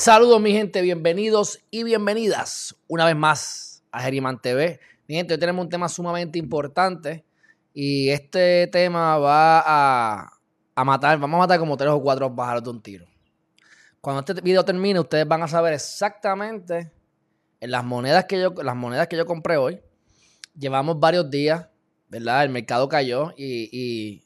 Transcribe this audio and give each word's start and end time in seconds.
Saludos 0.00 0.40
mi 0.40 0.52
gente, 0.52 0.80
bienvenidos 0.80 1.60
y 1.70 1.84
bienvenidas 1.84 2.74
una 2.88 3.04
vez 3.04 3.14
más 3.14 3.84
a 3.92 4.00
Geriman 4.00 4.40
TV. 4.40 4.80
Mi 5.06 5.16
gente, 5.16 5.34
hoy 5.34 5.38
tenemos 5.38 5.62
un 5.62 5.68
tema 5.68 5.90
sumamente 5.90 6.38
importante 6.38 7.26
y 7.74 8.08
este 8.08 8.66
tema 8.68 9.18
va 9.18 9.62
a, 10.74 10.84
matar, 10.86 11.18
vamos 11.18 11.36
a 11.36 11.40
matar 11.40 11.58
como 11.58 11.76
tres 11.76 11.90
o 11.90 12.00
cuatro 12.00 12.34
pájaros 12.34 12.64
de 12.64 12.70
un 12.70 12.80
tiro. 12.80 13.06
Cuando 14.00 14.20
este 14.20 14.40
video 14.40 14.64
termine, 14.64 14.98
ustedes 14.98 15.28
van 15.28 15.42
a 15.42 15.48
saber 15.48 15.74
exactamente 15.74 16.90
en 17.60 17.70
las 17.70 17.84
monedas 17.84 18.24
que 18.24 18.40
yo, 18.40 18.54
las 18.62 18.76
monedas 18.76 19.06
que 19.06 19.18
yo 19.18 19.26
compré 19.26 19.58
hoy. 19.58 19.82
Llevamos 20.58 20.98
varios 20.98 21.30
días, 21.30 21.68
¿verdad? 22.08 22.44
El 22.44 22.48
mercado 22.48 22.88
cayó 22.88 23.34
y, 23.36 23.68
y 23.70 24.24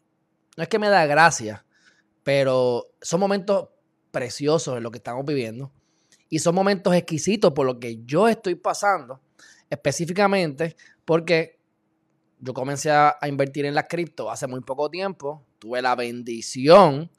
no 0.57 0.63
es 0.63 0.69
que 0.69 0.79
me 0.79 0.89
da 0.89 1.05
gracia, 1.07 1.67
pero 2.23 2.93
son 3.01 3.19
momentos 3.19 3.71
preciosos 4.15 4.77
en 4.77 4.85
lo 4.85 4.93
que 4.93 4.99
estamos 4.99 5.27
viviendo 5.27 5.73
y 6.29 6.39
son 6.39 6.55
momentos 6.55 6.95
exquisitos 6.95 7.53
por 7.53 7.67
lo 7.67 7.79
que 7.79 8.03
yo 8.05 8.29
estoy 8.29 8.55
pasando, 8.55 9.21
específicamente 9.69 10.77
porque 11.05 11.59
yo 12.39 12.55
comencé 12.55 12.91
a, 12.91 13.17
invertir 13.27 13.67
en 13.67 13.75
las 13.75 13.87
cripto 13.89 14.31
hace 14.31 14.47
muy 14.47 14.61
poco 14.61 14.89
tiempo, 14.89 15.45
tuve 15.59 15.83
la 15.83 15.95
bendición 15.95 17.11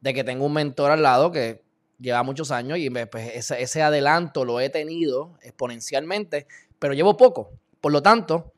de 0.00 0.14
que 0.14 0.24
tengo 0.24 0.46
un 0.46 0.52
mentor 0.52 0.90
al 0.90 1.02
lado 1.02 1.32
que 1.32 1.62
lleva 1.98 2.22
muchos 2.22 2.50
años 2.50 2.78
y 2.78 2.90
pues, 2.90 3.32
ese, 3.34 3.62
ese 3.62 3.82
adelanto 3.82 4.44
lo 4.44 4.60
he 4.60 4.70
tenido 4.70 5.38
exponencialmente, 5.42 6.46
pero 6.78 6.94
llevo 6.94 7.16
poco. 7.16 7.50
Por 7.80 7.92
lo 7.92 8.02
tanto, 8.02 8.52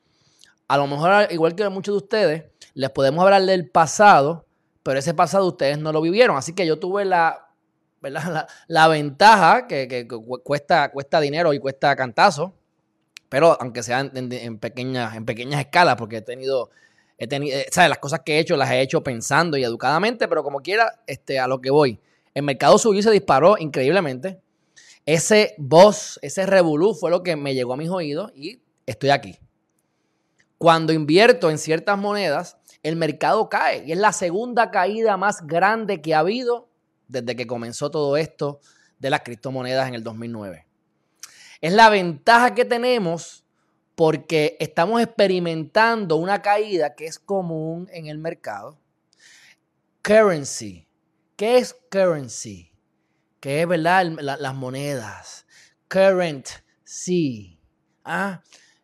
a 0.67 0.77
lo 0.77 0.87
mejor, 0.87 1.27
igual 1.31 1.55
que 1.55 1.67
muchos 1.69 1.93
de 1.93 1.97
ustedes, 1.97 2.43
les 2.73 2.89
podemos 2.91 3.23
hablar 3.23 3.43
del 3.43 3.69
pasado, 3.69 4.45
pero 4.83 4.99
ese 4.99 5.13
pasado 5.13 5.47
ustedes 5.47 5.77
no 5.77 5.91
lo 5.91 6.01
vivieron. 6.01 6.37
Así 6.37 6.53
que 6.53 6.65
yo 6.65 6.79
tuve 6.79 7.05
la, 7.05 7.50
la, 8.67 8.87
ventaja 8.87 9.67
que, 9.67 10.07
cuesta, 10.43 11.19
dinero 11.21 11.53
y 11.53 11.59
cuesta 11.59 11.95
cantazo, 11.95 12.53
pero 13.29 13.57
aunque 13.61 13.83
sea 13.83 13.99
en, 13.99 14.57
pequeñas, 14.57 15.15
en 15.15 15.25
pequeñas 15.25 15.61
escalas, 15.61 15.95
porque 15.95 16.17
he 16.17 16.21
tenido, 16.21 16.71
he 17.17 17.27
tenido, 17.27 17.57
eh, 17.57 17.67
¿sabes? 17.71 17.89
Las 17.89 17.99
cosas 17.99 18.21
que 18.25 18.37
he 18.37 18.39
hecho 18.39 18.57
las 18.57 18.71
he 18.71 18.81
hecho 18.81 19.03
pensando 19.03 19.55
y 19.55 19.63
educadamente, 19.63 20.27
pero 20.27 20.43
como 20.43 20.61
quiera, 20.61 21.01
este, 21.05 21.39
a 21.39 21.47
lo 21.47 21.61
que 21.61 21.69
voy. 21.69 21.99
El 22.33 22.43
mercado 22.43 22.77
subió 22.77 22.99
y 22.99 23.03
se 23.03 23.11
disparó 23.11 23.57
increíblemente. 23.57 24.39
Ese 25.05 25.55
voz, 25.57 26.19
ese 26.21 26.45
revolú 26.45 26.93
fue 26.93 27.11
lo 27.11 27.23
que 27.23 27.35
me 27.35 27.53
llegó 27.53 27.73
a 27.73 27.77
mis 27.77 27.89
oídos 27.89 28.31
y 28.35 28.61
estoy 28.85 29.11
aquí. 29.11 29.37
Cuando 30.57 30.93
invierto 30.93 31.49
en 31.49 31.57
ciertas 31.57 31.97
monedas, 31.97 32.57
el 32.83 32.95
mercado 32.95 33.49
cae 33.49 33.83
y 33.85 33.91
es 33.91 33.97
la 33.97 34.11
segunda 34.11 34.71
caída 34.71 35.17
más 35.17 35.45
grande 35.45 36.01
que 36.01 36.13
ha 36.13 36.19
habido 36.19 36.70
desde 37.11 37.35
que 37.35 37.45
comenzó 37.45 37.91
todo 37.91 38.17
esto 38.17 38.59
de 38.99 39.09
las 39.09 39.21
criptomonedas 39.21 39.87
en 39.87 39.95
el 39.95 40.03
2009. 40.03 40.65
Es 41.59 41.73
la 41.73 41.89
ventaja 41.89 42.55
que 42.55 42.65
tenemos 42.65 43.45
porque 43.95 44.57
estamos 44.59 45.01
experimentando 45.01 46.15
una 46.15 46.41
caída 46.41 46.95
que 46.95 47.05
es 47.05 47.19
común 47.19 47.87
en 47.91 48.07
el 48.07 48.17
mercado. 48.17 48.79
Currency. 50.01 50.87
¿Qué 51.35 51.57
es 51.57 51.75
currency? 51.91 52.71
¿Qué 53.39 53.61
es 53.61 53.67
verdad? 53.67 54.05
las 54.05 54.55
monedas. 54.55 55.45
Current, 55.87 56.47
sí. 56.83 57.59
Ah, 58.03 58.41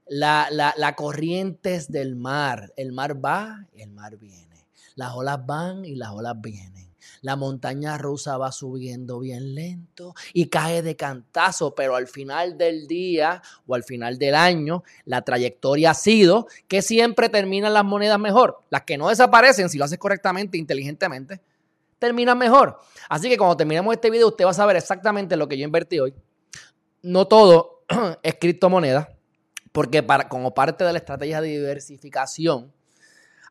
la, 0.08 0.48
la, 0.52 0.74
la 0.78 0.96
corriente 0.96 1.76
es 1.76 1.92
del 1.92 2.16
mar. 2.16 2.74
El 2.76 2.92
mar 2.92 3.24
va 3.24 3.66
y 3.74 3.82
el 3.82 3.92
mar 3.92 4.18
viene. 4.18 4.68
Las 4.96 5.14
olas 5.14 5.46
van 5.46 5.86
y 5.86 5.96
las 5.96 6.10
olas 6.10 6.36
vienen. 6.42 6.87
La 7.22 7.36
montaña 7.36 7.98
rusa 7.98 8.38
va 8.38 8.52
subiendo 8.52 9.20
bien 9.20 9.56
lento 9.56 10.14
y 10.34 10.48
cae 10.48 10.82
de 10.82 10.96
cantazo, 10.96 11.74
pero 11.76 11.96
al 11.96 12.08
final 12.08 12.58
del 12.58 12.88
día 12.88 13.42
o 13.66 13.76
al 13.76 13.84
final 13.84 14.18
del 14.18 14.36
año, 14.36 14.84
la 15.06 15.22
trayectoria 15.22 15.92
ha 15.92 15.94
sido 15.94 16.48
que 16.68 16.82
siempre 16.82 17.30
terminan 17.30 17.74
las 17.74 17.86
monedas 17.86 18.20
mejor. 18.20 18.64
Las 18.70 18.84
que 18.84 18.98
no 18.98 19.10
desaparecen, 19.10 19.70
si 19.70 19.78
lo 19.78 19.86
haces 19.86 19.98
correctamente, 19.98 20.58
inteligentemente, 20.58 21.42
terminan 22.00 22.38
mejor. 22.38 22.80
Así 23.10 23.30
que 23.30 23.38
cuando 23.38 23.58
terminemos 23.58 23.94
este 23.94 24.10
video, 24.10 24.28
usted 24.28 24.46
va 24.46 24.52
a 24.52 24.54
saber 24.54 24.76
exactamente 24.76 25.36
lo 25.36 25.48
que 25.48 25.58
yo 25.58 25.66
invertí 25.66 26.00
hoy. 26.00 26.14
No 27.02 27.28
todo 27.28 27.84
es 28.24 28.36
criptomoneda, 28.36 29.10
porque 29.72 30.04
para, 30.04 30.28
como 30.30 30.54
parte 30.54 30.84
de 30.84 30.92
la 30.92 31.00
estrategia 31.00 31.42
de 31.42 31.50
diversificación, 31.50 32.74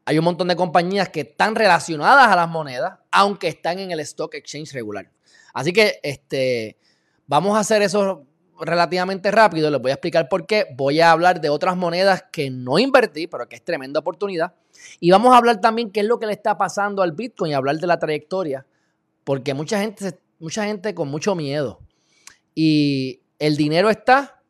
hay 0.09 0.19
un 0.19 0.25
montón 0.25 0.47
de 0.47 0.55
compañías 0.55 1.09
que 1.09 1.23
están 1.23 1.57
relacionadas 1.57 2.29
a 2.29 2.37
las 2.37 2.49
monedas, 2.49 3.01
aunque 3.11 3.49
están 3.49 3.81
en 3.81 3.91
el 3.91 3.99
stock 4.01 4.33
exchange 4.35 4.73
regular. 4.73 5.11
Así 5.53 5.73
que 5.73 5.99
este, 6.01 6.79
vamos 7.27 7.57
a 7.57 7.61
hacer 7.61 7.83
eso 7.83 8.25
relativamente 8.61 9.33
rápido. 9.33 9.69
Les 9.69 9.83
voy 9.83 9.91
a 9.91 9.95
explicar 9.95 10.29
por 10.29 10.47
qué. 10.47 10.69
Voy 10.77 11.01
a 11.01 11.11
hablar 11.11 11.41
de 11.41 11.51
otras 11.51 11.77
monedas 11.77 12.25
que 12.31 12.51
no 12.51 12.79
invertí, 12.79 13.27
pero 13.27 13.49
que 13.49 13.57
es 13.57 13.65
tremenda 13.65 13.99
oportunidad. 13.99 14.55
Y 15.01 15.11
vamos 15.11 15.35
a 15.35 15.39
hablar 15.39 15.61
también 15.61 15.91
qué 15.91 16.01
es 16.01 16.07
lo 16.07 16.21
que 16.21 16.27
le 16.27 16.33
está 16.33 16.57
pasando 16.57 17.03
al 17.03 17.11
Bitcoin 17.11 17.51
y 17.51 17.55
hablar 17.55 17.77
de 17.79 17.87
la 17.89 17.99
trayectoria. 17.99 18.65
Porque 19.25 19.55
mucha 19.55 19.81
gente, 19.81 20.21
mucha 20.39 20.67
gente 20.67 20.95
con 20.95 21.09
mucho 21.09 21.35
miedo. 21.35 21.81
Y 22.55 23.23
el 23.41 23.57
dinero 23.57 23.91
está 23.91 24.41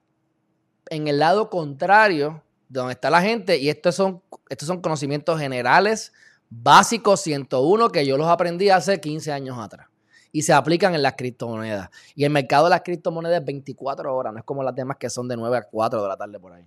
en 0.91 1.09
el 1.09 1.19
lado 1.19 1.49
contrario 1.49 2.43
donde 2.69 2.93
está 2.93 3.11
la 3.11 3.23
gente. 3.23 3.59
Y 3.59 3.69
estos 3.69 3.95
son 3.95 4.23
estos 4.49 4.69
son 4.69 4.81
conocimientos 4.81 5.39
generales, 5.41 6.13
básicos 6.49 7.21
101, 7.23 7.91
que 7.91 8.07
yo 8.07 8.17
los 8.17 8.29
aprendí 8.29 8.71
hace 8.71 9.01
15 9.01 9.33
años 9.33 9.59
atrás. 9.59 9.89
Y 10.33 10.43
se 10.43 10.53
aplican 10.53 10.95
en 10.95 11.03
las 11.03 11.15
criptomonedas. 11.15 11.89
Y 12.15 12.25
el 12.25 12.31
mercado 12.31 12.65
de 12.65 12.71
las 12.71 12.83
criptomonedas 12.83 13.41
es 13.41 13.47
24 13.47 14.15
horas, 14.15 14.33
no 14.33 14.39
es 14.39 14.45
como 14.45 14.63
las 14.63 14.75
demás 14.75 14.99
que 14.99 15.09
son 15.11 15.29
de 15.29 15.37
9 15.37 15.57
a 15.57 15.63
4 15.63 16.03
de 16.03 16.09
la 16.09 16.17
tarde 16.17 16.39
por 16.39 16.53
ahí. 16.53 16.67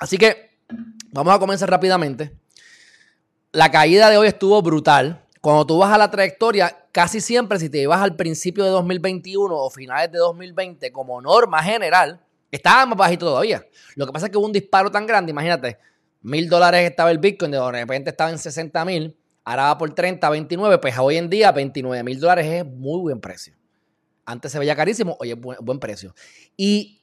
Así 0.00 0.16
que 0.16 0.58
vamos 1.10 1.34
a 1.34 1.38
comenzar 1.38 1.68
rápidamente. 1.68 2.32
La 3.52 3.70
caída 3.70 4.08
de 4.10 4.18
hoy 4.18 4.28
estuvo 4.28 4.60
brutal. 4.62 5.24
Cuando 5.40 5.66
tú 5.66 5.78
vas 5.78 5.92
a 5.92 5.98
la 5.98 6.10
trayectoria, 6.10 6.86
casi 6.92 7.20
siempre 7.20 7.58
si 7.58 7.68
te 7.70 7.78
ibas 7.78 8.00
al 8.00 8.14
principio 8.14 8.64
de 8.64 8.70
2021 8.70 9.54
o 9.54 9.70
finales 9.70 10.12
de 10.12 10.18
2020 10.18 10.92
como 10.92 11.20
norma 11.20 11.62
general, 11.62 12.20
estaba 12.50 12.86
más 12.86 12.98
bajito 12.98 13.26
todavía. 13.26 13.66
Lo 13.94 14.06
que 14.06 14.12
pasa 14.12 14.26
es 14.26 14.32
que 14.32 14.38
hubo 14.38 14.46
un 14.46 14.52
disparo 14.52 14.90
tan 14.90 15.06
grande, 15.06 15.30
imagínate, 15.30 15.78
mil 16.22 16.48
dólares 16.48 16.88
estaba 16.88 17.10
el 17.10 17.18
Bitcoin, 17.18 17.50
de 17.50 17.70
repente 17.70 18.10
estaba 18.10 18.30
en 18.30 18.38
60 18.38 18.84
mil, 18.84 19.16
ahora 19.44 19.64
va 19.64 19.78
por 19.78 19.94
30, 19.94 20.28
29, 20.28 20.78
pues 20.78 20.98
hoy 20.98 21.16
en 21.16 21.28
día 21.28 21.52
29 21.52 22.02
mil 22.02 22.20
dólares 22.20 22.46
es 22.46 22.64
muy 22.64 23.00
buen 23.00 23.20
precio. 23.20 23.54
Antes 24.24 24.52
se 24.52 24.58
veía 24.58 24.76
carísimo, 24.76 25.16
hoy 25.20 25.32
es 25.32 25.36
buen, 25.40 25.78
precio. 25.78 26.14
Y 26.56 27.02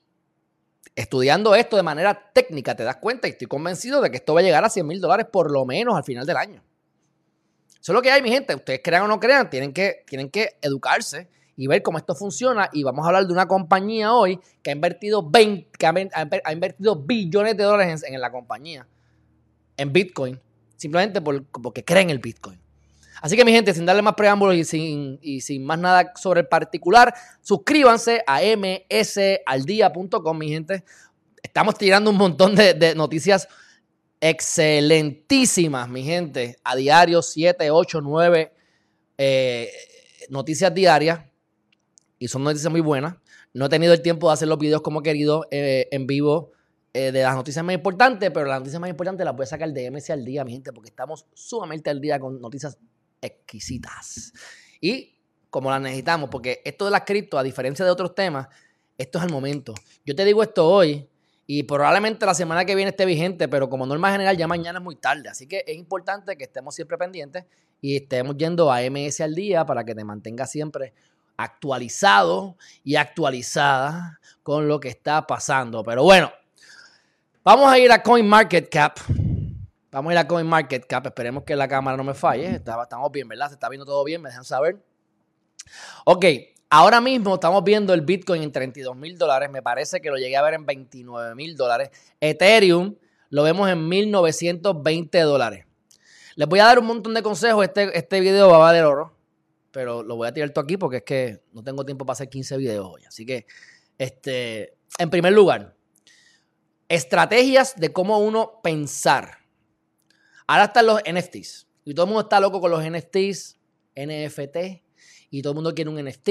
estudiando 0.96 1.56
esto 1.56 1.76
de 1.76 1.84
manera 1.84 2.32
técnica 2.34 2.76
te 2.76 2.84
das 2.84 2.98
cuenta 2.98 3.28
y 3.28 3.32
estoy 3.32 3.48
convencido 3.48 4.00
de 4.00 4.12
que 4.12 4.18
esto 4.18 4.34
va 4.34 4.42
a 4.42 4.44
llegar 4.44 4.64
a 4.64 4.70
100 4.70 4.86
mil 4.86 5.02
dólares 5.02 5.28
por 5.32 5.52
lo 5.52 5.66
menos 5.66 5.96
al 5.96 6.04
final 6.04 6.26
del 6.26 6.38
año. 6.38 6.64
Eso 7.82 7.92
es 7.92 7.94
lo 7.96 8.02
que 8.02 8.12
hay, 8.12 8.22
mi 8.22 8.30
gente. 8.30 8.56
Ustedes 8.56 8.82
crean 8.84 9.04
o 9.04 9.08
no 9.08 9.20
crean, 9.20 9.50
tienen 9.50 9.74
que, 9.74 10.04
tienen 10.08 10.30
que 10.30 10.58
educarse 10.62 11.30
y 11.58 11.68
ver 11.68 11.82
cómo 11.82 11.98
esto 11.98 12.16
funciona. 12.16 12.70
Y 12.74 12.84
vamos 12.84 13.06
a 13.06 13.08
hablar 13.08 13.26
de 13.28 13.34
una 13.34 13.48
compañía 13.48 14.14
hoy 14.14 14.40
que 14.62 14.72
ha 14.72 14.74
invertido, 14.74 15.28
20, 15.28 15.70
que 15.78 15.86
ha, 15.86 16.52
invertido 16.52 16.96
billones 16.96 17.56
de 17.58 17.64
dólares 17.64 18.04
en, 18.08 18.20
la 18.20 18.32
compañía, 18.32 18.88
en 19.78 19.94
Bitcoin, 19.94 20.40
simplemente 20.76 21.22
porque 21.22 21.84
creen 21.84 22.10
en 22.10 22.12
el 22.12 22.20
Bitcoin. 22.20 22.60
Así 23.22 23.38
que 23.38 23.46
mi 23.46 23.52
gente, 23.52 23.74
sin 23.74 23.86
darle 23.86 24.02
más 24.02 24.16
preámbulos 24.16 24.56
y 24.56 24.66
sin, 24.66 25.18
y 25.22 25.42
sin 25.42 25.66
más 25.66 25.80
nada 25.80 26.12
sobre 26.16 26.42
el 26.42 26.48
particular, 26.48 27.14
suscríbanse 27.42 28.24
a 28.28 28.42
msaldía.com, 28.42 30.38
mi 30.38 30.50
gente. 30.50 30.84
Estamos 31.42 31.78
tirando 31.78 32.12
un 32.12 32.18
montón 32.18 32.56
de, 32.56 32.94
noticias 32.96 33.48
excelentísimas, 34.20 35.88
mi 35.88 36.04
gente, 36.04 36.58
a 36.64 36.76
diario, 36.76 37.22
7, 37.22 37.72
8, 37.72 38.02
9 38.02 38.52
noticias 40.30 40.74
diarias 40.74 41.20
y 42.20 42.28
son 42.28 42.44
noticias 42.44 42.72
muy 42.72 42.82
buenas. 42.82 43.16
No 43.54 43.66
he 43.66 43.70
tenido 43.70 43.94
el 43.94 44.02
tiempo 44.02 44.28
de 44.28 44.34
hacer 44.34 44.48
los 44.48 44.58
videos 44.58 44.82
como 44.82 45.00
he 45.00 45.04
querido 45.04 45.48
eh, 45.52 45.88
en 45.92 46.08
vivo 46.08 46.52
eh, 46.94 47.12
de 47.12 47.24
las 47.24 47.36
noticias 47.36 47.64
más 47.64 47.76
importantes, 47.76 48.32
pero 48.32 48.46
las 48.46 48.60
noticias 48.60 48.80
más 48.80 48.90
importantes 48.90 49.26
las 49.26 49.36
voy 49.36 49.44
a 49.44 49.48
sacar 49.48 49.72
de 49.72 49.92
MC 49.92 50.12
al 50.12 50.24
día, 50.24 50.46
mi 50.46 50.54
gente, 50.54 50.72
porque 50.72 50.90
estamos 50.90 51.26
sumamente 51.34 51.90
al 51.90 52.00
día 52.00 52.20
con 52.20 52.40
noticias 52.40 52.78
exquisitas. 53.22 54.32
Y 54.80 55.16
como 55.50 55.70
las 55.70 55.82
necesitamos, 55.82 56.30
porque 56.30 56.62
esto 56.64 56.86
de 56.86 56.92
las 56.92 57.02
cripto, 57.02 57.38
a 57.38 57.44
diferencia 57.44 57.84
de 57.84 57.92
otros 57.92 58.16
temas, 58.16 58.48
esto 58.98 59.20
es 59.20 59.26
el 59.26 59.32
momento. 59.32 59.74
Yo 60.06 60.16
te 60.16 60.24
digo 60.24 60.42
esto 60.42 60.68
hoy 60.68 61.08
y 61.48 61.64
probablemente 61.64 62.26
la 62.26 62.34
semana 62.34 62.66
que 62.66 62.76
viene 62.76 62.90
esté 62.90 63.06
vigente, 63.06 63.48
pero 63.48 63.70
como 63.70 63.86
norma 63.86 64.12
general 64.12 64.38
ya 64.38 64.48
mañana 64.48 64.80
es 64.80 64.84
muy 64.84 64.96
tarde. 64.96 65.30
Así 65.30 65.48
que 65.48 65.64
es 65.68 65.76
importante 65.76 66.38
que 66.38 66.46
estemos 66.46 66.76
siempre 66.76 66.98
pendientes 66.98 67.46
y 67.82 67.98
estemos 67.98 68.36
yendo 68.38 68.72
a 68.72 68.82
MS 68.90 69.22
al 69.22 69.36
día 69.36 69.66
para 69.66 69.84
que 69.84 69.94
te 69.94 70.04
mantenga 70.04 70.48
siempre 70.48 70.94
actualizado 71.38 72.58
y 72.84 72.96
actualizada 72.96 74.20
con 74.44 74.68
lo 74.68 74.80
que 74.80 74.90
está 74.90 75.26
pasando. 75.28 75.84
Pero 75.84 76.04
bueno, 76.04 76.32
vamos 77.44 77.72
a 77.72 77.78
ir 77.80 77.92
a 77.92 78.02
CoinMarketCap. 78.02 79.00
Vamos 79.92 80.10
a 80.10 80.14
ir 80.14 80.20
a 80.20 80.28
CoinMarketCap. 80.28 81.08
Esperemos 81.08 81.44
que 81.44 81.56
la 81.56 81.68
cámara 81.68 81.98
no 81.98 82.04
me 82.04 82.14
falle. 82.14 82.56
estamos 82.56 83.12
bien, 83.12 83.28
¿verdad? 83.28 83.48
Se 83.48 83.54
está 83.54 83.70
viendo 83.70 83.86
todo 83.86 84.04
bien, 84.04 84.22
me 84.22 84.30
dejan 84.30 84.46
saber. 84.46 84.78
Ok, 86.06 86.26
Ahora 86.70 87.00
mismo 87.00 87.36
estamos 87.36 87.64
viendo 87.64 87.94
el 87.94 88.02
Bitcoin 88.02 88.42
en 88.42 88.52
32 88.52 88.98
mil 88.98 89.18
dólares. 89.18 89.50
Me 89.50 89.62
parece 89.62 90.02
que 90.02 90.10
lo 90.10 90.18
llegué 90.18 90.36
a 90.36 90.42
ver 90.42 90.56
en 90.56 90.66
29 90.66 91.36
mil 91.36 91.56
dólares. 91.56 91.90
Ethereum 92.20 92.96
lo 93.30 93.44
vemos 93.44 93.70
en 93.70 93.88
1920 93.88 95.20
dólares. 95.22 95.66
Les 96.36 96.48
voy 96.48 96.60
a 96.60 96.66
dar 96.66 96.80
un 96.80 96.88
montón 96.88 97.14
de 97.14 97.24
consejos. 97.24 97.64
Este, 97.64 97.98
este 97.98 98.20
video 98.20 98.50
va 98.50 98.58
a 98.58 98.60
valer 98.60 98.84
oro. 98.84 99.15
Pero 99.76 100.04
lo 100.04 100.16
voy 100.16 100.26
a 100.26 100.34
tirar 100.34 100.52
todo 100.52 100.64
aquí 100.64 100.78
porque 100.78 100.98
es 100.98 101.04
que 101.04 101.44
no 101.52 101.62
tengo 101.62 101.86
tiempo 101.86 102.06
para 102.06 102.14
hacer 102.14 102.30
15 102.30 102.56
videos 102.56 102.88
hoy. 102.90 103.04
Así 103.06 103.26
que, 103.26 103.46
este, 103.98 104.78
en 104.98 105.10
primer 105.10 105.34
lugar, 105.34 105.76
estrategias 106.88 107.76
de 107.76 107.92
cómo 107.92 108.20
uno 108.20 108.62
pensar. 108.64 109.40
Ahora 110.48 110.64
están 110.64 110.86
los 110.86 111.02
NFTs. 111.02 111.68
Y 111.84 111.94
todo 111.94 112.06
el 112.06 112.08
mundo 112.08 112.22
está 112.22 112.40
loco 112.40 112.62
con 112.62 112.72
los 112.72 112.82
NFTs, 112.90 113.60
NFT, 113.98 114.58
y 115.30 115.42
todo 115.42 115.52
el 115.52 115.56
mundo 115.56 115.76
quiere 115.76 115.90
un 115.90 116.02
NFT. 116.02 116.30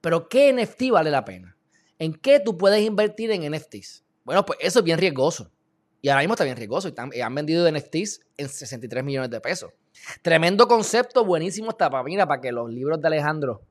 Pero 0.00 0.28
¿qué 0.28 0.52
NFT 0.52 0.90
vale 0.90 1.12
la 1.12 1.24
pena? 1.24 1.56
¿En 2.00 2.12
qué 2.12 2.40
tú 2.40 2.58
puedes 2.58 2.84
invertir 2.84 3.30
en 3.30 3.48
NFTs? 3.48 4.02
Bueno, 4.24 4.44
pues 4.44 4.58
eso 4.60 4.80
es 4.80 4.84
bien 4.84 4.98
riesgoso. 4.98 5.51
Y 6.02 6.08
ahora 6.08 6.20
mismo 6.20 6.34
está 6.34 6.44
bien 6.44 6.56
riesgoso. 6.56 6.92
Y, 7.12 7.20
han 7.20 7.34
vendido 7.34 7.70
NFTs 7.70 8.20
en 8.36 8.48
63 8.48 9.02
millones 9.02 9.30
de 9.30 9.40
pesos. 9.40 9.70
Tremendo 10.20 10.68
concepto, 10.68 11.24
buenísimo 11.24 11.70
hasta 11.70 11.88
para, 11.88 12.04
mira, 12.04 12.26
para 12.26 12.40
que 12.40 12.52
los 12.52 12.70
libros 12.70 13.00
de 13.00 13.06
Alejandro, 13.06 13.62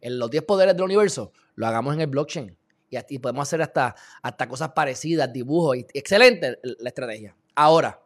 en 0.00 0.18
los 0.18 0.30
10 0.30 0.44
poderes 0.44 0.74
del 0.74 0.84
universo, 0.84 1.32
lo 1.54 1.66
hagamos 1.66 1.94
en 1.94 2.00
el 2.00 2.06
blockchain. 2.06 2.56
Y, 2.88 3.18
podemos 3.18 3.48
hacer 3.48 3.60
hasta, 3.60 3.94
hasta 4.22 4.48
cosas 4.48 4.70
parecidas, 4.70 5.30
dibujos. 5.32 5.76
excelente 5.92 6.58
la 6.62 6.88
estrategia. 6.88 7.36
Ahora, 7.54 8.00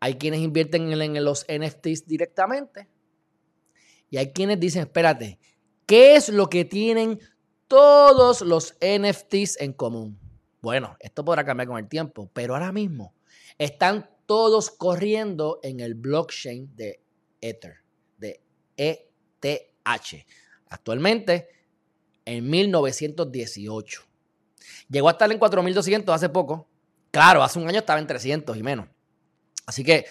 hay 0.00 0.14
quienes 0.14 0.40
invierten 0.40 0.90
en 0.92 1.24
los 1.24 1.44
NFTs 1.46 2.06
directamente. 2.06 2.88
Y 4.08 4.16
hay 4.16 4.32
quienes 4.32 4.58
dicen, 4.58 4.82
espérate, 4.82 5.38
¿Qué 5.88 6.16
es 6.16 6.28
lo 6.28 6.50
que 6.50 6.66
tienen 6.66 7.18
todos 7.66 8.42
los 8.42 8.74
NFTs 8.82 9.58
en 9.58 9.72
común? 9.72 10.18
Bueno, 10.60 10.96
esto 11.00 11.24
podrá 11.24 11.44
cambiar 11.44 11.68
con 11.68 11.78
el 11.78 11.88
tiempo, 11.88 12.30
pero 12.32 12.54
ahora 12.54 12.72
mismo 12.72 13.14
están 13.58 14.10
todos 14.26 14.70
corriendo 14.70 15.60
en 15.62 15.80
el 15.80 15.94
blockchain 15.94 16.74
de 16.74 17.00
Ether, 17.40 17.76
de 18.18 18.40
ETH. 18.76 20.26
Actualmente 20.70 21.48
en 22.24 22.48
1918. 22.48 24.02
Llegó 24.90 25.08
a 25.08 25.12
estar 25.12 25.30
en 25.30 25.38
4200 25.38 26.14
hace 26.14 26.28
poco. 26.28 26.68
Claro, 27.10 27.42
hace 27.42 27.58
un 27.58 27.68
año 27.68 27.78
estaba 27.78 28.00
en 28.00 28.06
300 28.06 28.56
y 28.56 28.62
menos. 28.62 28.88
Así 29.66 29.82
que 29.82 30.06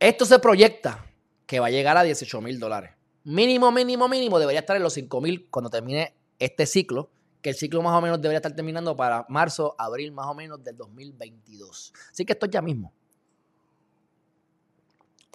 esto 0.00 0.24
se 0.24 0.38
proyecta 0.38 1.06
que 1.46 1.60
va 1.60 1.66
a 1.66 1.70
llegar 1.70 1.96
a 1.96 2.02
18 2.02 2.40
mil 2.40 2.58
dólares 2.58 2.92
mínimo, 3.24 3.72
mínimo, 3.72 4.08
mínimo 4.08 4.38
debería 4.38 4.60
estar 4.60 4.76
en 4.76 4.82
los 4.82 4.96
5.000 4.96 5.48
cuando 5.50 5.70
termine 5.70 6.14
este 6.38 6.66
ciclo, 6.66 7.10
que 7.44 7.50
el 7.50 7.56
ciclo 7.56 7.82
más 7.82 7.92
o 7.92 8.00
menos 8.00 8.22
debería 8.22 8.38
estar 8.38 8.56
terminando 8.56 8.96
para 8.96 9.26
marzo, 9.28 9.74
abril 9.76 10.12
más 10.12 10.26
o 10.28 10.34
menos 10.34 10.64
del 10.64 10.78
2022. 10.78 11.92
Así 12.10 12.24
que 12.24 12.32
esto 12.32 12.46
es 12.46 12.52
ya 12.52 12.62
mismo. 12.62 12.90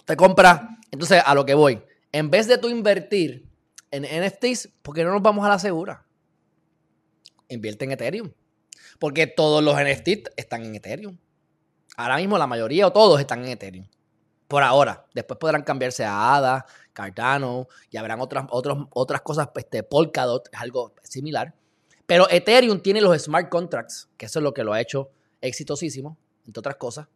Te 0.04 0.16
compra, 0.16 0.80
entonces 0.90 1.22
a 1.24 1.32
lo 1.36 1.46
que 1.46 1.54
voy, 1.54 1.80
en 2.10 2.28
vez 2.28 2.48
de 2.48 2.58
tú 2.58 2.68
invertir 2.68 3.48
en 3.92 4.02
NFTs, 4.02 4.70
¿por 4.82 4.92
qué 4.92 5.04
no 5.04 5.12
nos 5.12 5.22
vamos 5.22 5.46
a 5.46 5.50
la 5.50 5.60
segura? 5.60 6.04
Invierte 7.46 7.84
en 7.84 7.92
Ethereum. 7.92 8.32
Porque 8.98 9.28
todos 9.28 9.62
los 9.62 9.76
NFTs 9.80 10.32
están 10.36 10.64
en 10.64 10.74
Ethereum. 10.74 11.16
Ahora 11.96 12.16
mismo 12.16 12.36
la 12.38 12.48
mayoría 12.48 12.88
o 12.88 12.92
todos 12.92 13.20
están 13.20 13.44
en 13.44 13.50
Ethereum. 13.52 13.86
Por 14.48 14.64
ahora. 14.64 15.06
Después 15.14 15.38
podrán 15.38 15.62
cambiarse 15.62 16.04
a 16.04 16.34
ADA, 16.34 16.66
Cardano 16.92 17.68
y 17.88 17.98
habrán 17.98 18.20
otras, 18.20 18.46
otras 18.50 19.20
cosas. 19.20 19.48
Este, 19.54 19.84
Polkadot 19.84 20.48
es 20.52 20.60
algo 20.60 20.96
similar. 21.04 21.54
Pero 22.10 22.28
Ethereum 22.28 22.80
tiene 22.80 23.00
los 23.00 23.16
smart 23.22 23.48
contracts, 23.48 24.08
que 24.16 24.26
eso 24.26 24.40
es 24.40 24.42
lo 24.42 24.52
que 24.52 24.64
lo 24.64 24.72
ha 24.72 24.80
hecho 24.80 25.12
exitosísimo, 25.40 26.18
entre 26.44 26.58
otras 26.58 26.74
cosas. 26.74 27.06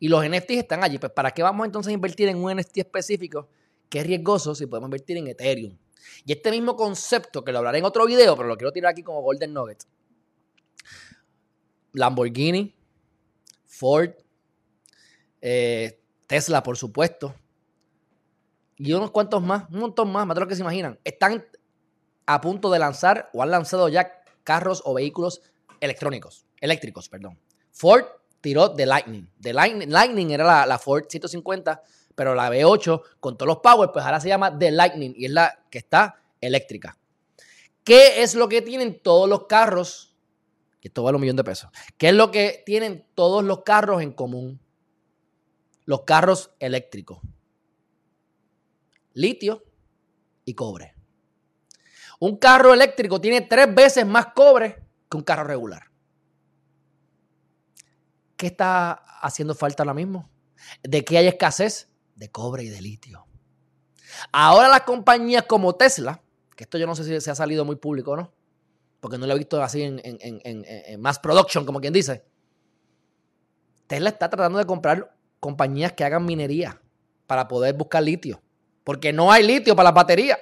Y 0.00 0.08
los 0.08 0.26
NFTs 0.26 0.56
están 0.56 0.82
allí. 0.82 0.96
Pues, 0.96 1.12
¿para 1.12 1.30
qué 1.32 1.42
vamos 1.42 1.66
entonces 1.66 1.90
a 1.90 1.92
invertir 1.92 2.30
en 2.30 2.42
un 2.42 2.56
NFT 2.56 2.78
específico 2.78 3.50
que 3.90 3.98
es 3.98 4.06
riesgoso 4.06 4.54
si 4.54 4.64
podemos 4.64 4.86
invertir 4.86 5.18
en 5.18 5.26
Ethereum? 5.26 5.76
Y 6.24 6.32
este 6.32 6.50
mismo 6.50 6.74
concepto, 6.74 7.44
que 7.44 7.52
lo 7.52 7.58
hablaré 7.58 7.80
en 7.80 7.84
otro 7.84 8.06
video, 8.06 8.34
pero 8.34 8.48
lo 8.48 8.56
quiero 8.56 8.72
tirar 8.72 8.92
aquí 8.92 9.02
como 9.02 9.20
Golden 9.20 9.52
Nugget. 9.52 9.84
Lamborghini, 11.92 12.74
Ford, 13.66 14.12
eh, 15.42 16.00
Tesla, 16.26 16.62
por 16.62 16.78
supuesto, 16.78 17.34
y 18.78 18.90
unos 18.94 19.10
cuantos 19.10 19.42
más, 19.42 19.68
un 19.70 19.80
montón 19.80 20.10
más, 20.10 20.26
más 20.26 20.34
de 20.34 20.40
lo 20.40 20.48
que 20.48 20.56
se 20.56 20.62
imaginan, 20.62 20.98
están 21.04 21.44
a 22.26 22.40
punto 22.40 22.70
de 22.70 22.78
lanzar 22.78 23.30
o 23.32 23.42
han 23.42 23.50
lanzado 23.50 23.88
ya 23.88 24.22
carros 24.42 24.82
o 24.84 24.94
vehículos 24.94 25.42
electrónicos, 25.80 26.46
eléctricos, 26.60 27.08
perdón. 27.08 27.38
Ford 27.70 28.04
tiró 28.40 28.74
The 28.74 28.86
Lightning. 28.86 29.30
The 29.40 29.52
Lightning, 29.52 29.90
Lightning 29.90 30.30
era 30.30 30.66
la, 30.66 30.78
Ford 30.78 31.04
150, 31.08 31.82
pero 32.14 32.34
la 32.34 32.50
V8 32.50 33.02
con 33.20 33.36
todos 33.36 33.48
los 33.48 33.58
power, 33.58 33.90
pues 33.92 34.04
ahora 34.04 34.20
se 34.20 34.28
llama 34.28 34.56
The 34.58 34.70
Lightning 34.70 35.14
y 35.16 35.26
es 35.26 35.30
la 35.30 35.64
que 35.70 35.78
está 35.78 36.20
eléctrica. 36.40 36.98
¿Qué 37.82 38.22
es 38.22 38.34
lo 38.34 38.48
que 38.48 38.62
tienen 38.62 39.00
todos 39.02 39.28
los 39.28 39.46
carros? 39.46 40.14
Que 40.80 40.88
esto 40.88 41.02
vale 41.02 41.16
un 41.16 41.22
millón 41.22 41.36
de 41.36 41.44
pesos. 41.44 41.70
¿Qué 41.98 42.08
es 42.08 42.14
lo 42.14 42.30
que 42.30 42.62
tienen 42.64 43.06
todos 43.14 43.44
los 43.44 43.62
carros 43.62 44.02
en 44.02 44.12
común? 44.12 44.60
Los 45.86 46.02
carros 46.02 46.50
eléctricos 46.60 47.20
litio 49.14 49.64
y 50.44 50.54
cobre. 50.54 50.93
Un 52.24 52.38
carro 52.38 52.72
eléctrico 52.72 53.20
tiene 53.20 53.42
tres 53.42 53.74
veces 53.74 54.06
más 54.06 54.28
cobre 54.28 54.82
que 55.10 55.16
un 55.18 55.22
carro 55.22 55.44
regular. 55.44 55.90
¿Qué 58.34 58.46
está 58.46 58.92
haciendo 59.20 59.54
falta 59.54 59.82
ahora 59.82 59.92
mismo? 59.92 60.30
¿De 60.82 61.04
qué 61.04 61.18
hay 61.18 61.26
escasez? 61.26 61.90
De 62.14 62.30
cobre 62.30 62.62
y 62.62 62.70
de 62.70 62.80
litio. 62.80 63.26
Ahora 64.32 64.68
las 64.68 64.84
compañías 64.84 65.44
como 65.44 65.74
Tesla, 65.74 66.22
que 66.56 66.64
esto 66.64 66.78
yo 66.78 66.86
no 66.86 66.96
sé 66.96 67.04
si 67.04 67.20
se 67.20 67.30
ha 67.30 67.34
salido 67.34 67.66
muy 67.66 67.76
público 67.76 68.12
o 68.12 68.16
no, 68.16 68.32
porque 69.00 69.18
no 69.18 69.26
lo 69.26 69.34
he 69.34 69.38
visto 69.38 69.62
así 69.62 69.82
en, 69.82 70.00
en 70.02 71.02
production, 71.22 71.66
como 71.66 71.78
quien 71.78 71.92
dice. 71.92 72.24
Tesla 73.86 74.08
está 74.08 74.30
tratando 74.30 74.58
de 74.58 74.64
comprar 74.64 75.14
compañías 75.40 75.92
que 75.92 76.04
hagan 76.04 76.24
minería 76.24 76.80
para 77.26 77.48
poder 77.48 77.74
buscar 77.74 78.02
litio 78.02 78.40
porque 78.84 79.12
no 79.12 79.32
hay 79.32 79.42
litio 79.42 79.74
para 79.74 79.88
las 79.88 79.94
baterías. 79.94 80.38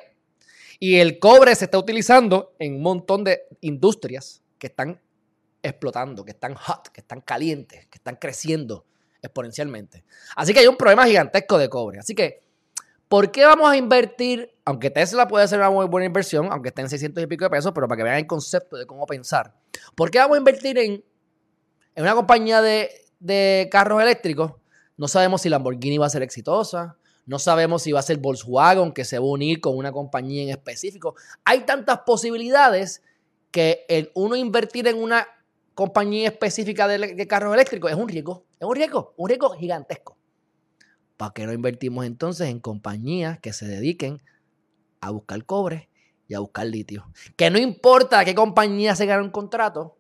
Y 0.78 0.96
el 0.96 1.18
cobre 1.18 1.54
se 1.54 1.66
está 1.66 1.78
utilizando 1.78 2.54
en 2.58 2.76
un 2.76 2.82
montón 2.82 3.24
de 3.24 3.42
industrias 3.60 4.42
que 4.58 4.68
están 4.68 5.00
explotando, 5.62 6.24
que 6.24 6.32
están 6.32 6.54
hot, 6.54 6.88
que 6.88 7.00
están 7.00 7.20
calientes, 7.20 7.86
que 7.86 7.98
están 7.98 8.16
creciendo 8.16 8.84
exponencialmente. 9.22 10.04
Así 10.36 10.52
que 10.52 10.60
hay 10.60 10.66
un 10.66 10.76
problema 10.76 11.06
gigantesco 11.06 11.56
de 11.56 11.68
cobre. 11.68 11.98
Así 12.00 12.14
que, 12.14 12.40
¿por 13.08 13.30
qué 13.30 13.44
vamos 13.44 13.70
a 13.70 13.76
invertir? 13.76 14.52
Aunque 14.64 14.90
Tesla 14.90 15.28
puede 15.28 15.46
ser 15.48 15.58
una 15.58 15.70
muy 15.70 15.86
buena 15.86 16.06
inversión, 16.06 16.48
aunque 16.50 16.68
esté 16.68 16.82
en 16.82 16.88
600 16.88 17.22
y 17.22 17.26
pico 17.26 17.44
de 17.44 17.50
pesos, 17.50 17.72
pero 17.74 17.86
para 17.88 17.96
que 17.96 18.02
vean 18.02 18.18
el 18.18 18.26
concepto 18.26 18.76
de 18.76 18.86
cómo 18.86 19.06
pensar. 19.06 19.54
¿Por 19.94 20.10
qué 20.10 20.18
vamos 20.18 20.36
a 20.36 20.38
invertir 20.38 20.78
en, 20.78 21.04
en 21.94 22.02
una 22.02 22.14
compañía 22.14 22.60
de, 22.60 22.90
de 23.20 23.68
carros 23.70 24.02
eléctricos? 24.02 24.52
No 24.96 25.08
sabemos 25.08 25.42
si 25.42 25.48
Lamborghini 25.48 25.98
va 25.98 26.06
a 26.06 26.10
ser 26.10 26.22
exitosa, 26.22 26.96
no 27.24 27.38
sabemos 27.38 27.82
si 27.82 27.92
va 27.92 28.00
a 28.00 28.02
ser 28.02 28.18
Volkswagen 28.18 28.92
que 28.92 29.04
se 29.04 29.18
va 29.18 29.24
a 29.24 29.28
unir 29.28 29.60
con 29.60 29.76
una 29.76 29.92
compañía 29.92 30.42
en 30.42 30.48
específico. 30.48 31.14
Hay 31.44 31.60
tantas 31.60 32.00
posibilidades 32.00 33.02
que 33.50 33.84
el 33.88 34.10
uno 34.14 34.34
invertir 34.34 34.88
en 34.88 35.00
una 35.00 35.26
compañía 35.74 36.28
específica 36.28 36.88
de, 36.88 37.26
carros 37.28 37.54
eléctricos 37.54 37.90
es 37.90 37.96
un 37.96 38.08
riesgo. 38.08 38.44
Es 38.58 38.66
un 38.66 38.74
riesgo, 38.74 39.14
un 39.16 39.28
riesgo 39.28 39.50
gigantesco. 39.50 40.16
¿Para 41.16 41.32
qué 41.32 41.46
no 41.46 41.52
invertimos 41.52 42.04
entonces 42.04 42.48
en 42.48 42.58
compañías 42.58 43.38
que 43.38 43.52
se 43.52 43.66
dediquen 43.66 44.20
a 45.00 45.10
buscar 45.10 45.44
cobre 45.44 45.88
y 46.26 46.34
a 46.34 46.40
buscar 46.40 46.66
litio? 46.66 47.06
Que 47.36 47.50
no 47.50 47.58
importa 47.58 48.24
qué 48.24 48.34
compañía 48.34 48.96
se 48.96 49.06
gane 49.06 49.22
un 49.22 49.30
contrato, 49.30 49.96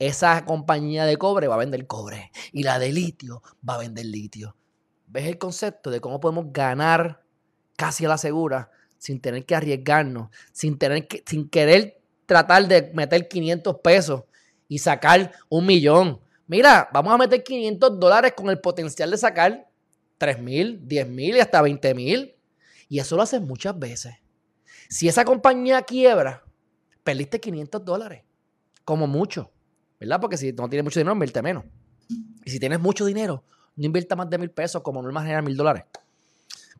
esa 0.00 0.44
compañía 0.44 1.04
de 1.04 1.16
cobre 1.16 1.46
va 1.46 1.54
a 1.54 1.58
vender 1.58 1.86
cobre 1.86 2.32
y 2.52 2.64
la 2.64 2.80
de 2.80 2.90
litio 2.90 3.42
va 3.66 3.76
a 3.76 3.78
vender 3.78 4.06
litio 4.06 4.56
ves 5.14 5.26
el 5.26 5.38
concepto 5.38 5.92
de 5.92 6.00
cómo 6.00 6.18
podemos 6.18 6.46
ganar 6.52 7.22
casi 7.76 8.04
a 8.04 8.08
la 8.08 8.18
segura 8.18 8.68
sin 8.98 9.20
tener 9.20 9.46
que 9.46 9.54
arriesgarnos, 9.54 10.28
sin, 10.50 10.76
tener 10.76 11.06
que, 11.06 11.22
sin 11.24 11.48
querer 11.48 12.00
tratar 12.26 12.66
de 12.66 12.90
meter 12.92 13.28
500 13.28 13.76
pesos 13.78 14.24
y 14.66 14.78
sacar 14.78 15.30
un 15.48 15.66
millón. 15.66 16.20
Mira, 16.48 16.88
vamos 16.92 17.14
a 17.14 17.18
meter 17.18 17.44
500 17.44 18.00
dólares 18.00 18.32
con 18.36 18.50
el 18.50 18.60
potencial 18.60 19.12
de 19.12 19.16
sacar 19.16 19.70
3 20.18 20.40
mil, 20.40 20.80
10 20.82 21.08
mil 21.08 21.36
y 21.36 21.40
hasta 21.40 21.62
20 21.62 21.94
mil. 21.94 22.34
Y 22.88 22.98
eso 22.98 23.14
lo 23.14 23.22
haces 23.22 23.40
muchas 23.40 23.78
veces. 23.78 24.14
Si 24.88 25.06
esa 25.06 25.24
compañía 25.24 25.82
quiebra, 25.82 26.42
perdiste 27.04 27.38
500 27.38 27.84
dólares, 27.84 28.24
como 28.84 29.06
mucho, 29.06 29.52
¿verdad? 30.00 30.20
Porque 30.20 30.36
si 30.36 30.52
no 30.52 30.68
tienes 30.68 30.82
mucho 30.82 30.98
dinero, 30.98 31.12
invierte 31.12 31.40
menos. 31.40 31.64
Y 32.44 32.50
si 32.50 32.58
tienes 32.58 32.80
mucho 32.80 33.04
dinero, 33.04 33.44
no 33.76 33.86
invierta 33.86 34.16
más 34.16 34.30
de 34.30 34.38
mil 34.38 34.50
pesos 34.50 34.82
como 34.82 35.02
norma 35.02 35.22
general 35.22 35.42
mil 35.42 35.56
dólares. 35.56 35.84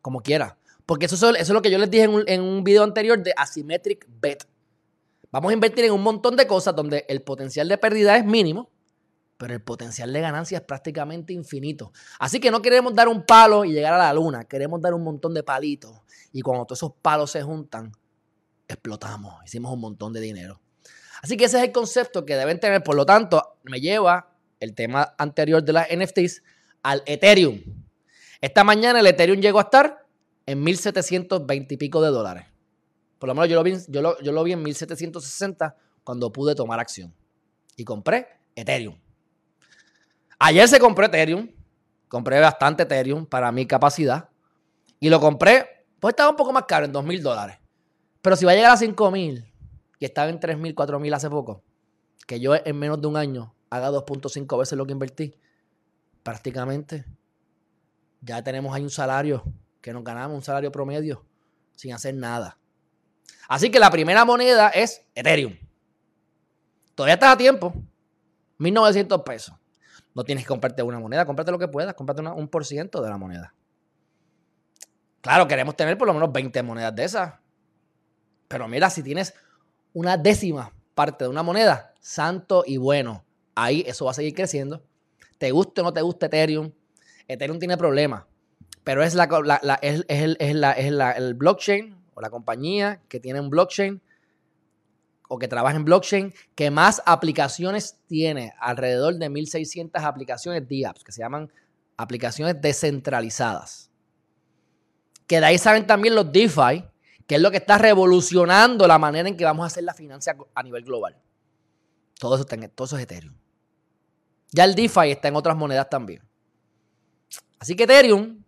Como 0.01 0.21
quiera. 0.21 0.57
Porque 0.85 1.07
eso, 1.07 1.35
es 1.35 1.49
lo 1.49 1.61
que 1.61 1.71
yo 1.71 1.77
les 1.77 1.89
dije 1.89 2.03
en 2.03 2.11
un, 2.11 2.23
en 2.27 2.41
un 2.41 2.63
video 2.63 2.83
anterior 2.83 3.21
de 3.21 3.33
Asymmetric 3.35 4.07
Bet. 4.07 4.47
Vamos 5.31 5.49
a 5.49 5.53
invertir 5.53 5.85
en 5.85 5.91
un 5.91 6.03
montón 6.03 6.35
de 6.35 6.47
cosas 6.47 6.75
donde 6.75 7.05
el 7.09 7.21
potencial 7.21 7.67
de 7.67 7.77
pérdida 7.77 8.15
es 8.15 8.23
mínimo, 8.23 8.69
pero 9.37 9.53
el 9.53 9.61
potencial 9.61 10.13
de 10.13 10.21
ganancia 10.21 10.59
es 10.59 10.63
prácticamente 10.63 11.33
infinito. 11.33 11.91
Así 12.19 12.39
que 12.39 12.51
no 12.51 12.61
queremos 12.61 12.93
dar 12.95 13.07
un 13.07 13.25
palo 13.25 13.65
y 13.65 13.73
llegar 13.73 13.93
a 13.93 13.97
la 13.97 14.13
luna, 14.13 14.45
queremos 14.45 14.79
dar 14.81 14.93
un 14.93 15.03
montón 15.03 15.33
de 15.33 15.43
palitos. 15.43 15.91
Y 16.31 16.41
cuando 16.41 16.65
todos 16.65 16.79
esos 16.79 16.93
palos 17.01 17.31
se 17.31 17.41
juntan, 17.41 17.91
explotamos, 18.67 19.43
hicimos 19.43 19.73
un 19.73 19.81
montón 19.81 20.13
de 20.13 20.21
dinero. 20.21 20.61
Así 21.21 21.35
que 21.37 21.45
ese 21.45 21.57
es 21.57 21.63
el 21.63 21.71
concepto 21.71 22.25
que 22.25 22.35
deben 22.35 22.59
tener. 22.59 22.83
Por 22.83 22.95
lo 22.95 23.05
tanto, 23.05 23.57
me 23.63 23.81
lleva 23.81 24.35
el 24.59 24.73
tema 24.73 25.15
anterior 25.17 25.63
de 25.63 25.73
las 25.73 25.87
NFTs 25.93 26.43
al 26.85 27.01
Ethereum. 27.07 27.59
Esta 28.39 28.63
mañana 28.63 28.99
el 28.99 29.07
Ethereum 29.07 29.41
llegó 29.41 29.57
a 29.57 29.63
estar 29.63 30.05
en 30.45 30.63
1720 30.63 31.73
y 31.73 31.77
pico 31.77 31.99
de 31.99 32.09
dólares. 32.09 32.45
Por 33.17 33.27
lo 33.27 33.33
menos 33.33 33.49
yo 33.49 33.55
lo 33.55 33.63
vi, 33.63 33.73
yo 33.87 34.03
lo, 34.03 34.21
yo 34.21 34.31
lo 34.31 34.43
vi 34.43 34.51
en 34.51 34.61
1760 34.61 35.75
cuando 36.03 36.31
pude 36.31 36.53
tomar 36.53 36.79
acción. 36.79 37.11
Y 37.75 37.83
compré 37.83 38.27
Ethereum. 38.55 38.95
Ayer 40.37 40.67
se 40.67 40.79
compró 40.79 41.05
Ethereum. 41.07 41.49
Compré 42.07 42.39
bastante 42.39 42.83
Ethereum 42.83 43.25
para 43.25 43.51
mi 43.51 43.65
capacidad. 43.65 44.29
Y 44.99 45.09
lo 45.09 45.19
compré, 45.19 45.85
pues 45.99 46.11
estaba 46.11 46.29
un 46.29 46.35
poco 46.35 46.53
más 46.53 46.65
caro, 46.67 46.85
en 46.85 46.91
2 46.91 47.03
mil 47.03 47.23
dólares. 47.23 47.57
Pero 48.21 48.35
si 48.35 48.45
va 48.45 48.51
a 48.51 48.55
llegar 48.55 48.71
a 48.71 48.77
5 48.77 49.11
mil, 49.11 49.51
y 49.99 50.05
estaba 50.05 50.29
en 50.29 50.39
3 50.39 50.57
mil, 50.59 50.75
4 50.75 50.99
mil 50.99 51.13
hace 51.15 51.31
poco, 51.31 51.63
que 52.27 52.39
yo 52.39 52.53
en 52.55 52.77
menos 52.77 53.01
de 53.01 53.07
un 53.07 53.17
año 53.17 53.55
haga 53.71 53.89
2.5 53.89 54.59
veces 54.59 54.77
lo 54.77 54.85
que 54.85 54.91
invertí, 54.91 55.35
prácticamente 56.25 57.05
ya 58.19 58.43
tenemos 58.43 58.73
ahí 58.73 58.81
un 58.81 58.89
salario 58.89 59.43
que 59.79 59.93
nos 59.93 60.03
ganamos, 60.03 60.35
un 60.35 60.43
salario 60.43 60.71
promedio, 60.71 61.23
sin 61.75 61.93
hacer 61.93 62.15
nada. 62.15 62.57
Así 63.47 63.69
que 63.69 63.79
la 63.79 63.91
primera 63.91 64.25
moneda 64.25 64.69
es 64.69 65.05
Ethereum. 65.13 65.55
Todavía 66.95 67.13
estás 67.13 67.33
a 67.33 67.37
tiempo. 67.37 67.75
1.900 68.57 69.23
pesos. 69.23 69.55
No 70.15 70.23
tienes 70.23 70.45
que 70.45 70.47
comprarte 70.47 70.81
una 70.81 70.99
moneda, 70.99 71.27
cómprate 71.27 71.51
lo 71.51 71.59
que 71.59 71.67
puedas, 71.67 71.93
cómprate 71.93 72.23
un 72.23 72.47
por 72.47 72.65
ciento 72.65 73.03
de 73.03 73.09
la 73.09 73.19
moneda. 73.19 73.53
Claro, 75.21 75.47
queremos 75.47 75.75
tener 75.75 75.95
por 75.95 76.07
lo 76.07 76.15
menos 76.15 76.31
20 76.31 76.63
monedas 76.63 76.95
de 76.95 77.03
esas. 77.03 77.35
Pero 78.47 78.67
mira, 78.67 78.89
si 78.89 79.03
tienes 79.03 79.35
una 79.93 80.17
décima 80.17 80.73
parte 80.95 81.25
de 81.25 81.29
una 81.29 81.43
moneda, 81.43 81.93
santo 81.99 82.63
y 82.65 82.77
bueno, 82.77 83.23
ahí 83.53 83.83
eso 83.85 84.05
va 84.05 84.11
a 84.11 84.15
seguir 84.15 84.33
creciendo. 84.33 84.83
Te 85.37 85.51
guste 85.51 85.81
o 85.81 85.83
no 85.83 85.93
te 85.93 86.01
guste 86.01 86.27
Ethereum, 86.27 86.71
Ethereum 87.27 87.59
tiene 87.59 87.77
problemas, 87.77 88.25
pero 88.83 89.03
es, 89.03 89.15
la, 89.15 89.25
es, 89.81 90.05
el, 90.07 90.37
el 90.39 91.33
blockchain 91.33 91.95
o 92.13 92.21
la 92.21 92.29
compañía 92.29 93.01
que 93.09 93.19
tiene 93.19 93.39
un 93.39 93.49
blockchain 93.49 94.01
o 95.27 95.39
que 95.39 95.47
trabaja 95.47 95.75
en 95.75 95.85
blockchain 95.85 96.33
que 96.53 96.69
más 96.71 97.01
aplicaciones 97.05 97.97
tiene, 98.07 98.53
alrededor 98.59 99.15
de 99.15 99.29
1600 99.29 100.03
aplicaciones 100.03 100.63
DApps, 100.69 101.03
que 101.03 101.11
se 101.11 101.21
llaman 101.21 101.51
aplicaciones 101.97 102.59
descentralizadas. 102.61 103.89
Que 105.27 105.39
de 105.39 105.45
ahí 105.47 105.57
salen 105.57 105.87
también 105.87 106.13
los 106.13 106.31
DeFi, 106.31 106.85
que 107.25 107.35
es 107.35 107.41
lo 107.41 107.49
que 107.49 107.57
está 107.57 107.77
revolucionando 107.77 108.87
la 108.87 108.99
manera 108.99 109.27
en 109.27 109.35
que 109.35 109.43
vamos 109.43 109.63
a 109.63 109.67
hacer 109.67 109.83
la 109.83 109.93
financia 109.93 110.37
a 110.53 110.63
nivel 110.63 110.83
global. 110.83 111.17
Todo 112.19 112.35
eso, 112.35 112.45
todo 112.45 112.85
eso 112.85 112.97
es 112.97 113.03
Ethereum. 113.03 113.35
Ya 114.55 114.63
el 114.63 114.73
DeFi 114.73 115.11
está 115.11 115.27
en 115.27 115.35
otras 115.35 115.57
monedas 115.57 115.89
también. 115.89 116.23
Así 117.59 117.75
que 117.75 117.83
Ethereum, 117.83 118.41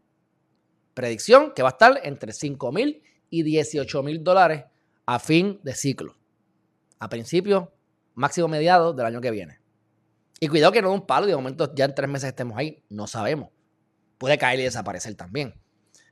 predicción 0.93 1.51
que 1.53 1.61
va 1.61 1.67
a 1.67 1.71
estar 1.71 1.99
entre 2.01 2.31
5 2.31 2.71
mil 2.71 3.03
y 3.29 3.43
18 3.43 4.03
mil 4.03 4.23
dólares 4.23 4.63
a 5.05 5.19
fin 5.19 5.59
de 5.63 5.75
ciclo 5.75 6.15
a 6.97 7.09
principios, 7.09 7.67
máximo 8.15 8.47
mediados 8.47 8.95
del 8.95 9.05
año 9.05 9.19
que 9.19 9.31
viene. 9.31 9.59
Y 10.39 10.47
cuidado 10.47 10.71
que 10.71 10.81
no 10.81 10.93
es 10.93 10.99
un 11.01 11.05
palo 11.05 11.27
de 11.27 11.35
momento 11.35 11.75
ya 11.75 11.83
en 11.83 11.93
tres 11.93 12.09
meses 12.09 12.29
estemos 12.29 12.57
ahí, 12.57 12.81
no 12.87 13.05
sabemos. 13.05 13.49
Puede 14.17 14.37
caer 14.37 14.61
y 14.61 14.63
desaparecer 14.63 15.13
también. 15.15 15.59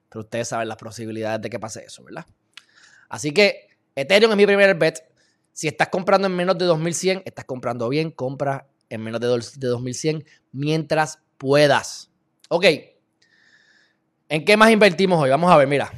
Pero 0.09 0.21
ustedes 0.21 0.49
saben 0.49 0.67
las 0.67 0.77
posibilidades 0.77 1.41
de 1.41 1.49
que 1.49 1.57
pase 1.57 1.85
eso, 1.85 2.03
¿verdad? 2.03 2.25
Así 3.07 3.31
que 3.31 3.69
Ethereum 3.95 4.31
es 4.31 4.37
mi 4.37 4.45
primer 4.45 4.75
bet. 4.75 5.05
Si 5.53 5.69
estás 5.69 5.87
comprando 5.87 6.27
en 6.27 6.35
menos 6.35 6.57
de 6.57 6.65
2100, 6.65 7.23
estás 7.25 7.45
comprando 7.45 7.87
bien, 7.87 8.11
compra 8.11 8.67
en 8.95 9.01
menos 9.01 9.21
de 9.21 9.27
2100 9.27 10.25
mientras 10.51 11.19
puedas. 11.37 12.09
Ok. 12.49 12.65
¿En 14.27 14.43
qué 14.43 14.57
más 14.57 14.71
invertimos 14.71 15.21
hoy? 15.21 15.29
Vamos 15.29 15.51
a 15.51 15.57
ver, 15.57 15.67
mira. 15.67 15.91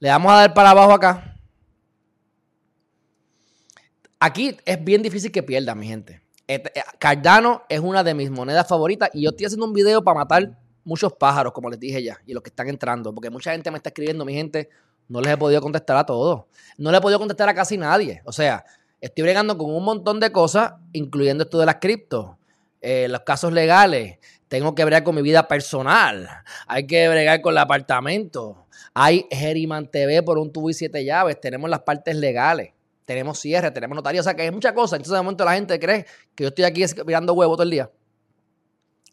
Le 0.00 0.08
vamos 0.08 0.32
a 0.32 0.36
dar 0.36 0.54
para 0.54 0.70
abajo 0.70 0.92
acá. 0.92 1.36
Aquí 4.20 4.56
es 4.64 4.84
bien 4.84 5.02
difícil 5.02 5.30
que 5.30 5.42
pierda, 5.42 5.74
mi 5.74 5.86
gente. 5.86 6.20
Eh, 6.48 6.62
Cardano 6.98 7.62
es 7.68 7.80
una 7.80 8.02
de 8.02 8.14
mis 8.14 8.30
monedas 8.30 8.66
favoritas 8.66 9.10
y 9.12 9.22
yo 9.22 9.30
estoy 9.30 9.46
haciendo 9.46 9.66
un 9.66 9.72
video 9.72 10.02
para 10.02 10.18
matar 10.18 10.58
muchos 10.82 11.12
pájaros, 11.12 11.52
como 11.52 11.68
les 11.68 11.78
dije 11.78 12.02
ya, 12.02 12.18
y 12.26 12.32
los 12.32 12.42
que 12.42 12.48
están 12.48 12.68
entrando, 12.68 13.14
porque 13.14 13.28
mucha 13.30 13.52
gente 13.52 13.70
me 13.70 13.76
está 13.76 13.90
escribiendo, 13.90 14.24
mi 14.24 14.32
gente, 14.32 14.70
no 15.08 15.20
les 15.20 15.32
he 15.32 15.36
podido 15.36 15.60
contestar 15.60 15.96
a 15.96 16.06
todos. 16.06 16.46
No 16.76 16.90
le 16.90 16.98
he 16.98 17.00
podido 17.00 17.18
contestar 17.18 17.48
a 17.48 17.54
casi 17.54 17.76
nadie. 17.76 18.22
O 18.24 18.32
sea, 18.32 18.64
estoy 19.00 19.22
bregando 19.22 19.56
con 19.58 19.74
un 19.74 19.84
montón 19.84 20.20
de 20.20 20.32
cosas, 20.32 20.74
incluyendo 20.92 21.44
esto 21.44 21.58
de 21.58 21.66
las 21.66 21.76
criptos, 21.76 22.36
eh, 22.80 23.06
los 23.08 23.20
casos 23.20 23.52
legales. 23.52 24.18
Tengo 24.48 24.74
que 24.74 24.84
bregar 24.84 25.04
con 25.04 25.14
mi 25.14 25.22
vida 25.22 25.46
personal. 25.46 26.28
Hay 26.66 26.86
que 26.86 27.08
bregar 27.08 27.40
con 27.40 27.52
el 27.52 27.58
apartamento. 27.58 28.66
Hay 28.94 29.26
Geriman 29.30 29.90
TV 29.90 30.22
por 30.22 30.38
un 30.38 30.52
tubo 30.52 30.70
y 30.70 30.74
siete 30.74 31.04
llaves. 31.04 31.40
Tenemos 31.40 31.68
las 31.68 31.80
partes 31.80 32.16
legales 32.16 32.72
tenemos 33.08 33.38
cierre, 33.38 33.70
tenemos 33.70 33.96
notario, 33.96 34.20
o 34.20 34.22
sea 34.22 34.34
que 34.34 34.42
hay 34.42 34.50
muchas 34.50 34.74
cosas. 34.74 34.98
Entonces 34.98 35.14
de 35.14 35.22
momento 35.22 35.42
la 35.42 35.54
gente 35.54 35.80
cree 35.80 36.04
que 36.34 36.44
yo 36.44 36.48
estoy 36.48 36.66
aquí 36.66 36.84
mirando 37.06 37.32
huevo 37.32 37.54
todo 37.54 37.62
el 37.62 37.70
día 37.70 37.90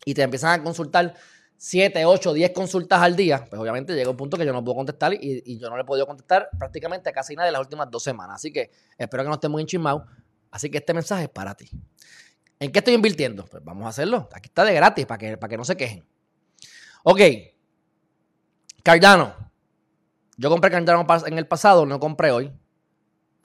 y 0.04 0.13
te 0.13 0.22
empiezan 0.22 0.60
a 0.60 0.62
consultar 0.62 1.15
7, 1.58 2.06
8, 2.06 2.34
10 2.34 2.52
consultas 2.52 3.02
al 3.02 3.16
día, 3.16 3.46
pues 3.50 3.62
obviamente 3.62 3.94
llega 3.96 4.10
un 4.10 4.18
punto 4.18 4.38
que 4.38 4.46
yo 4.46 4.54
no 4.54 4.64
puedo 4.64 4.76
contestar 4.76 5.14
y, 5.14 5.58
yo 5.58 5.70
no 5.70 5.78
le 5.78 5.84
he 5.84 5.86
podido 5.86 6.06
contestar 6.06 6.50
prácticamente 6.58 7.10
a 7.10 7.14
casi 7.14 7.36
nadie 7.36 7.52
las 7.52 7.62
últimas 7.62 7.90
dos 7.90 8.04
semanas. 8.04 8.36
Así 8.36 8.52
que 8.52 8.72
espero 8.98 9.24
que 9.24 9.30
no 9.30 9.36
esté 9.36 9.48
muy 9.48 9.62
enchismados. 9.62 10.04
Así 10.52 10.70
que 10.70 10.78
este 10.78 10.94
mensaje 10.94 11.24
es 11.24 11.30
para 11.30 11.56
ti. 11.56 11.70
¿En 12.60 12.72
qué 12.72 12.80
estoy 12.80 12.94
invirtiendo? 12.94 13.46
Pues 13.46 13.64
vamos 13.64 13.86
a 13.86 13.90
hacerlo. 13.90 14.30
Aquí 14.34 14.48
está 14.48 14.64
de 14.64 14.74
gratis 14.74 15.06
para 15.06 15.18
que, 15.18 15.38
para 15.38 15.50
que 15.50 15.58
no 15.58 15.66
se 15.66 15.76
quejen. 15.76 16.06
Ok. 17.04 17.22
Cardano. 18.84 19.34
Yo 20.38 20.50
compré 20.50 20.70
Cardano 20.72 21.06
en 21.26 21.38
el 21.38 21.48
pasado, 21.48 21.86
no 21.86 22.00
compré 22.00 22.32
hoy 22.32 22.54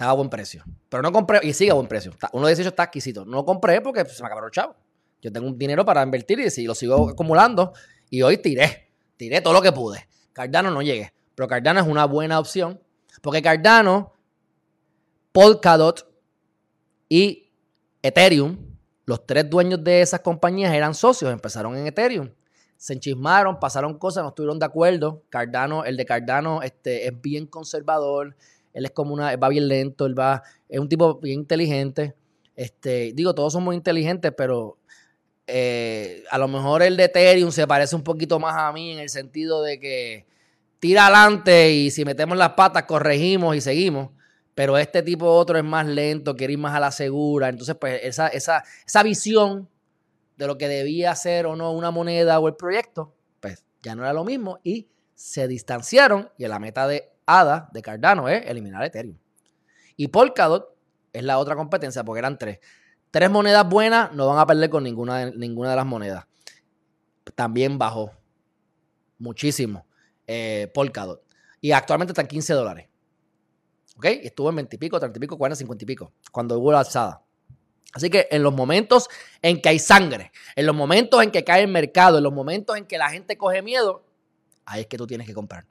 estaba 0.00 0.12
a 0.12 0.14
buen 0.14 0.30
precio. 0.30 0.64
Pero 0.88 1.02
no 1.02 1.12
compré, 1.12 1.40
y 1.42 1.52
sigue 1.52 1.72
a 1.72 1.74
buen 1.74 1.86
precio. 1.86 2.12
1.18 2.12 2.66
está 2.68 2.84
exquisito. 2.84 3.26
No 3.26 3.44
compré 3.44 3.82
porque 3.82 4.02
se 4.06 4.22
me 4.22 4.26
acabaron 4.28 4.48
los 4.48 4.54
chavos. 4.54 4.76
Yo 5.20 5.30
tengo 5.30 5.46
un 5.46 5.58
dinero 5.58 5.84
para 5.84 6.02
invertir 6.02 6.40
y 6.40 6.50
si 6.50 6.64
lo 6.64 6.74
sigo 6.74 7.10
acumulando. 7.10 7.74
Y 8.10 8.22
hoy 8.22 8.38
tiré. 8.38 8.92
Tiré 9.16 9.40
todo 9.40 9.54
lo 9.54 9.62
que 9.62 9.72
pude. 9.72 10.06
Cardano 10.32 10.70
no 10.70 10.82
llegué. 10.82 11.12
Pero 11.34 11.48
Cardano 11.48 11.80
es 11.80 11.86
una 11.86 12.04
buena 12.04 12.38
opción. 12.38 12.80
Porque 13.22 13.40
Cardano, 13.40 14.12
Polkadot 15.32 16.06
y 17.08 17.50
Ethereum, 18.02 18.58
los 19.04 19.26
tres 19.26 19.48
dueños 19.48 19.82
de 19.82 20.02
esas 20.02 20.20
compañías 20.20 20.74
eran 20.74 20.94
socios. 20.94 21.32
Empezaron 21.32 21.76
en 21.76 21.86
Ethereum. 21.86 22.30
Se 22.76 22.94
enchismaron, 22.94 23.58
pasaron 23.58 23.98
cosas, 23.98 24.22
no 24.22 24.30
estuvieron 24.30 24.58
de 24.58 24.66
acuerdo. 24.66 25.22
Cardano, 25.28 25.84
el 25.84 25.96
de 25.96 26.04
Cardano 26.04 26.62
este, 26.62 27.06
es 27.06 27.20
bien 27.20 27.46
conservador 27.46 28.36
él 28.72 28.84
es 28.84 28.90
como 28.92 29.12
una, 29.12 29.34
va 29.36 29.48
bien 29.48 29.68
lento, 29.68 30.06
él 30.06 30.18
va, 30.18 30.42
es 30.68 30.78
un 30.78 30.88
tipo 30.88 31.18
bien 31.18 31.40
inteligente. 31.40 32.14
Este, 32.54 33.12
digo, 33.14 33.34
todos 33.34 33.52
somos 33.52 33.74
inteligentes, 33.74 34.32
pero 34.36 34.76
eh, 35.50 36.24
a 36.30 36.38
lo 36.38 36.48
mejor 36.48 36.82
el 36.82 36.96
de 36.96 37.04
Ethereum 37.04 37.50
se 37.50 37.66
parece 37.66 37.96
un 37.96 38.02
poquito 38.02 38.38
más 38.38 38.56
a 38.56 38.72
mí 38.72 38.92
en 38.92 38.98
el 39.00 39.08
sentido 39.08 39.62
de 39.62 39.78
que 39.78 40.26
tira 40.78 41.06
adelante 41.06 41.72
y 41.72 41.90
si 41.90 42.04
metemos 42.04 42.38
las 42.38 42.50
patas 42.50 42.84
corregimos 42.84 43.56
y 43.56 43.60
seguimos. 43.60 44.10
Pero 44.54 44.76
este 44.78 45.02
tipo 45.02 45.26
otro 45.26 45.58
es 45.58 45.64
más 45.64 45.86
lento, 45.86 46.36
quiere 46.36 46.54
ir 46.54 46.58
más 46.58 46.74
a 46.74 46.80
la 46.80 46.90
segura. 46.90 47.48
Entonces, 47.48 47.76
pues 47.80 48.00
esa, 48.02 48.28
esa, 48.28 48.64
esa 48.86 49.02
visión 49.02 49.68
de 50.36 50.46
lo 50.46 50.58
que 50.58 50.68
debía 50.68 51.14
ser 51.14 51.46
o 51.46 51.56
no 51.56 51.72
una 51.72 51.90
moneda 51.90 52.38
o 52.38 52.48
el 52.48 52.56
proyecto, 52.56 53.14
pues 53.40 53.64
ya 53.82 53.94
no 53.94 54.02
era 54.02 54.12
lo 54.12 54.24
mismo 54.24 54.58
y 54.64 54.88
se 55.14 55.46
distanciaron 55.46 56.30
y 56.38 56.46
la 56.46 56.58
meta 56.58 56.88
de 56.88 57.10
ADA 57.26 57.68
de 57.72 57.82
Cardano 57.82 58.28
es 58.28 58.46
eliminar 58.46 58.82
Ethereum. 58.84 59.18
Y 59.96 60.08
Polkadot 60.08 60.74
es 61.12 61.22
la 61.22 61.38
otra 61.38 61.56
competencia 61.56 62.04
porque 62.04 62.20
eran 62.20 62.38
tres. 62.38 62.58
Tres 63.10 63.30
monedas 63.30 63.68
buenas 63.68 64.12
no 64.12 64.26
van 64.28 64.38
a 64.38 64.46
perder 64.46 64.70
con 64.70 64.84
ninguna 64.84 65.18
de, 65.18 65.36
ninguna 65.36 65.70
de 65.70 65.76
las 65.76 65.86
monedas. 65.86 66.26
También 67.34 67.78
bajó 67.78 68.12
muchísimo 69.18 69.86
eh, 70.26 70.70
Polkadot. 70.72 71.22
Y 71.60 71.72
actualmente 71.72 72.12
está 72.12 72.22
en 72.22 72.28
15 72.28 72.54
dólares. 72.54 72.88
¿Ok? 73.96 74.06
Estuvo 74.06 74.48
en 74.50 74.56
20 74.56 74.76
y 74.76 74.78
pico, 74.78 74.98
30 74.98 75.18
y 75.18 75.20
pico, 75.20 75.36
40, 75.36 75.56
50 75.56 75.84
y 75.84 75.86
pico. 75.86 76.12
Cuando 76.32 76.58
hubo 76.58 76.72
la 76.72 76.80
alzada. 76.80 77.22
Así 77.92 78.08
que 78.08 78.28
en 78.30 78.42
los 78.42 78.54
momentos 78.54 79.08
en 79.42 79.60
que 79.60 79.68
hay 79.68 79.78
sangre, 79.78 80.30
en 80.54 80.64
los 80.64 80.76
momentos 80.76 81.22
en 81.22 81.30
que 81.30 81.42
cae 81.42 81.62
el 81.62 81.68
mercado, 81.68 82.18
en 82.18 82.24
los 82.24 82.32
momentos 82.32 82.76
en 82.76 82.86
que 82.86 82.96
la 82.96 83.10
gente 83.10 83.36
coge 83.36 83.62
miedo, 83.62 84.04
ahí 84.64 84.82
es 84.82 84.86
que 84.86 84.96
tú 84.96 85.06
tienes 85.06 85.26
que 85.26 85.34
comprar. 85.34 85.66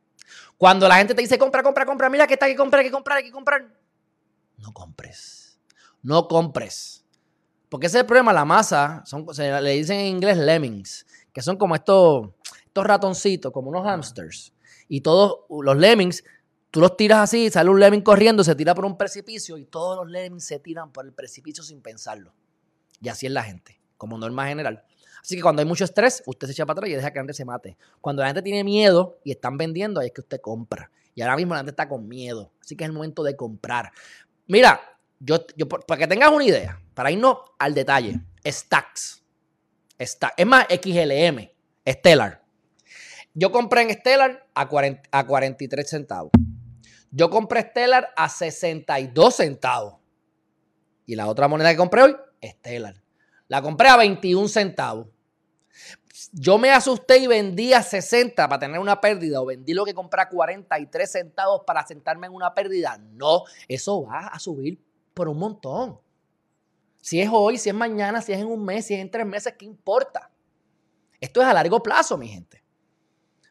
Cuando 0.58 0.88
la 0.88 0.98
gente 0.98 1.16
te 1.16 1.22
dice 1.22 1.40
compra, 1.40 1.64
compra, 1.64 1.86
compra, 1.86 2.10
mira 2.10 2.28
que 2.28 2.34
está, 2.34 2.48
que 2.48 2.56
comprar, 2.56 2.84
que 2.84 2.92
comprar, 2.92 3.24
que 3.24 3.32
comprar. 3.32 3.74
No 4.58 4.74
compres. 4.74 5.58
No 6.02 6.28
compres. 6.28 6.99
Porque 7.70 7.88
ese 7.88 7.98
es 7.98 8.02
el 8.02 8.08
problema, 8.08 8.34
la 8.34 8.46
masa, 8.46 9.04
son, 9.06 9.32
se 9.34 9.62
le 9.62 9.72
dicen 9.72 10.00
en 10.00 10.08
inglés 10.08 10.38
lemmings, 10.38 11.06
que 11.32 11.42
son 11.42 11.56
como 11.56 11.76
estos, 11.76 12.30
estos 12.66 12.86
ratoncitos, 12.86 13.52
como 13.52 13.70
unos 13.70 13.86
hamsters. 13.86 14.54
Y 14.88 15.02
todos 15.02 15.42
los 15.50 15.78
lemmings, 15.78 16.24
tú 16.72 16.82
los 16.82 16.98
tiras 16.98 17.20
así, 17.20 17.52
sale 17.52 17.70
un 17.70 17.80
lemming 17.80 18.02
corriendo, 18.02 18.44
se 18.44 18.56
tira 18.56 18.74
por 18.74 18.86
un 18.86 18.98
precipicio 18.98 19.58
y 19.58 19.66
todos 19.66 19.98
los 19.98 20.12
lemmings 20.12 20.46
se 20.46 20.60
tiran 20.60 20.92
por 20.92 21.06
el 21.06 21.14
precipicio 21.14 21.64
sin 21.64 21.82
pensarlo. 21.82 22.34
Y 23.02 23.10
así 23.10 23.28
es 23.28 23.32
la 23.32 23.44
gente, 23.44 23.80
como 23.98 24.18
norma 24.18 24.48
general. 24.48 24.84
Así 25.22 25.36
que 25.36 25.42
cuando 25.44 25.62
hay 25.62 25.68
mucho 25.68 25.84
estrés, 25.84 26.24
usted 26.26 26.48
se 26.48 26.54
echa 26.54 26.66
para 26.66 26.80
atrás 26.80 26.90
y 26.90 26.96
deja 26.96 27.12
que 27.12 27.20
la 27.20 27.22
gente 27.22 27.34
se 27.34 27.46
mate. 27.46 27.78
Cuando 28.02 28.24
la 28.24 28.30
gente 28.30 28.42
tiene 28.42 28.64
miedo 28.64 29.20
y 29.24 29.32
están 29.32 29.58
vendiendo, 29.58 30.00
ahí 30.00 30.08
es 30.08 30.14
que 30.14 30.22
usted 30.22 30.42
compra. 30.42 30.90
Y 31.14 31.22
ahora 31.22 31.36
mismo 31.36 31.54
la 31.54 31.60
gente 31.60 31.72
está 31.72 31.88
con 31.88 32.08
miedo. 32.08 32.52
Así 32.62 32.76
que 32.76 32.84
es 32.84 32.90
el 32.90 32.94
momento 32.94 33.22
de 33.24 33.36
comprar. 33.36 33.92
Mira, 34.48 34.80
yo, 35.20 35.46
yo 35.56 35.68
para 35.68 36.00
que 36.00 36.08
tengas 36.08 36.32
una 36.32 36.46
idea, 36.46 36.82
para 37.00 37.12
irnos 37.12 37.38
al 37.58 37.74
detalle, 37.74 38.20
Stacks. 38.46 39.24
Stack, 39.98 40.34
es 40.36 40.46
más, 40.46 40.66
XLM, 40.66 41.50
Stellar. 41.88 42.44
Yo 43.34 43.54
compré 43.54 43.84
en 43.84 43.92
Stellar 43.92 44.46
a, 44.54 44.70
a 45.12 45.26
43 45.26 45.90
centavos. 45.90 46.30
Yo 47.10 47.30
compré 47.30 47.62
Stellar 47.62 48.10
a 48.18 48.28
62 48.28 49.34
centavos. 49.34 49.96
Y 51.06 51.16
la 51.16 51.28
otra 51.28 51.48
moneda 51.48 51.72
que 51.72 51.78
compré 51.78 52.02
hoy, 52.02 52.18
Stellar. 52.44 53.02
La 53.48 53.62
compré 53.62 53.88
a 53.88 53.96
21 53.96 54.50
centavos. 54.50 55.08
Yo 56.34 56.58
me 56.58 56.70
asusté 56.72 57.20
y 57.20 57.28
vendí 57.28 57.72
a 57.72 57.82
60 57.82 58.50
para 58.50 58.60
tener 58.60 58.78
una 58.78 59.00
pérdida 59.00 59.42
o 59.42 59.46
vendí 59.46 59.74
lo 59.74 59.86
que 59.86 59.94
compré 59.94 60.24
a 60.24 60.28
43 60.28 61.10
centavos 61.10 61.62
para 61.66 61.88
sentarme 61.88 62.28
en 62.28 62.34
una 62.34 62.54
pérdida. 62.54 62.98
No, 63.14 63.44
eso 63.70 64.04
va 64.04 64.28
a 64.28 64.38
subir 64.38 64.84
por 65.14 65.30
un 65.30 65.38
montón. 65.38 65.98
Si 67.02 67.22
es 67.22 67.30
hoy, 67.32 67.58
si 67.58 67.70
es 67.70 67.76
mañana, 67.76 68.22
si 68.22 68.34
es 68.34 68.40
en 68.40 68.48
un 68.48 68.64
mes, 68.64 68.86
si 68.86 68.94
es 68.94 69.00
en 69.00 69.10
tres 69.10 69.26
meses, 69.26 69.54
¿qué 69.58 69.66
importa? 69.66 70.30
Esto 71.20 71.42
es 71.42 71.48
a 71.48 71.54
largo 71.54 71.82
plazo, 71.82 72.18
mi 72.18 72.28
gente. 72.28 72.64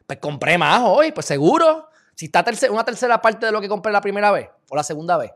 Pues 0.05 0.19
compré 0.19 0.57
más 0.57 0.81
hoy, 0.83 1.11
pues 1.11 1.25
seguro. 1.25 1.87
Si 2.15 2.25
está 2.25 2.43
una 2.69 2.83
tercera 2.83 3.21
parte 3.21 3.45
de 3.45 3.51
lo 3.51 3.61
que 3.61 3.69
compré 3.69 3.91
la 3.91 4.01
primera 4.01 4.31
vez 4.31 4.49
o 4.69 4.75
la 4.75 4.83
segunda 4.83 5.17
vez. 5.17 5.31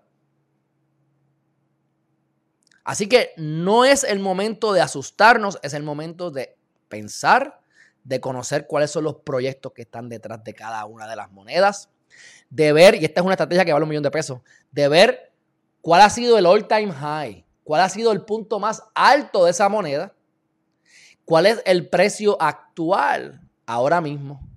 Así 2.83 3.07
que 3.07 3.31
no 3.37 3.85
es 3.85 4.03
el 4.03 4.19
momento 4.19 4.73
de 4.73 4.81
asustarnos, 4.81 5.59
es 5.63 5.73
el 5.73 5.83
momento 5.83 6.31
de 6.31 6.57
pensar, 6.89 7.61
de 8.03 8.19
conocer 8.19 8.67
cuáles 8.67 8.91
son 8.91 9.05
los 9.05 9.15
proyectos 9.17 9.71
que 9.71 9.83
están 9.83 10.09
detrás 10.09 10.43
de 10.43 10.53
cada 10.53 10.83
una 10.85 11.07
de 11.07 11.15
las 11.15 11.31
monedas, 11.31 11.89
de 12.49 12.73
ver, 12.73 12.95
y 12.95 13.05
esta 13.05 13.21
es 13.21 13.25
una 13.25 13.35
estrategia 13.35 13.63
que 13.63 13.71
vale 13.71 13.83
un 13.83 13.89
millón 13.89 14.03
de 14.03 14.11
pesos, 14.11 14.41
de 14.71 14.89
ver 14.89 15.31
cuál 15.81 16.01
ha 16.01 16.09
sido 16.09 16.37
el 16.37 16.45
all 16.45 16.67
time 16.67 16.91
high, 16.91 17.45
cuál 17.63 17.81
ha 17.81 17.89
sido 17.89 18.11
el 18.11 18.25
punto 18.25 18.59
más 18.59 18.83
alto 18.93 19.45
de 19.45 19.51
esa 19.51 19.69
moneda, 19.69 20.13
cuál 21.25 21.45
es 21.45 21.61
el 21.65 21.89
precio 21.89 22.41
actual 22.41 23.41
ahora 23.65 24.01
mismo. 24.01 24.47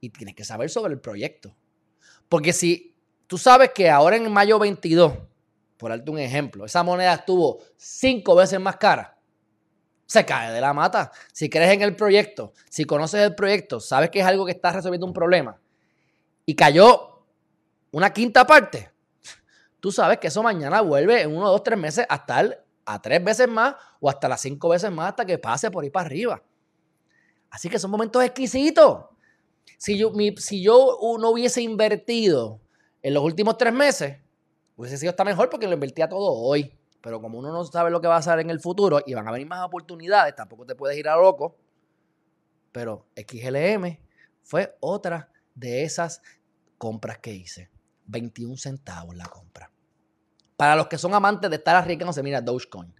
Y 0.00 0.10
tienes 0.10 0.34
que 0.34 0.44
saber 0.44 0.68
sobre 0.70 0.92
el 0.94 1.00
proyecto. 1.00 1.54
Porque 2.28 2.52
si 2.52 2.96
tú 3.26 3.38
sabes 3.38 3.70
que 3.74 3.88
ahora 3.88 4.16
en 4.16 4.30
mayo 4.32 4.58
22 4.58 5.12
por 5.82 5.90
darte 5.90 6.12
un 6.12 6.18
ejemplo, 6.20 6.64
esa 6.64 6.84
moneda 6.84 7.12
estuvo 7.12 7.58
cinco 7.76 8.36
veces 8.36 8.60
más 8.60 8.76
cara, 8.76 9.18
se 10.06 10.24
cae 10.24 10.52
de 10.52 10.60
la 10.60 10.72
mata. 10.72 11.10
Si 11.32 11.50
crees 11.50 11.72
en 11.72 11.82
el 11.82 11.96
proyecto, 11.96 12.52
si 12.70 12.84
conoces 12.84 13.20
el 13.20 13.34
proyecto, 13.34 13.80
sabes 13.80 14.10
que 14.10 14.20
es 14.20 14.24
algo 14.24 14.46
que 14.46 14.52
está 14.52 14.70
resolviendo 14.70 15.06
un 15.06 15.12
problema 15.12 15.60
y 16.46 16.54
cayó 16.54 17.24
una 17.90 18.12
quinta 18.12 18.46
parte, 18.46 18.91
tú 19.82 19.92
sabes 19.92 20.16
que 20.18 20.28
eso 20.28 20.42
mañana 20.42 20.80
vuelve 20.80 21.20
en 21.20 21.36
uno, 21.36 21.50
dos, 21.50 21.62
tres 21.62 21.78
meses 21.78 22.06
a 22.08 22.14
estar 22.14 22.64
a 22.86 23.02
tres 23.02 23.22
veces 23.22 23.48
más 23.48 23.74
o 24.00 24.08
hasta 24.08 24.28
las 24.28 24.40
cinco 24.40 24.70
veces 24.70 24.90
más 24.90 25.10
hasta 25.10 25.26
que 25.26 25.36
pase 25.36 25.70
por 25.70 25.84
ahí 25.84 25.90
para 25.90 26.06
arriba. 26.06 26.42
Así 27.50 27.68
que 27.68 27.78
son 27.78 27.90
momentos 27.90 28.24
exquisitos. 28.24 29.04
Si 29.76 29.98
yo, 29.98 30.12
si 30.38 30.62
yo 30.62 30.98
no 31.18 31.30
hubiese 31.30 31.60
invertido 31.60 32.60
en 33.02 33.12
los 33.12 33.22
últimos 33.22 33.58
tres 33.58 33.74
meses, 33.74 34.22
Hubiese 34.76 34.96
sido 34.96 35.10
hasta 35.10 35.24
mejor 35.24 35.50
porque 35.50 35.66
lo 35.66 35.74
invertía 35.74 36.08
todo 36.08 36.32
hoy. 36.32 36.76
Pero 37.00 37.20
como 37.20 37.38
uno 37.38 37.52
no 37.52 37.64
sabe 37.64 37.90
lo 37.90 38.00
que 38.00 38.08
va 38.08 38.16
a 38.16 38.18
pasar 38.18 38.40
en 38.40 38.50
el 38.50 38.60
futuro 38.60 39.00
y 39.04 39.14
van 39.14 39.26
a 39.26 39.32
venir 39.32 39.46
más 39.46 39.64
oportunidades, 39.64 40.34
tampoco 40.34 40.64
te 40.64 40.74
puedes 40.74 40.96
ir 40.96 41.08
a 41.08 41.16
loco. 41.16 41.56
Pero 42.70 43.06
XLM 43.16 43.98
fue 44.42 44.76
otra 44.80 45.30
de 45.54 45.82
esas 45.82 46.22
compras 46.78 47.18
que 47.18 47.32
hice. 47.32 47.70
21 48.12 48.56
centavos 48.56 49.16
la 49.16 49.26
compra. 49.26 49.70
Para 50.56 50.76
los 50.76 50.86
que 50.86 50.98
son 50.98 51.12
amantes 51.14 51.50
de 51.50 51.56
estar 51.56 51.84
se 52.12 52.22
mira 52.22 52.40
Dogecoin. 52.40 52.94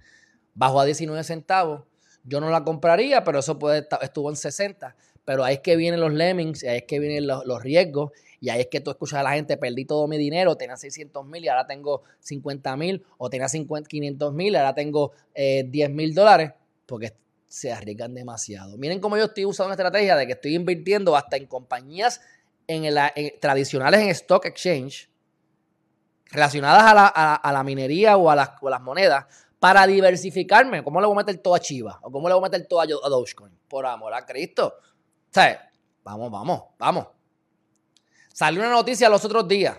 Bajo 0.55 0.81
a 0.81 0.85
19 0.85 1.23
centavos. 1.23 1.85
Yo 2.25 2.41
no 2.41 2.51
la 2.51 2.65
compraría, 2.65 3.23
pero 3.23 3.39
eso 3.39 3.59
puede, 3.59 3.87
estuvo 4.01 4.31
en 4.31 4.37
60. 4.37 4.97
Pero 5.25 5.45
ahí 5.45 5.55
es 5.55 5.61
que 5.61 5.77
vienen 5.77 6.01
los 6.01 6.13
lemmings, 6.13 6.65
ahí 6.65 6.79
es 6.79 6.85
que 6.85 6.99
vienen 6.99 7.27
los, 7.27 7.63
riesgos 7.63 8.11
y 8.41 8.49
ahí 8.49 8.63
es 8.63 8.67
que 8.67 8.81
tú 8.81 8.91
escuchas 8.91 9.21
a 9.21 9.23
la 9.23 9.35
gente, 9.35 9.57
perdí 9.57 9.85
todo 9.85 10.09
mi 10.09 10.19
dinero, 10.19 10.57
tenía 10.57 10.77
600 10.77 11.25
mil 11.25 11.45
y 11.45 11.49
ahora 11.49 11.65
tengo 11.65 12.03
50 12.19 12.77
mil, 12.77 13.05
o 13.17 13.31
tenía 13.31 13.47
500 13.47 14.35
mil 14.35 14.53
y 14.53 14.57
ahora 14.57 14.75
tengo 14.75 15.13
10 15.37 15.73
eh, 15.73 15.89
mil 15.89 16.13
dólares, 16.13 16.51
porque 16.87 17.15
se 17.47 17.71
arriesgan 17.71 18.15
demasiado. 18.15 18.77
Miren 18.79 18.99
cómo 18.99 19.17
yo 19.17 19.27
estoy 19.27 19.45
usando 19.45 19.67
una 19.67 19.75
estrategia 19.75 20.17
de 20.17 20.27
que 20.27 20.33
estoy 20.33 20.57
invirtiendo 20.57 21.15
hasta 21.15 21.37
en 21.37 21.47
compañías 21.47 22.21
en 22.67 23.41
tradicionales 23.41 24.01
en 24.01 24.09
stock 24.09 24.45
exchange, 24.47 25.11
relacionadas 26.31 26.83
a 27.15 27.53
la, 27.53 27.63
minería 27.63 28.17
o 28.17 28.31
a 28.31 28.37
las, 28.37 28.81
monedas, 28.81 29.27
para 29.59 29.87
diversificarme. 29.87 30.83
¿Cómo 30.83 31.01
le 31.01 31.07
voy 31.07 31.15
a 31.15 31.19
meter 31.19 31.39
todo 31.39 31.55
a 31.55 31.61
Chiva? 31.61 31.99
¿O 32.03 32.11
cómo 32.11 32.29
le 32.29 32.35
voy 32.35 32.43
a 32.43 32.49
meter 32.51 32.67
todo 32.67 32.81
a, 32.81 32.87
Dogecoin? 32.87 33.57
Por 33.69 33.87
amor 33.87 34.15
a 34.15 34.25
Cristo. 34.25 34.75
O 34.77 35.41
vamos, 36.03 36.31
vamos, 36.31 36.63
vamos. 36.79 37.07
Salió 38.33 38.61
una 38.61 38.71
noticia 38.71 39.09
los 39.09 39.25
otros 39.25 39.47
días. 39.47 39.77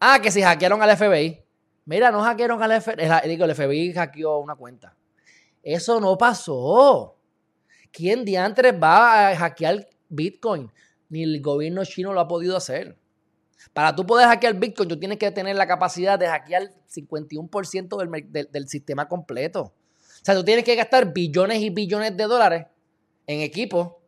Ah, 0.00 0.18
que 0.20 0.30
si 0.30 0.42
hackearon 0.42 0.82
al 0.82 0.96
FBI. 0.96 1.42
Mira, 1.84 2.10
no 2.10 2.22
hackearon 2.22 2.62
al 2.62 2.80
FBI. 2.80 3.28
Digo, 3.28 3.44
el 3.44 3.54
FBI 3.54 3.92
hackeó 3.92 4.38
una 4.38 4.56
cuenta. 4.56 4.96
Eso 5.62 6.00
no 6.00 6.16
pasó. 6.16 7.16
¿Quién 7.92 8.24
diantres 8.24 8.74
va 8.80 9.28
a 9.28 9.36
hackear 9.36 9.88
Bitcoin? 10.08 10.70
Ni 11.08 11.22
el 11.22 11.40
gobierno 11.40 11.84
chino 11.84 12.12
lo 12.12 12.20
ha 12.20 12.28
podido 12.28 12.56
hacer. 12.56 12.96
Para 13.72 13.94
tú 13.94 14.06
poder 14.06 14.28
hackear 14.28 14.54
Bitcoin, 14.54 14.88
tú 14.88 14.98
tienes 14.98 15.18
que 15.18 15.30
tener 15.30 15.56
la 15.56 15.66
capacidad 15.66 16.18
de 16.18 16.26
hackear 16.26 16.70
51% 16.88 18.48
del, 18.50 18.68
sistema 18.68 19.08
completo. 19.08 19.62
O 19.62 20.24
sea, 20.24 20.34
tú 20.34 20.44
tienes 20.44 20.64
que 20.64 20.74
gastar 20.74 21.12
billones 21.12 21.60
y 21.60 21.70
billones 21.70 22.16
de 22.16 22.24
dólares 22.24 22.66
en 23.26 23.40
equipo 23.40 24.02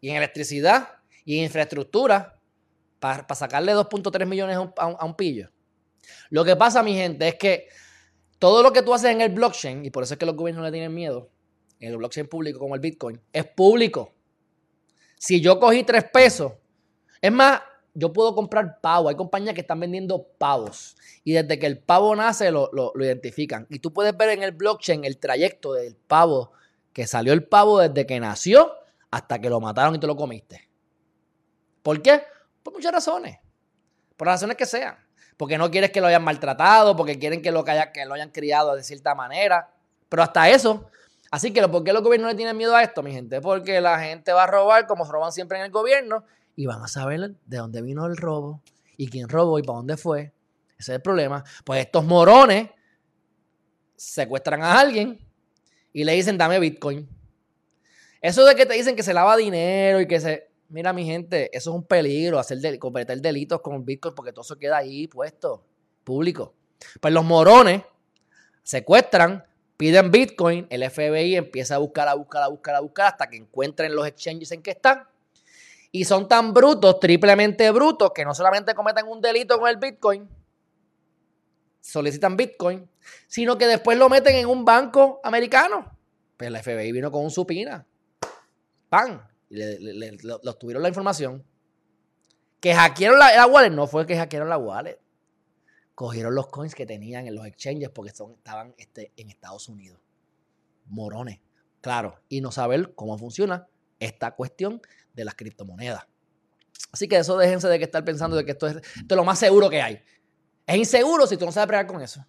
y 0.00 0.10
en 0.10 0.16
electricidad 0.16 0.88
y 1.24 1.38
en 1.38 1.44
infraestructura 1.44 2.38
para 2.98 3.34
sacarle 3.34 3.74
2.3 3.74 4.26
millones 4.26 4.56
a 4.56 5.04
un, 5.04 5.14
pillo. 5.14 5.50
Lo 6.30 6.44
que 6.44 6.56
pasa, 6.56 6.82
mi 6.82 6.94
gente, 6.94 7.28
es 7.28 7.34
que 7.36 7.68
todo 8.38 8.62
lo 8.62 8.72
que 8.72 8.82
tú 8.82 8.94
haces 8.94 9.10
en 9.10 9.20
el 9.20 9.30
blockchain, 9.30 9.84
y 9.84 9.90
por 9.90 10.02
eso 10.02 10.14
es 10.14 10.18
que 10.18 10.26
los 10.26 10.36
gobiernos 10.36 10.64
le 10.64 10.72
tienen 10.72 10.94
miedo, 10.94 11.30
en 11.78 11.90
el 11.92 11.98
blockchain 11.98 12.26
público 12.26 12.58
como 12.58 12.74
el 12.74 12.80
Bitcoin, 12.80 13.20
es 13.32 13.44
público. 13.44 14.14
Si 15.18 15.40
yo 15.40 15.58
cogí 15.58 15.82
3 15.82 16.04
pesos, 16.12 16.52
es 17.20 17.32
más, 17.32 17.60
yo 17.94 18.12
puedo 18.12 18.34
comprar 18.34 18.80
pavo. 18.80 19.08
Hay 19.08 19.16
compañías 19.16 19.54
que 19.54 19.62
están 19.62 19.80
vendiendo 19.80 20.22
pavos. 20.38 20.96
Y 21.24 21.32
desde 21.32 21.58
que 21.58 21.66
el 21.66 21.78
pavo 21.78 22.14
nace 22.14 22.50
lo, 22.50 22.70
lo, 22.72 22.92
identifican. 23.02 23.66
Y 23.70 23.78
tú 23.78 23.92
puedes 23.92 24.16
ver 24.16 24.30
en 24.30 24.42
el 24.42 24.52
blockchain 24.52 25.04
el 25.04 25.18
trayecto 25.18 25.72
del 25.72 25.96
pavo, 25.96 26.52
que 26.92 27.06
salió 27.06 27.32
el 27.32 27.44
pavo 27.44 27.80
desde 27.80 28.06
que 28.06 28.20
nació 28.20 28.72
hasta 29.10 29.38
que 29.38 29.48
lo 29.48 29.60
mataron 29.60 29.94
y 29.94 29.98
tú 29.98 30.06
lo 30.06 30.14
comiste. 30.14 30.68
¿Por 31.82 32.02
qué? 32.02 32.22
Por 32.62 32.74
muchas 32.74 32.92
razones. 32.92 33.38
Por 34.16 34.26
razones 34.26 34.56
que 34.56 34.66
sean. 34.66 34.96
Porque 35.36 35.56
no 35.56 35.70
quieres 35.70 35.90
que 35.90 36.00
lo 36.00 36.06
hayan 36.06 36.24
maltratado, 36.24 36.96
porque 36.96 37.18
quieren 37.18 37.40
que 37.40 37.50
lo, 37.50 37.64
que 37.64 38.04
lo 38.06 38.14
hayan 38.14 38.30
criado 38.30 38.74
de 38.74 38.82
cierta 38.82 39.14
manera. 39.14 39.70
Pero 40.08 40.22
hasta 40.22 40.50
eso. 40.50 40.90
Así 41.36 41.52
que, 41.52 41.68
¿por 41.68 41.84
qué 41.84 41.92
los 41.92 42.02
gobiernos 42.02 42.30
le 42.30 42.34
tienen 42.34 42.56
miedo 42.56 42.74
a 42.74 42.82
esto, 42.82 43.02
mi 43.02 43.12
gente? 43.12 43.42
Porque 43.42 43.78
la 43.82 44.00
gente 44.00 44.32
va 44.32 44.44
a 44.44 44.46
robar 44.46 44.86
como 44.86 45.04
roban 45.04 45.32
siempre 45.32 45.58
en 45.58 45.66
el 45.66 45.70
gobierno 45.70 46.24
y 46.54 46.64
van 46.64 46.82
a 46.82 46.88
saber 46.88 47.34
de 47.44 47.56
dónde 47.58 47.82
vino 47.82 48.06
el 48.06 48.16
robo 48.16 48.62
y 48.96 49.10
quién 49.10 49.28
robó 49.28 49.58
y 49.58 49.62
para 49.62 49.76
dónde 49.76 49.98
fue. 49.98 50.32
Ese 50.78 50.92
es 50.92 50.96
el 50.96 51.02
problema. 51.02 51.44
Pues 51.62 51.80
estos 51.80 52.06
morones 52.06 52.70
secuestran 53.96 54.62
a 54.62 54.80
alguien 54.80 55.18
y 55.92 56.04
le 56.04 56.12
dicen, 56.12 56.38
dame 56.38 56.58
Bitcoin. 56.58 57.06
Eso 58.22 58.46
de 58.46 58.54
que 58.54 58.64
te 58.64 58.72
dicen 58.72 58.96
que 58.96 59.02
se 59.02 59.12
lava 59.12 59.36
dinero 59.36 60.00
y 60.00 60.08
que 60.08 60.18
se 60.20 60.48
mira 60.70 60.94
mi 60.94 61.04
gente, 61.04 61.54
eso 61.54 61.68
es 61.68 61.76
un 61.76 61.84
peligro, 61.84 62.38
hacer 62.38 62.78
cometer 62.78 63.20
delitos 63.20 63.60
con 63.60 63.84
Bitcoin 63.84 64.14
porque 64.14 64.32
todo 64.32 64.40
eso 64.40 64.56
queda 64.56 64.78
ahí 64.78 65.06
puesto, 65.06 65.66
público. 66.02 66.54
Pues 66.98 67.12
los 67.12 67.26
morones 67.26 67.82
secuestran, 68.62 69.44
piden 69.76 70.10
Bitcoin, 70.10 70.66
el 70.70 70.88
FBI 70.88 71.36
empieza 71.36 71.76
a 71.76 71.78
buscar, 71.78 72.08
a 72.08 72.14
buscar, 72.14 72.42
a 72.42 72.48
buscar, 72.48 72.74
a 72.74 72.80
buscar 72.80 73.06
hasta 73.08 73.28
que 73.28 73.36
encuentren 73.36 73.94
los 73.94 74.06
exchanges 74.06 74.52
en 74.52 74.62
que 74.62 74.72
están. 74.72 75.04
Y 75.92 76.04
son 76.04 76.28
tan 76.28 76.52
brutos, 76.52 77.00
triplemente 77.00 77.70
brutos, 77.70 78.10
que 78.14 78.24
no 78.24 78.34
solamente 78.34 78.74
cometen 78.74 79.06
un 79.06 79.20
delito 79.20 79.58
con 79.58 79.68
el 79.68 79.76
Bitcoin, 79.76 80.28
solicitan 81.80 82.36
Bitcoin, 82.36 82.88
sino 83.26 83.56
que 83.56 83.66
después 83.66 83.96
lo 83.96 84.08
meten 84.08 84.36
en 84.36 84.46
un 84.46 84.64
banco 84.64 85.20
americano. 85.22 85.96
Pues 86.36 86.50
la 86.50 86.62
FBI 86.62 86.92
vino 86.92 87.10
con 87.10 87.24
un 87.24 87.30
supina. 87.30 87.86
¡Pam! 88.88 89.22
Y 89.48 89.56
le, 89.56 90.16
tuvieron 90.58 90.82
la 90.82 90.88
información. 90.88 91.44
Que 92.60 92.74
hackearon 92.74 93.18
la, 93.18 93.46
wallet. 93.46 93.70
No 93.70 93.86
fue 93.86 94.06
que 94.06 94.16
hackearon 94.16 94.48
la 94.48 94.58
wallet. 94.58 94.98
Cogieron 95.96 96.34
los 96.34 96.48
coins 96.48 96.74
que 96.74 96.84
tenían 96.84 97.26
en 97.26 97.34
los 97.34 97.46
exchanges 97.46 97.88
porque 97.88 98.12
son, 98.12 98.32
estaban 98.32 98.74
este, 98.76 99.12
en 99.16 99.30
Estados 99.30 99.68
Unidos. 99.68 99.98
Morones. 100.84 101.40
Claro. 101.80 102.20
Y 102.28 102.42
no 102.42 102.52
saber 102.52 102.94
cómo 102.94 103.16
funciona 103.16 103.66
esta 103.98 104.32
cuestión 104.32 104.82
de 105.14 105.24
las 105.24 105.34
criptomonedas. 105.34 106.06
Así 106.92 107.08
que 107.08 107.16
eso 107.16 107.38
déjense 107.38 107.66
de 107.68 107.78
que 107.78 107.84
estar 107.84 108.04
pensando 108.04 108.36
de 108.36 108.44
que 108.44 108.50
esto 108.50 108.66
es, 108.66 108.76
lo 109.08 109.24
más 109.24 109.38
seguro 109.38 109.70
que 109.70 109.80
hay. 109.80 110.02
Es 110.66 110.76
inseguro 110.76 111.26
si 111.26 111.38
tú 111.38 111.46
no 111.46 111.52
sabes 111.52 111.66
pregar 111.66 111.86
con 111.86 112.02
eso. 112.02 112.26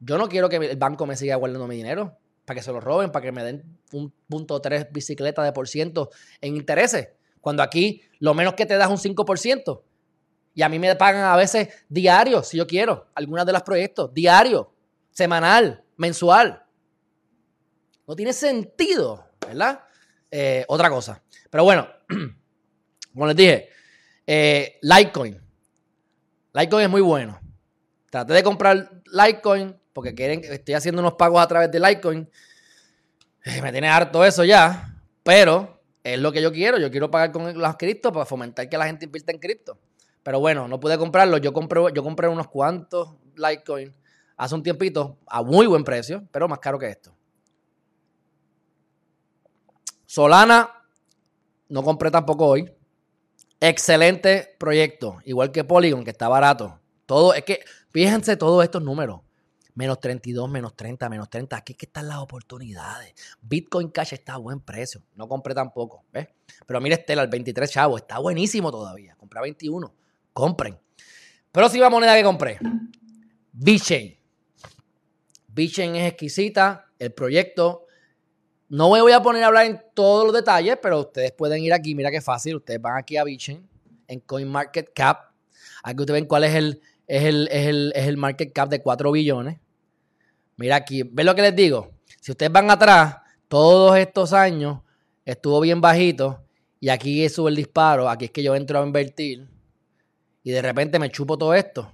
Yo 0.00 0.16
no 0.16 0.26
quiero 0.26 0.48
que 0.48 0.56
el 0.56 0.76
banco 0.78 1.06
me 1.06 1.16
siga 1.16 1.36
guardando 1.36 1.66
mi 1.66 1.76
dinero 1.76 2.16
para 2.46 2.58
que 2.58 2.64
se 2.64 2.72
lo 2.72 2.80
roben, 2.80 3.12
para 3.12 3.22
que 3.22 3.32
me 3.32 3.44
den 3.44 3.78
un 3.92 4.14
punto 4.30 4.62
tres 4.62 4.86
bicicletas 4.90 5.44
de 5.44 5.52
por 5.52 5.68
ciento 5.68 6.08
en 6.40 6.56
intereses. 6.56 7.10
Cuando 7.42 7.62
aquí 7.62 8.00
lo 8.18 8.32
menos 8.32 8.54
que 8.54 8.64
te 8.64 8.78
das 8.78 8.88
un 8.88 8.96
5%. 8.96 9.82
Y 10.54 10.62
a 10.62 10.68
mí 10.68 10.78
me 10.78 10.94
pagan 10.96 11.24
a 11.24 11.36
veces 11.36 11.68
diario, 11.88 12.42
si 12.42 12.56
yo 12.56 12.66
quiero, 12.66 13.08
algunas 13.14 13.46
de 13.46 13.52
los 13.52 13.62
proyectos, 13.62 14.12
diario, 14.12 14.72
semanal, 15.10 15.84
mensual. 15.96 16.64
No 18.06 18.16
tiene 18.16 18.32
sentido, 18.32 19.30
¿verdad? 19.46 19.84
Eh, 20.30 20.64
otra 20.68 20.90
cosa. 20.90 21.22
Pero 21.48 21.64
bueno, 21.64 21.88
como 23.12 23.26
les 23.26 23.36
dije, 23.36 23.68
eh, 24.26 24.78
Litecoin. 24.82 25.40
Litecoin 26.52 26.84
es 26.84 26.90
muy 26.90 27.00
bueno. 27.00 27.40
Traté 28.10 28.32
de 28.32 28.42
comprar 28.42 29.02
Litecoin 29.06 29.76
porque 29.92 30.14
quieren, 30.14 30.42
estoy 30.44 30.74
haciendo 30.74 31.00
unos 31.00 31.14
pagos 31.14 31.40
a 31.42 31.46
través 31.46 31.70
de 31.70 31.78
Litecoin. 31.78 32.28
Eh, 33.44 33.62
me 33.62 33.72
tiene 33.72 33.88
harto 33.88 34.24
eso 34.24 34.44
ya, 34.44 34.96
pero 35.22 35.82
es 36.02 36.18
lo 36.18 36.32
que 36.32 36.42
yo 36.42 36.52
quiero. 36.52 36.78
Yo 36.78 36.90
quiero 36.90 37.10
pagar 37.10 37.32
con 37.32 37.58
los 37.58 37.76
criptos 37.76 38.12
para 38.12 38.26
fomentar 38.26 38.68
que 38.68 38.78
la 38.78 38.86
gente 38.86 39.04
invierta 39.04 39.32
en 39.32 39.38
cripto. 39.38 39.78
Pero 40.22 40.40
bueno, 40.40 40.68
no 40.68 40.78
pude 40.78 40.98
comprarlo. 40.98 41.38
Yo 41.38 41.52
compré, 41.52 41.80
yo 41.94 42.02
compré 42.02 42.28
unos 42.28 42.48
cuantos 42.48 43.16
Litecoin 43.36 43.94
hace 44.36 44.54
un 44.54 44.62
tiempito 44.62 45.18
a 45.26 45.42
muy 45.42 45.66
buen 45.66 45.84
precio, 45.84 46.26
pero 46.32 46.48
más 46.48 46.58
caro 46.58 46.78
que 46.78 46.88
esto. 46.88 47.14
Solana, 50.06 50.68
no 51.68 51.82
compré 51.82 52.10
tampoco 52.10 52.46
hoy. 52.46 52.72
Excelente 53.60 54.56
proyecto, 54.58 55.18
igual 55.24 55.52
que 55.52 55.62
Polygon, 55.62 56.04
que 56.04 56.10
está 56.10 56.28
barato. 56.28 56.80
Todo, 57.04 57.34
es 57.34 57.44
que, 57.44 57.60
fíjense 57.90 58.36
todos 58.36 58.64
estos 58.64 58.82
números. 58.82 59.20
Menos 59.74 60.00
32, 60.00 60.50
menos 60.50 60.74
30, 60.74 61.08
menos 61.08 61.28
30. 61.28 61.56
Aquí 61.56 61.74
que 61.74 61.86
están 61.86 62.08
las 62.08 62.18
oportunidades. 62.18 63.14
Bitcoin 63.42 63.90
Cash 63.90 64.14
está 64.14 64.34
a 64.34 64.38
buen 64.38 64.60
precio. 64.60 65.02
No 65.14 65.28
compré 65.28 65.54
tampoco. 65.54 66.04
¿ves? 66.12 66.28
Pero 66.66 66.80
mire 66.80 66.96
Stella, 66.96 67.22
el 67.22 67.28
23 67.28 67.70
chavo, 67.70 67.96
está 67.98 68.18
buenísimo 68.18 68.70
todavía. 68.70 69.14
Compré 69.16 69.40
21. 69.42 69.94
Compren. 70.32 70.78
Próxima 71.52 71.90
moneda 71.90 72.16
que 72.16 72.22
compré. 72.22 72.58
BitChain. 73.52 74.18
BitChain 75.48 75.96
es 75.96 76.12
exquisita. 76.12 76.86
El 76.98 77.12
proyecto. 77.12 77.86
No 78.68 78.90
me 78.90 79.00
voy 79.00 79.12
a 79.12 79.20
poner 79.20 79.42
a 79.42 79.48
hablar 79.48 79.66
en 79.66 79.82
todos 79.94 80.24
los 80.24 80.34
detalles, 80.34 80.78
pero 80.80 81.00
ustedes 81.00 81.32
pueden 81.32 81.62
ir 81.62 81.72
aquí. 81.72 81.94
Mira 81.94 82.10
qué 82.10 82.20
fácil. 82.20 82.56
Ustedes 82.56 82.80
van 82.80 82.96
aquí 82.96 83.16
a 83.16 83.24
BitChain 83.24 83.68
en 84.06 84.20
CoinMarketCap. 84.20 85.30
Aquí 85.82 86.00
ustedes 86.00 86.20
ven 86.20 86.26
cuál 86.26 86.44
es 86.44 86.54
el, 86.54 86.82
es 87.06 88.06
el, 88.06 88.16
market 88.16 88.52
cap 88.52 88.68
de 88.68 88.82
4 88.82 89.12
billones. 89.12 89.58
Mira 90.56 90.76
aquí, 90.76 91.02
¿ven 91.02 91.26
lo 91.26 91.34
que 91.34 91.42
les 91.42 91.56
digo? 91.56 91.90
Si 92.20 92.32
ustedes 92.32 92.52
van 92.52 92.70
atrás, 92.70 93.16
todos 93.48 93.96
estos 93.96 94.32
años 94.32 94.80
estuvo 95.24 95.60
bien 95.60 95.80
bajito 95.80 96.44
y 96.78 96.88
aquí 96.88 97.28
sube 97.28 97.50
el 97.50 97.56
disparo, 97.56 98.08
aquí 98.08 98.26
es 98.26 98.30
que 98.30 98.42
yo 98.42 98.54
entro 98.54 98.80
a 98.80 98.86
invertir 98.86 99.48
y 100.42 100.50
de 100.50 100.62
repente 100.62 100.98
me 100.98 101.10
chupo 101.10 101.36
todo 101.36 101.54
esto 101.54 101.92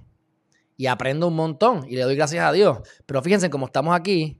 y 0.77 0.87
aprendo 0.87 1.27
un 1.27 1.35
montón 1.35 1.85
y 1.89 1.95
le 1.95 2.03
doy 2.03 2.15
gracias 2.15 2.45
a 2.45 2.51
Dios. 2.51 2.79
Pero 3.05 3.21
fíjense 3.21 3.49
cómo 3.49 3.65
estamos 3.65 3.95
aquí, 3.95 4.39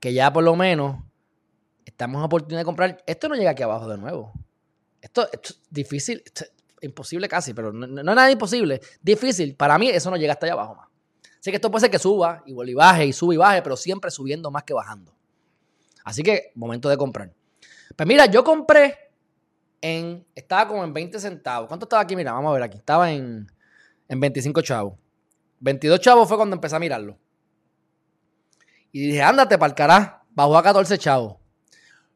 que 0.00 0.12
ya 0.12 0.32
por 0.32 0.42
lo 0.42 0.56
menos 0.56 0.96
estamos 1.84 2.18
en 2.18 2.24
oportunidad 2.24 2.60
de 2.60 2.64
comprar. 2.64 3.02
Esto 3.06 3.28
no 3.28 3.34
llega 3.34 3.50
aquí 3.50 3.62
abajo 3.62 3.88
de 3.88 3.98
nuevo. 3.98 4.32
Esto, 5.00 5.28
es 5.30 5.60
difícil 5.70 6.22
imposible 6.80 7.28
casi, 7.28 7.54
pero 7.54 7.72
no, 7.72 7.86
es 7.86 8.04
nada 8.04 8.30
imposible. 8.30 8.80
Difícil. 9.02 9.54
Para 9.54 9.78
mí 9.78 9.88
eso 9.88 10.10
no 10.10 10.16
llega 10.16 10.32
hasta 10.32 10.46
allá 10.46 10.54
abajo 10.54 10.74
más. 10.76 10.88
Así 11.38 11.50
que 11.50 11.56
esto 11.56 11.70
puede 11.70 11.82
ser 11.82 11.90
que 11.90 11.98
suba 11.98 12.42
y 12.46 12.52
vuelva 12.52 12.70
y 12.70 12.74
baje 12.74 13.06
y 13.06 13.12
sube 13.12 13.34
y 13.34 13.38
baje, 13.38 13.62
pero 13.62 13.76
siempre 13.76 14.10
subiendo 14.10 14.50
más 14.50 14.64
que 14.64 14.74
bajando. 14.74 15.14
Así 16.04 16.22
que 16.22 16.52
momento 16.54 16.88
de 16.88 16.96
comprar. 16.96 17.32
Pues 17.94 18.06
mira, 18.06 18.26
yo 18.26 18.42
compré 18.42 19.07
en, 19.80 20.26
estaba 20.34 20.68
como 20.68 20.84
en 20.84 20.92
20 20.92 21.18
centavos. 21.20 21.68
¿Cuánto 21.68 21.84
estaba 21.84 22.02
aquí? 22.02 22.16
Mira, 22.16 22.32
vamos 22.32 22.50
a 22.50 22.54
ver 22.54 22.62
aquí. 22.62 22.78
Estaba 22.78 23.10
en, 23.10 23.46
en 24.08 24.20
25 24.20 24.62
chavos. 24.62 24.94
22 25.60 26.00
chavos 26.00 26.28
fue 26.28 26.36
cuando 26.36 26.54
empecé 26.54 26.76
a 26.76 26.78
mirarlo. 26.78 27.18
Y 28.92 29.08
dije, 29.08 29.22
ándate 29.22 29.58
para 29.58 29.74
carajo. 29.74 30.18
Bajó 30.30 30.56
a 30.56 30.62
14 30.62 30.98
chavos. 30.98 31.36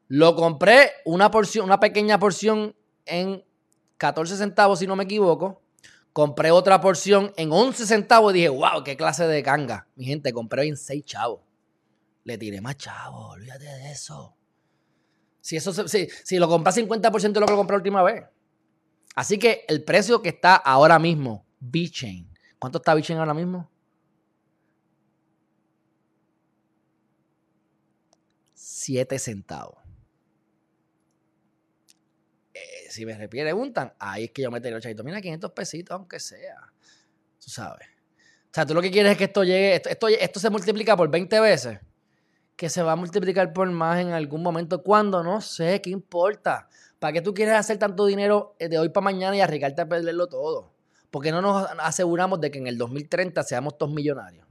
Lo 0.07 0.35
compré 0.35 0.91
una 1.05 1.31
porción, 1.31 1.65
una 1.65 1.79
pequeña 1.79 2.19
porción 2.19 2.75
en 3.05 3.43
14 3.97 4.37
centavos, 4.37 4.79
si 4.79 4.87
no 4.87 4.95
me 4.95 5.05
equivoco. 5.05 5.61
Compré 6.11 6.51
otra 6.51 6.79
porción 6.79 7.33
en 7.37 7.51
11 7.51 7.85
centavos 7.85 8.33
y 8.33 8.37
dije, 8.37 8.49
wow, 8.49 8.83
qué 8.83 8.95
clase 8.95 9.25
de 9.25 9.41
canga. 9.41 9.87
Mi 9.95 10.05
gente, 10.05 10.31
compré 10.31 10.67
en 10.67 10.77
6 10.77 11.03
chavos. 11.05 11.41
Le 12.23 12.37
tiré 12.37 12.61
más 12.61 12.77
chavos, 12.77 13.31
olvídate 13.31 13.65
de 13.65 13.91
eso. 13.91 14.35
Si, 15.43 15.57
eso 15.57 15.73
si, 15.87 16.07
si 16.23 16.39
lo 16.39 16.47
compré 16.47 16.71
50% 16.71 17.33
de 17.33 17.39
lo 17.39 17.45
que 17.45 17.51
lo 17.51 17.57
compré 17.57 17.75
la 17.75 17.79
última 17.79 18.01
vez. 18.01 18.23
Así 19.15 19.37
que 19.37 19.65
el 19.67 19.83
precio 19.83 20.21
que 20.21 20.29
está 20.29 20.55
ahora 20.55 20.97
mismo, 20.97 21.45
B-Chain. 21.59 22.27
¿Cuánto 22.57 22.77
está 22.77 22.95
B-Chain 22.95 23.19
ahora 23.19 23.33
mismo? 23.33 23.69
7 28.53 29.19
centavos 29.19 29.83
si 32.93 33.05
me 33.07 33.27
preguntan, 33.27 33.93
ahí 33.97 34.25
es 34.25 34.31
que 34.31 34.43
yo 34.43 34.51
metería 34.51 34.77
el 34.77 34.83
chavito. 34.83 35.03
Mira, 35.03 35.19
500 35.19 35.51
pesitos, 35.51 35.95
aunque 35.95 36.19
sea. 36.19 36.71
Tú 37.43 37.49
sabes. 37.49 37.87
O 37.87 38.53
sea, 38.53 38.65
tú 38.67 38.75
lo 38.75 38.81
que 38.81 38.91
quieres 38.91 39.13
es 39.13 39.17
que 39.17 39.23
esto 39.23 39.43
llegue, 39.43 39.75
esto, 39.75 40.07
esto, 40.07 40.39
se 40.39 40.49
multiplica 40.51 40.95
por 40.95 41.09
20 41.09 41.39
veces. 41.39 41.79
Que 42.55 42.69
se 42.69 42.83
va 42.83 42.93
a 42.93 42.95
multiplicar 42.95 43.51
por 43.53 43.69
más 43.71 43.99
en 43.99 44.11
algún 44.11 44.43
momento. 44.43 44.83
¿Cuándo? 44.83 45.23
No 45.23 45.41
sé, 45.41 45.81
¿qué 45.81 45.89
importa? 45.89 46.67
¿Para 46.99 47.13
qué 47.13 47.21
tú 47.21 47.33
quieres 47.33 47.55
hacer 47.55 47.77
tanto 47.77 48.05
dinero 48.05 48.55
de 48.59 48.77
hoy 48.77 48.89
para 48.89 49.03
mañana 49.03 49.35
y 49.35 49.41
arriesgarte 49.41 49.81
a 49.81 49.89
perderlo 49.89 50.27
todo? 50.27 50.73
Porque 51.11 51.31
no 51.31 51.41
nos 51.41 51.67
aseguramos 51.79 52.39
de 52.39 52.49
que 52.49 52.59
en 52.59 52.67
el 52.67 52.77
2030 52.77 53.43
seamos 53.43 53.77
todos 53.77 53.91
millonarios. 53.91 54.47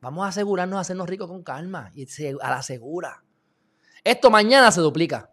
Vamos 0.00 0.24
a 0.24 0.28
asegurarnos 0.28 0.78
de 0.78 0.80
hacernos 0.80 1.08
ricos 1.08 1.28
con 1.28 1.42
calma 1.42 1.92
y 1.94 2.06
a 2.40 2.50
la 2.50 2.62
segura. 2.62 3.22
Esto 4.02 4.30
mañana 4.30 4.72
se 4.72 4.80
duplica. 4.80 5.30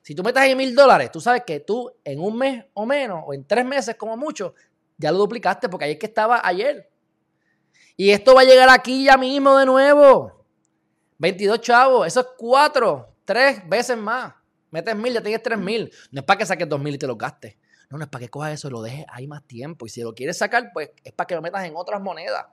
Si 0.00 0.14
tú 0.14 0.22
metes 0.22 0.42
ahí 0.42 0.54
mil 0.56 0.74
dólares, 0.74 1.12
tú 1.12 1.20
sabes 1.20 1.44
que 1.46 1.60
tú 1.60 1.92
en 2.02 2.20
un 2.20 2.36
mes 2.36 2.64
o 2.74 2.84
menos, 2.86 3.22
o 3.24 3.34
en 3.34 3.46
tres 3.46 3.64
meses 3.64 3.94
como 3.96 4.16
mucho, 4.16 4.54
ya 4.98 5.12
lo 5.12 5.18
duplicaste 5.18 5.68
porque 5.68 5.84
ahí 5.84 5.92
es 5.92 5.98
que 5.98 6.06
estaba 6.06 6.40
ayer. 6.44 6.90
Y 7.96 8.10
esto 8.10 8.34
va 8.34 8.40
a 8.40 8.44
llegar 8.44 8.68
aquí 8.70 9.04
ya 9.04 9.16
mismo 9.16 9.56
de 9.56 9.66
nuevo. 9.66 10.41
22 11.22 11.60
chavos, 11.60 12.04
eso 12.04 12.18
es 12.18 12.26
cuatro, 12.36 13.14
tres 13.24 13.62
veces 13.68 13.96
más. 13.96 14.34
Metes 14.72 14.96
mil, 14.96 15.12
ya 15.12 15.22
tienes 15.22 15.40
tres 15.40 15.56
mil. 15.56 15.88
No 16.10 16.20
es 16.20 16.26
para 16.26 16.38
que 16.38 16.46
saques 16.46 16.68
dos 16.68 16.80
mil 16.80 16.96
y 16.96 16.98
te 16.98 17.06
lo 17.06 17.14
gastes. 17.16 17.56
No, 17.88 17.96
no 17.96 18.02
es 18.02 18.10
para 18.10 18.24
que 18.24 18.28
cojas 18.28 18.54
eso 18.54 18.66
y 18.66 18.70
lo 18.72 18.82
dejes 18.82 19.06
ahí 19.08 19.28
más 19.28 19.44
tiempo. 19.44 19.86
Y 19.86 19.88
si 19.88 20.02
lo 20.02 20.14
quieres 20.14 20.36
sacar, 20.36 20.70
pues 20.72 20.90
es 21.04 21.12
para 21.12 21.28
que 21.28 21.36
lo 21.36 21.40
metas 21.40 21.64
en 21.64 21.74
otras 21.76 22.02
monedas. 22.02 22.46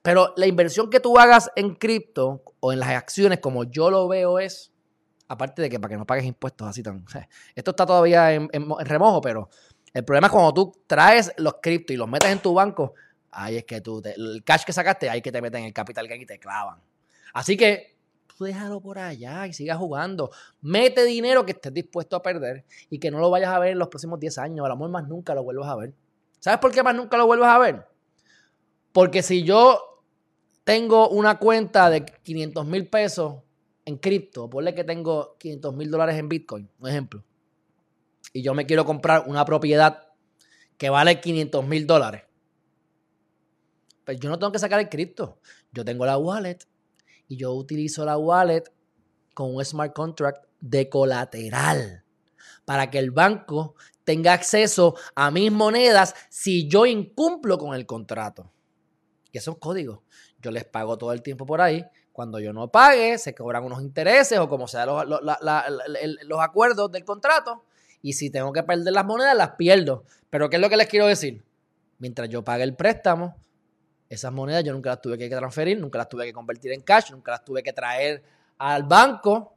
Pero 0.00 0.32
la 0.38 0.46
inversión 0.46 0.88
que 0.88 1.00
tú 1.00 1.18
hagas 1.18 1.50
en 1.54 1.74
cripto 1.74 2.42
o 2.60 2.72
en 2.72 2.80
las 2.80 2.88
acciones, 2.88 3.40
como 3.40 3.64
yo 3.64 3.90
lo 3.90 4.08
veo, 4.08 4.38
es 4.38 4.72
Aparte 5.26 5.62
de 5.62 5.70
que 5.70 5.80
para 5.80 5.90
que 5.92 5.96
no 5.96 6.06
pagues 6.06 6.24
impuestos 6.24 6.68
así 6.68 6.82
tan. 6.82 7.04
esto 7.54 7.70
está 7.70 7.86
todavía 7.86 8.32
en, 8.32 8.48
remojo, 8.80 9.20
pero 9.20 9.48
el 9.92 10.04
problema 10.04 10.26
es 10.26 10.32
cuando 10.32 10.52
tú 10.52 10.72
traes 10.86 11.32
los 11.38 11.56
criptos 11.62 11.94
y 11.94 11.96
los 11.96 12.08
metes 12.08 12.30
en 12.30 12.40
tu 12.40 12.52
banco, 12.52 12.94
ahí 13.30 13.56
es 13.56 13.64
que 13.64 13.80
tú, 13.80 14.02
el 14.04 14.42
cash 14.44 14.64
que 14.64 14.72
sacaste, 14.72 15.08
ahí 15.08 15.22
que 15.22 15.32
te 15.32 15.40
meten 15.40 15.64
el 15.64 15.72
capital 15.72 16.06
que 16.08 16.16
y 16.16 16.26
te 16.26 16.38
clavan. 16.38 16.80
Así 17.32 17.56
que 17.56 17.93
tú 18.36 18.44
déjalo 18.44 18.80
por 18.80 18.98
allá 18.98 19.46
y 19.46 19.52
sigas 19.52 19.78
jugando. 19.78 20.30
Mete 20.60 21.04
dinero 21.04 21.44
que 21.44 21.52
estés 21.52 21.72
dispuesto 21.72 22.16
a 22.16 22.22
perder 22.22 22.64
y 22.90 22.98
que 22.98 23.10
no 23.10 23.18
lo 23.18 23.30
vayas 23.30 23.50
a 23.50 23.58
ver 23.58 23.72
en 23.72 23.78
los 23.78 23.88
próximos 23.88 24.20
10 24.20 24.38
años. 24.38 24.66
A 24.66 24.68
lo 24.68 24.76
mejor 24.76 24.90
más 24.90 25.08
nunca 25.08 25.34
lo 25.34 25.42
vuelvas 25.42 25.68
a 25.68 25.76
ver. 25.76 25.94
¿Sabes 26.40 26.60
por 26.60 26.72
qué 26.72 26.82
más 26.82 26.94
nunca 26.94 27.16
lo 27.16 27.26
vuelvas 27.26 27.48
a 27.48 27.58
ver? 27.58 27.86
Porque 28.92 29.22
si 29.22 29.42
yo 29.44 30.02
tengo 30.64 31.08
una 31.08 31.38
cuenta 31.38 31.90
de 31.90 32.04
500 32.04 32.66
mil 32.66 32.88
pesos 32.88 33.36
en 33.84 33.98
cripto, 33.98 34.48
ponle 34.48 34.74
que 34.74 34.84
tengo 34.84 35.36
500 35.38 35.74
mil 35.74 35.90
dólares 35.90 36.16
en 36.16 36.28
Bitcoin, 36.28 36.68
un 36.78 36.88
ejemplo. 36.88 37.24
y 38.32 38.42
yo 38.42 38.54
me 38.54 38.66
quiero 38.66 38.84
comprar 38.84 39.24
una 39.26 39.44
propiedad 39.44 40.08
que 40.76 40.90
vale 40.90 41.20
500 41.20 41.66
mil 41.66 41.86
dólares, 41.86 42.22
pues 44.04 44.18
yo 44.20 44.28
no 44.28 44.38
tengo 44.38 44.52
que 44.52 44.58
sacar 44.58 44.80
el 44.80 44.88
cripto. 44.88 45.38
Yo 45.72 45.84
tengo 45.84 46.06
la 46.06 46.18
wallet 46.18 46.58
y 47.28 47.36
yo 47.36 47.52
utilizo 47.52 48.04
la 48.04 48.18
wallet 48.18 48.64
con 49.34 49.54
un 49.54 49.64
smart 49.64 49.92
contract 49.94 50.44
de 50.60 50.88
colateral 50.88 52.04
para 52.64 52.90
que 52.90 52.98
el 52.98 53.10
banco 53.10 53.74
tenga 54.04 54.32
acceso 54.32 54.94
a 55.14 55.30
mis 55.30 55.50
monedas 55.50 56.14
si 56.30 56.68
yo 56.68 56.86
incumplo 56.86 57.58
con 57.58 57.74
el 57.74 57.86
contrato. 57.86 58.50
Y 59.32 59.38
esos 59.38 59.58
códigos 59.58 60.00
yo 60.40 60.50
les 60.50 60.64
pago 60.64 60.98
todo 60.98 61.12
el 61.12 61.22
tiempo 61.22 61.46
por 61.46 61.60
ahí. 61.60 61.84
Cuando 62.12 62.38
yo 62.38 62.52
no 62.52 62.68
pague, 62.68 63.18
se 63.18 63.34
cobran 63.34 63.64
unos 63.64 63.82
intereses 63.82 64.38
o 64.38 64.48
como 64.48 64.68
sea 64.68 64.86
los, 64.86 65.04
los 65.06 66.40
acuerdos 66.40 66.92
del 66.92 67.04
contrato. 67.04 67.64
Y 68.02 68.12
si 68.12 68.30
tengo 68.30 68.52
que 68.52 68.62
perder 68.62 68.92
las 68.92 69.04
monedas, 69.04 69.36
las 69.36 69.52
pierdo. 69.52 70.04
Pero 70.30 70.48
¿qué 70.48 70.56
es 70.56 70.62
lo 70.62 70.68
que 70.68 70.76
les 70.76 70.86
quiero 70.86 71.06
decir? 71.06 71.42
Mientras 71.98 72.28
yo 72.28 72.44
pague 72.44 72.62
el 72.62 72.76
préstamo, 72.76 73.36
esas 74.14 74.32
monedas 74.32 74.64
yo 74.64 74.72
nunca 74.72 74.90
las 74.90 75.00
tuve 75.00 75.18
que 75.18 75.28
transferir, 75.28 75.78
nunca 75.78 75.98
las 75.98 76.08
tuve 76.08 76.24
que 76.24 76.32
convertir 76.32 76.72
en 76.72 76.80
cash, 76.80 77.10
nunca 77.10 77.32
las 77.32 77.44
tuve 77.44 77.62
que 77.62 77.72
traer 77.72 78.22
al 78.58 78.84
banco 78.84 79.54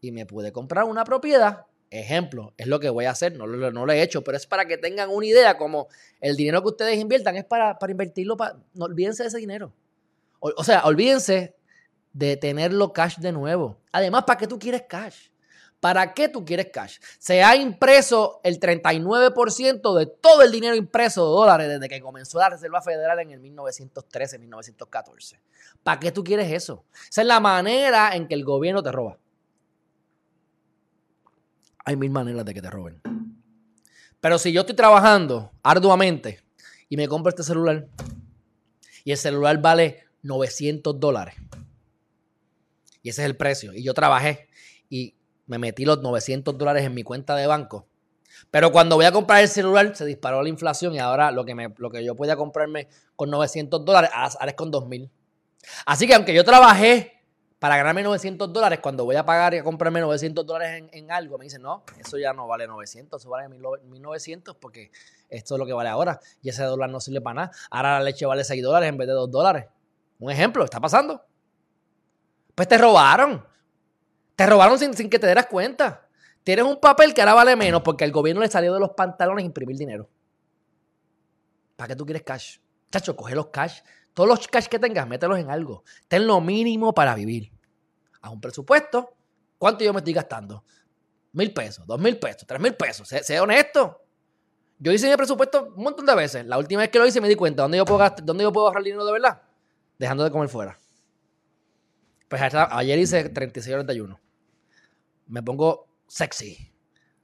y 0.00 0.12
me 0.12 0.26
pude 0.26 0.52
comprar 0.52 0.84
una 0.84 1.04
propiedad. 1.04 1.66
Ejemplo, 1.90 2.52
es 2.56 2.66
lo 2.66 2.80
que 2.80 2.90
voy 2.90 3.04
a 3.04 3.10
hacer, 3.10 3.36
no, 3.36 3.46
lo 3.46 3.92
he 3.92 4.02
hecho, 4.02 4.22
pero 4.22 4.36
es 4.36 4.46
para 4.46 4.66
que 4.66 4.78
tengan 4.78 5.10
una 5.10 5.26
idea 5.26 5.56
como 5.56 5.88
el 6.20 6.36
dinero 6.36 6.60
que 6.62 6.68
ustedes 6.68 6.98
inviertan 6.98 7.36
es 7.36 7.44
para, 7.44 7.78
para 7.78 7.90
invertirlo, 7.90 8.36
para, 8.36 8.56
no 8.74 8.86
olvídense 8.86 9.22
de 9.22 9.28
ese 9.28 9.38
dinero. 9.38 9.72
O, 10.40 10.52
o 10.56 10.64
sea, 10.64 10.84
olvídense 10.84 11.54
de 12.12 12.36
tenerlo 12.36 12.92
cash 12.92 13.18
de 13.18 13.32
nuevo. 13.32 13.78
Además, 13.92 14.24
¿para 14.24 14.38
qué 14.38 14.46
tú 14.46 14.58
quieres 14.58 14.82
cash? 14.88 15.28
¿Para 15.84 16.14
qué 16.14 16.30
tú 16.30 16.46
quieres 16.46 16.68
cash? 16.72 16.96
Se 17.18 17.42
ha 17.42 17.54
impreso 17.56 18.40
el 18.42 18.58
39% 18.58 19.98
de 19.98 20.06
todo 20.06 20.40
el 20.40 20.50
dinero 20.50 20.74
impreso 20.74 21.26
de 21.26 21.30
dólares 21.30 21.68
desde 21.68 21.90
que 21.90 22.00
comenzó 22.00 22.38
la 22.38 22.48
Reserva 22.48 22.80
Federal 22.80 23.18
en 23.18 23.32
el 23.32 23.40
1913, 23.40 24.38
1914. 24.38 25.38
¿Para 25.82 26.00
qué 26.00 26.10
tú 26.10 26.24
quieres 26.24 26.50
eso? 26.50 26.86
Esa 27.10 27.20
es 27.20 27.26
la 27.26 27.38
manera 27.38 28.16
en 28.16 28.26
que 28.26 28.32
el 28.32 28.44
gobierno 28.44 28.82
te 28.82 28.92
roba. 28.92 29.18
Hay 31.84 31.96
mil 31.96 32.10
maneras 32.10 32.46
de 32.46 32.54
que 32.54 32.62
te 32.62 32.70
roben. 32.70 33.02
Pero 34.22 34.38
si 34.38 34.52
yo 34.52 34.62
estoy 34.62 34.76
trabajando 34.76 35.52
arduamente 35.62 36.42
y 36.88 36.96
me 36.96 37.08
compro 37.08 37.28
este 37.28 37.42
celular 37.42 37.88
y 39.04 39.12
el 39.12 39.18
celular 39.18 39.60
vale 39.60 40.04
900 40.22 40.98
dólares 40.98 41.34
y 43.04 43.10
ese 43.10 43.20
es 43.20 43.26
el 43.26 43.36
precio 43.36 43.74
y 43.74 43.84
yo 43.84 43.92
trabajé 43.92 44.48
me 45.46 45.58
metí 45.58 45.84
los 45.84 46.00
900 46.02 46.56
dólares 46.56 46.84
en 46.84 46.94
mi 46.94 47.02
cuenta 47.02 47.36
de 47.36 47.46
banco. 47.46 47.86
Pero 48.50 48.72
cuando 48.72 48.96
voy 48.96 49.04
a 49.04 49.12
comprar 49.12 49.42
el 49.42 49.48
celular, 49.48 49.94
se 49.94 50.04
disparó 50.04 50.42
la 50.42 50.48
inflación 50.48 50.94
y 50.94 50.98
ahora 50.98 51.30
lo 51.30 51.44
que, 51.44 51.54
me, 51.54 51.72
lo 51.76 51.90
que 51.90 52.04
yo 52.04 52.14
podía 52.14 52.36
comprarme 52.36 52.88
con 53.16 53.30
900 53.30 53.84
dólares, 53.84 54.10
ahora 54.12 54.50
es 54.50 54.54
con 54.54 54.70
2000. 54.70 55.10
Así 55.86 56.06
que 56.06 56.14
aunque 56.14 56.34
yo 56.34 56.44
trabajé 56.44 57.22
para 57.58 57.76
ganarme 57.76 58.02
900 58.02 58.52
dólares, 58.52 58.80
cuando 58.82 59.04
voy 59.04 59.16
a 59.16 59.24
pagar 59.24 59.54
y 59.54 59.58
a 59.58 59.64
comprarme 59.64 60.00
900 60.00 60.44
dólares 60.44 60.84
en, 60.92 61.10
algo, 61.10 61.38
me 61.38 61.44
dicen, 61.44 61.62
no, 61.62 61.84
eso 61.98 62.18
ya 62.18 62.32
no 62.32 62.46
vale 62.46 62.66
900, 62.66 63.22
eso 63.22 63.30
vale 63.30 63.48
1900 63.48 64.56
porque 64.56 64.90
esto 65.30 65.54
es 65.54 65.58
lo 65.58 65.64
que 65.64 65.72
vale 65.72 65.88
ahora. 65.88 66.20
Y 66.42 66.50
ese 66.50 66.62
dólar 66.64 66.90
no 66.90 67.00
sirve 67.00 67.20
para 67.20 67.34
nada. 67.34 67.50
Ahora 67.70 67.98
la 67.98 68.04
leche 68.04 68.26
vale 68.26 68.44
6 68.44 68.62
dólares 68.62 68.88
en 68.88 68.98
vez 68.98 69.08
de 69.08 69.14
2 69.14 69.30
dólares. 69.30 69.66
Un 70.18 70.30
ejemplo, 70.30 70.64
está 70.64 70.80
pasando. 70.80 71.24
Pues 72.54 72.68
te 72.68 72.78
robaron. 72.78 73.44
Te 74.36 74.46
robaron 74.46 74.78
sin, 74.78 74.92
que 74.92 75.18
te 75.18 75.26
dieras 75.26 75.46
cuenta. 75.46 76.08
Tienes 76.42 76.64
un 76.64 76.80
papel 76.80 77.14
que 77.14 77.22
ahora 77.22 77.34
vale 77.34 77.56
menos 77.56 77.82
porque 77.82 78.04
el 78.04 78.12
gobierno 78.12 78.42
le 78.42 78.48
salió 78.48 78.74
de 78.74 78.80
los 78.80 78.90
pantalones 78.90 79.44
imprimir 79.44 79.76
dinero. 79.76 80.08
¿Para 81.76 81.88
qué 81.88 81.96
tú 81.96 82.04
quieres 82.04 82.22
cash? 82.22 82.58
Chacho, 82.90 83.16
coge 83.16 83.34
los 83.34 83.46
cash. 83.48 83.80
Todos 84.12 84.28
los 84.28 84.46
cash 84.46 84.66
que 84.66 84.78
tengas, 84.78 85.06
mételos 85.08 85.38
en 85.38 85.50
algo. 85.50 85.84
Ten 86.08 86.26
lo 86.26 86.40
mínimo 86.40 86.92
para 86.92 87.14
vivir. 87.14 87.50
Haz 88.20 88.32
un 88.32 88.40
presupuesto. 88.40 89.14
¿Cuánto 89.58 89.84
yo 89.84 89.92
me 89.92 89.98
estoy 89.98 90.12
gastando? 90.12 90.64
Mil 91.32 91.52
pesos, 91.52 91.86
dos 91.86 91.98
mil 91.98 92.18
pesos, 92.18 92.44
tres 92.46 92.60
mil 92.60 92.74
pesos. 92.74 93.08
Sé, 93.08 93.40
honesto. 93.40 94.02
Yo 94.78 94.92
hice 94.92 95.08
mi 95.08 95.16
presupuesto 95.16 95.72
un 95.74 95.82
montón 95.82 96.04
de 96.04 96.14
veces. 96.14 96.44
La 96.44 96.58
última 96.58 96.82
vez 96.82 96.90
que 96.90 96.98
lo 96.98 97.06
hice 97.06 97.20
me 97.20 97.28
di 97.28 97.36
cuenta 97.36 97.62
dónde 97.62 97.78
yo 97.78 97.84
puedo, 97.84 97.98
gastar, 97.98 98.24
dónde 98.24 98.44
yo 98.44 98.52
puedo 98.52 98.66
ahorrar 98.66 98.82
dinero 98.82 99.04
de 99.04 99.12
verdad. 99.12 99.42
Dejando 99.98 100.24
de 100.24 100.30
comer 100.30 100.48
fuera. 100.48 100.78
Pues 102.28 102.42
ayer 102.42 102.98
hice 102.98 103.28
36 103.28 103.74
horas 103.74 103.86
de 103.86 103.92
ayuno 103.92 104.23
me 105.26 105.42
pongo 105.42 105.88
sexy, 106.06 106.72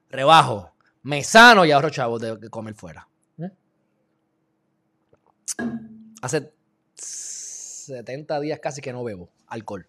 rebajo, 0.09 0.75
me 1.03 1.23
sano 1.25 1.65
y 1.65 1.73
ahorro 1.73 1.91
chavos 1.91 2.21
de 2.21 2.51
comer 2.51 2.75
fuera. 2.75 3.09
¿Eh? 3.39 3.51
Hace 6.23 6.53
70 6.95 8.41
días 8.41 8.61
casi 8.61 8.81
que 8.81 8.93
no 8.93 9.05
bebo 9.05 9.31
alcohol. 9.49 9.89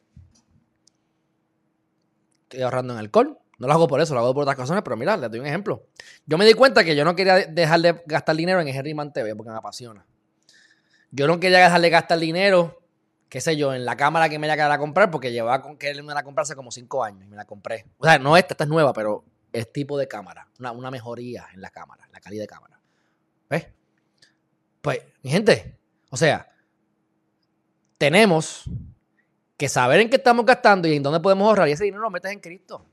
Estoy 2.44 2.62
ahorrando 2.62 2.94
en 2.94 3.00
alcohol. 3.00 3.38
No 3.60 3.68
lo 3.68 3.74
hago 3.74 3.88
por 3.88 4.02
eso, 4.02 4.16
lo 4.16 4.22
hago 4.22 4.34
por 4.34 4.42
otras 4.42 4.58
razones, 4.58 4.82
pero 4.84 4.98
mira, 4.98 5.16
les 5.16 5.30
doy 5.30 5.40
un 5.40 5.46
ejemplo. 5.46 5.88
Yo 6.26 6.38
me 6.40 6.46
di 6.46 6.54
cuenta 6.54 6.84
que 6.84 6.96
yo 6.96 7.06
no 7.06 7.16
quería 7.16 7.46
dejar 7.46 7.80
de 7.80 8.02
gastar 8.08 8.36
dinero 8.36 8.60
en 8.60 8.68
Herriman 8.68 9.14
TV 9.14 9.36
porque 9.36 9.52
me 9.52 9.58
apasiona. 9.58 10.04
Yo 11.12 11.28
no 11.28 11.40
quería 11.40 11.60
dejar 11.60 11.80
de 11.80 11.90
gastar 11.92 12.18
dinero 12.18 12.81
qué 13.32 13.40
sé 13.40 13.56
yo, 13.56 13.74
en 13.74 13.86
la 13.86 13.96
cámara 13.96 14.28
que 14.28 14.38
me 14.38 14.48
haya 14.48 14.58
quedado 14.58 14.74
a 14.74 14.78
comprar, 14.78 15.10
porque 15.10 15.32
llevaba 15.32 15.62
con 15.62 15.78
que 15.78 15.94
me 16.04 16.14
la 16.14 16.22
comprarse 16.22 16.54
como 16.54 16.70
cinco 16.70 17.02
años 17.02 17.24
y 17.24 17.30
me 17.30 17.38
la 17.38 17.46
compré. 17.46 17.86
O 17.98 18.04
sea, 18.04 18.20
no 18.20 18.36
esta, 18.36 18.56
esta 18.56 18.66
es 18.66 18.70
nueva, 18.70 18.92
pero 18.92 19.24
es 19.54 19.72
tipo 19.72 19.98
de 19.98 20.06
cámara, 20.06 20.50
una, 20.60 20.92
mejoría 20.92 21.48
en 21.54 21.62
la 21.62 21.70
cámara, 21.70 22.10
la 22.12 22.20
calidad 22.20 22.44
de 22.44 22.48
cámara. 22.48 22.78
¿Ves? 23.50 23.68
Pues, 24.82 25.00
mi 25.24 25.32
gente, 25.32 25.80
o 26.10 26.18
sea, 26.18 26.52
tenemos 27.98 28.66
que 29.56 29.70
saber 29.70 30.02
en 30.02 30.10
qué 30.10 30.18
estamos 30.18 30.46
gastando 30.46 30.90
y 30.90 30.98
en 30.98 31.04
dónde 31.04 31.22
podemos 31.22 31.48
ahorrar 31.48 31.70
y 31.70 31.72
ese 31.72 31.86
dinero 31.86 32.04
lo 32.04 32.10
metes 32.10 32.34
en 32.34 32.42
Cristo. 32.42 32.86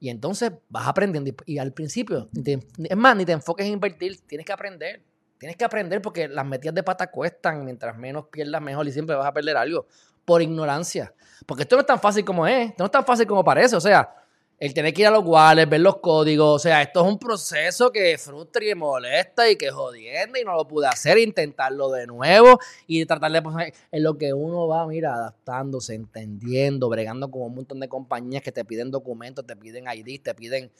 Y 0.00 0.10
entonces 0.10 0.52
vas 0.68 0.86
aprendiendo. 0.86 1.30
Y, 1.46 1.56
al 1.56 1.72
principio, 1.72 2.28
es 2.44 2.96
más, 2.96 3.16
ni 3.16 3.24
te 3.24 3.32
enfoques 3.32 3.64
en 3.64 3.72
invertir, 3.72 4.20
tienes 4.26 4.44
que 4.44 4.52
aprender. 4.52 5.02
Tienes 5.40 5.56
que 5.56 5.64
aprender 5.64 6.02
porque 6.02 6.28
las 6.28 6.44
metidas 6.44 6.74
de 6.74 6.82
pata 6.82 7.10
cuestan. 7.10 7.64
Mientras 7.64 7.96
menos 7.96 8.26
pierdas, 8.26 8.60
mejor. 8.60 8.86
Y 8.86 8.92
siempre 8.92 9.16
vas 9.16 9.26
a 9.26 9.32
perder 9.32 9.56
algo 9.56 9.86
por 10.26 10.42
ignorancia. 10.42 11.14
Porque 11.46 11.62
esto 11.62 11.76
no 11.76 11.80
es 11.80 11.86
tan 11.86 11.98
fácil 11.98 12.26
como 12.26 12.46
es. 12.46 12.68
Esto 12.68 12.82
no 12.82 12.84
es 12.84 12.90
tan 12.90 13.06
fácil 13.06 13.26
como 13.26 13.42
parece. 13.42 13.74
O 13.74 13.80
sea, 13.80 14.14
el 14.58 14.74
tener 14.74 14.92
que 14.92 15.00
ir 15.00 15.08
a 15.08 15.10
los 15.10 15.24
wallets, 15.24 15.70
ver 15.70 15.80
los 15.80 15.96
códigos. 15.96 16.56
O 16.56 16.58
sea, 16.58 16.82
esto 16.82 17.00
es 17.00 17.10
un 17.10 17.18
proceso 17.18 17.90
que 17.90 18.18
frustra 18.18 18.62
y 18.66 18.74
molesta 18.74 19.48
y 19.48 19.56
que 19.56 19.70
jodiendo 19.70 20.38
y 20.38 20.44
no 20.44 20.56
lo 20.56 20.68
pude 20.68 20.88
hacer. 20.88 21.16
Intentarlo 21.16 21.90
de 21.90 22.06
nuevo 22.06 22.58
y 22.86 23.06
tratar 23.06 23.32
de 23.32 23.40
poner 23.40 23.72
en 23.90 24.02
lo 24.02 24.18
que 24.18 24.34
uno 24.34 24.68
va, 24.68 24.86
mira, 24.86 25.14
adaptándose, 25.14 25.94
entendiendo, 25.94 26.90
bregando 26.90 27.30
con 27.30 27.40
un 27.40 27.54
montón 27.54 27.80
de 27.80 27.88
compañías 27.88 28.42
que 28.42 28.52
te 28.52 28.62
piden 28.66 28.90
documentos, 28.90 29.46
te 29.46 29.56
piden 29.56 29.86
ID, 29.90 30.20
te 30.22 30.34
piden. 30.34 30.70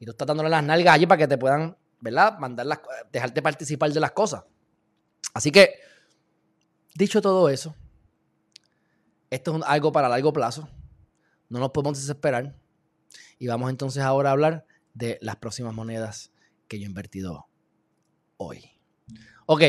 Y 0.00 0.06
tú 0.06 0.10
estás 0.10 0.26
dándole 0.26 0.48
las 0.48 0.64
nalgas 0.64 0.96
allí 0.96 1.06
para 1.06 1.18
que 1.18 1.28
te 1.28 1.38
puedan 1.38 1.76
¿verdad? 2.00 2.38
Mandar 2.38 2.66
dejarte 3.12 3.42
participar 3.42 3.92
de 3.92 4.00
las 4.00 4.12
cosas. 4.12 4.44
Así 5.34 5.50
que, 5.50 5.74
dicho 6.94 7.20
todo 7.20 7.48
eso, 7.48 7.74
esto 9.30 9.56
es 9.56 9.62
algo 9.66 9.92
para 9.92 10.08
largo 10.08 10.32
plazo. 10.32 10.68
No 11.48 11.58
nos 11.58 11.70
podemos 11.70 11.98
desesperar. 11.98 12.56
Y 13.38 13.46
vamos 13.46 13.70
entonces 13.70 14.02
ahora 14.02 14.30
a 14.30 14.32
hablar 14.32 14.66
de 14.94 15.18
las 15.20 15.36
próximas 15.36 15.74
monedas 15.74 16.32
que 16.66 16.78
yo 16.78 16.84
he 16.84 16.88
invertido 16.88 17.46
hoy. 18.36 18.70
Ok, 19.46 19.62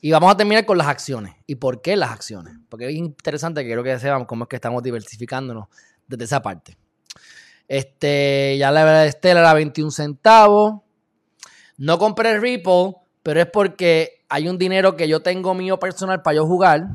y 0.00 0.10
vamos 0.10 0.32
a 0.32 0.36
terminar 0.36 0.66
con 0.66 0.78
las 0.78 0.88
acciones. 0.88 1.34
¿Y 1.46 1.56
por 1.56 1.82
qué 1.82 1.96
las 1.96 2.10
acciones? 2.10 2.54
Porque 2.68 2.88
es 2.88 2.94
interesante 2.94 3.62
que 3.62 3.68
quiero 3.68 3.82
que 3.82 3.98
sepamos 3.98 4.28
cómo 4.28 4.44
es 4.44 4.48
que 4.48 4.56
estamos 4.56 4.82
diversificándonos 4.82 5.68
desde 6.06 6.24
esa 6.24 6.42
parte. 6.42 6.76
Este, 7.68 8.56
ya 8.58 8.70
la 8.70 8.84
verdad 8.84 9.06
Estela 9.06 9.40
era 9.40 9.54
21 9.54 9.90
centavos. 9.90 10.82
No 11.78 11.98
compré 11.98 12.38
Ripple, 12.38 12.94
pero 13.22 13.40
es 13.40 13.46
porque 13.46 14.24
hay 14.28 14.48
un 14.48 14.58
dinero 14.58 14.96
que 14.96 15.08
yo 15.08 15.20
tengo 15.20 15.54
mío 15.54 15.78
personal 15.78 16.22
para 16.22 16.36
yo 16.36 16.46
jugar, 16.46 16.88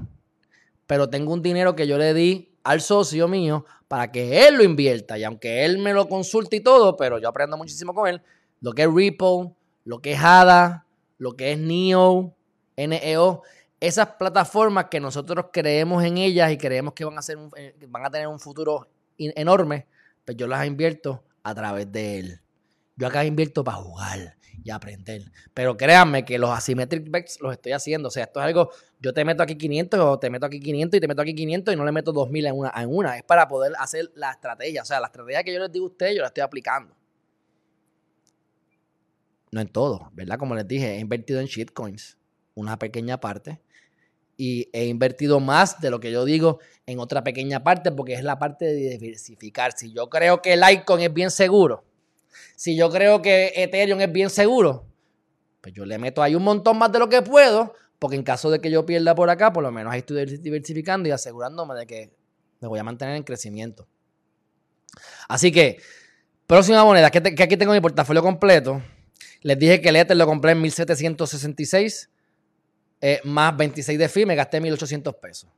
pero 0.88 1.10
tengo 1.10 1.34
un 1.34 1.42
dinero 1.42 1.76
que 1.76 1.88
yo 1.88 1.98
le 1.98 2.14
di 2.14 2.56
al 2.64 2.82
socio 2.82 3.28
mío 3.28 3.66
para 3.88 4.12
que 4.12 4.48
él 4.48 4.56
lo 4.56 4.64
invierta. 4.64 5.18
Y 5.18 5.24
aunque 5.24 5.66
él 5.66 5.78
me 5.78 5.94
lo 5.94 6.08
consulte 6.08 6.58
y 6.58 6.62
todo, 6.62 6.96
pero 6.98 7.20
yo 7.20 7.30
aprendo 7.30 7.58
muchísimo 7.58 7.94
con 7.94 8.08
él, 8.08 8.22
lo 8.60 8.74
que 8.74 8.84
es 8.84 8.90
Ripple, 8.92 9.54
lo 9.86 10.02
que 10.02 10.14
es 10.14 10.20
ADA, 10.22 10.86
lo 11.18 11.36
que 11.36 11.52
es 11.52 11.60
NEO, 11.60 12.36
NEO, 12.76 13.42
esas 13.80 14.08
plataformas 14.18 14.86
que 14.86 15.00
nosotros 15.00 15.46
creemos 15.52 16.04
en 16.04 16.18
ellas 16.18 16.52
y 16.52 16.58
creemos 16.58 16.94
que 16.94 17.06
van 17.06 17.18
a, 17.18 17.22
ser 17.22 17.38
eh, 17.56 17.76
van 17.88 18.06
a 18.06 18.10
tener 18.10 18.28
un 18.28 18.40
futuro 18.40 18.88
enorme, 19.18 19.88
pues 20.26 20.38
yo 20.38 20.48
las 20.48 20.66
invierto 20.66 21.24
a 21.44 21.54
través 21.54 21.92
de 21.92 22.20
él. 22.20 22.42
Yo 22.96 23.08
acá 23.08 23.26
invierto 23.26 23.64
para 23.64 23.78
jugar 23.78 24.38
y 24.64 24.72
aprender. 24.72 25.32
Pero 25.54 25.78
créanme 25.78 26.26
que 26.26 26.38
los 26.38 26.50
asymmetric 26.50 27.10
bets 27.10 27.40
los 27.42 27.54
estoy 27.54 27.72
haciendo. 27.72 28.08
O 28.10 28.12
sea, 28.12 28.26
esto 28.26 28.40
es 28.40 28.46
algo, 28.46 28.72
yo 29.00 29.14
te 29.14 29.26
meto 29.26 29.44
aquí 29.44 29.56
500 29.56 30.00
o 30.00 30.20
te 30.20 30.30
meto 30.30 30.46
aquí 30.46 30.60
500 30.60 30.98
y 30.98 31.02
te 31.02 31.08
meto 31.08 31.22
aquí 31.22 31.34
500 31.36 31.74
y 31.74 31.78
no 31.78 31.86
le 31.86 31.92
meto 31.92 32.12
2000 32.12 32.46
en 32.46 32.58
una. 32.58 32.72
En 32.76 32.90
una. 32.94 33.18
Es 33.18 33.24
para 33.24 33.48
poder 33.48 33.74
hacer 33.80 34.12
la 34.16 34.32
estrategia. 34.32 34.82
O 34.82 34.86
sea, 34.86 35.00
la 35.00 35.08
estrategia 35.08 35.44
que 35.44 35.54
yo 35.54 35.60
les 35.60 35.72
digo 35.72 35.86
a 35.86 35.90
ustedes, 35.90 36.16
yo 36.16 36.22
la 36.22 36.28
estoy 36.28 36.44
aplicando. 36.44 36.96
no 39.52 39.60
en 39.62 39.68
todo, 39.68 40.10
¿verdad? 40.14 40.38
Como 40.38 40.56
les 40.56 40.68
dije, 40.68 40.96
he 40.96 41.00
invertido 41.00 41.40
en 41.40 41.48
shitcoins, 41.48 42.18
una 42.56 42.80
pequeña 42.80 43.20
parte, 43.20 43.62
y 44.38 44.70
he 44.74 44.86
invertido 44.86 45.40
más 45.40 45.80
de 45.82 45.92
lo 45.92 46.00
que 46.00 46.12
yo 46.12 46.26
digo 46.26 46.60
en 46.86 47.00
otra 47.00 47.24
pequeña 47.24 47.64
parte, 47.64 47.92
porque 47.92 48.14
es 48.14 48.24
la 48.24 48.40
parte 48.40 48.66
de 48.66 48.98
diversificar. 48.98 49.74
Si 49.78 49.94
yo 49.94 50.10
creo 50.10 50.42
que 50.42 50.56
Litecoin 50.56 51.02
es 51.02 51.14
bien 51.14 51.30
seguro, 51.32 51.84
si 52.56 52.76
yo 52.76 52.90
creo 52.90 53.22
que 53.22 53.54
Ethereum 53.56 54.02
es 54.02 54.12
bien 54.12 54.30
seguro, 54.30 54.86
pues 55.62 55.74
yo 55.74 55.86
le 55.86 55.98
meto 55.98 56.24
ahí 56.24 56.36
un 56.36 56.44
montón 56.44 56.78
más 56.78 56.92
de 56.92 57.00
lo 57.00 57.10
que 57.10 57.22
puedo, 57.22 57.74
porque 58.00 58.16
en 58.16 58.24
caso 58.24 58.50
de 58.50 58.60
que 58.60 58.72
yo 58.72 58.86
pierda 58.86 59.14
por 59.14 59.30
acá, 59.30 59.54
por 59.54 59.64
lo 59.64 59.72
menos 59.72 59.94
ahí 59.94 60.00
estoy 60.00 60.26
diversificando 60.38 61.08
y 61.08 61.12
asegurándome 61.12 61.76
de 61.76 61.86
que 61.86 62.12
me 62.60 62.68
voy 62.68 62.80
a 62.80 62.84
mantener 62.84 63.16
en 63.16 63.24
crecimiento. 63.24 63.88
Así 65.28 65.52
que, 65.52 65.80
próxima 66.48 66.84
moneda, 66.84 67.10
que, 67.10 67.20
aquí 67.20 67.58
tengo 67.58 67.74
mi 67.74 67.82
portafolio 67.82 68.22
completo. 68.22 68.82
Les 69.42 69.58
dije 69.58 69.82
que 69.82 69.90
el 69.90 69.96
Ether 69.96 70.18
lo 70.18 70.26
compré 70.26 70.52
en 70.52 70.62
1766, 70.62 72.10
eh, 73.02 73.22
más 73.24 73.56
26 73.58 73.98
de 73.98 74.10
fee, 74.10 74.26
me 74.26 74.36
gasté 74.36 74.62
1800 74.62 75.16
pesos. 75.16 75.50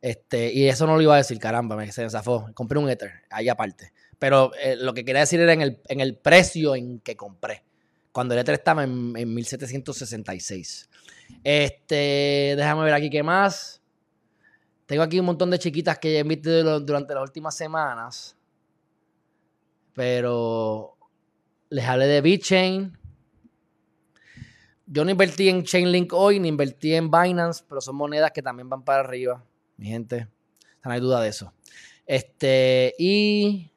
Este, 0.00 0.52
y 0.52 0.68
eso 0.68 0.86
no 0.86 0.96
lo 0.96 1.02
iba 1.02 1.14
a 1.14 1.18
decir, 1.18 1.38
caramba, 1.38 1.76
me 1.76 1.90
se. 1.92 2.06
Compré 2.54 2.78
un 2.78 2.88
Ether, 2.88 3.12
ahí 3.30 3.48
aparte. 3.48 3.92
Pero 4.22 4.52
eh, 4.54 4.76
lo 4.76 4.94
que 4.94 5.04
quería 5.04 5.22
decir 5.22 5.40
era 5.40 5.52
en 5.52 5.62
el, 5.62 5.80
en 5.88 5.98
el, 5.98 6.16
precio 6.16 6.76
en 6.76 7.00
que 7.00 7.16
compré. 7.16 7.64
Cuando 8.12 8.34
el 8.34 8.40
Ether 8.40 8.54
estaba 8.54 8.84
en, 8.84 9.14
en 9.16 9.34
1766. 9.34 10.88
Este, 11.42 12.54
déjame 12.56 12.84
ver 12.84 12.94
aquí 12.94 13.10
qué 13.10 13.24
más. 13.24 13.82
Tengo 14.86 15.02
aquí 15.02 15.18
un 15.18 15.26
montón 15.26 15.50
de 15.50 15.58
chiquitas 15.58 15.98
que 15.98 16.20
he 16.20 16.22
visto 16.22 16.78
durante 16.78 17.14
las 17.14 17.24
últimas 17.24 17.56
semanas. 17.56 18.36
Pero 19.92 20.96
les 21.70 21.84
hablé 21.84 22.06
de 22.06 22.20
BitChain. 22.20 22.96
Yo 24.86 25.04
no 25.04 25.10
invertí 25.10 25.48
en 25.48 25.64
Chainlink 25.64 26.12
hoy, 26.12 26.38
ni 26.38 26.46
invertí 26.46 26.94
en 26.94 27.10
Binance, 27.10 27.64
pero 27.68 27.80
son 27.80 27.96
monedas 27.96 28.30
que 28.30 28.40
también 28.40 28.68
van 28.68 28.84
para 28.84 29.00
arriba, 29.00 29.44
mi 29.76 29.88
gente. 29.88 30.28
No 30.84 30.92
hay 30.92 31.00
duda 31.00 31.20
de 31.20 31.28
eso. 31.28 31.52
Este, 32.06 32.94
y 33.00 33.71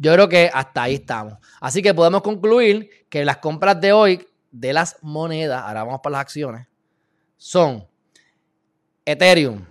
yo 0.00 0.14
creo 0.14 0.30
que 0.30 0.50
hasta 0.52 0.84
ahí 0.84 0.94
estamos. 0.94 1.34
Así 1.60 1.82
que 1.82 1.92
podemos 1.92 2.22
concluir 2.22 2.88
que 3.10 3.22
las 3.22 3.36
compras 3.36 3.78
de 3.78 3.92
hoy 3.92 4.26
de 4.50 4.72
las 4.72 4.96
monedas, 5.02 5.62
ahora 5.62 5.84
vamos 5.84 6.00
para 6.02 6.12
las 6.12 6.20
acciones, 6.22 6.66
son 7.36 7.86
Ethereum, 9.04 9.62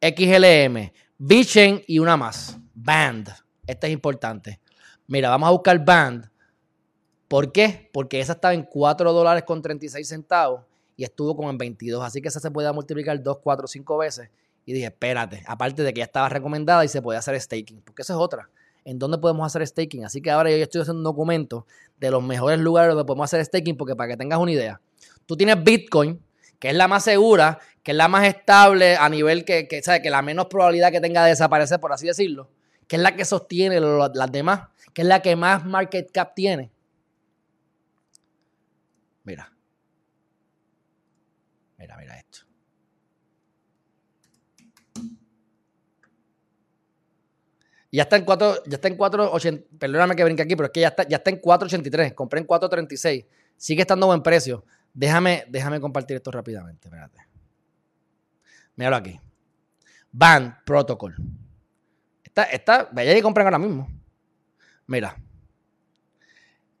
XLM, 0.00 0.90
Bitchain 1.18 1.82
y 1.86 1.98
una 1.98 2.16
más, 2.16 2.56
Band. 2.72 3.28
Esta 3.66 3.86
es 3.86 3.92
importante. 3.92 4.60
Mira, 5.08 5.28
vamos 5.28 5.46
a 5.48 5.52
buscar 5.52 5.84
Band. 5.84 6.30
¿Por 7.28 7.52
qué? 7.52 7.90
Porque 7.92 8.18
esa 8.20 8.32
estaba 8.32 8.54
en 8.54 8.62
4 8.62 9.12
dólares 9.12 9.44
con 9.44 9.60
36 9.60 10.08
centavos 10.08 10.62
y 10.96 11.04
estuvo 11.04 11.36
como 11.36 11.50
en 11.50 11.58
22. 11.58 12.02
Así 12.02 12.22
que 12.22 12.28
esa 12.28 12.40
se 12.40 12.50
puede 12.50 12.72
multiplicar 12.72 13.22
2, 13.22 13.38
4, 13.42 13.66
5 13.66 13.98
veces. 13.98 14.30
Y 14.64 14.72
dije, 14.72 14.86
espérate, 14.86 15.44
aparte 15.46 15.82
de 15.82 15.92
que 15.92 15.98
ya 15.98 16.04
estaba 16.04 16.30
recomendada 16.30 16.82
y 16.82 16.88
se 16.88 17.02
puede 17.02 17.18
hacer 17.18 17.38
staking, 17.38 17.82
porque 17.82 18.00
esa 18.00 18.14
es 18.14 18.18
otra. 18.18 18.48
¿En 18.86 19.00
dónde 19.00 19.18
podemos 19.18 19.44
hacer 19.44 19.66
staking? 19.66 20.04
Así 20.04 20.22
que 20.22 20.30
ahora 20.30 20.48
yo 20.48 20.58
estoy 20.58 20.80
haciendo 20.80 21.00
un 21.00 21.04
documento 21.04 21.66
de 21.98 22.08
los 22.08 22.22
mejores 22.22 22.60
lugares 22.60 22.90
donde 22.90 23.04
podemos 23.04 23.24
hacer 23.24 23.44
staking, 23.44 23.76
porque 23.76 23.96
para 23.96 24.10
que 24.10 24.16
tengas 24.16 24.38
una 24.38 24.52
idea, 24.52 24.80
tú 25.26 25.36
tienes 25.36 25.60
Bitcoin, 25.64 26.22
que 26.60 26.70
es 26.70 26.76
la 26.76 26.86
más 26.86 27.02
segura, 27.02 27.58
que 27.82 27.90
es 27.90 27.96
la 27.96 28.06
más 28.06 28.24
estable 28.28 28.96
a 28.96 29.08
nivel 29.08 29.44
que, 29.44 29.66
que, 29.66 29.82
¿sabe? 29.82 30.02
que 30.02 30.08
la 30.08 30.22
menos 30.22 30.46
probabilidad 30.46 30.92
que 30.92 31.00
tenga 31.00 31.24
de 31.24 31.30
desaparecer, 31.30 31.80
por 31.80 31.92
así 31.92 32.06
decirlo, 32.06 32.48
que 32.86 32.94
es 32.94 33.02
la 33.02 33.16
que 33.16 33.24
sostiene 33.24 33.80
las 33.80 34.30
demás, 34.30 34.68
que 34.94 35.02
es 35.02 35.08
la 35.08 35.20
que 35.20 35.34
más 35.34 35.64
market 35.64 36.08
cap 36.12 36.32
tiene. 36.36 36.70
Mira, 39.24 39.52
mira 41.76 42.18
esto. 42.18 42.46
Ya 47.90 48.02
está 48.02 48.16
en 48.16 48.24
4, 48.24 48.64
ya 48.66 48.74
está 48.74 48.88
en 48.88 48.98
4.80, 48.98 49.78
perdóname 49.78 50.16
que 50.16 50.24
brinque 50.24 50.42
aquí, 50.42 50.56
pero 50.56 50.66
es 50.66 50.72
que 50.72 50.80
ya 50.80 50.88
está, 50.88 51.06
ya 51.06 51.16
está 51.18 51.30
en 51.30 51.40
4.83, 51.40 52.14
compré 52.14 52.40
en 52.40 52.46
4.36, 52.46 53.26
sigue 53.56 53.82
estando 53.82 54.06
buen 54.06 54.22
precio. 54.22 54.64
Déjame, 54.92 55.44
déjame 55.48 55.80
compartir 55.80 56.16
esto 56.16 56.30
rápidamente, 56.30 56.88
espérate. 56.88 57.20
Míralo 58.74 58.96
aquí. 58.96 59.20
Band 60.10 60.64
Protocol. 60.64 61.14
Esta, 62.22 62.44
esta, 62.44 62.88
vaya 62.92 63.16
y 63.16 63.22
compren 63.22 63.46
ahora 63.46 63.58
mismo. 63.58 63.88
Mira. 64.86 65.16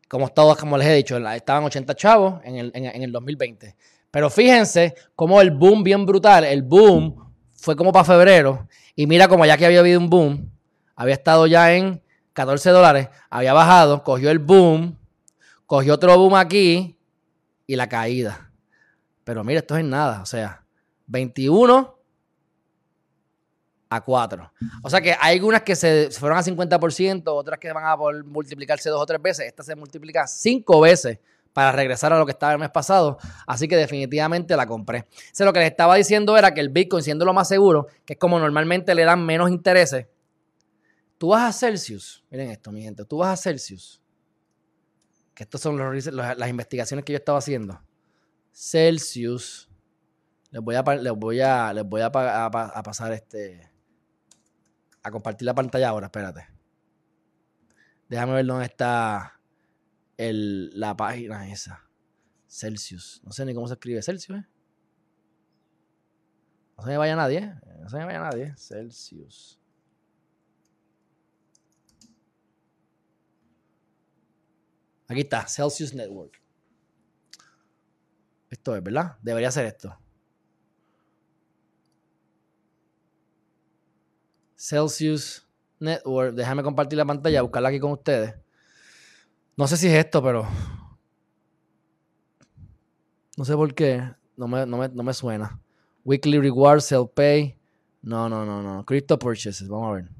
Como 0.08 0.28
todos, 0.28 0.56
como 0.56 0.78
les 0.78 0.86
he 0.86 0.94
dicho, 0.94 1.16
estaban 1.16 1.64
80 1.64 1.94
chavos 1.94 2.40
en 2.44 2.56
el, 2.56 2.70
en 2.74 3.02
el 3.02 3.10
2020. 3.10 3.74
Pero 4.10 4.30
fíjense 4.30 4.94
cómo 5.14 5.40
el 5.40 5.50
boom 5.50 5.82
bien 5.82 6.06
brutal, 6.06 6.44
el 6.44 6.62
boom 6.62 7.34
fue 7.52 7.76
como 7.76 7.92
para 7.92 8.04
febrero. 8.04 8.68
Y 8.94 9.06
mira 9.06 9.28
como 9.28 9.44
ya 9.44 9.56
que 9.56 9.66
había 9.66 9.80
habido 9.80 10.00
un 10.00 10.08
boom, 10.08 10.55
había 10.96 11.14
estado 11.14 11.46
ya 11.46 11.72
en 11.74 12.02
14 12.32 12.70
dólares, 12.70 13.08
había 13.30 13.52
bajado, 13.52 14.02
cogió 14.02 14.30
el 14.30 14.38
boom, 14.38 14.98
cogió 15.66 15.94
otro 15.94 16.18
boom 16.18 16.34
aquí 16.34 16.98
y 17.66 17.76
la 17.76 17.88
caída. 17.88 18.50
Pero 19.24 19.44
mira, 19.44 19.60
esto 19.60 19.76
es 19.76 19.84
nada, 19.84 20.22
o 20.22 20.26
sea, 20.26 20.64
21 21.06 21.96
a 23.88 24.00
4. 24.00 24.52
O 24.82 24.90
sea 24.90 25.00
que 25.00 25.16
hay 25.20 25.36
algunas 25.36 25.62
que 25.62 25.76
se 25.76 26.10
fueron 26.10 26.38
a 26.38 26.42
50%, 26.42 27.22
otras 27.26 27.58
que 27.58 27.72
van 27.72 27.84
a 27.84 27.96
multiplicarse 28.24 28.90
dos 28.90 29.00
o 29.00 29.06
tres 29.06 29.22
veces. 29.22 29.46
Esta 29.46 29.62
se 29.62 29.76
multiplica 29.76 30.26
cinco 30.26 30.80
veces 30.80 31.18
para 31.52 31.72
regresar 31.72 32.12
a 32.12 32.18
lo 32.18 32.26
que 32.26 32.32
estaba 32.32 32.52
el 32.52 32.58
mes 32.58 32.70
pasado. 32.70 33.18
Así 33.46 33.66
que 33.66 33.76
definitivamente 33.76 34.56
la 34.56 34.66
compré. 34.66 35.06
Lo 35.38 35.52
que 35.52 35.60
les 35.60 35.70
estaba 35.70 35.94
diciendo 35.94 36.36
era 36.36 36.52
que 36.52 36.60
el 36.60 36.68
Bitcoin, 36.68 37.02
siendo 37.02 37.24
lo 37.24 37.32
más 37.32 37.48
seguro, 37.48 37.86
que 38.04 38.14
es 38.14 38.18
como 38.18 38.38
normalmente 38.38 38.94
le 38.94 39.04
dan 39.04 39.24
menos 39.24 39.50
intereses, 39.50 40.06
Tú 41.18 41.28
vas 41.28 41.48
a 41.48 41.58
Celsius, 41.58 42.24
miren 42.30 42.50
esto, 42.50 42.70
mi 42.70 42.82
gente, 42.82 43.04
tú 43.04 43.18
vas 43.18 43.38
a 43.38 43.42
Celsius, 43.42 44.02
que 45.34 45.44
estas 45.44 45.60
son 45.60 45.78
las 45.78 46.48
investigaciones 46.48 47.04
que 47.04 47.12
yo 47.12 47.18
estaba 47.18 47.38
haciendo. 47.38 47.80
Celsius, 48.52 49.70
les 50.50 50.62
voy 50.62 50.74
a, 50.74 50.82
les 50.82 51.12
voy 51.12 51.40
a, 51.40 51.72
les 51.72 51.84
voy 51.84 52.00
a, 52.02 52.10
pasar 52.10 53.12
este, 53.12 53.70
a 55.02 55.10
compartir 55.10 55.46
la 55.46 55.54
pantalla 55.54 55.88
ahora, 55.88 56.06
espérate. 56.06 56.46
Déjame 58.08 58.34
ver 58.34 58.46
dónde 58.46 58.66
está 58.66 59.40
el, 60.16 60.78
la 60.78 60.96
página 60.96 61.50
esa. 61.50 61.82
Celsius. 62.46 63.20
No 63.24 63.32
sé 63.32 63.44
ni 63.44 63.54
cómo 63.54 63.66
se 63.66 63.74
escribe 63.74 64.02
Celsius, 64.02 64.38
¿eh? 64.38 64.46
No 66.78 66.84
se 66.84 66.90
me 66.90 66.96
vaya 66.98 67.16
nadie. 67.16 67.54
No 67.80 67.88
se 67.88 67.96
me 67.96 68.04
vaya 68.04 68.20
nadie. 68.20 68.54
Celsius. 68.56 69.60
Aquí 75.08 75.20
está, 75.20 75.46
Celsius 75.46 75.94
Network. 75.94 76.40
Esto 78.50 78.76
es, 78.76 78.82
¿verdad? 78.82 79.16
Debería 79.22 79.50
ser 79.50 79.66
esto. 79.66 79.96
Celsius 84.56 85.46
Network. 85.78 86.34
Déjame 86.34 86.62
compartir 86.62 86.96
la 86.96 87.04
pantalla, 87.04 87.42
buscarla 87.42 87.68
aquí 87.68 87.78
con 87.78 87.92
ustedes. 87.92 88.34
No 89.56 89.66
sé 89.66 89.76
si 89.76 89.86
es 89.86 89.94
esto, 89.94 90.22
pero. 90.22 90.46
No 93.36 93.44
sé 93.44 93.54
por 93.54 93.74
qué. 93.74 94.02
No 94.36 94.48
me, 94.48 94.66
no 94.66 94.78
me, 94.78 94.88
no 94.88 95.02
me 95.02 95.14
suena. 95.14 95.60
Weekly 96.04 96.38
Reward, 96.38 96.80
Sell 96.80 97.08
Pay. 97.12 97.58
No, 98.02 98.28
no, 98.28 98.44
no, 98.44 98.62
no. 98.62 98.84
Crypto 98.84 99.18
Purchases. 99.18 99.68
Vamos 99.68 99.88
a 99.88 99.92
ver. 99.94 100.15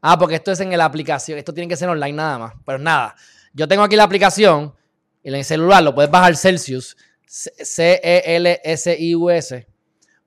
Ah, 0.00 0.18
porque 0.18 0.36
esto 0.36 0.50
es 0.52 0.60
en 0.60 0.70
la 0.76 0.84
aplicación. 0.84 1.38
Esto 1.38 1.52
tiene 1.52 1.68
que 1.68 1.76
ser 1.76 1.88
online 1.88 2.14
nada 2.14 2.38
más. 2.38 2.54
Pero 2.64 2.78
nada. 2.78 3.14
Yo 3.52 3.68
tengo 3.68 3.82
aquí 3.82 3.96
la 3.96 4.04
aplicación. 4.04 4.74
En 5.22 5.34
el 5.34 5.44
celular 5.44 5.82
lo 5.82 5.94
puedes 5.94 6.10
bajar 6.10 6.34
Celsius. 6.36 6.96
C-E-L-S-I-U-S. 7.26 8.06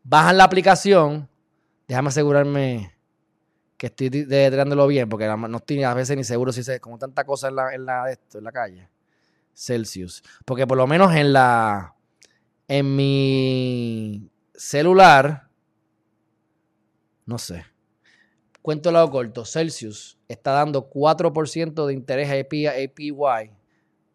Bajan 0.03 0.37
la 0.37 0.43
aplicación. 0.43 1.27
Déjame 1.87 2.09
asegurarme 2.09 2.95
que 3.77 3.87
estoy 3.87 4.09
detrándolo 4.09 4.85
bien. 4.87 5.09
Porque 5.09 5.25
no 5.25 5.57
estoy 5.57 5.83
a 5.83 5.95
veces 5.95 6.15
ni 6.17 6.23
seguro 6.23 6.51
si 6.51 6.63
sé. 6.63 6.79
Como 6.79 6.99
tanta 6.99 7.23
cosa 7.23 7.47
en 7.47 7.55
la, 7.55 7.73
en 7.73 7.85
la, 7.85 8.11
esto, 8.11 8.37
en 8.37 8.43
la 8.43 8.51
calle. 8.51 8.89
Celsius. 9.55 10.23
Porque 10.45 10.67
por 10.67 10.77
lo 10.77 10.85
menos 10.85 11.15
en 11.15 11.33
la. 11.33 11.95
En 12.67 12.95
mi 12.95 14.29
celular. 14.53 15.49
No 17.25 17.39
sé. 17.39 17.72
Cuento 18.63 18.93
lado 18.93 19.11
corto, 19.11 19.43
Celsius 19.43 20.17
está 20.29 20.53
dando 20.53 20.89
4% 20.89 21.85
de 21.85 21.93
interés 21.93 22.29
APY, 22.29 22.67
APY, 22.67 23.51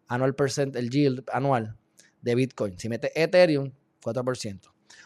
anual 0.07 0.35
percent, 0.35 0.75
el 0.75 0.89
yield 0.89 1.23
anual 1.31 1.77
de 2.23 2.35
Bitcoin. 2.35 2.79
Si 2.79 2.89
mete 2.89 3.13
Ethereum, 3.15 3.71
4%. 4.03 4.61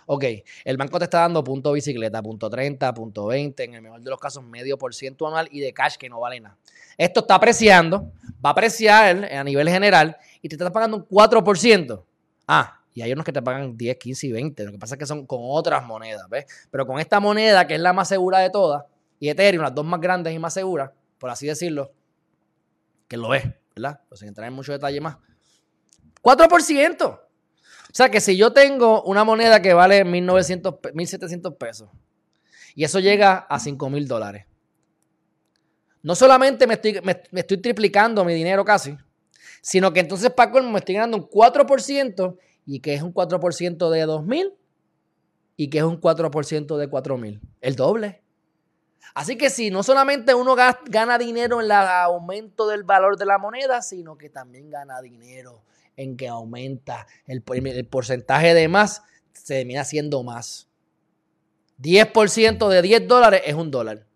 Ok, 0.07 0.25
el 0.65 0.77
banco 0.77 0.97
te 1.01 1.07
está 1.07 1.23
dando 1.23 1.43
punto 1.43 1.73
bicicleta, 1.73 2.23
punto 2.23 2.49
30, 2.49 2.95
punto 2.95 3.27
20, 3.27 3.65
en 3.65 3.75
el 3.75 3.83
mejor 3.83 4.01
de 4.01 4.11
los 4.11 4.21
casos 4.21 4.45
medio 4.45 4.79
por 4.79 4.95
ciento 4.95 5.27
anual 5.27 5.49
y 5.51 5.59
de 5.59 5.75
cash 5.75 5.97
que 5.97 6.09
no 6.09 6.21
vale 6.21 6.39
nada. 6.39 6.57
Esto 6.97 7.19
está 7.19 7.35
apreciando, 7.35 8.13
va 8.35 8.51
a 8.51 8.53
apreciar 8.53 9.25
a 9.25 9.43
nivel 9.43 9.69
general 9.69 10.17
y 10.41 10.49
te 10.49 10.55
está 10.55 10.71
pagando 10.71 10.99
un 10.99 11.09
4%. 11.09 12.05
Ah, 12.47 12.81
y 12.95 13.03
hay 13.03 13.13
unos 13.13 13.25
que 13.25 13.33
te 13.33 13.43
pagan 13.43 13.77
10, 13.77 13.97
15 13.97 14.27
y 14.29 14.31
20. 14.31 14.65
Lo 14.67 14.71
que 14.71 14.79
pasa 14.79 14.95
es 14.95 15.01
que 15.01 15.07
son 15.07 15.27
con 15.27 15.41
otras 15.43 15.85
monedas, 15.85 16.29
¿ves? 16.29 16.47
Pero 16.71 16.87
con 16.87 17.01
esta 17.01 17.19
moneda, 17.19 17.67
que 17.67 17.75
es 17.75 17.81
la 17.81 17.93
más 17.93 18.07
segura 18.07 18.39
de 18.39 18.49
todas, 18.49 18.85
y 19.23 19.29
Ethereum, 19.29 19.63
las 19.63 19.73
dos 19.73 19.85
más 19.85 20.01
grandes 20.01 20.35
y 20.35 20.39
más 20.41 20.53
seguras, 20.53 20.91
por 21.17 21.31
así 21.31 21.47
decirlo, 21.47 21.93
que 23.07 23.17
lo 23.17 23.33
es, 23.33 23.45
¿verdad? 23.73 24.01
Sin 24.15 24.27
entrar 24.27 24.49
en 24.49 24.53
mucho 24.53 24.73
detalle 24.73 25.01
más. 25.01 25.17
4%. 26.21 27.05
O 27.05 27.21
sea 27.93 28.11
que 28.11 28.21
si 28.21 28.37
yo 28.37 28.53
tengo 28.53 29.05
una 29.05 29.23
moneda 29.23 29.63
que 29.63 29.75
vale 29.75 30.05
1.900, 30.05 30.81
1.700 30.81 31.57
pesos 31.57 31.89
y 32.75 32.83
eso 32.83 32.99
llega 32.99 33.47
a 33.49 33.61
5.000 33.61 34.09
dólares, 34.09 34.47
no 36.03 36.17
solamente 36.17 36.67
me 36.67 36.75
estoy, 36.75 37.01
me, 37.05 37.23
estoy 37.39 37.59
triplicando 37.59 38.25
mi 38.25 38.35
dinero 38.35 38.65
casi, 38.65 38.97
sino 39.61 39.93
que 39.93 40.01
entonces 40.01 40.33
Paco 40.33 40.61
me 40.65 40.81
estoy 40.81 40.97
ganando 40.97 41.19
un 41.19 41.31
4% 41.31 42.39
y 42.67 42.81
que 42.81 42.95
es 42.95 43.03
un 43.03 43.15
4% 43.15 43.89
de 43.89 44.05
2.000 44.05 44.53
y 45.57 45.71
que 45.71 45.79
es 45.79 45.85
un 45.85 46.01
4% 46.01 46.77
de 46.77 46.91
4.000. 46.91 47.41
El 47.61 47.77
doble. 47.77 48.22
Así 49.15 49.37
que 49.37 49.51
si 49.51 49.71
no 49.71 49.83
solamente 49.83 50.35
uno 50.35 50.55
gana 50.55 51.19
dinero 51.19 51.61
en 51.61 51.67
el 51.67 51.73
aumento 51.73 52.67
del 52.67 52.85
valor 52.85 53.19
de 53.19 53.27
la 53.27 53.39
moneda, 53.39 53.83
sino 53.83 54.17
que 54.17 54.31
también 54.31 54.71
gana 54.71 55.01
dinero 55.03 55.63
en 55.97 56.17
que 56.17 56.29
aumenta 56.29 57.07
el, 57.27 57.43
porcentaje 57.43 58.55
de 58.55 58.69
más, 58.69 59.03
se 59.33 59.57
termina 59.57 59.85
siendo 59.85 60.23
más. 60.23 60.69
10% 61.81 62.69
de 62.69 62.83
10 62.83 63.09
dólares 63.09 63.43
es 63.45 63.55
un 63.55 63.71
dólar, 63.71 64.07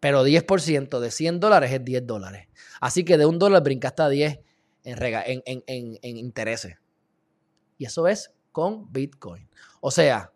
pero 0.00 0.26
10% 0.26 0.98
de 0.98 1.10
100 1.10 1.40
dólares 1.40 1.72
es 1.72 1.84
10 1.84 2.06
dólares. 2.06 2.48
Así 2.80 3.04
que 3.04 3.18
de 3.18 3.26
un 3.26 3.38
dólar 3.38 3.62
brinca 3.62 3.88
hasta 3.88 4.08
10 4.08 4.40
en, 4.84 5.42
en 5.66 6.16
intereses. 6.16 6.78
Y 7.78 7.84
eso 7.84 8.08
es 8.08 8.32
con 8.52 8.90
Bitcoin. 8.92 9.48
O 9.80 9.90
sea, 9.90 10.32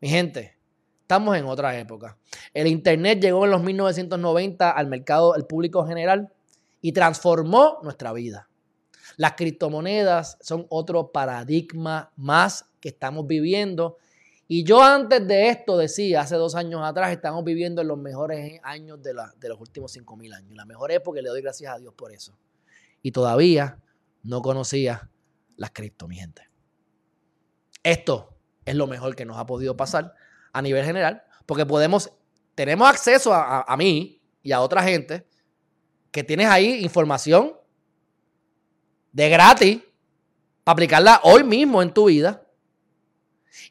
mi 0.00 0.08
gente, 0.08 0.58
estamos 1.04 1.36
en 1.36 1.44
otra 1.44 1.78
época. 1.78 2.16
El 2.54 2.66
Internet 2.66 3.20
llegó 3.20 3.44
en 3.44 3.50
los 3.50 3.62
1990 3.62 4.70
al 4.70 4.86
mercado, 4.86 5.34
al 5.34 5.46
público 5.46 5.86
general 5.86 6.32
y 6.80 6.92
transformó 6.92 7.78
nuestra 7.82 8.14
vida. 8.14 8.48
Las 9.18 9.34
criptomonedas 9.34 10.38
son 10.40 10.66
otro 10.70 11.12
paradigma 11.12 12.10
más 12.16 12.70
que 12.80 12.88
estamos 12.88 13.26
viviendo. 13.26 13.98
Y 14.48 14.64
yo 14.64 14.82
antes 14.82 15.26
de 15.28 15.50
esto 15.50 15.76
decía, 15.76 16.22
hace 16.22 16.36
dos 16.36 16.54
años 16.54 16.80
atrás, 16.82 17.12
estamos 17.12 17.44
viviendo 17.44 17.82
en 17.82 17.88
los 17.88 17.98
mejores 17.98 18.58
años 18.62 19.02
de, 19.02 19.14
de 19.38 19.48
los 19.50 19.60
últimos 19.60 19.94
5.000 19.94 20.34
años. 20.34 20.56
La 20.56 20.64
mejor 20.64 20.90
época 20.90 21.20
y 21.20 21.22
le 21.22 21.28
doy 21.28 21.42
gracias 21.42 21.74
a 21.74 21.78
Dios 21.78 21.92
por 21.92 22.12
eso. 22.12 22.34
Y 23.02 23.12
todavía 23.12 23.78
no 24.22 24.40
conocía 24.40 25.10
las 25.56 25.70
cripto, 25.70 26.08
mi 26.08 26.16
gente. 26.16 26.48
Esto 27.82 28.34
es 28.64 28.74
lo 28.74 28.86
mejor 28.86 29.14
que 29.14 29.26
nos 29.26 29.36
ha 29.36 29.44
podido 29.44 29.76
pasar 29.76 30.14
a 30.54 30.62
nivel 30.62 30.84
general, 30.84 31.22
porque 31.44 31.66
podemos, 31.66 32.10
tenemos 32.54 32.88
acceso 32.88 33.34
a, 33.34 33.76
mí 33.76 34.22
y 34.40 34.52
a 34.52 34.60
otra 34.60 34.82
gente 34.82 35.26
que 36.12 36.22
tienes 36.22 36.46
ahí 36.46 36.84
información 36.84 37.52
de 39.12 39.28
gratis 39.28 39.82
para 40.62 40.74
aplicarla 40.74 41.20
hoy 41.24 41.42
mismo 41.42 41.82
en 41.82 41.92
tu 41.92 42.06
vida 42.06 42.46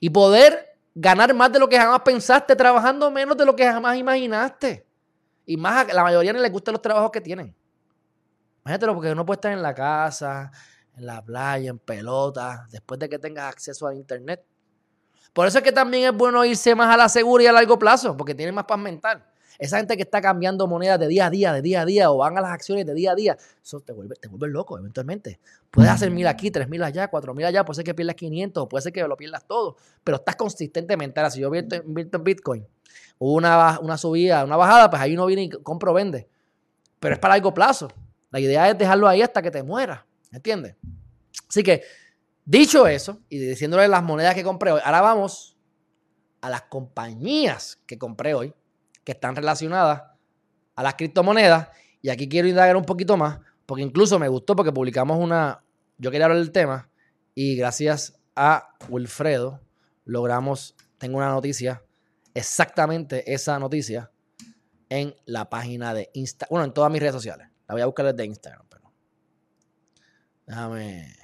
y 0.02 0.10
poder 0.10 0.78
ganar 0.94 1.34
más 1.34 1.52
de 1.52 1.60
lo 1.60 1.70
que 1.70 1.78
jamás 1.78 2.02
pensaste 2.02 2.56
trabajando 2.56 3.10
menos 3.10 3.38
de 3.38 3.46
lo 3.46 3.56
que 3.56 3.66
jamás 3.66 3.98
imaginaste. 3.98 4.86
Y 5.46 5.56
más 5.56 5.90
a 5.90 5.94
la 5.94 6.04
mayoría 6.04 6.34
no 6.34 6.40
les 6.40 6.52
gustan 6.52 6.74
los 6.74 6.82
trabajos 6.82 7.12
que 7.12 7.22
tienen. 7.22 7.56
Imagínatelo 8.66 8.94
porque 8.94 9.12
uno 9.12 9.26
puede 9.26 9.38
estar 9.38 9.54
en 9.54 9.62
la 9.62 9.74
casa, 9.74 10.52
en 10.98 11.06
la 11.06 11.22
playa, 11.22 11.70
en 11.70 11.80
pelota, 11.80 12.68
después 12.70 13.00
de 13.00 13.08
que 13.08 13.20
tengas 13.20 13.54
acceso 13.54 13.88
a 13.88 13.96
internet. 13.96 14.46
Por 15.34 15.48
eso 15.48 15.58
es 15.58 15.64
que 15.64 15.72
también 15.72 16.06
es 16.06 16.14
bueno 16.14 16.46
irse 16.46 16.76
más 16.76 16.94
a 16.94 16.98
la 16.98 17.10
segura 17.10 17.44
y 17.44 17.48
a 17.48 17.52
largo 17.52 17.78
plazo, 17.78 18.16
porque 18.16 18.36
tiene 18.36 18.52
más 18.52 18.66
paz 18.66 18.80
mental. 18.80 19.26
Esa 19.60 19.78
gente 19.78 19.96
que 19.96 20.04
está 20.04 20.22
cambiando 20.22 20.68
monedas 20.68 21.00
de 21.00 21.08
día 21.08 21.28
a 21.28 21.30
día, 21.30 21.54
de 21.54 21.62
día 21.62 21.82
a 21.82 21.86
día, 21.86 22.12
o 22.12 22.18
van 22.18 22.38
a 22.38 22.42
las 22.42 22.52
acciones 22.52 22.86
de 22.86 22.94
día 22.94 23.12
a 23.12 23.16
día, 23.16 23.38
eso 23.64 23.80
te 23.82 23.94
vuelve, 23.94 24.16
te 24.16 24.28
vuelve 24.28 24.48
loco 24.50 24.78
eventualmente. 24.78 25.40
Puedes 25.70 25.92
hacer 25.92 26.12
mil 26.12 26.28
aquí, 26.28 26.52
tres 26.52 26.68
mil 26.70 26.84
allá, 26.84 27.08
cuatro 27.08 27.34
mil 27.34 27.46
allá, 27.46 27.64
puede 27.64 27.76
ser 27.76 27.86
que 27.86 27.94
pierdas 27.94 28.16
500, 28.16 28.68
puede 28.68 28.82
ser 28.82 28.94
que 28.94 29.08
lo 29.08 29.16
pierdas 29.16 29.46
todo, 29.46 29.78
pero 30.04 30.18
estás 30.18 30.36
consistentemente. 30.36 31.20
Ahora, 31.20 31.30
si 31.30 31.42
yo 31.42 31.48
invierto, 31.48 31.76
en 32.18 32.24
Bitcoin, 32.24 32.68
hubo 33.20 33.34
una, 33.34 33.80
una 33.80 33.98
subida, 33.98 34.44
una 34.44 34.58
bajada, 34.58 34.90
pues 34.90 35.02
ahí 35.02 35.14
uno 35.14 35.26
viene 35.26 35.44
y 35.44 35.50
compro, 35.50 35.94
vende. 35.94 36.28
Pero 37.00 37.16
es 37.16 37.20
para 37.20 37.36
largo 37.36 37.54
plazo. 37.54 37.90
La 38.32 38.40
idea 38.40 38.70
es 38.70 38.78
dejarlo 38.78 39.08
ahí 39.08 39.22
hasta 39.22 39.42
que 39.42 39.52
te 39.52 39.62
mueras. 39.62 40.02
¿Entiendes? 40.32 40.76
Así 41.48 41.62
que, 41.62 41.84
dicho 42.46 42.88
eso, 42.88 43.22
y 43.30 43.40
diciéndole 43.40 43.88
las 43.88 44.04
monedas 44.04 44.36
que 44.36 44.44
compré 44.44 44.72
hoy, 44.72 44.82
ahora 44.84 45.02
vamos 45.02 45.58
a 46.42 46.50
las 46.50 46.64
compañías 46.64 47.80
que 47.86 47.98
compré 47.98 48.34
hoy 48.34 48.54
que 49.04 49.14
están 49.14 49.36
relacionadas 49.36 50.04
a 50.76 50.84
las 50.84 50.96
criptomonedas. 50.96 51.70
Y 52.02 52.10
aquí 52.10 52.28
quiero 52.28 52.48
indagar 52.48 52.76
un 52.76 52.86
poquito 52.86 53.16
más, 53.18 53.40
porque 53.66 53.84
incluso 53.84 54.20
me 54.20 54.28
gustó 54.28 54.56
porque 54.56 54.72
publicamos 54.72 55.18
una, 55.18 55.64
yo 55.98 56.12
quería 56.12 56.26
hablar 56.26 56.40
del 56.40 56.52
tema 56.52 56.90
y 57.34 57.56
gracias 57.56 58.20
a 58.36 58.76
Wilfredo 58.90 59.62
logramos, 60.06 60.76
tengo 60.98 61.18
una 61.18 61.30
noticia, 61.30 61.82
exactamente 62.34 63.34
esa 63.34 63.58
noticia 63.60 64.12
en 64.90 65.16
la 65.26 65.50
página 65.50 65.94
de 65.94 66.10
Instagram, 66.14 66.50
bueno, 66.52 66.66
en 66.66 66.74
todas 66.74 66.92
mis 66.92 67.02
redes 67.02 67.16
sociales. 67.16 67.48
La 67.68 67.76
voy 67.76 67.82
a 67.82 67.86
buscar 67.86 68.06
desde 68.06 68.26
Instagram, 68.26 68.66
pero 68.70 68.94
déjame, 70.46 71.16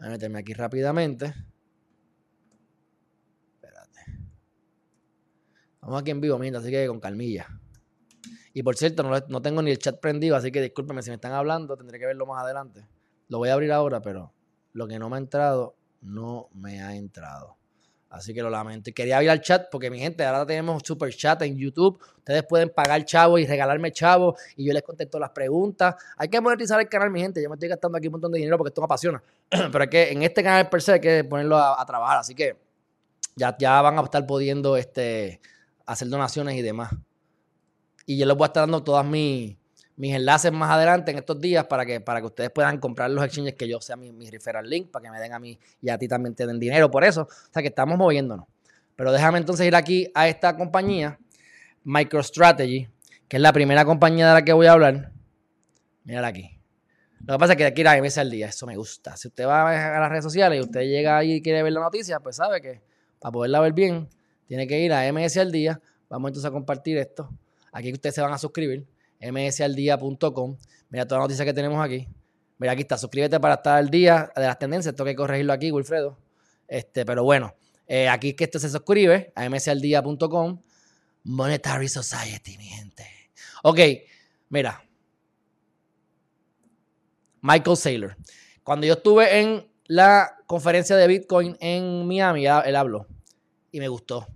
déjame 0.00 0.12
meterme 0.12 0.38
aquí 0.38 0.54
rápidamente. 0.54 1.34
Estamos 5.74 6.00
aquí 6.00 6.10
en 6.10 6.20
vivo, 6.20 6.38
mira, 6.38 6.58
así 6.58 6.70
que 6.70 6.86
con 6.88 7.00
calmilla. 7.00 7.46
Y 8.52 8.62
por 8.62 8.76
cierto, 8.76 9.02
no, 9.02 9.42
tengo 9.42 9.62
ni 9.62 9.70
el 9.70 9.78
chat 9.78 10.00
prendido, 10.00 10.36
así 10.36 10.50
que 10.50 10.60
discúlpenme 10.60 11.02
si 11.02 11.10
me 11.10 11.14
están 11.14 11.32
hablando, 11.32 11.76
tendré 11.76 11.98
que 11.98 12.06
verlo 12.06 12.26
más 12.26 12.42
adelante. 12.42 12.86
Lo 13.28 13.38
voy 13.38 13.50
a 13.50 13.54
abrir 13.54 13.72
ahora, 13.72 14.02
pero 14.02 14.34
lo 14.72 14.88
que 14.88 14.98
no 14.98 15.08
me 15.08 15.16
ha 15.16 15.18
entrado, 15.18 15.76
no 16.00 16.48
me 16.52 16.82
ha 16.82 16.96
entrado. 16.96 17.59
Así 18.10 18.34
que 18.34 18.42
lo 18.42 18.50
lamento. 18.50 18.90
Quería 18.92 19.16
abrir 19.16 19.30
el 19.30 19.40
chat 19.40 19.68
porque, 19.70 19.88
mi 19.88 20.00
gente, 20.00 20.24
ahora 20.24 20.44
tenemos 20.44 20.82
super 20.84 21.14
chat 21.14 21.40
en 21.42 21.56
YouTube. 21.56 22.00
Ustedes 22.18 22.42
pueden 22.42 22.70
pagar 22.70 23.04
chavo 23.04 23.38
y 23.38 23.46
regalarme 23.46 23.92
chavo 23.92 24.36
y 24.56 24.66
yo 24.66 24.72
les 24.72 24.82
contesto 24.82 25.20
las 25.20 25.30
preguntas. 25.30 25.94
Hay 26.16 26.28
que 26.28 26.40
monetizar 26.40 26.80
el 26.80 26.88
canal, 26.88 27.10
mi 27.10 27.20
gente. 27.20 27.40
Yo 27.40 27.48
me 27.48 27.54
estoy 27.54 27.68
gastando 27.68 27.96
aquí 27.96 28.08
un 28.08 28.12
montón 28.12 28.32
de 28.32 28.38
dinero 28.38 28.58
porque 28.58 28.70
esto 28.70 28.80
me 28.80 28.86
apasiona. 28.86 29.22
Pero 29.48 29.84
es 29.84 29.90
que 29.90 30.10
en 30.10 30.24
este 30.24 30.42
canal 30.42 30.68
per 30.68 30.82
se 30.82 30.94
hay 30.94 31.00
que 31.00 31.22
ponerlo 31.22 31.56
a, 31.56 31.84
trabajar. 31.86 32.18
Así 32.18 32.34
que 32.34 32.56
ya, 33.36 33.56
ya 33.56 33.80
van 33.80 33.96
a 33.96 34.02
estar 34.02 34.26
pudiendo 34.26 34.76
este, 34.76 35.40
hacer 35.86 36.08
donaciones 36.08 36.56
y 36.56 36.62
demás. 36.62 36.90
Y 38.06 38.18
yo 38.18 38.26
les 38.26 38.36
voy 38.36 38.44
a 38.44 38.46
estar 38.46 38.62
dando 38.62 38.82
todos 38.82 39.04
mis, 39.04 39.56
mis 40.00 40.14
enlaces 40.14 40.50
más 40.50 40.70
adelante 40.70 41.10
en 41.10 41.18
estos 41.18 41.38
días 41.38 41.66
para 41.66 41.84
que, 41.84 42.00
para 42.00 42.20
que 42.20 42.26
ustedes 42.26 42.48
puedan 42.48 42.78
comprar 42.78 43.10
los 43.10 43.22
exchanges 43.22 43.54
que 43.54 43.68
yo 43.68 43.82
sea 43.82 43.96
mi, 43.96 44.10
mi 44.12 44.30
referral 44.30 44.66
link, 44.66 44.90
para 44.90 45.02
que 45.02 45.10
me 45.10 45.20
den 45.20 45.34
a 45.34 45.38
mí 45.38 45.58
y 45.82 45.90
a 45.90 45.98
ti 45.98 46.08
también 46.08 46.34
te 46.34 46.46
den 46.46 46.58
dinero 46.58 46.90
por 46.90 47.04
eso. 47.04 47.28
O 47.28 47.52
sea 47.52 47.60
que 47.60 47.68
estamos 47.68 47.98
moviéndonos. 47.98 48.46
Pero 48.96 49.12
déjame 49.12 49.36
entonces 49.36 49.66
ir 49.66 49.76
aquí 49.76 50.10
a 50.14 50.26
esta 50.26 50.56
compañía, 50.56 51.18
MicroStrategy, 51.84 52.88
que 53.28 53.36
es 53.36 53.42
la 53.42 53.52
primera 53.52 53.84
compañía 53.84 54.28
de 54.28 54.32
la 54.32 54.42
que 54.42 54.54
voy 54.54 54.68
a 54.68 54.72
hablar. 54.72 55.12
Mírala 56.04 56.28
aquí. 56.28 56.58
Lo 57.26 57.34
que 57.34 57.38
pasa 57.38 57.52
es 57.52 57.56
que 57.58 57.66
aquí 57.66 57.82
la 57.82 58.00
MS 58.00 58.16
al 58.16 58.30
día, 58.30 58.46
eso 58.46 58.66
me 58.66 58.76
gusta. 58.76 59.18
Si 59.18 59.28
usted 59.28 59.46
va 59.46 59.96
a 59.96 60.00
las 60.00 60.08
redes 60.08 60.24
sociales 60.24 60.60
y 60.60 60.62
usted 60.62 60.80
llega 60.80 61.18
ahí 61.18 61.34
y 61.34 61.42
quiere 61.42 61.62
ver 61.62 61.74
la 61.74 61.80
noticia, 61.80 62.20
pues 62.20 62.36
sabe 62.36 62.62
que 62.62 62.80
para 63.18 63.32
poderla 63.32 63.60
ver 63.60 63.74
bien, 63.74 64.08
tiene 64.46 64.66
que 64.66 64.80
ir 64.80 64.94
a 64.94 65.12
MS 65.12 65.36
al 65.36 65.52
día. 65.52 65.78
Vamos 66.08 66.30
entonces 66.30 66.48
a 66.48 66.52
compartir 66.52 66.96
esto. 66.96 67.28
Aquí 67.70 67.92
ustedes 67.92 68.14
se 68.14 68.22
van 68.22 68.32
a 68.32 68.38
suscribir. 68.38 68.86
msaldía.com. 69.20 70.56
Mira 70.88 71.06
toda 71.06 71.20
la 71.20 71.24
noticia 71.24 71.44
que 71.44 71.52
tenemos 71.52 71.84
aquí. 71.84 72.08
Mira, 72.58 72.72
aquí 72.72 72.82
está. 72.82 72.98
Suscríbete 72.98 73.40
para 73.40 73.54
estar 73.54 73.78
al 73.78 73.90
día 73.90 74.30
de 74.34 74.42
las 74.42 74.58
tendencias. 74.58 74.94
Tengo 74.94 75.06
que 75.06 75.16
corregirlo 75.16 75.52
aquí, 75.52 75.70
Wilfredo. 75.70 76.18
Este, 76.68 77.04
pero 77.04 77.24
bueno, 77.24 77.54
eh, 77.86 78.08
aquí 78.08 78.34
que 78.34 78.44
esto 78.44 78.58
se 78.58 78.68
suscribe 78.68 79.32
a 79.34 79.48
msaldía.com. 79.48 80.62
Monetary 81.24 81.88
Society, 81.88 82.56
mi 82.56 82.64
gente. 82.64 83.06
Ok, 83.62 83.78
mira. 84.48 84.82
Michael 87.42 87.76
Saylor. 87.76 88.16
Cuando 88.62 88.86
yo 88.86 88.94
estuve 88.94 89.40
en 89.40 89.66
la 89.86 90.36
conferencia 90.46 90.96
de 90.96 91.06
Bitcoin 91.06 91.56
en 91.60 92.06
Miami, 92.06 92.46
él 92.46 92.76
habló 92.76 93.06
y 93.72 93.80
me 93.80 93.88
gustó. 93.88 94.26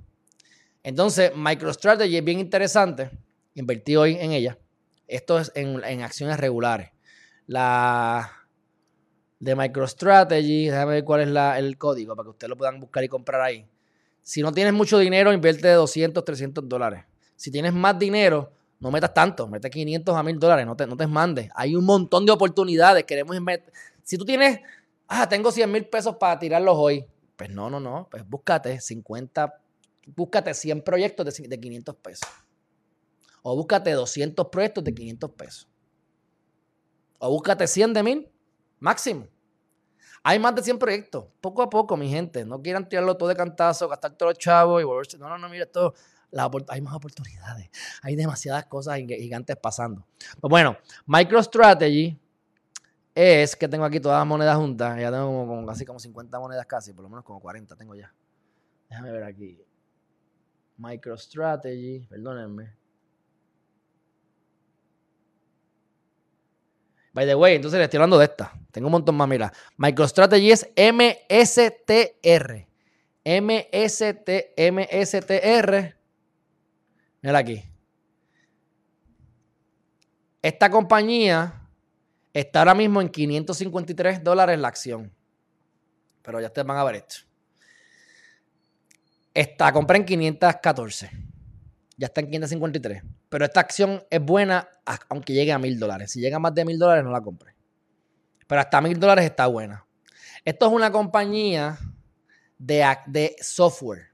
Entonces, 0.82 1.32
MicroStrategy 1.35 2.16
es 2.16 2.24
bien 2.24 2.41
interesante. 2.41 3.11
Invertí 3.55 3.97
hoy 3.97 4.16
en 4.16 4.32
ella. 4.32 4.59
Esto 5.09 5.38
es 5.38 5.52
en, 5.55 6.02
acciones 6.02 6.38
regulares. 6.38 6.90
La, 7.46 8.44
de 9.44 9.55
MicroStrategy. 9.55 10.66
Déjame 10.66 10.92
ver 10.92 11.05
cuál 11.05 11.20
es 11.22 11.59
el 11.59 11.78
código 11.78 12.16
para 12.16 12.26
que 12.26 12.30
ustedes 12.30 12.48
lo 12.48 12.57
puedan 12.57 12.80
buscar 12.80 13.05
y 13.05 13.09
comprar 13.09 13.42
ahí. 13.42 13.66
Si 14.22 14.40
no 14.40 14.52
tienes 14.52 14.72
mucho 14.72 14.98
dinero, 14.98 15.32
invierte 15.32 15.68
de 15.68 15.74
200, 15.74 16.24
300 16.24 16.66
dólares. 16.66 17.05
Si 17.36 17.50
tienes 17.50 17.74
más 17.74 17.98
dinero, 17.98 18.52
no 18.80 18.90
metas 18.90 19.12
tanto, 19.12 19.46
mete 19.46 19.68
500 19.68 20.16
a 20.16 20.22
1000 20.22 20.38
dólares, 20.38 20.66
no 20.66 20.76
te, 20.76 20.86
no 20.86 20.96
te 20.96 21.07
mandes. 21.07 21.50
Hay 21.55 21.76
un 21.76 21.84
montón 21.84 22.24
de 22.24 22.32
oportunidades. 22.32 23.05
Queremos 23.05 23.36
invertir. 23.36 23.72
Si 24.02 24.16
tú 24.16 24.24
tienes, 24.24 24.61
ah, 25.09 25.28
tengo 25.28 25.52
100 25.52 25.70
mil 25.70 25.86
pesos 25.86 26.16
para 26.16 26.38
tirarlos 26.38 26.74
hoy. 26.78 27.05
Pues 27.36 27.50
no, 27.50 27.68
no, 27.68 27.80
no. 27.80 28.09
Pues 28.11 28.26
búscate 28.26 28.80
50, 28.80 29.61
búscate 30.07 30.55
100 30.55 30.82
proyectos 30.82 31.36
de, 31.36 31.48
de 31.48 31.61
500 31.61 31.94
pesos. 31.96 32.28
O 33.47 33.55
búscate 33.55 33.92
200 33.92 34.49
proyectos 34.49 34.82
de 34.82 34.95
500 34.95 35.30
pesos. 35.32 35.68
O 37.18 37.28
búscate 37.28 37.66
100 37.66 37.92
de 37.92 38.03
mil, 38.03 38.32
máximo. 38.80 39.28
Hay 40.22 40.38
más 40.38 40.55
de 40.55 40.62
100 40.62 40.78
proyectos. 40.78 41.26
Poco 41.42 41.61
a 41.61 41.68
poco, 41.68 41.95
mi 41.95 42.09
gente. 42.09 42.47
No 42.47 42.62
quieran 42.62 42.88
tirarlo 42.88 43.18
todo 43.18 43.28
de 43.28 43.36
cantazo, 43.36 43.86
gastar 43.86 44.16
todos 44.16 44.30
los 44.30 44.38
chavos 44.38 44.80
y 44.80 44.84
volverse. 44.84 45.18
No, 45.18 45.28
no, 45.28 45.36
no, 45.36 45.51
mira, 45.51 45.64
esto. 45.64 45.92
hay 46.68 46.80
más 46.80 46.95
oportunidades. 46.95 47.68
Hay 48.01 48.16
demasiadas 48.16 48.64
cosas 48.64 48.97
gigantes 48.97 49.57
pasando. 49.59 50.07
Pues 50.40 50.49
bueno, 50.49 50.78
MicroStrategy 51.05 52.18
es 53.14 53.55
que 53.57 53.68
tengo 53.68 53.84
aquí 53.84 54.01
todas 54.01 54.20
las 54.20 54.26
monedas 54.26 54.57
juntas. 54.57 54.99
Ya 54.99 55.11
tengo 55.11 55.47
como, 55.47 55.66
casi 55.66 55.84
como 55.84 55.99
50 55.99 56.40
monedas 56.40 56.64
casi, 56.64 56.95
por 56.95 57.03
lo 57.03 57.11
menos 57.11 57.26
como 57.26 57.40
40 57.40 57.76
tengo 57.76 57.95
ya. 57.95 58.11
Déjame 58.88 59.12
ver 59.12 59.24
aquí. 59.24 59.62
MicroStrategy, 60.78 62.07
perdónenme. 62.09 62.84
By 67.14 67.26
the 67.26 67.34
way, 67.36 67.54
entonces 67.54 67.78
le 67.78 67.84
estoy 67.84 67.98
hablando 67.98 68.18
de 68.18 68.24
esta. 68.24 68.52
Tengo 68.72 68.88
un 68.88 68.92
montón 68.92 69.14
más, 69.14 69.28
mira. 69.28 69.52
MicroStrategy 69.76 70.50
es 70.50 70.68
MSTR. 70.76 72.66
MST, 73.24 74.30
MSTR. 74.58 75.96
Mira 77.22 77.38
aquí. 77.38 77.62
Esta 80.42 80.68
compañía 80.68 81.68
está 82.32 82.58
ahora 82.58 82.74
mismo 82.74 83.00
en 83.00 83.08
553 83.08 84.22
dólares 84.22 84.58
la 84.58 84.68
acción. 84.68 85.14
Pero 86.20 86.40
ya 86.40 86.48
ustedes 86.48 86.66
van 86.66 86.78
a 86.78 86.84
ver 86.84 86.96
esto. 86.96 87.16
Esta 89.32 89.72
compra 89.72 89.96
en 89.96 90.04
514. 90.04 91.10
Ya 91.96 92.06
está 92.06 92.20
en 92.20 92.26
553. 92.30 93.02
Pero 93.35 93.47
esta 93.47 93.59
acción 93.59 94.01
es 94.11 94.24
buena 94.24 94.68
aunque 95.09 95.32
llegue 95.32 95.51
a 95.51 95.59
mil 95.59 95.76
dólares. 95.76 96.12
Si 96.12 96.20
llega 96.20 96.37
a 96.37 96.39
más 96.39 96.55
de 96.55 96.64
mil 96.64 96.78
dólares, 96.78 97.03
no 97.03 97.11
la 97.11 97.20
compre. 97.20 97.53
Pero 98.47 98.61
hasta 98.61 98.80
mil 98.80 98.97
dólares 99.01 99.24
está 99.24 99.49
buena. 99.49 99.85
Esto 100.45 100.66
es 100.66 100.72
una 100.72 100.93
compañía 100.93 101.76
de, 102.57 102.87
de 103.07 103.35
software. 103.41 104.12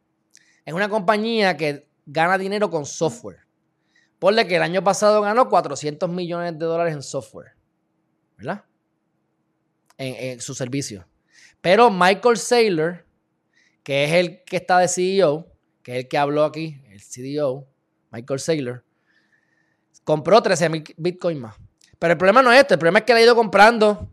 Es 0.65 0.73
una 0.73 0.89
compañía 0.89 1.55
que 1.55 1.87
gana 2.07 2.39
dinero 2.39 2.71
con 2.71 2.87
software. 2.87 3.41
Ponle 4.19 4.47
que 4.47 4.57
el 4.57 4.63
año 4.63 4.83
pasado 4.83 5.21
ganó 5.21 5.51
400 5.51 6.09
millones 6.09 6.59
de 6.59 6.65
dólares 6.65 6.95
en 6.95 7.03
software. 7.03 7.53
¿Verdad? 8.39 8.65
En, 9.99 10.15
en 10.31 10.41
su 10.41 10.55
servicio. 10.55 11.07
Pero 11.61 11.91
Michael 11.91 12.39
Saylor, 12.39 13.05
que 13.83 14.05
es 14.05 14.13
el 14.13 14.43
que 14.45 14.57
está 14.57 14.79
de 14.79 14.89
CEO, 14.89 15.47
que 15.83 15.93
es 15.93 16.05
el 16.05 16.09
que 16.09 16.17
habló 16.17 16.43
aquí, 16.43 16.81
el 16.89 17.03
CDO, 17.03 17.69
Michael 18.11 18.41
Saylor, 18.41 18.85
compró 20.11 20.43
13 20.43 20.69
mil 20.69 20.85
bitcoins 20.97 21.41
más. 21.41 21.57
Pero 21.99 22.13
el 22.13 22.19
problema 22.19 22.43
no 22.43 22.53
es 22.53 22.61
esto, 22.61 22.75
el 22.75 22.81
problema 22.81 23.01
es 23.01 23.05
que 23.05 23.15
le 23.15 23.21
ha 23.21 23.23
ido 23.23 23.35
comprando, 23.37 24.09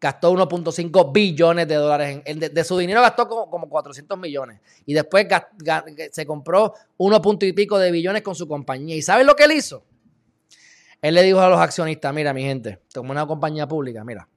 gastó 0.00 0.32
1.5 0.32 1.12
billones 1.12 1.68
de 1.68 1.74
dólares. 1.76 2.22
De, 2.24 2.64
su 2.64 2.76
dinero 2.76 3.00
gastó 3.00 3.28
como, 3.28 3.68
400 3.68 4.18
millones. 4.18 4.60
Y 4.84 4.94
después 4.94 5.26
se 6.10 6.26
compró 6.26 6.74
1. 6.96 7.22
y 7.42 7.52
pico 7.52 7.78
de 7.78 7.92
billones 7.92 8.22
con 8.22 8.34
su 8.34 8.48
compañía. 8.48 8.96
¿Y 8.96 9.02
sabes 9.02 9.26
lo 9.26 9.36
que 9.36 9.44
él 9.44 9.52
hizo? 9.52 9.84
Él 11.00 11.14
le 11.14 11.22
dijo 11.22 11.40
a 11.40 11.48
los 11.48 11.60
accionistas, 11.60 12.14
mira 12.14 12.32
mi 12.32 12.42
gente, 12.42 12.80
como 12.94 13.10
una 13.10 13.26
compañía 13.26 13.66
pública, 13.66 14.04
mira, 14.04 14.28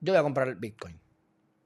yo 0.00 0.12
voy 0.12 0.20
a 0.20 0.22
comprar 0.22 0.54
Bitcoin. 0.54 0.98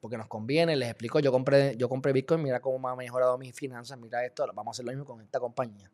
Porque 0.00 0.16
nos 0.16 0.26
conviene, 0.26 0.74
les 0.76 0.88
explico, 0.88 1.20
yo 1.20 1.30
compré, 1.30 1.76
yo 1.76 1.88
compré 1.88 2.12
Bitcoin, 2.12 2.42
mira 2.42 2.60
cómo 2.60 2.78
me 2.78 2.88
ha 2.88 2.96
mejorado 2.96 3.36
mis 3.38 3.54
finanzas, 3.54 3.98
mira 3.98 4.24
esto, 4.24 4.46
vamos 4.54 4.68
a 4.68 4.70
hacer 4.72 4.84
lo 4.84 4.92
mismo 4.92 5.04
con 5.04 5.20
esta 5.20 5.38
compañía. 5.38 5.90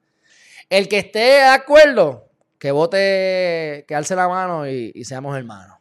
El 0.68 0.88
que 0.88 0.98
esté 0.98 1.18
de 1.18 1.42
acuerdo, 1.42 2.27
que 2.58 2.72
vote, 2.72 3.84
que 3.86 3.94
alce 3.94 4.16
la 4.16 4.28
mano 4.28 4.68
y, 4.68 5.04
seamos 5.04 5.36
hermanos. 5.36 5.78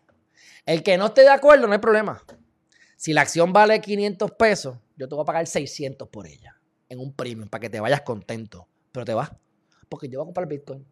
El 0.65 0.83
que 0.83 0.97
no 0.97 1.07
esté 1.07 1.21
de 1.21 1.29
acuerdo, 1.29 1.67
no 1.67 1.73
hay 1.73 1.79
problema. 1.79 2.23
Si 2.95 3.13
la 3.13 3.21
acción 3.21 3.53
vale 3.53 3.79
500 3.79 4.31
pesos, 4.31 4.77
yo 4.95 5.07
te 5.07 5.15
voy 5.15 5.23
a 5.23 5.25
pagar 5.25 5.47
600 5.47 6.07
por 6.09 6.27
ella 6.27 6.59
en 6.89 6.99
un 6.99 7.13
premium 7.13 7.47
para 7.47 7.61
que 7.61 7.69
te 7.69 7.79
vayas 7.79 8.01
contento. 8.01 8.67
Pero 8.91 9.05
te 9.05 9.13
vas. 9.13 9.31
Porque 9.89 10.09
yo 10.09 10.19
voy 10.19 10.25
a 10.25 10.27
comprar 10.27 10.47
Bitcoin. 10.47 10.85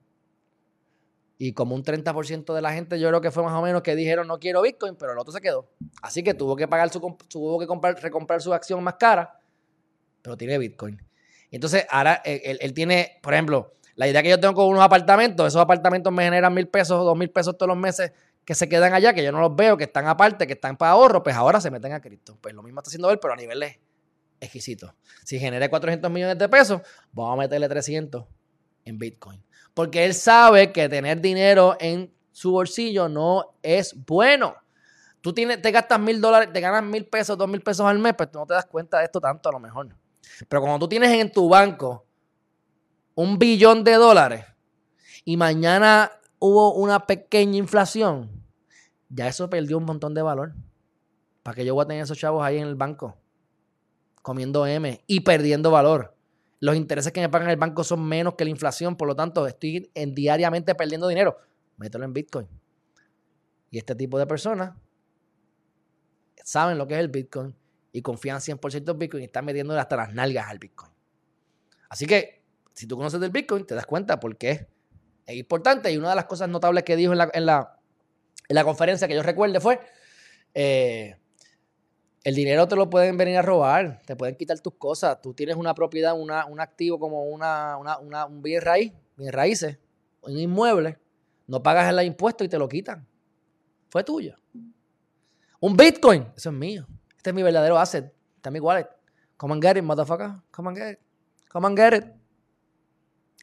Y 1.37 1.51
como 1.51 1.75
un 1.75 1.83
30% 1.83 2.53
de 2.53 2.61
la 2.61 2.71
gente, 2.71 2.99
yo 2.99 3.09
creo 3.09 3.19
que 3.19 3.31
fue 3.31 3.43
más 3.43 3.53
o 3.53 3.61
menos 3.61 3.81
que 3.81 3.95
dijeron 3.95 4.27
no 4.27 4.39
quiero 4.39 4.61
Bitcoin, 4.61 4.95
pero 4.95 5.11
el 5.11 5.19
otro 5.19 5.33
se 5.33 5.41
quedó. 5.41 5.69
Así 6.01 6.23
que 6.23 6.33
tuvo 6.33 6.55
que 6.55 6.67
pagar 6.67 6.89
su, 6.89 6.99
tuvo 7.27 7.59
que 7.59 7.67
comprar, 7.67 8.01
recomprar 8.01 8.41
su 8.41 8.53
acción 8.53 8.81
más 8.83 8.95
cara, 8.95 9.37
pero 10.21 10.37
tiene 10.37 10.57
Bitcoin. 10.57 11.01
Entonces, 11.51 11.85
ahora 11.89 12.21
él, 12.23 12.57
él, 12.61 12.73
tiene, 12.73 13.19
por 13.21 13.33
ejemplo, 13.33 13.75
la 13.95 14.07
idea 14.07 14.21
que 14.21 14.29
yo 14.29 14.39
tengo 14.39 14.53
con 14.53 14.67
unos 14.67 14.83
apartamentos, 14.83 15.47
esos 15.47 15.61
apartamentos 15.61 16.11
me 16.11 16.23
generan 16.23 16.53
mil 16.53 16.67
pesos 16.67 17.03
dos 17.03 17.17
mil 17.17 17.29
pesos 17.29 17.57
todos 17.57 17.69
los 17.69 17.77
meses 17.77 18.11
que 18.43 18.53
se 18.53 18.69
quedan 18.69 18.93
allá, 18.93 19.13
que 19.13 19.23
yo 19.23 19.31
no 19.31 19.39
los 19.39 19.55
veo, 19.55 19.75
que 19.75 19.85
están 19.85 20.07
aparte, 20.07 20.45
que 20.45 20.53
están 20.53 20.77
para 20.77 20.91
ahorro, 20.91 21.23
pues 21.23 21.35
ahora 21.35 21.59
se 21.59 21.71
meten 21.71 21.93
a 21.93 21.99
cripto. 21.99 22.37
Pues 22.39 22.53
lo 22.53 22.61
mismo 22.61 22.79
está 22.79 22.89
haciendo 22.89 23.09
él, 23.09 23.19
pero 23.19 23.33
a 23.33 23.37
niveles 23.37 23.79
exquisitos. 24.39 24.93
Si 25.23 25.39
genera 25.39 25.67
400 25.67 26.11
millones 26.11 26.37
de 26.37 26.47
pesos, 26.47 26.81
vamos 27.11 27.33
a 27.33 27.37
meterle 27.37 27.67
300 27.67 28.23
en 28.85 28.99
Bitcoin. 28.99 29.43
Porque 29.73 30.05
él 30.05 30.13
sabe 30.13 30.71
que 30.71 30.87
tener 30.87 31.21
dinero 31.21 31.75
en 31.79 32.13
su 32.31 32.51
bolsillo 32.51 33.09
no 33.09 33.55
es 33.63 33.95
bueno. 34.05 34.55
Tú 35.21 35.33
tienes, 35.33 35.59
te 35.61 35.71
gastas 35.71 35.99
mil 35.99 36.21
dólares, 36.21 36.49
te 36.53 36.61
ganas 36.61 36.83
mil 36.83 37.07
pesos, 37.07 37.35
dos 37.35 37.49
mil 37.49 37.61
pesos 37.61 37.85
al 37.85 37.97
mes, 37.97 38.13
pues 38.15 38.29
tú 38.29 38.37
no 38.37 38.45
te 38.45 38.53
das 38.53 38.67
cuenta 38.67 38.99
de 38.99 39.05
esto 39.05 39.19
tanto 39.19 39.49
a 39.49 39.51
lo 39.53 39.59
mejor. 39.59 39.89
Pero 40.47 40.61
cuando 40.61 40.79
tú 40.79 40.87
tienes 40.87 41.09
en 41.11 41.31
tu 41.31 41.49
banco 41.49 42.04
un 43.15 43.39
billón 43.39 43.83
de 43.83 43.93
dólares 43.93 44.45
y 45.23 45.37
mañana 45.37 46.11
hubo 46.39 46.75
una 46.75 47.07
pequeña 47.07 47.57
inflación, 47.57 48.29
ya 49.09 49.27
eso 49.27 49.49
perdió 49.49 49.77
un 49.77 49.85
montón 49.85 50.13
de 50.13 50.21
valor. 50.21 50.53
¿Para 51.41 51.55
que 51.55 51.65
yo 51.65 51.73
voy 51.73 51.83
a 51.83 51.87
tener 51.87 52.03
esos 52.03 52.17
chavos 52.17 52.43
ahí 52.43 52.57
en 52.57 52.67
el 52.67 52.75
banco? 52.75 53.17
Comiendo 54.21 54.65
M 54.65 55.01
y 55.07 55.21
perdiendo 55.21 55.71
valor. 55.71 56.15
Los 56.59 56.75
intereses 56.75 57.11
que 57.11 57.21
me 57.21 57.29
pagan 57.29 57.49
el 57.49 57.57
banco 57.57 57.83
son 57.83 58.03
menos 58.03 58.35
que 58.35 58.43
la 58.43 58.49
inflación, 58.49 58.95
por 58.95 59.07
lo 59.07 59.15
tanto, 59.15 59.45
estoy 59.45 59.91
en, 59.93 60.15
diariamente 60.15 60.73
perdiendo 60.73 61.07
dinero. 61.07 61.37
Mételo 61.77 62.05
en 62.05 62.13
Bitcoin. 62.13 62.47
Y 63.69 63.77
este 63.77 63.93
tipo 63.93 64.17
de 64.17 64.25
personas 64.25 64.73
saben 66.43 66.77
lo 66.77 66.87
que 66.87 66.95
es 66.95 66.99
el 66.99 67.09
Bitcoin 67.09 67.55
y 67.91 68.01
confían 68.01 68.39
100% 68.39 68.91
en 68.91 68.99
Bitcoin 68.99 69.23
y 69.23 69.25
están 69.25 69.45
metiendo 69.45 69.77
hasta 69.77 69.95
las 69.95 70.13
nalgas 70.13 70.47
al 70.47 70.59
Bitcoin. 70.59 70.91
Así 71.89 72.07
que 72.07 72.34
si 72.75 72.87
tú 72.87 72.97
conoces 72.97 73.19
del 73.19 73.31
Bitcoin, 73.31 73.65
te 73.65 73.73
das 73.73 73.85
cuenta 73.85 74.19
por 74.19 74.37
qué 74.37 74.67
es 75.25 75.35
importante. 75.35 75.91
Y 75.91 75.97
una 75.97 76.09
de 76.09 76.15
las 76.15 76.25
cosas 76.25 76.49
notables 76.49 76.83
que 76.83 76.95
dijo 76.95 77.13
en 77.13 77.17
la, 77.17 77.31
en 77.33 77.45
la, 77.45 78.63
conferencia 78.63 79.07
que 79.07 79.15
yo 79.15 79.23
recuerde 79.23 79.59
fue, 79.59 79.79
eh, 80.53 81.15
el 82.23 82.35
dinero 82.35 82.67
te 82.67 82.75
lo 82.75 82.89
pueden 82.89 83.17
venir 83.17 83.37
a 83.37 83.41
robar, 83.41 84.01
te 84.05 84.15
pueden 84.15 84.35
quitar 84.35 84.59
tus 84.59 84.73
cosas. 84.75 85.21
Tú 85.21 85.33
tienes 85.33 85.55
una 85.55 85.73
propiedad, 85.73 86.19
una, 86.19 86.45
un 86.45 86.59
activo 86.59 86.99
como 86.99 87.23
una, 87.23 87.77
un 87.77 88.41
bien 88.41 88.61
raíz, 88.61 88.91
bien 89.15 89.31
raíces, 89.31 89.79
un 90.21 90.37
inmueble, 90.37 90.99
no 91.47 91.63
pagas 91.63 91.89
el 91.89 92.05
impuesto 92.05 92.43
y 92.43 92.49
te 92.49 92.59
lo 92.59 92.67
quitan. 92.67 93.07
Fue 93.89 94.03
tuyo. 94.03 94.35
Un 95.61 95.77
Bitcoin, 95.77 96.27
eso 96.35 96.49
es 96.49 96.55
mío. 96.55 96.85
Este 97.15 97.29
es 97.29 97.33
mi 97.33 97.41
verdadero 97.41 97.77
asset. 97.77 98.13
Está 98.35 98.49
en 98.49 98.53
mi 98.53 98.59
wallet. 98.59 98.87
Come 99.37 99.53
and 99.53 99.63
get 99.63 99.77
it, 99.77 99.83
motherfucker. 99.83 100.41
Come 100.51 100.69
and 100.69 100.77
get 100.77 100.93
it. 100.93 100.99
Come 101.47 101.67
and 101.67 101.77
get 101.77 101.93
it. 101.93 102.24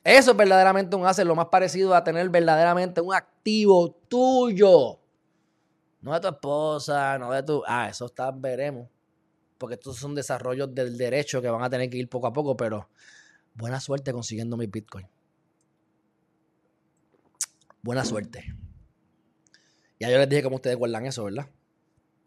Eso 0.05 0.33
es 0.33 0.37
verdaderamente 0.37 0.97
un 0.97 1.07
asset, 1.07 1.27
lo 1.27 1.37
más 1.37 1.47
parecido 1.47 1.95
a 1.95 2.03
tener 2.03 2.29
verdaderamente 2.29 3.01
un 3.01 3.15
activo 3.15 3.93
tuyo. 4.09 4.99
No 6.01 6.13
de 6.13 6.21
tu 6.21 6.29
esposa, 6.29 7.19
no 7.19 7.31
de 7.31 7.43
tu... 7.45 7.63
Ah, 7.67 7.89
eso 7.89 8.07
está, 8.07 8.33
veremos. 8.33 8.89
Porque 9.59 9.75
estos 9.75 9.97
son 9.97 10.15
desarrollos 10.17 10.75
del 10.75 10.99
derecho 10.99 11.41
que 11.41 11.49
van 11.49 11.63
a 11.63 11.71
tener 11.71 11.89
que 11.89 11.99
ir 11.99 12.09
poco 12.09 12.27
a 12.27 12.33
poco, 12.33 12.57
pero 12.57 12.89
buena 13.55 13.79
suerte 13.79 14.13
consiguiendo 14.13 14.57
mi 14.57 14.67
Bitcoin. 14.67 15.07
Buena 17.81 18.05
suerte. 18.05 18.45
Ya 20.01 20.11
yo 20.11 20.19
les 20.19 20.29
dije 20.29 20.43
cómo 20.43 20.57
ustedes 20.57 20.77
guardan 20.77 21.07
eso, 21.07 21.23
¿verdad? 21.25 21.47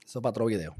Eso 0.05 0.19
es 0.19 0.23
para 0.23 0.29
otro 0.29 0.45
video. 0.45 0.75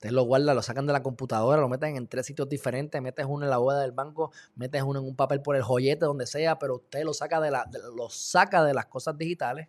Ustedes 0.00 0.14
lo 0.14 0.22
guardan, 0.22 0.56
lo 0.56 0.62
sacan 0.62 0.86
de 0.86 0.94
la 0.94 1.02
computadora, 1.02 1.60
lo 1.60 1.68
meten 1.68 1.94
en 1.94 2.08
tres 2.08 2.24
sitios 2.24 2.48
diferentes, 2.48 3.02
metes 3.02 3.26
uno 3.28 3.44
en 3.44 3.50
la 3.50 3.58
bóveda 3.58 3.82
del 3.82 3.92
banco, 3.92 4.32
metes 4.54 4.82
uno 4.82 4.98
en 4.98 5.04
un 5.04 5.14
papel 5.14 5.42
por 5.42 5.56
el 5.56 5.62
joyete, 5.62 6.06
donde 6.06 6.26
sea, 6.26 6.58
pero 6.58 6.76
usted 6.76 7.04
lo 7.04 7.12
saca 7.12 7.38
de, 7.38 7.50
la, 7.50 7.68
lo 7.94 8.08
saca 8.08 8.64
de 8.64 8.72
las 8.72 8.86
cosas 8.86 9.18
digitales 9.18 9.68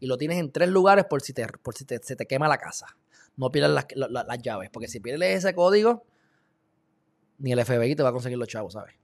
y 0.00 0.06
lo 0.06 0.16
tienes 0.16 0.38
en 0.38 0.50
tres 0.52 0.70
lugares 0.70 1.04
por 1.04 1.20
si, 1.20 1.34
te, 1.34 1.46
por 1.46 1.74
si 1.74 1.84
se 1.84 2.16
te 2.16 2.26
quema 2.26 2.48
la 2.48 2.56
casa. 2.56 2.96
no 3.36 3.50
pierdas 3.50 3.84
las, 3.94 4.42
llaves. 4.42 4.70
Porque 4.70 4.88
si 4.88 5.00
pierdes 5.00 5.44
ese 5.44 5.54
código, 5.54 6.02
ni 7.36 7.52
el 7.52 7.62
FBI 7.62 7.94
te 7.94 8.02
va 8.02 8.08
a 8.08 8.12
conseguir 8.12 8.38
los 8.38 8.48
chavos, 8.48 8.72
¿sabes? 8.72 8.94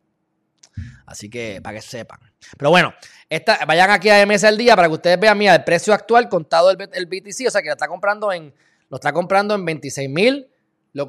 Así 1.04 1.28
que 1.28 1.60
para 1.62 1.76
que 1.76 1.82
sepan. 1.82 2.20
Pero 2.56 2.70
bueno, 2.70 2.94
esta, 3.28 3.66
vayan 3.66 3.90
aquí 3.90 4.08
a 4.08 4.24
MS 4.24 4.44
al 4.44 4.56
día 4.56 4.74
para 4.76 4.88
que 4.88 4.94
ustedes 4.94 5.20
vean, 5.20 5.36
mira, 5.36 5.54
el 5.54 5.64
precio 5.64 5.92
actual 5.92 6.30
contado 6.30 6.70
el, 6.70 6.78
el 6.94 7.04
BTC, 7.04 7.48
o 7.48 7.50
sea 7.50 7.60
que 7.60 7.68
lo 7.68 7.74
está 7.74 7.86
comprando 7.86 8.32
en, 8.32 8.54
lo 8.88 8.96
está 8.96 9.12
comprando 9.12 9.54
en 9.54 9.66
26 9.66 10.08
mil. 10.08 10.48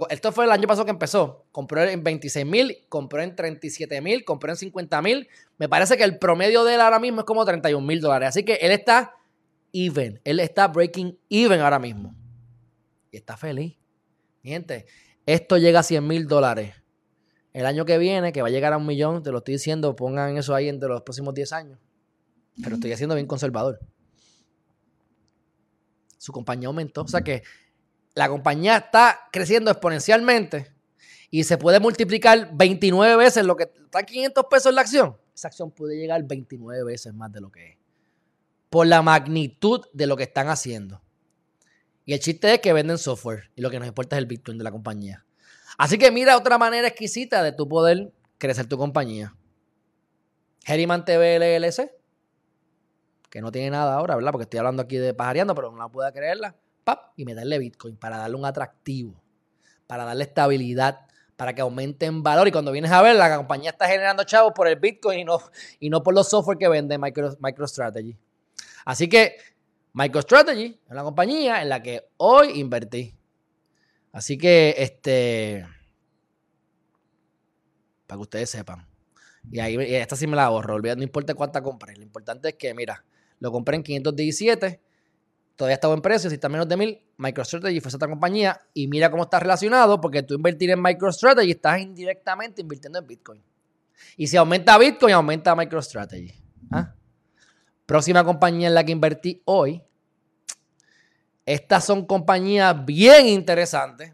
Esto 0.09 0.31
fue 0.31 0.45
el 0.45 0.51
año 0.51 0.67
pasado 0.67 0.85
que 0.85 0.91
empezó. 0.91 1.45
Compró 1.51 1.83
en 1.83 2.03
26 2.03 2.45
mil, 2.45 2.85
compró 2.89 3.21
en 3.21 3.35
37 3.35 4.01
mil, 4.01 4.25
compró 4.25 4.51
en 4.51 4.57
50 4.57 5.01
mil. 5.03 5.27
Me 5.57 5.69
parece 5.69 5.95
que 5.95 6.03
el 6.03 6.17
promedio 6.17 6.63
de 6.63 6.73
él 6.73 6.81
ahora 6.81 6.99
mismo 6.99 7.21
es 7.21 7.25
como 7.25 7.45
31 7.45 7.85
mil 7.85 8.01
dólares. 8.01 8.29
Así 8.29 8.43
que 8.43 8.55
él 8.55 8.71
está 8.71 9.13
even. 9.73 10.19
Él 10.23 10.39
está 10.39 10.67
breaking 10.69 11.19
even 11.29 11.59
ahora 11.59 11.77
mismo. 11.77 12.15
Y 13.11 13.17
está 13.17 13.37
feliz. 13.37 13.77
Gente, 14.43 14.87
esto 15.27 15.57
llega 15.57 15.81
a 15.81 15.83
100 15.83 16.07
mil 16.07 16.27
dólares. 16.27 16.73
El 17.53 17.67
año 17.67 17.85
que 17.85 17.99
viene, 17.99 18.33
que 18.33 18.41
va 18.41 18.47
a 18.47 18.51
llegar 18.51 18.73
a 18.73 18.77
un 18.77 18.87
millón, 18.87 19.21
te 19.21 19.31
lo 19.31 19.37
estoy 19.37 19.53
diciendo, 19.53 19.95
pongan 19.95 20.35
eso 20.37 20.55
ahí 20.55 20.67
entre 20.67 20.89
los 20.89 21.03
próximos 21.03 21.35
10 21.35 21.53
años. 21.53 21.79
Pero 22.61 22.75
estoy 22.75 22.91
haciendo 22.91 23.13
bien 23.13 23.27
conservador. 23.27 23.79
Su 26.17 26.31
compañía 26.31 26.69
aumentó. 26.69 27.03
O 27.03 27.07
sea 27.07 27.21
que 27.21 27.43
la 28.15 28.29
compañía 28.29 28.77
está 28.77 29.27
creciendo 29.31 29.69
exponencialmente 29.69 30.73
y 31.29 31.43
se 31.43 31.57
puede 31.57 31.79
multiplicar 31.79 32.49
29 32.53 33.15
veces 33.17 33.45
lo 33.45 33.55
que 33.55 33.63
está 33.63 34.03
500 34.03 34.45
pesos 34.49 34.73
la 34.73 34.81
acción. 34.81 35.17
Esa 35.35 35.49
acción 35.49 35.69
puede 35.69 35.97
llegar 35.97 36.23
29 36.23 36.83
veces 36.83 37.13
más 37.13 37.31
de 37.31 37.41
lo 37.41 37.51
que 37.51 37.71
es 37.71 37.77
por 38.75 38.87
la 38.87 39.01
magnitud 39.01 39.85
de 39.93 40.05
lo 40.05 40.17
que 40.17 40.23
están 40.23 40.49
haciendo. 40.49 41.01
Y 42.03 42.11
el 42.11 42.19
chiste 42.19 42.53
es 42.53 42.59
que 42.59 42.73
venden 42.73 42.97
software 42.97 43.49
y 43.55 43.61
lo 43.61 43.69
que 43.69 43.79
nos 43.79 43.87
importa 43.87 44.17
es 44.17 44.19
el 44.19 44.25
Bitcoin 44.25 44.57
de 44.57 44.65
la 44.65 44.71
compañía. 44.71 45.25
Así 45.77 45.97
que 45.97 46.11
mira 46.11 46.35
otra 46.35 46.57
manera 46.57 46.85
exquisita 46.85 47.41
de 47.41 47.53
tu 47.53 47.69
poder 47.69 48.11
crecer 48.37 48.67
tu 48.67 48.77
compañía. 48.77 49.33
Herriman 50.65 51.05
TV 51.05 51.39
LLC, 51.39 51.89
que 53.29 53.39
no 53.39 53.49
tiene 53.49 53.69
nada 53.69 53.95
ahora, 53.95 54.15
¿verdad? 54.15 54.33
Porque 54.33 54.43
estoy 54.43 54.57
hablando 54.57 54.83
aquí 54.83 54.97
de 54.97 55.13
pajareando, 55.13 55.55
pero 55.55 55.71
no 55.71 55.77
la 55.77 55.87
puedo 55.87 56.11
creerla. 56.11 56.55
¡Pap! 56.85 57.11
Y 57.17 57.25
meterle 57.25 57.59
Bitcoin 57.59 57.97
para 57.97 58.17
darle 58.17 58.37
un 58.37 58.45
atractivo, 58.45 59.21
para 59.87 60.05
darle 60.05 60.23
estabilidad, 60.23 61.07
para 61.35 61.53
que 61.53 61.61
aumente 61.61 62.05
en 62.05 62.23
valor. 62.23 62.47
Y 62.47 62.51
cuando 62.51 62.71
vienes 62.71 62.91
a 62.91 63.01
ver, 63.01 63.17
la 63.17 63.35
compañía 63.35 63.71
está 63.71 63.87
generando 63.87 64.23
chavos 64.23 64.53
por 64.55 64.69
el 64.69 64.77
Bitcoin 64.77 65.19
y 65.19 65.23
no, 65.25 65.39
y 65.79 65.89
no 65.89 66.01
por 66.01 66.13
los 66.13 66.29
software 66.29 66.57
que 66.57 66.69
vende 66.69 66.97
MicroStrategy. 66.97 68.17
Así 68.85 69.09
que 69.09 69.35
MicroStrategy 69.93 70.79
es 70.85 70.91
una 70.91 71.03
compañía 71.03 71.61
en 71.61 71.69
la 71.69 71.81
que 71.81 72.07
hoy 72.17 72.59
invertí. 72.59 73.13
Así 74.11 74.37
que, 74.37 74.75
este, 74.77 75.67
para 78.07 78.17
que 78.17 78.21
ustedes 78.21 78.49
sepan. 78.49 78.87
Y 79.51 79.59
ahí 79.59 79.77
esta 79.95 80.15
sí 80.15 80.27
me 80.27 80.35
la 80.35 80.45
ahorro, 80.45 80.79
no 80.79 81.03
importa 81.03 81.33
cuánta 81.33 81.61
compré. 81.61 81.95
Lo 81.95 82.03
importante 82.03 82.49
es 82.49 82.55
que, 82.55 82.73
mira, 82.73 83.03
lo 83.39 83.51
compré 83.51 83.75
en 83.75 83.83
517, 83.83 84.81
todavía 85.55 85.75
estaba 85.75 85.93
en 85.93 86.01
precio, 86.01 86.29
si 86.29 86.35
está 86.35 86.49
menos 86.49 86.67
de 86.67 86.77
1000, 86.77 87.01
MicroStrategy 87.17 87.79
fue 87.79 87.91
otra 87.93 88.07
compañía 88.07 88.59
y 88.73 88.87
mira 88.87 89.09
cómo 89.09 89.23
está 89.23 89.39
relacionado, 89.39 90.01
porque 90.01 90.23
tú 90.23 90.33
invertir 90.33 90.71
en 90.71 90.81
MicroStrategy 90.81 91.51
estás 91.51 91.79
indirectamente 91.79 92.61
invirtiendo 92.61 92.99
en 92.99 93.07
Bitcoin. 93.07 93.43
Y 94.17 94.27
si 94.27 94.37
aumenta 94.37 94.77
Bitcoin, 94.77 95.13
aumenta 95.13 95.55
MicroStrategy. 95.55 96.33
¿Ah? 96.71 96.93
Próxima 97.85 98.23
compañía 98.23 98.67
en 98.67 98.73
la 98.73 98.83
que 98.83 98.91
invertí 98.91 99.41
hoy. 99.45 99.81
Estas 101.45 101.85
son 101.85 102.05
compañías 102.05 102.85
bien 102.85 103.27
interesantes. 103.27 104.13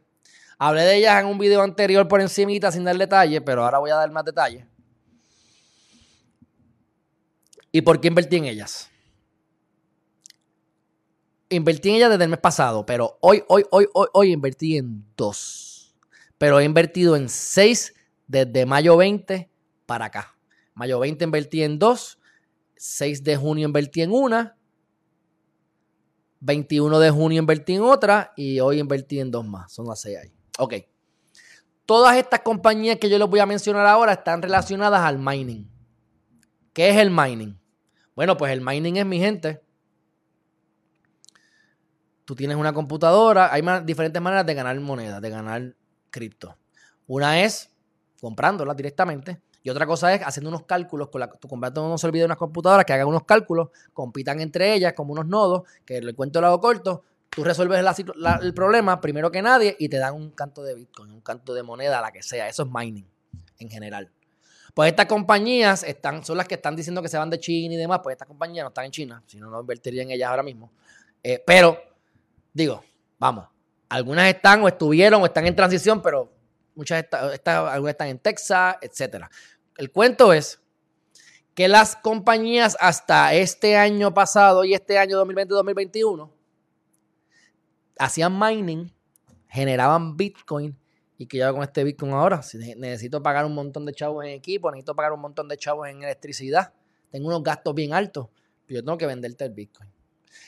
Hablé 0.58 0.82
de 0.82 0.98
ellas 0.98 1.22
en 1.22 1.28
un 1.28 1.40
video 1.40 1.62
anterior 1.62 2.08
por 2.08 2.22
encimita 2.22 2.72
sin 2.72 2.84
dar 2.84 2.98
detalles, 2.98 3.42
pero 3.44 3.64
ahora 3.64 3.80
voy 3.80 3.90
a 3.90 3.96
dar 3.96 4.12
más 4.12 4.26
detalles. 4.26 4.66
¿Y 7.72 7.82
por 7.82 8.02
qué 8.02 8.10
invertí 8.10 8.36
en 8.36 8.46
ellas? 8.46 8.91
Invertí 11.52 11.90
en 11.90 11.96
ellas 11.96 12.10
desde 12.10 12.24
el 12.24 12.30
mes 12.30 12.40
pasado, 12.40 12.86
pero 12.86 13.18
hoy, 13.22 13.44
hoy, 13.48 13.64
hoy, 13.70 13.88
hoy, 13.94 14.08
hoy 14.14 14.32
invertí 14.32 14.78
en 14.78 15.06
dos. 15.16 15.96
Pero 16.38 16.60
he 16.60 16.64
invertido 16.64 17.16
en 17.16 17.30
seis 17.30 17.94
desde 18.28 18.66
mayo 18.66 18.98
20 18.98 19.50
para 19.86 20.06
acá. 20.06 20.36
Mayo 20.74 21.00
20 21.00 21.24
invertí 21.24 21.62
en 21.62 21.78
dos 21.78 22.18
6 22.84 23.24
de 23.24 23.38
junio 23.38 23.68
invertí 23.68 24.02
en 24.02 24.12
una. 24.12 24.58
21 26.40 26.98
de 26.98 27.12
junio 27.12 27.38
invertí 27.38 27.76
en 27.76 27.84
otra. 27.84 28.34
Y 28.36 28.60
hoy 28.60 28.80
invertí 28.80 29.20
en 29.20 29.30
dos 29.30 29.46
más. 29.46 29.72
Son 29.72 29.86
las 29.86 30.02
6 30.02 30.18
ahí. 30.18 30.34
Ok. 30.58 30.74
Todas 31.86 32.18
estas 32.18 32.40
compañías 32.40 32.98
que 32.98 33.08
yo 33.08 33.20
les 33.20 33.28
voy 33.28 33.40
a 33.40 33.46
mencionar 33.46 33.86
ahora 33.86 34.14
están 34.14 34.42
relacionadas 34.42 35.02
al 35.02 35.20
mining. 35.20 35.70
¿Qué 36.74 36.90
es 36.90 36.98
el 36.98 37.12
mining? 37.12 37.56
Bueno, 38.16 38.36
pues 38.36 38.52
el 38.52 38.62
mining 38.62 38.96
es 38.96 39.06
mi 39.06 39.20
gente. 39.20 39.62
Tú 42.26 42.36
tienes 42.36 42.58
una 42.58 42.74
computadora. 42.74 43.52
Hay 43.52 43.64
diferentes 43.84 44.22
maneras 44.22 44.46
de 44.46 44.54
ganar 44.54 44.80
moneda, 44.80 45.20
de 45.20 45.30
ganar 45.30 45.76
cripto. 46.10 46.58
Una 47.08 47.42
es 47.42 47.70
comprándola 48.20 48.74
directamente. 48.74 49.42
Y 49.64 49.70
otra 49.70 49.86
cosa 49.86 50.14
es 50.14 50.22
haciendo 50.24 50.50
unos 50.50 50.64
cálculos, 50.64 51.10
con 51.10 51.20
la, 51.20 51.30
tu 51.30 51.48
comprando 51.48 51.86
unos 51.86 52.02
servidores 52.02 52.28
unas 52.28 52.38
computadoras 52.38 52.86
que 52.86 52.94
hagan 52.94 53.08
unos 53.08 53.26
cálculos, 53.26 53.70
compitan 53.94 54.42
entre 54.42 54.74
ellas 54.74 54.94
como 54.94 55.14
unos 55.14 55.28
nodos, 55.28 55.64
que 55.86 55.98
el 55.98 56.16
cuento 56.16 56.42
lo 56.42 56.48
hago 56.48 56.60
corto, 56.60 57.04
tú 57.30 57.44
resuelves 57.44 57.84
el 58.42 58.54
problema 58.54 59.00
primero 59.00 59.32
que 59.32 59.42
nadie 59.42 59.76
y 59.78 59.88
te 59.88 59.98
dan 59.98 60.16
un 60.16 60.32
canto 60.32 60.64
de 60.64 60.74
Bitcoin, 60.74 61.12
un 61.12 61.22
canto 61.22 61.54
de 61.54 61.64
moneda, 61.64 62.02
la 62.02 62.12
que 62.12 62.24
sea. 62.24 62.48
Eso 62.48 62.64
es 62.64 62.70
mining 62.72 63.08
en 63.60 63.70
general. 63.70 64.12
Pues 64.74 64.90
estas 64.90 65.06
compañías 65.06 65.84
están, 65.84 66.24
son 66.24 66.38
las 66.38 66.48
que 66.48 66.56
están 66.56 66.76
diciendo 66.76 67.02
que 67.02 67.10
se 67.10 67.18
van 67.18 67.30
de 67.30 67.40
China 67.40 67.74
y 67.74 67.78
demás, 67.78 68.00
pues 68.02 68.14
estas 68.14 68.28
compañías 68.28 68.64
no 68.64 68.70
están 68.70 68.86
en 68.86 68.92
China, 68.92 69.24
si 69.28 69.38
no, 69.38 69.50
no 69.50 69.60
invertiría 69.60 70.02
en 70.04 70.12
ellas 70.12 70.30
ahora 70.30 70.44
mismo. 70.44 70.72
Eh, 71.22 71.44
pero, 71.46 71.78
digo, 72.54 72.84
vamos, 73.20 73.48
algunas 73.90 74.28
están 74.28 74.64
o 74.64 74.68
estuvieron 74.68 75.22
o 75.22 75.26
están 75.26 75.48
en 75.48 75.56
transición, 75.56 76.02
pero 76.02 76.32
muchas 76.76 77.06
algunas 77.46 77.92
están 77.92 78.08
en 78.08 78.20
Texas, 78.20 78.78
etcétera. 78.82 79.30
El 79.78 79.92
cuento 79.92 80.34
es 80.34 80.62
que 81.54 81.68
las 81.68 81.96
compañías 81.96 82.78
hasta 82.80 83.34
este 83.34 83.76
año 83.76 84.14
pasado 84.14 84.64
y 84.64 84.74
este 84.74 84.98
año 84.98 85.24
2020-2021 85.26 86.32
hacían 88.00 88.40
mining, 88.40 88.92
generaban 89.48 90.16
Bitcoin 90.16 90.78
y 91.18 91.28
que 91.28 91.38
yo 91.38 91.46
hago 91.46 91.58
con 91.58 91.64
este 91.64 91.84
Bitcoin 91.84 92.14
ahora. 92.14 92.42
Si 92.42 92.58
necesito 92.58 93.22
pagar 93.22 93.46
un 93.46 93.54
montón 93.54 93.86
de 93.86 93.94
chavos 93.94 94.26
en 94.26 94.32
equipo, 94.32 94.72
necesito 94.72 94.96
pagar 94.96 95.14
un 95.14 95.20
montón 95.20 95.48
de 95.48 95.58
chavos 95.58 95.88
en 95.88 96.04
electricidad, 96.04 96.74
tengo 97.12 97.28
unos 97.28 97.44
gastos 97.44 97.76
bien 97.76 97.94
altos, 97.94 98.30
pero 98.66 98.80
yo 98.80 98.86
tengo 98.86 98.98
que 98.98 99.06
venderte 99.06 99.44
el 99.44 99.52
Bitcoin. 99.52 99.90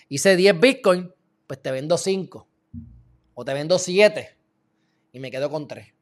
Hice 0.07 0.35
10 0.35 0.59
Bitcoin, 0.59 1.13
pues 1.53 1.61
te 1.61 1.71
vendo 1.71 1.99
5 1.99 2.47
o 3.35 3.45
te 3.45 3.53
vendo 3.53 3.77
7 3.77 4.37
y 5.11 5.19
me 5.19 5.29
quedo 5.29 5.51
con 5.51 5.67
3. 5.67 5.93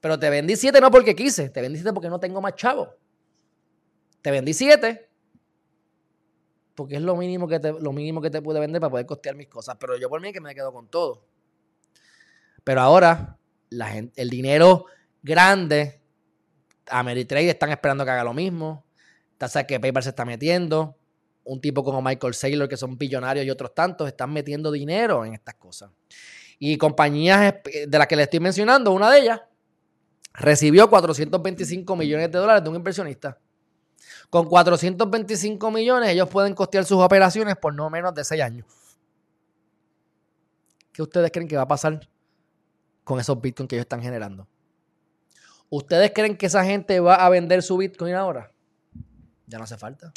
Pero 0.00 0.18
te 0.18 0.28
vendí 0.28 0.56
siete 0.56 0.78
no 0.80 0.90
porque 0.90 1.14
quise, 1.14 1.48
te 1.48 1.62
vendí 1.62 1.78
siete 1.78 1.92
porque 1.94 2.10
no 2.10 2.20
tengo 2.20 2.40
más 2.42 2.54
chavo. 2.54 2.94
Te 4.20 4.30
vendí 4.30 4.52
siete 4.52 5.08
porque 6.74 6.96
es 6.96 7.02
lo 7.02 7.16
mínimo 7.16 7.48
que 7.48 7.60
te, 7.60 7.72
lo 7.72 7.92
mínimo 7.92 8.20
que 8.20 8.30
te 8.30 8.42
pude 8.42 8.60
vender 8.60 8.80
para 8.80 8.90
poder 8.90 9.06
costear 9.06 9.36
mis 9.36 9.48
cosas. 9.48 9.76
Pero 9.80 9.96
yo 9.96 10.10
por 10.10 10.20
mí 10.20 10.32
que 10.32 10.40
me 10.40 10.54
quedo 10.54 10.70
con 10.70 10.88
todo. 10.88 11.26
Pero 12.62 12.82
ahora, 12.82 13.38
el 13.70 14.30
dinero 14.30 14.84
grande, 15.22 16.02
Ameritrade 16.88 17.48
están 17.48 17.70
esperando 17.70 18.04
que 18.04 18.10
haga 18.10 18.24
lo 18.24 18.34
mismo. 18.34 18.84
Tasa 19.38 19.66
que 19.66 19.80
PayPal 19.80 20.02
se 20.02 20.10
está 20.10 20.26
metiendo. 20.26 20.99
Un 21.50 21.60
tipo 21.60 21.82
como 21.82 22.00
Michael 22.00 22.32
Saylor, 22.32 22.68
que 22.68 22.76
son 22.76 22.96
billonarios 22.96 23.44
y 23.44 23.50
otros 23.50 23.74
tantos, 23.74 24.06
están 24.06 24.32
metiendo 24.32 24.70
dinero 24.70 25.24
en 25.24 25.34
estas 25.34 25.56
cosas. 25.56 25.90
Y 26.60 26.78
compañías 26.78 27.54
de 27.88 27.98
las 27.98 28.06
que 28.06 28.14
le 28.14 28.22
estoy 28.22 28.38
mencionando, 28.38 28.92
una 28.92 29.10
de 29.10 29.18
ellas, 29.18 29.40
recibió 30.32 30.88
425 30.88 31.96
millones 31.96 32.30
de 32.30 32.38
dólares 32.38 32.62
de 32.62 32.70
un 32.70 32.76
inversionista. 32.76 33.36
Con 34.30 34.46
425 34.46 35.72
millones 35.72 36.10
ellos 36.10 36.28
pueden 36.28 36.54
costear 36.54 36.84
sus 36.84 36.98
operaciones 36.98 37.56
por 37.56 37.74
no 37.74 37.90
menos 37.90 38.14
de 38.14 38.22
6 38.22 38.42
años. 38.42 38.66
¿Qué 40.92 41.02
ustedes 41.02 41.32
creen 41.32 41.48
que 41.48 41.56
va 41.56 41.62
a 41.62 41.68
pasar 41.68 42.08
con 43.02 43.18
esos 43.18 43.40
bitcoins 43.40 43.68
que 43.68 43.74
ellos 43.74 43.86
están 43.86 44.02
generando? 44.02 44.46
¿Ustedes 45.68 46.12
creen 46.14 46.36
que 46.36 46.46
esa 46.46 46.64
gente 46.64 47.00
va 47.00 47.16
a 47.16 47.28
vender 47.28 47.60
su 47.64 47.76
bitcoin 47.76 48.14
ahora? 48.14 48.52
Ya 49.48 49.58
no 49.58 49.64
hace 49.64 49.76
falta. 49.76 50.12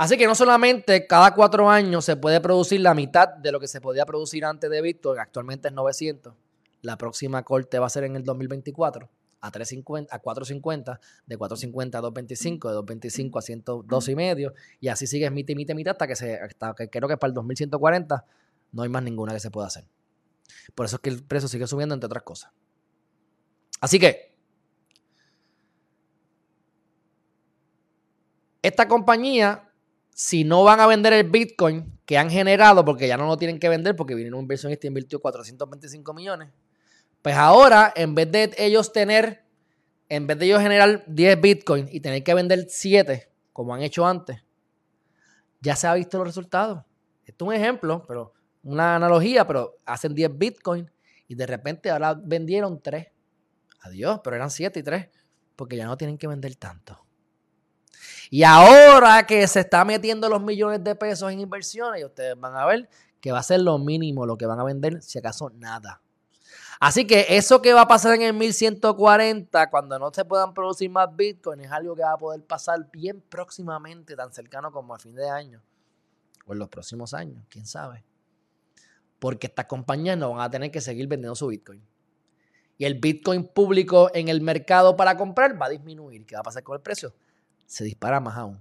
Así 0.00 0.16
que 0.16 0.26
no 0.26 0.34
solamente 0.34 1.06
cada 1.06 1.34
cuatro 1.34 1.68
años 1.68 2.06
se 2.06 2.16
puede 2.16 2.40
producir 2.40 2.80
la 2.80 2.94
mitad 2.94 3.28
de 3.28 3.52
lo 3.52 3.60
que 3.60 3.68
se 3.68 3.82
podía 3.82 4.06
producir 4.06 4.46
antes 4.46 4.70
de 4.70 4.80
Bitcoin, 4.80 5.20
actualmente 5.20 5.68
es 5.68 5.74
900 5.74 6.32
la 6.80 6.96
próxima 6.96 7.42
corte 7.42 7.78
va 7.78 7.86
a 7.86 7.90
ser 7.90 8.04
en 8.04 8.16
el 8.16 8.24
2024 8.24 9.10
a 9.42 9.50
350, 9.50 10.16
a 10.16 10.18
450, 10.18 11.00
de 11.26 11.36
450 11.36 11.98
a 11.98 12.00
225, 12.00 12.68
de 12.68 12.74
225 12.76 13.38
a 13.38 13.42
102 13.42 14.08
y 14.08 14.16
medio, 14.16 14.54
y 14.80 14.88
así 14.88 15.06
sigues 15.06 15.30
mitad 15.30 15.52
y 15.52 15.56
mitad, 15.56 15.74
mitad 15.74 15.92
hasta 15.92 16.06
que 16.06 16.16
se, 16.16 16.34
hasta 16.34 16.74
que 16.74 16.88
creo 16.88 17.06
que 17.06 17.18
para 17.18 17.28
el 17.28 17.34
2140 17.34 18.24
No 18.72 18.82
hay 18.82 18.88
más 18.88 19.02
ninguna 19.02 19.34
que 19.34 19.40
se 19.40 19.50
pueda 19.50 19.66
hacer. 19.66 19.84
Por 20.74 20.86
eso 20.86 20.96
es 20.96 21.02
que 21.02 21.10
el 21.10 21.22
precio 21.22 21.46
sigue 21.46 21.66
subiendo, 21.66 21.94
entre 21.94 22.06
otras 22.06 22.22
cosas. 22.22 22.52
Así 23.82 23.98
que, 23.98 24.34
esta 28.62 28.88
compañía, 28.88 29.69
si 30.12 30.44
no 30.44 30.64
van 30.64 30.80
a 30.80 30.86
vender 30.86 31.12
el 31.12 31.30
Bitcoin 31.30 31.98
que 32.04 32.18
han 32.18 32.30
generado, 32.30 32.84
porque 32.84 33.08
ya 33.08 33.16
no 33.16 33.26
lo 33.26 33.36
tienen 33.36 33.58
que 33.58 33.68
vender, 33.68 33.96
porque 33.96 34.14
viene 34.14 34.34
un 34.34 34.42
inversionista 34.42 34.86
y 34.86 34.88
invirtió 34.88 35.20
425 35.20 36.12
millones, 36.14 36.50
pues 37.22 37.36
ahora, 37.36 37.92
en 37.94 38.14
vez 38.14 38.30
de 38.30 38.50
ellos 38.58 38.92
tener, 38.92 39.44
en 40.08 40.26
vez 40.26 40.38
de 40.38 40.46
ellos 40.46 40.60
generar 40.60 41.04
10 41.06 41.40
Bitcoin 41.40 41.88
y 41.90 42.00
tener 42.00 42.22
que 42.24 42.34
vender 42.34 42.66
7, 42.68 43.30
como 43.52 43.74
han 43.74 43.82
hecho 43.82 44.06
antes, 44.06 44.42
ya 45.60 45.76
se 45.76 45.86
ha 45.86 45.94
visto 45.94 46.18
los 46.18 46.26
resultados. 46.26 46.82
Esto 47.24 47.44
es 47.44 47.48
un 47.48 47.54
ejemplo, 47.54 48.04
pero 48.08 48.32
una 48.62 48.96
analogía, 48.96 49.46
pero 49.46 49.76
hacen 49.84 50.14
10 50.14 50.36
Bitcoin 50.36 50.90
y 51.28 51.34
de 51.34 51.46
repente 51.46 51.90
ahora 51.90 52.14
vendieron 52.14 52.80
3. 52.82 53.06
Adiós, 53.82 54.20
pero 54.22 54.36
eran 54.36 54.50
7 54.50 54.80
y 54.80 54.82
3, 54.82 55.08
porque 55.56 55.76
ya 55.76 55.86
no 55.86 55.96
tienen 55.96 56.18
que 56.18 56.26
vender 56.26 56.56
tanto. 56.56 57.06
Y 58.30 58.44
ahora 58.44 59.26
que 59.26 59.44
se 59.48 59.60
está 59.60 59.84
metiendo 59.84 60.28
los 60.28 60.40
millones 60.40 60.82
de 60.84 60.94
pesos 60.94 61.30
en 61.32 61.40
inversiones, 61.40 62.00
y 62.00 62.04
ustedes 62.04 62.38
van 62.38 62.56
a 62.56 62.64
ver 62.64 62.88
que 63.20 63.32
va 63.32 63.40
a 63.40 63.42
ser 63.42 63.60
lo 63.60 63.76
mínimo 63.78 64.24
lo 64.24 64.38
que 64.38 64.46
van 64.46 64.60
a 64.60 64.64
vender, 64.64 65.02
si 65.02 65.18
acaso 65.18 65.50
nada. 65.50 66.00
Así 66.78 67.06
que 67.06 67.26
eso 67.28 67.60
que 67.60 67.74
va 67.74 67.82
a 67.82 67.88
pasar 67.88 68.14
en 68.14 68.22
el 68.22 68.32
1140, 68.32 69.68
cuando 69.68 69.98
no 69.98 70.10
se 70.14 70.24
puedan 70.24 70.54
producir 70.54 70.88
más 70.88 71.14
Bitcoin, 71.14 71.60
es 71.60 71.70
algo 71.70 71.94
que 71.94 72.02
va 72.02 72.12
a 72.12 72.16
poder 72.16 72.42
pasar 72.42 72.88
bien 72.90 73.20
próximamente, 73.20 74.16
tan 74.16 74.32
cercano 74.32 74.72
como 74.72 74.94
a 74.94 74.98
fin 74.98 75.14
de 75.14 75.28
año, 75.28 75.60
o 76.46 76.52
en 76.52 76.58
los 76.58 76.68
próximos 76.68 77.12
años, 77.12 77.44
quién 77.50 77.66
sabe. 77.66 78.04
Porque 79.18 79.48
estas 79.48 79.66
compañías 79.66 80.16
no 80.16 80.30
van 80.30 80.40
a 80.40 80.50
tener 80.50 80.70
que 80.70 80.80
seguir 80.80 81.06
vendiendo 81.06 81.34
su 81.34 81.48
Bitcoin. 81.48 81.84
Y 82.78 82.86
el 82.86 82.94
Bitcoin 82.94 83.46
público 83.46 84.10
en 84.14 84.28
el 84.28 84.40
mercado 84.40 84.96
para 84.96 85.18
comprar 85.18 85.60
va 85.60 85.66
a 85.66 85.68
disminuir. 85.68 86.24
¿Qué 86.24 86.34
va 86.36 86.40
a 86.40 86.44
pasar 86.44 86.62
con 86.62 86.76
el 86.76 86.80
precio? 86.80 87.12
Se 87.70 87.84
dispara 87.84 88.18
más 88.18 88.36
aún. 88.36 88.60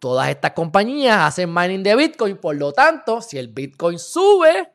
Todas 0.00 0.28
estas 0.28 0.50
compañías 0.50 1.16
hacen 1.20 1.54
mining 1.54 1.84
de 1.84 1.94
Bitcoin, 1.94 2.36
por 2.38 2.56
lo 2.56 2.72
tanto, 2.72 3.22
si 3.22 3.38
el 3.38 3.46
Bitcoin 3.46 4.00
sube, 4.00 4.72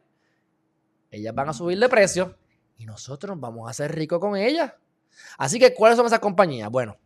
ellas 1.11 1.36
van 1.36 1.49
a 1.49 1.53
subir 1.53 1.78
de 1.78 1.89
precio 1.89 2.38
y 2.78 2.86
nosotros 2.86 3.38
vamos 3.38 3.70
a 3.70 3.74
ser 3.74 3.93
ricos 3.93 4.20
con 4.20 4.38
ellas. 4.38 4.74
Así 5.38 5.59
que, 5.59 5.74
¿cuáles 5.74 5.97
son 5.97 6.05
esas 6.05 6.20
compañías? 6.20 6.70
Bueno, 6.70 6.97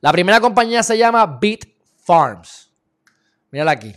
la 0.00 0.10
primera 0.10 0.40
compañía 0.40 0.82
se 0.82 0.98
llama 0.98 1.38
Bit 1.40 1.64
Farms. 1.98 2.74
Mírala 3.52 3.70
aquí. 3.70 3.94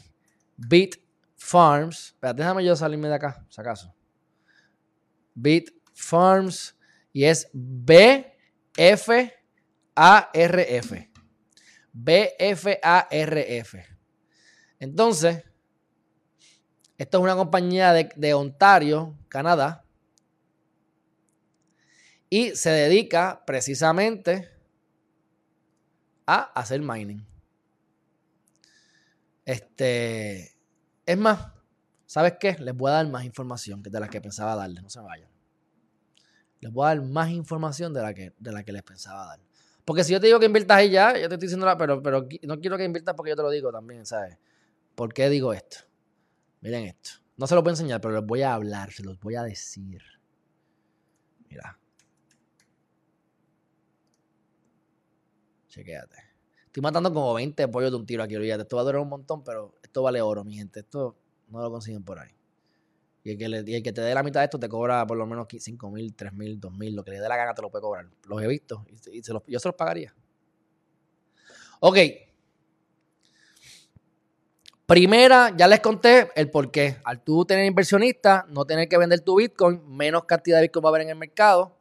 Bit 0.55 0.97
Farms. 1.35 2.09
Espérate, 2.09 2.43
déjame 2.43 2.63
yo 2.63 2.75
salirme 2.75 3.07
de 3.07 3.15
acá, 3.15 3.43
si 3.49 3.59
acaso. 3.59 3.91
Bit 5.33 5.71
Farms. 5.95 6.77
Y 7.11 7.23
es 7.25 7.49
B-F-A-R-F. 9.99 11.11
B-F-A-R-F. 11.91 13.85
Entonces, 14.79 15.43
esto 16.97 17.17
es 17.17 17.23
una 17.23 17.35
compañía 17.35 17.91
de, 17.93 18.33
Ontario, 18.33 19.17
Canadá. 19.27 19.83
Y 22.29 22.55
se 22.55 22.69
dedica 22.69 23.43
precisamente 23.45 24.49
a 26.25 26.43
hacer 26.53 26.81
mining. 26.81 27.25
Este, 29.43 30.55
es 31.05 31.17
más, 31.17 31.51
¿sabes 32.05 32.35
qué? 32.39 32.55
Les 32.59 32.75
voy 32.75 32.91
a 32.91 32.95
dar 32.95 33.07
más 33.07 33.25
información 33.25 33.81
que 33.81 33.89
de 33.89 33.99
la 33.99 34.07
que 34.07 34.21
pensaba 34.21 34.55
darles, 34.55 34.83
no 34.83 34.89
se 34.89 34.99
vayan. 34.99 35.29
Les 36.61 36.71
voy 36.71 36.85
a 36.85 36.89
dar 36.89 37.01
más 37.01 37.29
información 37.31 37.93
de 37.93 38.01
la 38.01 38.13
que, 38.13 38.33
de 38.37 38.51
la 38.51 38.63
que 38.63 38.71
les 38.71 38.83
pensaba 38.83 39.25
dar. 39.25 39.48
Porque 39.89 40.03
si 40.03 40.13
yo 40.13 40.19
te 40.19 40.27
digo 40.27 40.39
que 40.39 40.45
inviertas 40.45 40.77
ahí 40.77 40.91
ya, 40.91 41.13
yo 41.13 41.27
te 41.27 41.33
estoy 41.33 41.47
diciendo, 41.47 41.65
pero, 41.75 41.99
pero 42.03 42.27
no 42.43 42.59
quiero 42.59 42.77
que 42.77 42.83
inviertas 42.83 43.15
porque 43.15 43.31
yo 43.31 43.35
te 43.35 43.41
lo 43.41 43.49
digo 43.49 43.71
también, 43.71 44.05
¿sabes? 44.05 44.37
¿Por 44.93 45.11
qué 45.11 45.29
digo 45.29 45.51
esto? 45.51 45.77
Miren 46.61 46.83
esto. 46.83 47.09
No 47.37 47.47
se 47.47 47.55
los 47.55 47.63
voy 47.63 47.71
a 47.71 47.73
enseñar, 47.73 47.99
pero 47.99 48.13
les 48.13 48.23
voy 48.23 48.43
a 48.43 48.53
hablar, 48.53 48.91
se 48.91 49.01
los 49.01 49.19
voy 49.19 49.33
a 49.33 49.41
decir. 49.41 50.03
Mira. 51.49 51.79
Chequéate. 55.69 56.17
Estoy 56.67 56.83
matando 56.83 57.11
como 57.11 57.33
20 57.33 57.67
pollos 57.69 57.89
de 57.89 57.97
un 57.97 58.05
tiro 58.05 58.21
aquí, 58.21 58.35
olvídate. 58.35 58.61
Esto 58.61 58.75
va 58.75 58.83
a 58.83 58.85
durar 58.85 59.01
un 59.01 59.09
montón, 59.09 59.43
pero 59.43 59.73
esto 59.81 60.03
vale 60.03 60.21
oro, 60.21 60.43
mi 60.43 60.53
gente. 60.55 60.81
Esto 60.81 61.17
no 61.47 61.63
lo 61.63 61.71
consiguen 61.71 62.03
por 62.03 62.19
ahí. 62.19 62.29
Y 63.23 63.31
el, 63.31 63.65
que 63.65 63.83
que 63.83 63.93
te 63.93 64.01
dé 64.01 64.13
la 64.13 64.23
mitad 64.23 64.39
de 64.39 64.45
esto 64.45 64.59
te 64.59 64.69
cobra 64.69 65.05
por 65.05 65.17
lo 65.17 65.25
menos 65.25 65.47
5 65.49 65.91
mil, 65.91 66.15
3 66.15 66.33
mil, 66.33 66.59
2 66.59 66.71
mil, 66.73 66.95
lo 66.95 67.03
que 67.03 67.11
le 67.11 67.19
dé 67.19 67.27
la 67.27 67.35
gana 67.35 67.53
te 67.53 67.61
lo 67.61 67.69
puede 67.69 67.81
cobrar. 67.81 68.07
Los 68.27 68.41
he 68.41 68.47
visto 68.47 68.85
y, 69.11 69.21
yo 69.21 69.59
se 69.59 69.67
los 69.67 69.75
pagaría. 69.75 70.13
Ok. 71.81 71.97
Primera, 74.85 75.53
ya 75.55 75.67
les 75.67 75.81
conté 75.81 76.29
el 76.35 76.49
por 76.49 76.71
qué. 76.71 76.97
Al 77.03 77.23
tú 77.23 77.45
tener 77.45 77.65
inversionista, 77.65 78.45
no 78.49 78.65
tener 78.65 78.87
que 78.87 78.97
vender 78.97 79.19
tu 79.19 79.35
Bitcoin, 79.35 79.87
menos 79.87 80.23
cantidad 80.23 80.57
de 80.57 80.63
Bitcoin 80.63 80.85
va 80.85 80.89
a 80.89 80.91
haber 80.91 81.01
en 81.01 81.09
el 81.09 81.15
mercado. 81.15 81.77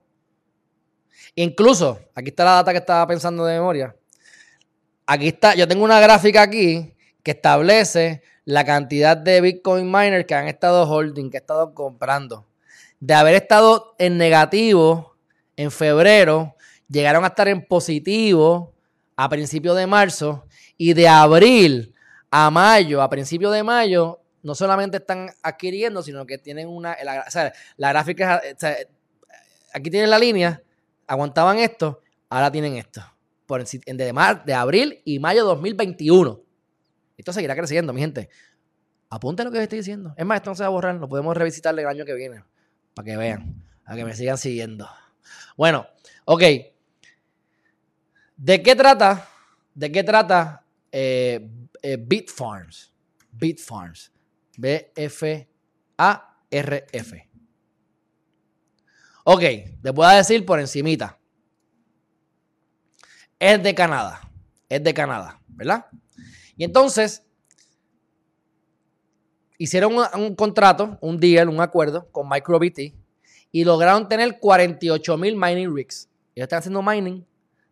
Incluso, 1.35 2.01
aquí 2.15 2.29
está 2.31 2.45
la 2.45 2.51
data 2.53 2.73
que 2.73 2.79
estaba 2.79 3.07
pensando 3.07 3.45
de 3.45 3.55
memoria. 3.55 3.97
Aquí 5.07 5.29
está, 5.29 5.55
yo 5.55 5.67
tengo 5.67 5.85
una 5.85 6.01
gráfica 6.01 6.43
aquí 6.43 6.95
que 7.23 7.31
establece 7.31 8.23
la 8.49 8.65
cantidad 8.65 9.15
de 9.15 9.43
Bitcoin 9.43 9.85
miners 9.85 10.25
que 10.25 10.35
han 10.35 10.49
estado 10.49 10.89
holding, 10.89 11.29
que 11.29 11.37
han 11.37 11.43
estado 11.43 11.75
comprando. 11.75 12.47
De 12.99 13.13
haber 13.13 13.35
estado 13.35 13.95
en 13.99 14.17
negativo 14.17 15.19
en 15.55 15.71
febrero, 15.71 16.57
llegaron 16.89 17.25
a 17.25 17.27
estar 17.27 17.47
en 17.49 17.67
positivo 17.67 18.73
a 19.17 19.29
principios 19.29 19.77
de 19.77 19.87
marzo 19.87 20.47
y 20.79 20.95
de 20.95 21.07
abril 21.07 21.95
a 22.31 22.51
mayo, 22.51 23.03
a 23.03 23.11
principios 23.11 23.53
de 23.53 23.63
mayo, 23.63 24.19
no 24.43 24.55
solamente 24.55 24.97
están 24.97 25.29
adquiriendo, 25.43 26.03
sino 26.03 26.25
que 26.25 26.39
tienen 26.39 26.69
una. 26.69 26.97
La, 27.05 27.27
o 27.29 27.31
sea, 27.31 27.53
la 27.77 27.91
gráfica. 27.91 28.41
aquí 29.75 29.91
tienen 29.91 30.09
la 30.09 30.19
línea, 30.19 30.63
aguantaban 31.07 31.59
esto, 31.59 32.01
ahora 32.31 32.51
tienen 32.51 32.77
esto. 32.77 33.03
Por 33.45 33.63
de, 33.63 34.41
de 34.47 34.55
abril 34.55 35.03
y 35.05 35.19
mayo 35.19 35.43
de 35.43 35.49
2021. 35.49 36.48
Esto 37.19 37.33
seguirá 37.33 37.55
creciendo, 37.57 37.93
mi 37.93 38.01
gente. 38.01 38.31
Apunten 39.11 39.45
lo 39.45 39.51
que 39.51 39.59
les 39.59 39.65
estoy 39.65 39.79
diciendo. 39.79 40.15
Es 40.17 40.25
más, 40.25 40.37
esto 40.37 40.51
no 40.51 40.55
se 40.55 40.63
va 40.63 40.69
a 40.69 40.71
borrar, 40.71 40.95
lo 40.95 41.09
podemos 41.09 41.37
revisitar 41.37 41.79
el 41.79 41.87
año 41.87 42.05
que 42.05 42.15
viene. 42.15 42.45
Para 42.95 43.05
que 43.05 43.17
vean, 43.17 43.65
para 43.85 43.97
que 43.97 44.05
me 44.05 44.15
sigan 44.15 44.39
siguiendo. 44.39 44.89
Bueno, 45.57 45.87
ok. 46.25 46.43
¿De 48.37 48.63
qué 48.63 48.77
trata? 48.77 49.29
¿De 49.75 49.91
qué 49.91 50.05
trata 50.05 50.65
eh, 50.93 51.51
eh, 51.83 51.97
Bitfarms. 51.97 52.93
Bitfarms. 53.33 54.13
B-F-A-R-F. 54.57 55.49
Ok, 59.25 59.43
les 59.43 59.93
voy 59.93 60.07
a 60.07 60.13
decir 60.13 60.45
por 60.47 60.59
encimita. 60.61 61.19
Es 63.39 63.63
de 63.63 63.75
Canadá. 63.75 64.21
Es 64.69 64.83
de 64.83 64.95
Canadá, 64.95 65.41
¿verdad? 65.49 65.87
Y 66.59 66.65
entonces, 66.65 67.23
hicieron 69.59 69.95
un, 69.95 70.35
contrato, 70.35 70.99
un 71.01 71.19
deal, 71.19 71.49
un 71.49 71.61
acuerdo 71.61 72.09
con 72.11 72.29
MicroBT 72.29 72.95
y 73.51 73.65
lograron 73.65 74.09
tener 74.09 74.39
48 74.41 75.17
mil 75.17 75.37
mining 75.37 75.75
rigs. 75.75 76.09
Ellos 76.35 76.45
están 76.45 76.59
haciendo 76.59 76.83
mining 76.83 77.25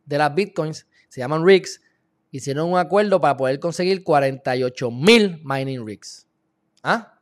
de 0.05 0.19
las 0.19 0.33
bitcoins, 0.35 0.87
se 1.09 1.21
llaman 1.21 1.45
rigs, 1.45 1.81
hicieron 2.31 2.71
un 2.71 2.79
acuerdo 2.79 3.21
para 3.21 3.37
poder 3.37 3.59
conseguir 3.59 4.05
48 4.05 4.91
mil 4.93 5.43
mining 5.45 5.85
rigs. 5.85 6.27
¿Ah? 6.83 7.19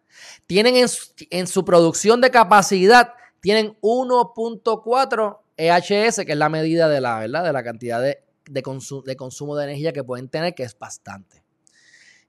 Tienen 0.47 0.77
en 0.77 1.47
su, 1.47 1.65
producción 1.65 2.21
de 2.21 2.31
capacidad, 2.31 3.15
tienen 3.41 3.77
1.4 3.81 5.39
EHS, 5.57 6.25
que 6.27 6.33
es 6.33 6.39
la 6.39 6.51
medida 6.51 6.89
de 6.89 7.01
la, 7.01 7.21
¿verdad? 7.21 7.43
De 7.43 7.53
la 7.53 7.65
cantidad 7.65 8.03
de, 8.03 8.23
de, 8.51 8.63
de, 9.05 9.17
consumo 9.17 9.57
de 9.57 9.65
energía 9.65 9.93
que 9.95 10.05
pueden 10.05 10.29
tener, 10.29 10.55
que 10.55 10.63
es 10.63 10.79
bastante. 10.79 11.44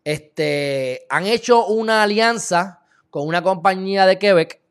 Este, 0.06 1.08
han 1.10 1.26
hecho 1.26 1.66
una 1.66 2.04
alianza 2.04 2.84
con 3.10 3.28
una 3.28 3.42
compañía 3.42 4.06
de 4.06 4.20
Quebec 4.20 4.62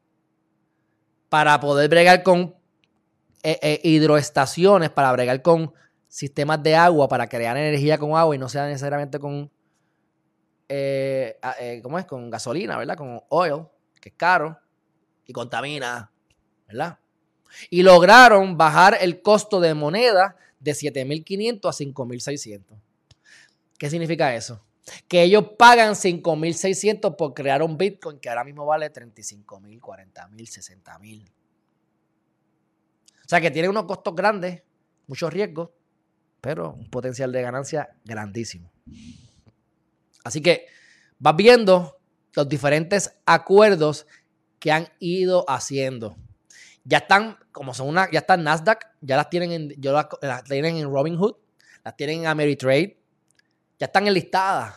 para 1.28 1.58
poder 1.58 1.90
bregar 1.90 2.22
con 2.22 2.54
eh, 3.42 3.58
eh, 3.60 3.80
hidroestaciones, 3.82 4.90
para 4.90 5.10
bregar 5.10 5.42
con 5.42 5.74
sistemas 6.06 6.62
de 6.62 6.76
agua 6.76 7.08
para 7.08 7.28
crear 7.28 7.56
energía 7.56 7.98
con 7.98 8.16
agua 8.16 8.36
y 8.36 8.38
no 8.38 8.48
sea 8.48 8.68
necesariamente 8.68 9.18
con, 9.18 9.50
eh, 10.68 11.36
¿cómo 11.82 11.98
es? 11.98 12.04
Con 12.04 12.30
gasolina, 12.30 12.78
¿verdad? 12.78 12.96
Con 12.96 13.20
oil, 13.30 13.64
que 14.00 14.10
es 14.10 14.14
caro 14.16 14.56
y 15.26 15.32
contamina, 15.32 16.12
¿verdad? 16.68 17.00
Y 17.70 17.82
lograron 17.82 18.56
bajar 18.56 18.98
el 19.00 19.20
costo 19.20 19.58
de 19.58 19.74
moneda 19.74 20.36
de 20.60 20.72
7.500 20.72 21.68
a 21.68 21.72
5.600. 21.72 22.62
¿Qué 23.76 23.90
significa 23.90 24.32
eso? 24.32 24.64
Que 25.08 25.22
ellos 25.22 25.44
pagan 25.58 25.94
5.600 25.94 27.16
por 27.16 27.32
crear 27.32 27.62
un 27.62 27.78
Bitcoin 27.78 28.18
que 28.18 28.28
ahora 28.28 28.44
mismo 28.44 28.66
vale 28.66 28.92
35.000, 28.92 29.80
40.000, 29.80 30.82
60.000. 30.82 31.30
O 33.24 33.28
sea 33.28 33.40
que 33.40 33.50
tiene 33.50 33.68
unos 33.68 33.84
costos 33.84 34.14
grandes, 34.14 34.62
muchos 35.06 35.32
riesgos, 35.32 35.70
pero 36.40 36.74
un 36.74 36.90
potencial 36.90 37.32
de 37.32 37.40
ganancia 37.40 37.96
grandísimo. 38.04 38.70
Así 40.24 40.42
que 40.42 40.66
vas 41.18 41.34
viendo 41.36 41.98
los 42.34 42.48
diferentes 42.48 43.18
acuerdos 43.24 44.06
que 44.58 44.72
han 44.72 44.88
ido 44.98 45.44
haciendo. 45.48 46.16
Ya 46.84 46.98
están, 46.98 47.38
como 47.50 47.72
son 47.72 47.88
una, 47.88 48.10
ya 48.10 48.20
están 48.20 48.44
Nasdaq, 48.44 48.86
ya 49.00 49.16
las 49.16 49.30
tienen 49.30 49.52
en, 49.52 49.68
yo 49.80 49.92
las, 49.92 50.44
tienen 50.44 50.76
en 50.76 50.90
Robinhood, 50.90 51.36
las 51.82 51.96
tienen 51.96 52.20
en 52.20 52.26
Ameritrade, 52.26 52.98
ya 53.78 53.86
están 53.86 54.06
enlistadas 54.06 54.74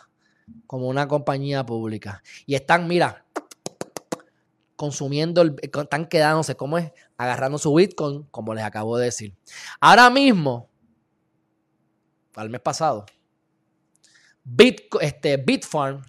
como 0.65 0.87
una 0.87 1.07
compañía 1.07 1.65
pública. 1.65 2.23
Y 2.45 2.55
están, 2.55 2.87
mira, 2.87 3.25
consumiendo, 4.75 5.41
el, 5.41 5.55
están 5.61 6.07
quedándose, 6.07 6.55
como 6.55 6.77
es? 6.77 6.91
Agarrando 7.17 7.57
su 7.57 7.73
Bitcoin, 7.73 8.23
como 8.31 8.53
les 8.53 8.63
acabo 8.63 8.97
de 8.97 9.05
decir. 9.05 9.35
Ahora 9.79 10.09
mismo, 10.09 10.69
al 12.35 12.49
mes 12.49 12.61
pasado, 12.61 13.05
Bitcoin, 14.43 15.05
este, 15.05 15.37
Bitfarm 15.37 16.01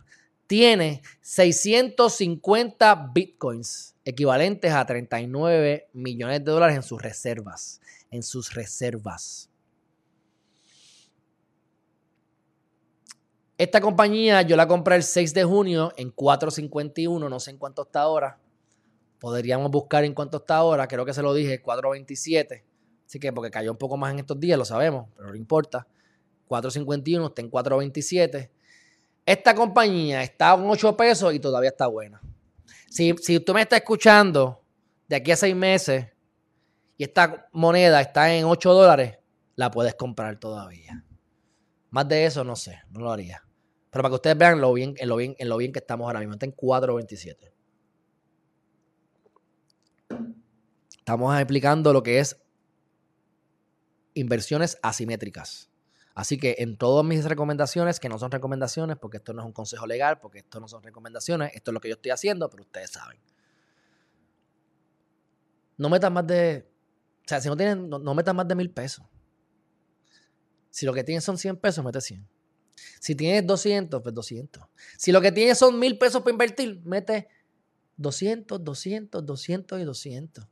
tiene 0.46 1.02
650 1.20 3.10
Bitcoins, 3.12 3.96
equivalentes 4.04 4.72
a 4.72 4.86
39 4.86 5.90
millones 5.92 6.44
de 6.44 6.50
dólares 6.50 6.76
en 6.76 6.82
sus 6.82 7.02
reservas. 7.02 7.80
En 8.10 8.22
sus 8.22 8.54
reservas. 8.54 9.47
Esta 13.58 13.80
compañía 13.80 14.42
yo 14.42 14.54
la 14.54 14.68
compré 14.68 14.94
el 14.94 15.02
6 15.02 15.34
de 15.34 15.42
junio 15.42 15.92
en 15.96 16.14
4.51, 16.14 17.28
no 17.28 17.40
sé 17.40 17.50
en 17.50 17.58
cuánto 17.58 17.82
está 17.82 18.02
ahora. 18.02 18.38
Podríamos 19.18 19.68
buscar 19.72 20.04
en 20.04 20.14
cuánto 20.14 20.36
está 20.36 20.58
ahora, 20.58 20.86
creo 20.86 21.04
que 21.04 21.12
se 21.12 21.22
lo 21.22 21.34
dije, 21.34 21.60
4.27. 21.60 22.62
Así 23.04 23.18
que 23.18 23.32
porque 23.32 23.50
cayó 23.50 23.72
un 23.72 23.76
poco 23.76 23.96
más 23.96 24.12
en 24.12 24.20
estos 24.20 24.38
días, 24.38 24.56
lo 24.56 24.64
sabemos, 24.64 25.08
pero 25.16 25.30
no 25.30 25.34
importa. 25.34 25.88
4.51 26.48 27.28
está 27.30 27.42
en 27.42 27.50
4.27. 27.50 28.50
Esta 29.26 29.54
compañía 29.56 30.22
está 30.22 30.54
en 30.54 30.70
8 30.70 30.96
pesos 30.96 31.34
y 31.34 31.40
todavía 31.40 31.70
está 31.70 31.88
buena. 31.88 32.20
Si, 32.88 33.12
si 33.20 33.40
tú 33.40 33.54
me 33.54 33.62
estás 33.62 33.80
escuchando 33.80 34.62
de 35.08 35.16
aquí 35.16 35.32
a 35.32 35.36
6 35.36 35.56
meses 35.56 36.06
y 36.96 37.02
esta 37.02 37.48
moneda 37.50 38.00
está 38.00 38.32
en 38.32 38.44
8 38.44 38.72
dólares, 38.72 39.18
la 39.56 39.68
puedes 39.68 39.96
comprar 39.96 40.38
todavía. 40.38 41.04
Más 41.90 42.06
de 42.06 42.24
eso 42.24 42.44
no 42.44 42.54
sé, 42.54 42.78
no 42.90 43.00
lo 43.00 43.10
haría. 43.10 43.42
Pero 43.90 44.02
para 44.02 44.10
que 44.10 44.14
ustedes 44.16 44.38
vean 44.38 44.60
lo 44.60 44.72
bien, 44.72 44.94
en, 44.98 45.08
lo 45.08 45.16
bien, 45.16 45.34
en 45.38 45.48
lo 45.48 45.56
bien 45.56 45.72
que 45.72 45.78
estamos 45.78 46.06
ahora 46.06 46.20
mismo. 46.20 46.34
Está 46.34 46.46
en 46.46 46.54
4.27. 46.54 47.52
Estamos 50.98 51.38
explicando 51.38 51.92
lo 51.92 52.02
que 52.02 52.18
es 52.18 52.40
inversiones 54.14 54.78
asimétricas. 54.82 55.70
Así 56.14 56.36
que 56.36 56.56
en 56.58 56.76
todas 56.76 57.04
mis 57.04 57.24
recomendaciones, 57.24 58.00
que 58.00 58.08
no 58.08 58.18
son 58.18 58.32
recomendaciones, 58.32 58.96
porque 58.96 59.18
esto 59.18 59.32
no 59.32 59.42
es 59.42 59.46
un 59.46 59.52
consejo 59.52 59.86
legal, 59.86 60.18
porque 60.18 60.40
esto 60.40 60.58
no 60.58 60.66
son 60.66 60.82
recomendaciones, 60.82 61.52
esto 61.54 61.70
es 61.70 61.72
lo 61.72 61.80
que 61.80 61.88
yo 61.88 61.94
estoy 61.94 62.10
haciendo, 62.10 62.50
pero 62.50 62.64
ustedes 62.64 62.90
saben. 62.90 63.20
No 65.76 65.88
metan 65.88 66.12
más 66.12 66.26
de. 66.26 66.68
O 67.24 67.28
sea, 67.28 67.40
si 67.40 67.48
no 67.48 67.56
tienen, 67.56 67.88
no, 67.88 68.14
metan 68.14 68.34
más 68.34 68.48
de 68.48 68.54
mil 68.56 68.68
pesos. 68.70 69.06
Si 70.70 70.84
lo 70.84 70.92
que 70.92 71.04
tienes 71.04 71.22
son 71.22 71.38
100 71.38 71.56
pesos, 71.56 71.84
mete 71.84 72.00
100. 72.00 72.28
Si 73.00 73.14
tienes 73.14 73.46
200, 73.46 74.02
pues 74.02 74.14
200. 74.14 74.62
Si 74.96 75.12
lo 75.12 75.20
que 75.20 75.32
tienes 75.32 75.58
son 75.58 75.78
mil 75.78 75.98
pesos 75.98 76.22
para 76.22 76.32
invertir, 76.32 76.80
mete 76.84 77.28
200, 77.96 78.62
200, 78.62 79.24
200 79.24 79.80
y 79.80 79.84
200. 79.84 80.46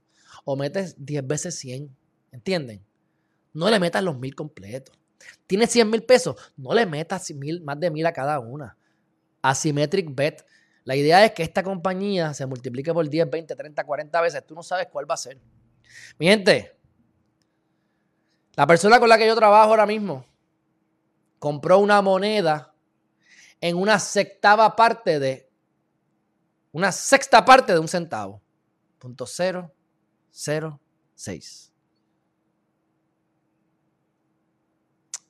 O 0.44 0.56
metes 0.56 0.94
10 0.98 1.26
veces 1.26 1.58
100. 1.58 1.96
¿Entienden? 2.32 2.84
No 3.52 3.70
le 3.70 3.80
metas 3.80 4.02
los 4.02 4.18
mil 4.18 4.34
completos. 4.34 4.94
Tienes 5.46 5.70
100 5.70 5.90
mil 5.90 6.02
pesos, 6.02 6.36
no 6.56 6.74
le 6.74 6.86
metas 6.86 7.32
más 7.62 7.80
de 7.80 7.90
mil 7.90 8.06
a 8.06 8.12
cada 8.12 8.38
una. 8.38 8.76
Asymmetric 9.42 10.14
bet. 10.14 10.44
La 10.84 10.94
idea 10.94 11.24
es 11.24 11.32
que 11.32 11.42
esta 11.42 11.62
compañía 11.62 12.32
se 12.34 12.46
multiplique 12.46 12.92
por 12.92 13.08
10, 13.08 13.30
20, 13.30 13.56
30, 13.56 13.84
40 13.84 14.20
veces. 14.20 14.46
Tú 14.46 14.54
no 14.54 14.62
sabes 14.62 14.88
cuál 14.90 15.10
va 15.10 15.14
a 15.14 15.18
ser. 15.18 15.38
Mi 16.18 16.26
gente, 16.26 16.76
la 18.54 18.66
persona 18.66 19.00
con 19.00 19.08
la 19.08 19.18
que 19.18 19.26
yo 19.26 19.34
trabajo 19.34 19.70
ahora 19.70 19.86
mismo 19.86 20.24
compró 21.46 21.78
una 21.78 22.02
moneda 22.02 22.74
en 23.60 23.76
una 23.76 24.00
sextava 24.00 24.74
parte 24.74 25.20
de 25.20 25.48
una 26.72 26.90
sexta 26.90 27.44
parte 27.44 27.72
de 27.72 27.78
un 27.78 27.86
centavo. 27.86 28.42
Punto 28.98 29.26
cero, 29.26 29.72
cero, 30.32 30.80
seis. 31.14 31.72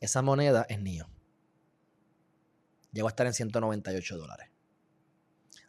Esa 0.00 0.22
moneda 0.22 0.64
es 0.70 0.80
NIO. 0.80 1.06
Llegó 2.92 3.08
a 3.08 3.10
estar 3.10 3.26
en 3.26 3.34
198 3.34 4.16
dólares. 4.16 4.48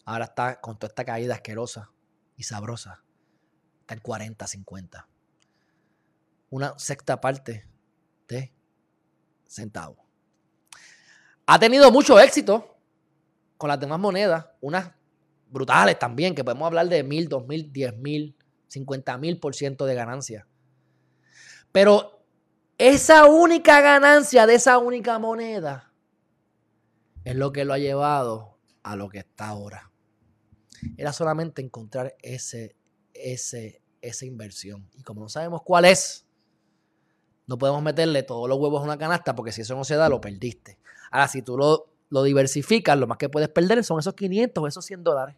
Ahora 0.05 0.23
está 0.23 0.61
con 0.61 0.79
toda 0.79 0.87
esta 0.87 1.03
caída 1.03 1.33
asquerosa 1.33 1.91
y 2.37 2.43
sabrosa. 2.43 3.03
Está 3.81 3.95
en 3.95 3.99
40, 3.99 4.47
50. 4.47 5.09
Una 6.51 6.79
sexta 6.79 7.19
parte 7.19 7.67
de 8.29 8.53
centavo. 9.45 10.06
Ha 11.47 11.59
tenido 11.59 11.91
mucho 11.91 12.19
éxito 12.19 12.77
con 13.57 13.69
las 13.69 13.79
demás 13.79 13.99
monedas, 13.99 14.45
unas 14.61 14.91
brutales 15.49 15.97
también, 15.97 16.35
que 16.35 16.43
podemos 16.43 16.67
hablar 16.67 16.89
de 16.89 17.03
mil, 17.03 17.29
dos 17.29 17.47
mil, 17.47 17.71
diez 17.71 17.95
mil, 17.97 18.35
cincuenta 18.67 19.17
mil 19.17 19.39
por 19.39 19.55
ciento 19.55 19.85
de 19.85 19.95
ganancia. 19.95 20.45
Pero 21.71 22.21
esa 22.77 23.25
única 23.25 23.79
ganancia 23.81 24.45
de 24.45 24.55
esa 24.55 24.77
única 24.77 25.17
moneda 25.19 25.93
es 27.23 27.35
lo 27.35 27.51
que 27.53 27.65
lo 27.65 27.73
ha 27.73 27.77
llevado 27.77 28.59
a 28.83 28.95
lo 28.95 29.07
que 29.09 29.19
está 29.19 29.47
ahora. 29.47 29.89
Era 30.97 31.13
solamente 31.13 31.61
encontrar 31.61 32.15
ese, 32.21 32.75
ese, 33.13 33.81
esa 34.01 34.25
inversión. 34.25 34.89
Y 34.93 35.03
como 35.03 35.21
no 35.21 35.29
sabemos 35.29 35.61
cuál 35.63 35.85
es, 35.85 36.27
no 37.47 37.57
podemos 37.57 37.81
meterle 37.81 38.23
todos 38.23 38.49
los 38.49 38.59
huevos 38.59 38.81
a 38.81 38.83
una 38.83 38.97
canasta 38.97 39.33
porque 39.33 39.53
si 39.53 39.61
eso 39.61 39.75
no 39.75 39.85
se 39.85 39.95
da, 39.95 40.09
lo 40.09 40.19
perdiste. 40.19 40.77
Ahora, 41.11 41.27
si 41.27 41.41
tú 41.41 41.57
lo, 41.57 41.87
lo 42.09 42.23
diversificas, 42.23 42.97
lo 42.97 43.07
más 43.07 43.17
que 43.17 43.29
puedes 43.29 43.49
perder 43.49 43.83
son 43.83 43.99
esos 43.99 44.13
500 44.13 44.63
o 44.63 44.67
esos 44.67 44.85
100 44.85 45.03
dólares. 45.03 45.35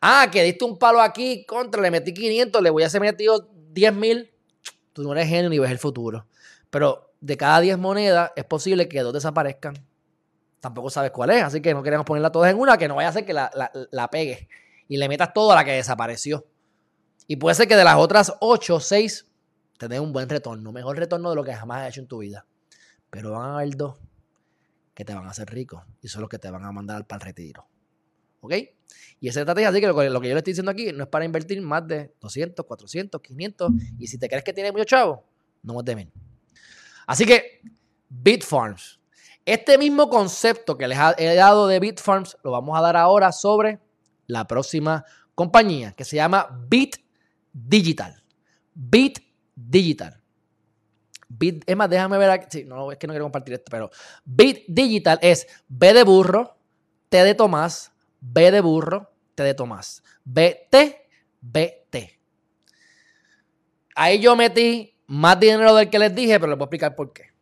Ah, 0.00 0.28
que 0.30 0.42
diste 0.42 0.64
un 0.64 0.78
palo 0.78 1.00
aquí, 1.00 1.44
contra, 1.46 1.80
le 1.80 1.90
metí 1.90 2.12
500, 2.12 2.62
le 2.62 2.70
voy 2.70 2.82
a 2.82 2.86
hacer 2.86 3.00
metido 3.00 3.48
10 3.72 3.94
mil. 3.94 4.30
Tú 4.92 5.02
no 5.02 5.12
eres 5.12 5.28
genio 5.28 5.48
ni 5.48 5.58
ves 5.58 5.70
el 5.70 5.78
futuro. 5.78 6.26
Pero 6.70 7.14
de 7.20 7.36
cada 7.36 7.60
10 7.60 7.78
monedas 7.78 8.32
es 8.36 8.44
posible 8.44 8.88
que 8.88 9.00
dos 9.00 9.12
desaparezcan. 9.12 9.74
Tampoco 10.60 10.90
sabes 10.90 11.10
cuál 11.10 11.30
es, 11.30 11.42
así 11.42 11.60
que 11.60 11.74
no 11.74 11.82
queremos 11.82 12.06
ponerla 12.06 12.30
todas 12.30 12.50
en 12.50 12.58
una, 12.58 12.78
que 12.78 12.86
no 12.86 12.96
vaya 12.96 13.08
a 13.08 13.12
ser 13.12 13.24
que 13.24 13.32
la, 13.32 13.50
la, 13.90 14.10
pegues 14.10 14.46
y 14.86 14.96
le 14.96 15.08
metas 15.08 15.32
todo 15.32 15.50
a 15.52 15.56
la 15.56 15.64
que 15.64 15.72
desapareció. 15.72 16.46
Y 17.26 17.36
puede 17.36 17.56
ser 17.56 17.66
que 17.66 17.74
de 17.74 17.82
las 17.82 17.96
otras 17.96 18.34
8 18.40 18.76
o 18.76 18.80
6 18.80 19.26
te 19.78 19.98
un 19.98 20.12
buen 20.12 20.28
retorno, 20.28 20.70
mejor 20.70 20.96
retorno 20.96 21.30
de 21.30 21.36
lo 21.36 21.42
que 21.42 21.52
jamás 21.52 21.82
has 21.82 21.88
hecho 21.88 22.00
en 22.00 22.06
tu 22.06 22.18
vida. 22.18 22.46
Pero 23.10 23.32
van 23.32 23.50
a 23.50 23.54
haber 23.56 23.76
dos 23.76 23.96
que 24.94 25.04
te 25.04 25.14
van 25.14 25.26
a 25.26 25.30
hacer 25.30 25.50
rico 25.50 25.84
y 26.00 26.08
son 26.08 26.22
los 26.22 26.30
que 26.30 26.38
te 26.38 26.50
van 26.50 26.64
a 26.64 26.72
mandar 26.72 27.06
para 27.06 27.22
el 27.22 27.26
retiro. 27.26 27.66
¿Ok? 28.40 28.54
Y 29.20 29.28
esa 29.28 29.40
estrategia, 29.40 29.68
así 29.68 29.80
que 29.80 29.86
lo, 29.86 29.94
que 29.96 30.04
yo 30.04 30.34
le 30.34 30.38
estoy 30.38 30.52
diciendo 30.52 30.70
aquí 30.70 30.92
no 30.92 31.04
es 31.04 31.08
para 31.08 31.24
invertir 31.24 31.62
más 31.62 31.86
de 31.86 32.12
200, 32.20 32.66
400, 32.66 33.20
500. 33.20 33.70
Y 33.98 34.06
si 34.08 34.18
te 34.18 34.28
crees 34.28 34.44
que 34.44 34.52
tiene 34.52 34.72
mucho 34.72 34.84
chavo, 34.84 35.24
no 35.62 35.74
más 35.74 35.84
de. 35.84 36.08
Así 37.06 37.24
que, 37.24 37.62
Bitfarms. 38.08 39.00
Este 39.44 39.76
mismo 39.78 40.08
concepto 40.08 40.76
que 40.76 40.86
les 40.86 40.98
he 41.18 41.34
dado 41.34 41.66
de 41.66 41.80
Bitfarms 41.80 42.36
lo 42.44 42.52
vamos 42.52 42.78
a 42.78 42.82
dar 42.82 42.96
ahora 42.96 43.32
sobre 43.32 43.80
la 44.26 44.46
próxima 44.46 45.04
compañía 45.34 45.92
que 45.92 46.04
se 46.04 46.16
llama 46.16 46.48
Bit 46.68 46.96
Digital. 47.52 48.22
Bit 48.74 49.18
Digital. 49.54 50.21
Bit, 51.38 51.64
es 51.66 51.76
más, 51.76 51.88
déjame 51.88 52.18
ver 52.18 52.30
aquí. 52.30 52.46
Sí, 52.50 52.64
no, 52.64 52.92
es 52.92 52.98
que 52.98 53.06
no 53.06 53.12
quiero 53.12 53.24
compartir 53.24 53.54
esto, 53.54 53.70
pero 53.70 53.90
Bit 54.24 54.64
Digital 54.68 55.18
es 55.22 55.46
B 55.66 55.92
de 55.94 56.02
burro, 56.04 56.58
T 57.08 57.24
de 57.24 57.34
Tomás, 57.34 57.92
B 58.20 58.50
de 58.50 58.60
burro, 58.60 59.10
T 59.34 59.42
de 59.42 59.54
Tomás. 59.54 60.02
BT, 60.24 60.74
BT. 61.40 61.96
Ahí 63.94 64.20
yo 64.20 64.36
metí 64.36 64.94
más 65.06 65.40
dinero 65.40 65.74
del 65.74 65.90
que 65.90 65.98
les 65.98 66.14
dije, 66.14 66.38
pero 66.38 66.50
les 66.50 66.58
voy 66.58 66.64
a 66.64 66.66
explicar 66.66 66.94
por 66.94 67.12
qué. 67.12 67.32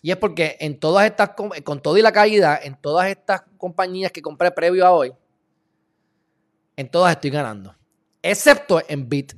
Y 0.00 0.10
es 0.10 0.16
porque 0.16 0.56
en 0.60 0.78
todas 0.78 1.06
estas, 1.06 1.30
con 1.64 1.82
todo 1.82 1.96
y 1.98 2.02
la 2.02 2.12
caída, 2.12 2.58
en 2.62 2.76
todas 2.80 3.08
estas 3.08 3.42
compañías 3.56 4.12
que 4.12 4.22
compré 4.22 4.50
previo 4.50 4.86
a 4.86 4.92
hoy, 4.92 5.12
en 6.76 6.88
todas 6.88 7.12
estoy 7.12 7.30
ganando. 7.30 7.74
Excepto 8.22 8.80
en 8.88 9.08
Bit 9.08 9.34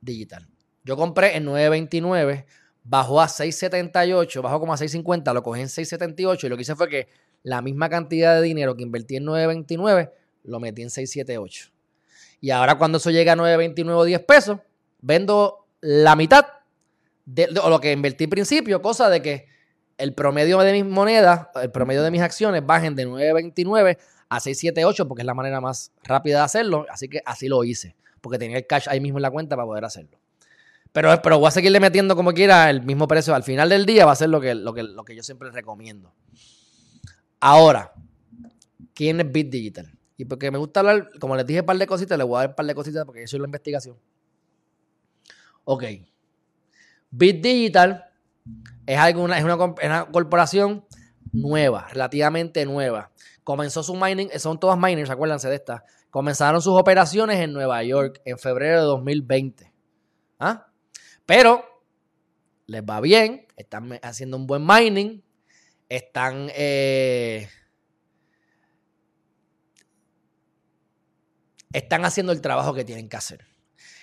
Digital. 0.00 0.48
Yo 0.84 0.96
compré 0.96 1.36
en 1.36 1.44
929 1.44 2.46
bajó 2.84 3.20
a 3.20 3.26
6.78, 3.26 4.42
bajó 4.42 4.60
como 4.60 4.72
a 4.72 4.76
6.50, 4.76 5.32
lo 5.32 5.42
cogí 5.42 5.60
en 5.60 5.68
6.78 5.68 6.44
y 6.44 6.48
lo 6.48 6.56
que 6.56 6.62
hice 6.62 6.74
fue 6.74 6.88
que 6.88 7.08
la 7.42 7.62
misma 7.62 7.88
cantidad 7.88 8.36
de 8.36 8.42
dinero 8.42 8.76
que 8.76 8.82
invertí 8.82 9.16
en 9.16 9.24
9.29, 9.24 10.10
lo 10.44 10.60
metí 10.60 10.82
en 10.82 10.90
678. 10.90 11.70
Y 12.40 12.50
ahora 12.50 12.76
cuando 12.76 12.98
eso 12.98 13.10
llega 13.10 13.32
a 13.32 13.36
9.29 13.36 13.90
o 13.90 14.04
10 14.04 14.20
pesos, 14.20 14.58
vendo 15.00 15.66
la 15.80 16.16
mitad 16.16 16.46
de, 17.24 17.48
lo 17.48 17.80
que 17.80 17.92
invertí 17.92 18.24
al 18.24 18.30
principio, 18.30 18.82
cosa 18.82 19.08
de 19.08 19.22
que 19.22 19.46
el 19.98 20.14
promedio 20.14 20.58
de 20.58 20.72
mis 20.72 20.84
monedas, 20.84 21.48
el 21.54 21.70
promedio 21.70 22.02
de 22.02 22.10
mis 22.10 22.20
acciones 22.20 22.64
bajen 22.66 22.96
de 22.96 23.06
9.29 23.06 23.98
a 24.28 24.40
678 24.40 25.06
porque 25.06 25.22
es 25.22 25.26
la 25.26 25.34
manera 25.34 25.60
más 25.60 25.92
rápida 26.02 26.38
de 26.38 26.44
hacerlo, 26.44 26.86
así 26.90 27.08
que 27.08 27.22
así 27.24 27.48
lo 27.48 27.62
hice, 27.62 27.94
porque 28.20 28.38
tenía 28.38 28.56
el 28.56 28.66
cash 28.66 28.86
ahí 28.88 29.00
mismo 29.00 29.18
en 29.18 29.22
la 29.22 29.30
cuenta 29.30 29.54
para 29.54 29.66
poder 29.66 29.84
hacerlo. 29.84 30.18
Pero, 30.92 31.22
pero 31.22 31.38
voy 31.38 31.48
a 31.48 31.50
seguirle 31.50 31.80
metiendo 31.80 32.14
como 32.14 32.32
quiera 32.32 32.68
el 32.68 32.82
mismo 32.82 33.08
precio. 33.08 33.34
Al 33.34 33.42
final 33.42 33.68
del 33.68 33.86
día 33.86 34.04
va 34.04 34.12
a 34.12 34.16
ser 34.16 34.28
lo 34.28 34.40
que, 34.40 34.54
lo 34.54 34.74
que, 34.74 34.82
lo 34.82 35.04
que 35.04 35.16
yo 35.16 35.22
siempre 35.22 35.50
recomiendo. 35.50 36.12
Ahora, 37.40 37.92
¿quién 38.94 39.20
es 39.20 39.32
Bit 39.32 39.50
Digital? 39.50 39.98
Y 40.18 40.26
porque 40.26 40.50
me 40.50 40.58
gusta 40.58 40.80
hablar, 40.80 41.10
como 41.18 41.34
les 41.34 41.46
dije 41.46 41.60
un 41.60 41.66
par 41.66 41.78
de 41.78 41.86
cositas, 41.86 42.18
les 42.18 42.26
voy 42.26 42.36
a 42.36 42.40
dar 42.40 42.50
un 42.50 42.54
par 42.54 42.66
de 42.66 42.74
cositas 42.74 43.04
porque 43.06 43.22
eso 43.22 43.36
es 43.36 43.40
la 43.40 43.48
investigación. 43.48 43.96
Ok. 45.64 45.84
Bit 47.10 47.42
Digital 47.42 48.04
es, 48.86 49.00
es, 49.00 49.14
una, 49.14 49.38
es 49.38 49.44
una 49.44 50.06
corporación 50.10 50.84
nueva, 51.32 51.88
relativamente 51.88 52.64
nueva. 52.66 53.10
Comenzó 53.44 53.82
su 53.82 53.96
mining, 53.96 54.28
son 54.38 54.60
todas 54.60 54.78
miners, 54.78 55.10
acuérdense 55.10 55.48
de 55.48 55.56
esta. 55.56 55.84
Comenzaron 56.10 56.60
sus 56.60 56.78
operaciones 56.78 57.40
en 57.40 57.52
Nueva 57.52 57.82
York 57.82 58.20
en 58.24 58.38
febrero 58.38 58.80
de 58.80 58.86
2020. 58.86 59.72
¿Ah? 60.38 60.66
Pero 61.26 61.64
les 62.66 62.82
va 62.82 63.00
bien, 63.00 63.46
están 63.56 63.98
haciendo 64.02 64.36
un 64.36 64.46
buen 64.46 64.66
mining, 64.66 65.22
están 65.88 66.50
eh, 66.54 67.48
están 71.72 72.04
haciendo 72.04 72.32
el 72.32 72.40
trabajo 72.40 72.74
que 72.74 72.84
tienen 72.84 73.08
que 73.08 73.16
hacer. 73.16 73.44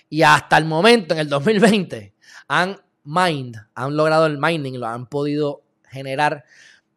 Y 0.10 0.24
hasta 0.24 0.58
el 0.58 0.66
momento, 0.66 1.14
en 1.14 1.20
el 1.20 1.30
2020, 1.30 2.14
han 2.48 2.82
mined, 3.04 3.60
han 3.76 3.96
logrado 3.96 4.26
el 4.26 4.40
mining, 4.40 4.80
lo 4.80 4.88
han 4.88 5.06
podido 5.08 5.62
generar 5.88 6.44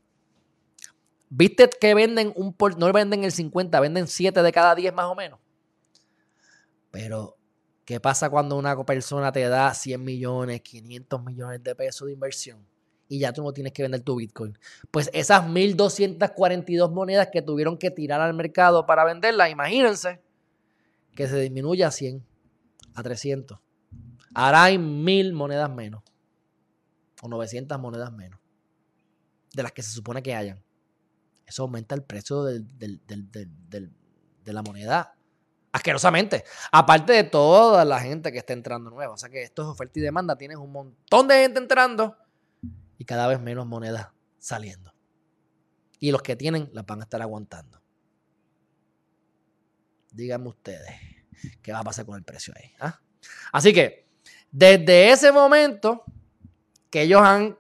¿Viste 1.29 1.71
que 1.81 1.95
venden 1.95 2.33
un 2.35 2.55
por, 2.55 2.77
no 2.77 2.93
venden 2.93 3.23
el 3.23 3.31
50, 3.31 3.79
venden 3.79 4.09
7 4.09 4.43
de 4.43 4.51
cada 4.51 4.75
10 4.75 4.93
más 4.93 5.07
o 5.07 5.15
menos? 5.15 5.39
Pero, 6.91 7.37
¿qué 7.85 8.01
pasa 8.01 8.29
cuando 8.29 8.57
una 8.57 8.77
persona 8.85 9.31
te 9.31 9.49
da 9.49 9.73
100 9.73 10.03
millones, 10.03 10.61
500 10.63 11.23
millones 11.23 11.63
de 11.63 11.77
pesos 11.77 12.09
de 12.09 12.15
inversión? 12.15 12.67
Y 13.09 13.19
ya 13.19 13.33
tú 13.33 13.43
no 13.43 13.53
tienes 13.53 13.73
que 13.73 13.83
vender 13.83 14.01
tu 14.01 14.17
Bitcoin. 14.17 14.59
Pues 14.91 15.11
esas 15.13 15.45
1.242 15.45 16.91
monedas 16.91 17.29
que 17.33 17.43
tuvieron 17.43 17.79
que 17.79 17.91
tirar 17.91 18.21
al 18.21 18.35
mercado 18.35 18.87
para 18.87 19.05
venderlas, 19.05 19.51
imagínense 19.51 20.21
que 21.15 21.29
se 21.29 21.39
disminuye 21.41 21.85
a 21.85 21.91
100, 21.91 22.25
a 22.95 23.03
300. 23.03 23.59
Ahora 24.35 24.65
hay 24.65 24.77
1.000 24.77 25.33
monedas 25.33 25.71
menos, 25.71 26.03
o 27.23 27.29
900 27.29 27.79
monedas 27.79 28.13
menos, 28.13 28.41
de 29.53 29.63
las 29.63 29.73
que 29.73 29.83
se 29.83 29.91
supone 29.91 30.23
que 30.23 30.35
hayan. 30.35 30.63
Eso 31.47 31.63
aumenta 31.63 31.95
el 31.95 32.03
precio 32.03 32.43
de 32.43 32.65
la 34.47 34.63
moneda 34.63 35.15
asquerosamente. 35.71 36.45
Aparte 36.73 37.13
de 37.13 37.25
toda 37.25 37.85
la 37.85 38.01
gente 38.01 38.33
que 38.33 38.39
está 38.39 38.55
entrando 38.55 38.91
nueva. 38.91 39.13
O 39.13 39.17
sea 39.17 39.29
que 39.29 39.43
esto 39.43 39.63
es 39.63 39.69
oferta 39.69 39.99
y 39.99 40.03
demanda. 40.03 40.37
Tienes 40.37 40.57
un 40.57 40.73
montón 40.73 41.29
de 41.29 41.43
gente 41.43 41.59
entrando 41.59 42.17
y 42.99 43.05
cada 43.05 43.27
vez 43.27 43.41
menos 43.41 43.67
monedas 43.67 44.09
saliendo. 44.39 44.93
Y 46.01 46.11
los 46.11 46.23
que 46.23 46.37
tienen 46.37 46.71
las 46.73 46.85
van 46.87 47.01
a 47.01 47.05
estar 47.05 47.23
aguantando. 47.23 47.81
Díganme 50.13 50.49
ustedes 50.49 50.93
qué 51.63 51.73
va 51.73 51.81
a 51.81 51.85
pasar 51.85 52.07
con 52.07 52.17
el 52.17 52.23
precio 52.23 52.55
ahí. 52.57 52.73
¿ah? 52.81 53.01
Así 53.53 53.73
que, 53.73 54.07
desde 54.51 55.11
ese 55.11 55.33
momento 55.33 56.05
que 56.91 57.03
ellos 57.03 57.23
han, 57.23 57.59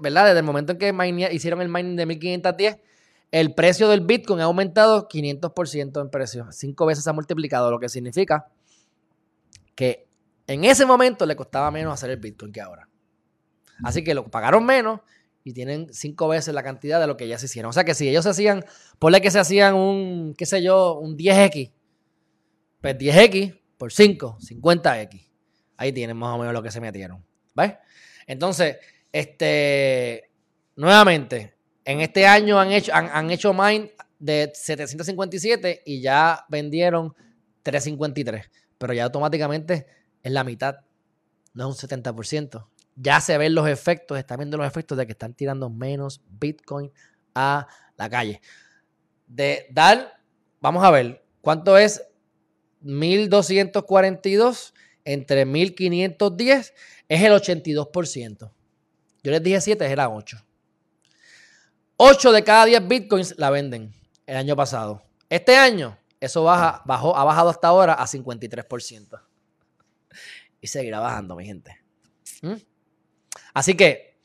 ¿verdad? 0.00 0.26
Desde 0.26 0.38
el 0.38 0.44
momento 0.44 0.72
en 0.72 0.78
que 0.78 1.28
hicieron 1.32 1.60
el 1.62 1.68
mining 1.68 1.96
de 1.96 2.06
1510, 2.06 2.78
el 3.32 3.54
precio 3.54 3.88
del 3.88 4.02
Bitcoin 4.02 4.40
ha 4.40 4.44
aumentado 4.44 5.08
500% 5.08 6.00
en 6.00 6.10
precio. 6.10 6.52
Cinco 6.52 6.86
veces 6.86 7.06
ha 7.08 7.12
multiplicado, 7.12 7.70
lo 7.70 7.80
que 7.80 7.88
significa 7.88 8.46
que 9.74 10.06
en 10.46 10.64
ese 10.64 10.84
momento 10.84 11.24
le 11.26 11.34
costaba 11.34 11.70
menos 11.70 11.94
hacer 11.94 12.10
el 12.10 12.18
Bitcoin 12.18 12.52
que 12.52 12.60
ahora. 12.60 12.88
Así 13.82 14.04
que 14.04 14.14
lo 14.14 14.30
pagaron 14.30 14.64
menos 14.64 15.00
y 15.44 15.52
tienen 15.52 15.88
cinco 15.92 16.28
veces 16.28 16.54
la 16.54 16.62
cantidad 16.62 17.00
de 17.00 17.06
lo 17.06 17.16
que 17.16 17.26
ya 17.28 17.38
se 17.38 17.46
hicieron. 17.46 17.70
O 17.70 17.72
sea 17.72 17.84
que 17.84 17.94
si 17.94 18.08
ellos 18.08 18.24
se 18.24 18.30
hacían, 18.30 18.64
ponle 18.98 19.20
que 19.20 19.30
se 19.30 19.38
hacían 19.38 19.74
un, 19.74 20.34
qué 20.36 20.46
sé 20.46 20.62
yo, 20.62 20.98
un 20.98 21.16
10X, 21.16 21.72
pues 22.80 22.98
10X 22.98 23.60
por 23.76 23.92
5, 23.92 24.38
50X. 24.40 25.28
Ahí 25.76 25.92
tienen 25.92 26.16
más 26.16 26.34
o 26.34 26.38
menos 26.38 26.54
lo 26.54 26.62
que 26.62 26.70
se 26.70 26.80
metieron. 26.80 27.24
¿Ves? 27.54 27.74
Entonces, 28.26 28.76
este, 29.10 30.30
nuevamente, 30.76 31.56
en 31.84 32.00
este 32.00 32.26
año 32.26 32.60
han 32.60 32.70
hecho, 32.70 32.94
han, 32.94 33.08
han 33.12 33.30
hecho 33.30 33.52
mine 33.52 33.92
de 34.18 34.52
757 34.54 35.82
y 35.84 36.00
ya 36.00 36.46
vendieron 36.48 37.14
353. 37.62 38.48
Pero 38.78 38.92
ya 38.92 39.04
automáticamente 39.04 39.86
es 40.22 40.32
la 40.32 40.44
mitad, 40.44 40.76
no 41.54 41.68
es 41.68 41.82
un 41.82 41.88
70% 41.88 42.68
ya 42.96 43.20
se 43.20 43.38
ven 43.38 43.54
los 43.54 43.68
efectos, 43.68 44.18
están 44.18 44.38
viendo 44.38 44.56
los 44.56 44.66
efectos 44.66 44.98
de 44.98 45.06
que 45.06 45.12
están 45.12 45.34
tirando 45.34 45.70
menos 45.70 46.22
Bitcoin 46.28 46.92
a 47.34 47.66
la 47.96 48.10
calle. 48.10 48.40
De 49.26 49.66
dar, 49.70 50.20
vamos 50.60 50.84
a 50.84 50.90
ver, 50.90 51.24
¿cuánto 51.40 51.78
es 51.78 52.02
1242 52.80 54.74
entre 55.04 55.44
1510? 55.46 56.74
Es 57.08 57.22
el 57.22 57.32
82%. 57.32 58.52
Yo 59.22 59.30
les 59.30 59.42
dije 59.42 59.60
7, 59.60 59.84
era 59.86 60.08
8. 60.08 60.44
8 61.96 62.32
de 62.32 62.44
cada 62.44 62.64
10 62.64 62.88
Bitcoins 62.88 63.34
la 63.38 63.50
venden 63.50 63.94
el 64.26 64.36
año 64.36 64.56
pasado. 64.56 65.02
Este 65.28 65.56
año, 65.56 65.96
eso 66.20 66.44
baja, 66.44 66.82
bajó, 66.84 67.16
ha 67.16 67.24
bajado 67.24 67.50
hasta 67.50 67.68
ahora 67.68 67.94
a 67.94 68.06
53%. 68.06 69.20
Y 70.60 70.66
seguirá 70.66 71.00
bajando, 71.00 71.36
mi 71.36 71.46
gente. 71.46 71.80
¿Mm? 72.42 72.54
Así 73.54 73.74
que, 73.74 74.18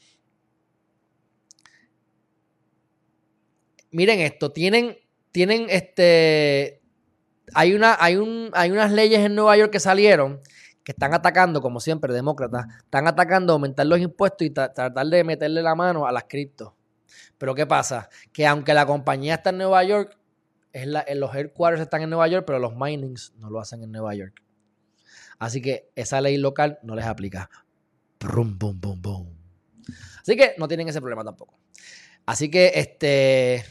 miren 3.91 4.19
esto, 4.19 4.51
tienen, 4.51 4.97
tienen 5.31 5.67
este, 5.69 6.81
hay, 7.53 7.73
una, 7.73 7.97
hay, 7.99 8.15
un, 8.15 8.51
hay 8.53 8.71
unas 8.71 8.91
leyes 8.91 9.19
en 9.19 9.35
Nueva 9.35 9.57
York 9.57 9.71
que 9.71 9.79
salieron 9.79 10.41
que 10.87 10.93
están 10.93 11.13
atacando, 11.13 11.61
como 11.61 11.81
siempre, 11.81 12.13
demócratas, 12.13 12.65
están 12.77 13.09
atacando 13.09 13.51
aumentar 13.51 13.85
los 13.85 13.99
impuestos 13.99 14.47
y 14.47 14.51
tratar 14.51 15.05
de 15.05 15.21
meterle 15.25 15.61
la 15.61 15.75
mano 15.75 16.07
a 16.07 16.13
las 16.13 16.23
criptos. 16.29 16.71
Pero 17.37 17.53
¿qué 17.53 17.65
pasa? 17.65 18.07
Que 18.31 18.47
aunque 18.47 18.73
la 18.73 18.85
compañía 18.85 19.35
está 19.35 19.49
en 19.49 19.57
Nueva 19.57 19.83
York, 19.83 20.17
es 20.71 20.87
la, 20.87 21.05
los 21.15 21.35
headquarters 21.35 21.81
están 21.81 22.03
en 22.03 22.09
Nueva 22.09 22.29
York, 22.29 22.45
pero 22.47 22.59
los 22.59 22.73
minings 22.77 23.33
no 23.35 23.49
lo 23.49 23.59
hacen 23.59 23.83
en 23.83 23.91
Nueva 23.91 24.15
York. 24.15 24.41
Así 25.39 25.61
que 25.61 25.91
esa 25.95 26.21
ley 26.21 26.37
local 26.37 26.79
no 26.83 26.95
les 26.95 27.05
aplica. 27.05 27.49
Así 30.21 30.35
que 30.35 30.55
no 30.57 30.67
tienen 30.67 30.87
ese 30.89 30.99
problema 30.99 31.23
tampoco. 31.23 31.57
Así 32.25 32.49
que, 32.49 32.71
este. 32.75 33.65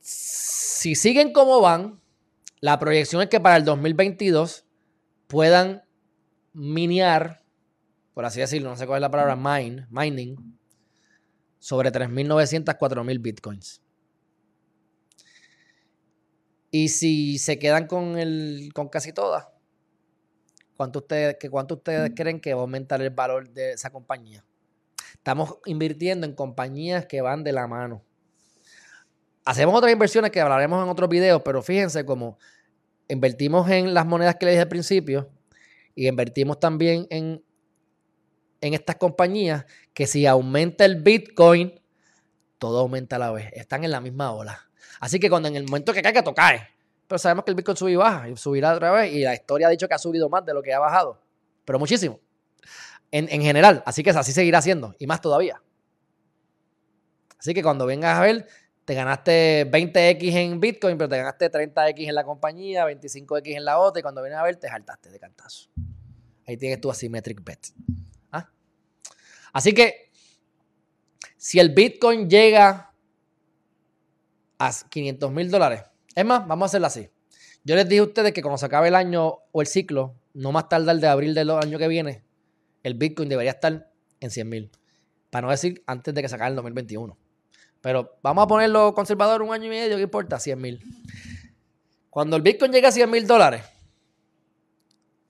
Si 0.00 0.94
siguen 0.94 1.32
como 1.32 1.60
van, 1.60 2.00
la 2.60 2.78
proyección 2.78 3.22
es 3.22 3.28
que 3.28 3.40
para 3.40 3.56
el 3.56 3.64
2022 3.64 4.64
puedan 5.26 5.82
miniar 6.52 7.42
por 8.18 8.24
así 8.24 8.40
decirlo, 8.40 8.68
no 8.68 8.76
sé 8.76 8.84
cuál 8.84 8.98
es 8.98 9.02
la 9.02 9.12
palabra, 9.12 9.36
mining, 9.36 10.58
sobre 11.60 11.92
3.900, 11.92 12.76
4.000 12.76 13.22
bitcoins. 13.22 13.80
Y 16.72 16.88
si 16.88 17.38
se 17.38 17.60
quedan 17.60 17.86
con, 17.86 18.18
el, 18.18 18.72
con 18.74 18.88
casi 18.88 19.12
todas, 19.12 19.46
¿cuánto 20.78 21.00
ustedes, 21.00 21.36
que 21.40 21.50
¿cuánto 21.50 21.74
ustedes 21.74 22.12
creen 22.14 22.40
que 22.40 22.54
va 22.54 22.60
a 22.60 22.62
aumentar 22.62 23.02
el 23.02 23.10
valor 23.10 23.50
de 23.50 23.72
esa 23.72 23.90
compañía? 23.90 24.44
Estamos 25.12 25.58
invirtiendo 25.66 26.24
en 26.24 26.34
compañías 26.34 27.04
que 27.06 27.20
van 27.20 27.42
de 27.42 27.50
la 27.50 27.66
mano. 27.66 28.04
Hacemos 29.44 29.74
otras 29.74 29.92
inversiones 29.92 30.30
que 30.30 30.40
hablaremos 30.40 30.80
en 30.80 30.88
otros 30.88 31.08
videos, 31.08 31.42
pero 31.44 31.62
fíjense 31.62 32.04
cómo 32.06 32.38
invertimos 33.08 33.68
en 33.68 33.92
las 33.92 34.06
monedas 34.06 34.36
que 34.36 34.46
les 34.46 34.52
dije 34.52 34.62
al 34.62 34.68
principio 34.68 35.28
y 35.96 36.06
invertimos 36.06 36.60
también 36.60 37.08
en, 37.10 37.42
en 38.60 38.74
estas 38.74 38.94
compañías 38.96 39.66
que 39.92 40.06
si 40.06 40.26
aumenta 40.26 40.84
el 40.84 41.02
Bitcoin, 41.02 41.74
todo 42.58 42.78
aumenta 42.78 43.16
a 43.16 43.18
la 43.18 43.32
vez. 43.32 43.50
Están 43.52 43.82
en 43.82 43.90
la 43.90 44.00
misma 44.00 44.30
ola. 44.30 44.70
Así 45.00 45.18
que 45.18 45.28
cuando 45.28 45.48
en 45.48 45.56
el 45.56 45.64
momento 45.64 45.92
que 45.92 46.02
caiga, 46.02 46.22
toca 46.22 46.42
cae. 46.42 46.77
Pero 47.08 47.18
sabemos 47.18 47.44
que 47.44 47.50
el 47.50 47.54
Bitcoin 47.56 47.76
sube 47.76 47.92
y 47.92 47.96
baja 47.96 48.28
y 48.28 48.36
subirá 48.36 48.74
otra 48.74 48.92
vez. 48.92 49.12
Y 49.12 49.22
la 49.22 49.34
historia 49.34 49.66
ha 49.66 49.70
dicho 49.70 49.88
que 49.88 49.94
ha 49.94 49.98
subido 49.98 50.28
más 50.28 50.44
de 50.44 50.52
lo 50.52 50.62
que 50.62 50.74
ha 50.74 50.78
bajado. 50.78 51.20
Pero 51.64 51.78
muchísimo. 51.78 52.20
En, 53.10 53.28
en 53.30 53.40
general. 53.40 53.82
Así 53.86 54.02
que 54.02 54.10
así 54.10 54.32
seguirá 54.32 54.60
siendo. 54.60 54.94
Y 54.98 55.06
más 55.06 55.22
todavía. 55.22 55.62
Así 57.38 57.54
que 57.54 57.62
cuando 57.62 57.86
vengas 57.86 58.18
a 58.18 58.22
ver, 58.22 58.46
te 58.84 58.94
ganaste 58.94 59.70
20x 59.70 60.34
en 60.34 60.60
Bitcoin, 60.60 60.98
pero 60.98 61.08
te 61.08 61.16
ganaste 61.16 61.50
30x 61.50 62.08
en 62.08 62.14
la 62.14 62.24
compañía, 62.24 62.84
25x 62.86 63.56
en 63.56 63.64
la 63.64 63.78
otra. 63.78 64.00
Y 64.00 64.02
cuando 64.02 64.20
vienes 64.20 64.38
a 64.38 64.42
ver, 64.42 64.56
te 64.56 64.68
saltaste 64.68 65.08
de 65.08 65.18
cantazo. 65.18 65.70
Ahí 66.46 66.58
tienes 66.58 66.80
tu 66.80 66.90
asymmetric 66.90 67.42
bet. 67.42 67.68
¿Ah? 68.32 68.50
Así 69.54 69.72
que 69.72 70.10
si 71.38 71.58
el 71.58 71.70
Bitcoin 71.70 72.28
llega 72.28 72.92
a 74.58 74.72
500 74.90 75.30
mil 75.32 75.50
dólares. 75.50 75.84
Es 76.18 76.24
más, 76.24 76.48
vamos 76.48 76.64
a 76.64 76.66
hacerlo 76.66 76.88
así. 76.88 77.08
Yo 77.62 77.76
les 77.76 77.88
dije 77.88 78.00
a 78.00 78.02
ustedes 78.02 78.32
que 78.32 78.42
cuando 78.42 78.58
se 78.58 78.66
acabe 78.66 78.88
el 78.88 78.96
año 78.96 79.34
o 79.52 79.60
el 79.60 79.68
ciclo, 79.68 80.16
no 80.34 80.50
más 80.50 80.68
tarde 80.68 80.90
el 80.90 81.00
de 81.00 81.06
abril 81.06 81.32
del 81.32 81.48
año 81.48 81.78
que 81.78 81.86
viene, 81.86 82.24
el 82.82 82.94
Bitcoin 82.94 83.28
debería 83.28 83.52
estar 83.52 83.92
en 84.18 84.30
100 84.32 84.48
mil. 84.48 84.70
Para 85.30 85.46
no 85.46 85.52
decir 85.52 85.80
antes 85.86 86.12
de 86.12 86.20
que 86.20 86.28
se 86.28 86.34
acabe 86.34 86.50
el 86.50 86.56
2021. 86.56 87.16
Pero 87.80 88.18
vamos 88.20 88.42
a 88.42 88.48
ponerlo 88.48 88.92
conservador 88.94 89.42
un 89.42 89.52
año 89.52 89.66
y 89.66 89.68
medio, 89.68 89.94
¿qué 89.94 90.02
importa? 90.02 90.40
100 90.40 90.60
mil. 90.60 90.82
Cuando 92.10 92.34
el 92.34 92.42
Bitcoin 92.42 92.72
llegue 92.72 92.88
a 92.88 92.90
100 92.90 93.08
mil 93.08 93.24
dólares, 93.24 93.62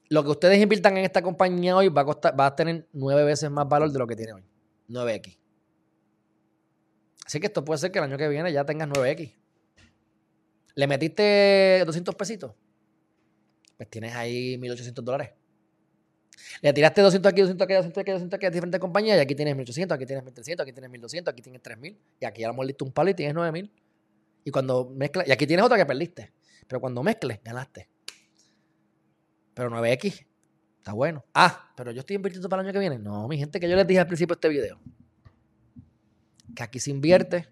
lo 0.08 0.24
que 0.24 0.30
ustedes 0.30 0.58
inviertan 0.58 0.96
en 0.96 1.04
esta 1.04 1.20
compañía 1.20 1.76
hoy 1.76 1.90
va 1.90 2.00
a, 2.00 2.06
costar, 2.06 2.40
va 2.40 2.46
a 2.46 2.56
tener 2.56 2.88
nueve 2.94 3.24
veces 3.24 3.50
más 3.50 3.68
valor 3.68 3.92
de 3.92 3.98
lo 3.98 4.06
que 4.06 4.16
tiene 4.16 4.32
hoy. 4.32 4.44
9X. 4.88 5.36
Así 7.26 7.40
que 7.40 7.48
esto 7.48 7.62
puede 7.62 7.76
ser 7.76 7.92
que 7.92 7.98
el 7.98 8.06
año 8.06 8.16
que 8.16 8.28
viene 8.28 8.50
ya 8.54 8.64
tengas 8.64 8.88
9X. 8.88 9.37
¿Le 10.78 10.86
metiste 10.86 11.82
200 11.84 12.14
pesitos? 12.14 12.54
Pues 13.76 13.90
tienes 13.90 14.14
ahí 14.14 14.56
1.800 14.56 15.02
dólares. 15.02 15.30
Le 16.62 16.72
tiraste 16.72 17.00
200 17.02 17.32
aquí, 17.32 17.40
200 17.40 17.64
aquí, 17.64 17.74
200 17.74 18.00
aquí, 18.00 18.12
200 18.12 18.36
aquí 18.36 18.46
a 18.46 18.50
diferentes 18.50 18.80
compañías 18.80 19.18
y 19.18 19.20
aquí 19.20 19.34
tienes 19.34 19.56
1.800, 19.56 19.92
aquí 19.92 20.06
tienes 20.06 20.24
1.300, 20.24 20.62
aquí 20.62 20.72
tienes 20.72 20.90
1.200, 20.90 21.28
aquí 21.28 21.42
tienes 21.42 21.62
3.000 21.62 21.98
y 22.20 22.24
aquí 22.24 22.42
ya 22.42 22.52
mordiste 22.52 22.84
un 22.84 22.92
palo 22.92 23.10
y 23.10 23.14
tienes 23.14 23.34
9.000. 23.34 23.72
Y 24.44 24.50
cuando 24.52 24.88
mezclas, 24.88 25.26
y 25.26 25.32
aquí 25.32 25.48
tienes 25.48 25.66
otra 25.66 25.76
que 25.76 25.84
perdiste. 25.84 26.32
Pero 26.68 26.80
cuando 26.80 27.02
mezcles, 27.02 27.40
ganaste. 27.42 27.88
Pero 29.54 29.70
9X, 29.70 30.26
está 30.78 30.92
bueno. 30.92 31.24
Ah, 31.34 31.72
pero 31.76 31.90
yo 31.90 32.00
estoy 32.00 32.14
invirtiendo 32.14 32.48
para 32.48 32.62
el 32.62 32.68
año 32.68 32.72
que 32.72 32.78
viene. 32.78 33.00
No, 33.00 33.26
mi 33.26 33.36
gente, 33.36 33.58
que 33.58 33.68
yo 33.68 33.74
les 33.74 33.86
dije 33.86 33.98
al 33.98 34.06
principio 34.06 34.36
de 34.36 34.38
este 34.38 34.48
video 34.48 34.78
que 36.54 36.62
aquí 36.62 36.78
se 36.78 36.90
invierte 36.90 37.48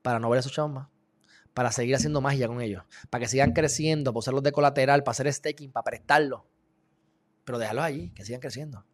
para 0.00 0.18
no 0.18 0.28
ver 0.30 0.40
esos 0.40 0.52
chavos 0.52 0.72
más, 0.72 0.88
para 1.56 1.72
seguir 1.72 1.94
haciendo 1.94 2.20
magia 2.20 2.48
con 2.48 2.60
ellos, 2.60 2.84
para 3.08 3.22
que 3.22 3.28
sigan 3.28 3.54
creciendo, 3.54 4.12
para 4.12 4.18
usarlos 4.18 4.42
de 4.42 4.52
colateral, 4.52 5.02
para 5.02 5.12
hacer 5.12 5.32
staking, 5.32 5.72
para 5.72 5.84
prestarlos. 5.84 6.42
Pero 7.46 7.56
déjalos 7.56 7.82
allí, 7.82 8.10
que 8.10 8.26
sigan 8.26 8.42
creciendo. 8.42 8.84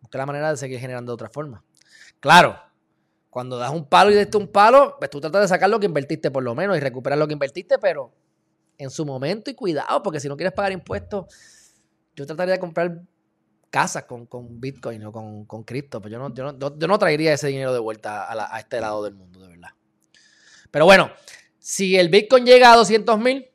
Busca 0.00 0.16
la 0.16 0.24
manera 0.24 0.50
de 0.50 0.56
seguir 0.56 0.80
generando 0.80 1.12
de 1.12 1.14
otra 1.14 1.28
forma. 1.28 1.62
Claro, 2.20 2.58
cuando 3.28 3.58
das 3.58 3.70
un 3.70 3.84
palo 3.84 4.10
y 4.10 4.14
des 4.14 4.34
un 4.34 4.48
palo, 4.48 4.96
pues 4.98 5.10
tú 5.10 5.20
tratas 5.20 5.42
de 5.42 5.48
sacar 5.48 5.68
lo 5.68 5.78
que 5.78 5.84
invertiste 5.84 6.30
por 6.30 6.42
lo 6.42 6.54
menos 6.54 6.74
y 6.74 6.80
recuperar 6.80 7.18
lo 7.18 7.26
que 7.26 7.34
invertiste, 7.34 7.78
pero 7.78 8.14
en 8.78 8.88
su 8.88 9.04
momento 9.04 9.50
y 9.50 9.54
cuidado, 9.54 10.02
porque 10.02 10.20
si 10.20 10.30
no 10.30 10.38
quieres 10.38 10.54
pagar 10.54 10.72
impuestos, 10.72 11.26
yo 12.16 12.24
trataría 12.24 12.54
de 12.54 12.60
comprar 12.60 13.02
casas 13.68 14.04
con, 14.04 14.26
Bitcoin 14.58 15.04
o 15.04 15.12
con, 15.12 15.44
con 15.44 15.64
cripto. 15.64 16.00
Pero 16.00 16.18
pues 16.18 16.34
yo 16.34 16.50
no, 16.50 16.78
yo, 16.78 16.88
no, 16.88 16.98
traería 16.98 17.34
ese 17.34 17.48
dinero 17.48 17.74
de 17.74 17.78
vuelta 17.78 18.32
a, 18.32 18.58
este 18.58 18.80
lado 18.80 19.04
del 19.04 19.12
mundo, 19.12 19.38
de 19.38 19.48
verdad. 19.48 19.72
Pero 20.70 20.86
bueno, 20.86 21.10
si 21.72 21.96
el 21.96 22.10
Bitcoin 22.10 22.44
llega 22.44 22.70
a 22.70 22.76
200 22.76 23.18
mil, 23.18 23.50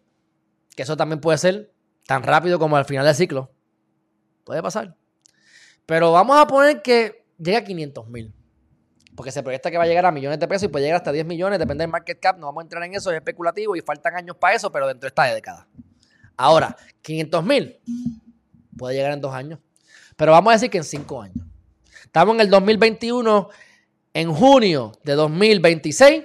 que 0.75 0.81
eso 0.81 0.97
también 0.97 1.21
puede 1.21 1.37
ser 1.37 1.71
tan 2.07 2.23
rápido 2.23 2.57
como 2.57 2.75
al 2.75 2.85
final 2.85 3.05
del 3.05 3.13
ciclo, 3.13 3.51
puede 4.43 4.59
pasar. 4.63 4.95
Pero 5.85 6.11
vamos 6.13 6.35
a 6.35 6.47
poner 6.47 6.81
que 6.81 7.27
llega 7.37 7.59
a 7.59 7.63
500 7.63 8.07
mil. 8.07 8.33
Porque 9.15 9.31
se 9.31 9.43
proyecta 9.43 9.69
que 9.69 9.77
va 9.77 9.83
a 9.83 9.87
llegar 9.87 10.07
a 10.07 10.11
millones 10.11 10.39
de 10.39 10.47
pesos 10.47 10.63
y 10.63 10.67
puede 10.69 10.85
llegar 10.85 10.97
hasta 10.97 11.11
10 11.11 11.27
millones, 11.27 11.59
depende 11.59 11.83
del 11.83 11.91
market 11.91 12.19
cap. 12.19 12.39
No 12.39 12.47
vamos 12.47 12.61
a 12.61 12.63
entrar 12.63 12.83
en 12.85 12.95
eso, 12.95 13.11
es 13.11 13.17
especulativo 13.17 13.75
y 13.75 13.81
faltan 13.81 14.15
años 14.15 14.35
para 14.35 14.55
eso, 14.55 14.71
pero 14.71 14.87
dentro 14.87 15.05
de 15.05 15.09
esta 15.09 15.25
década. 15.25 15.67
Ahora, 16.35 16.75
500 17.03 17.43
mil 17.43 17.79
puede 18.75 18.95
llegar 18.95 19.11
en 19.11 19.21
dos 19.21 19.35
años. 19.35 19.59
Pero 20.15 20.31
vamos 20.31 20.49
a 20.49 20.53
decir 20.55 20.71
que 20.71 20.79
en 20.79 20.85
cinco 20.85 21.21
años. 21.21 21.45
Estamos 22.03 22.33
en 22.33 22.41
el 22.41 22.49
2021, 22.49 23.49
en 24.15 24.33
junio 24.33 24.93
de 25.03 25.13
2026, 25.13 26.23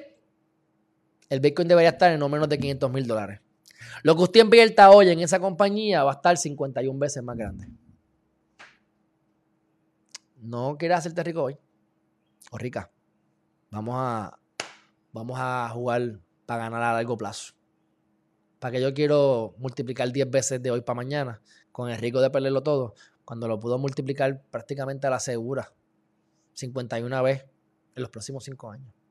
el 1.33 1.41
Bitcoin 1.41 1.67
debería 1.67 1.91
estar 1.91 2.13
en 2.13 2.21
no 2.21 2.29
menos 2.29 2.49
de 2.49 2.59
500 2.59 2.93
mil 2.93 3.07
dólares. 3.07 3.41
Lo 4.03 4.15
que 4.15 4.23
usted 4.23 4.41
invierta 4.41 4.91
hoy 4.91 5.09
en 5.09 5.21
esa 5.21 5.41
compañía 5.41 6.05
va 6.05 6.13
a 6.13 6.15
estar 6.15 6.37
51 6.37 6.99
veces 6.99 7.23
más 7.23 7.37
grande. 7.37 7.69
No 10.37 10.77
quieres 10.77 10.99
hacerte 10.99 11.23
rico 11.23 11.45
hoy 11.45 11.57
o 12.51 12.59
rica. 12.59 12.91
Vamos 13.71 13.95
a, 13.97 14.39
vamos 15.13 15.39
a 15.41 15.71
jugar 15.71 16.21
para 16.45 16.65
ganar 16.65 16.83
a 16.83 16.93
largo 16.93 17.17
plazo. 17.17 17.55
¿Para 18.59 18.73
que 18.73 18.83
yo 18.83 18.93
quiero 18.93 19.55
multiplicar 19.57 20.13
10 20.13 20.31
veces 20.31 20.63
de 20.63 20.71
hoy 20.71 20.83
para 20.83 20.97
mañana 20.97 21.41
con 21.71 21.89
el 21.89 21.97
rico 21.97 22.21
de 22.21 22.29
perderlo 22.29 22.63
todo? 22.63 22.95
cuando 23.25 23.49
lo 23.49 23.59
pudo 23.59 23.79
multiplicar 23.79 24.43
prácticamente 24.51 25.07
a 25.07 25.11
la 25.11 25.21
segura, 25.21 25.73
51 26.55 27.23
veces 27.23 27.47
en 27.95 28.03
los 28.03 28.11
próximos 28.11 28.45
5 28.45 28.71
años. 28.71 29.02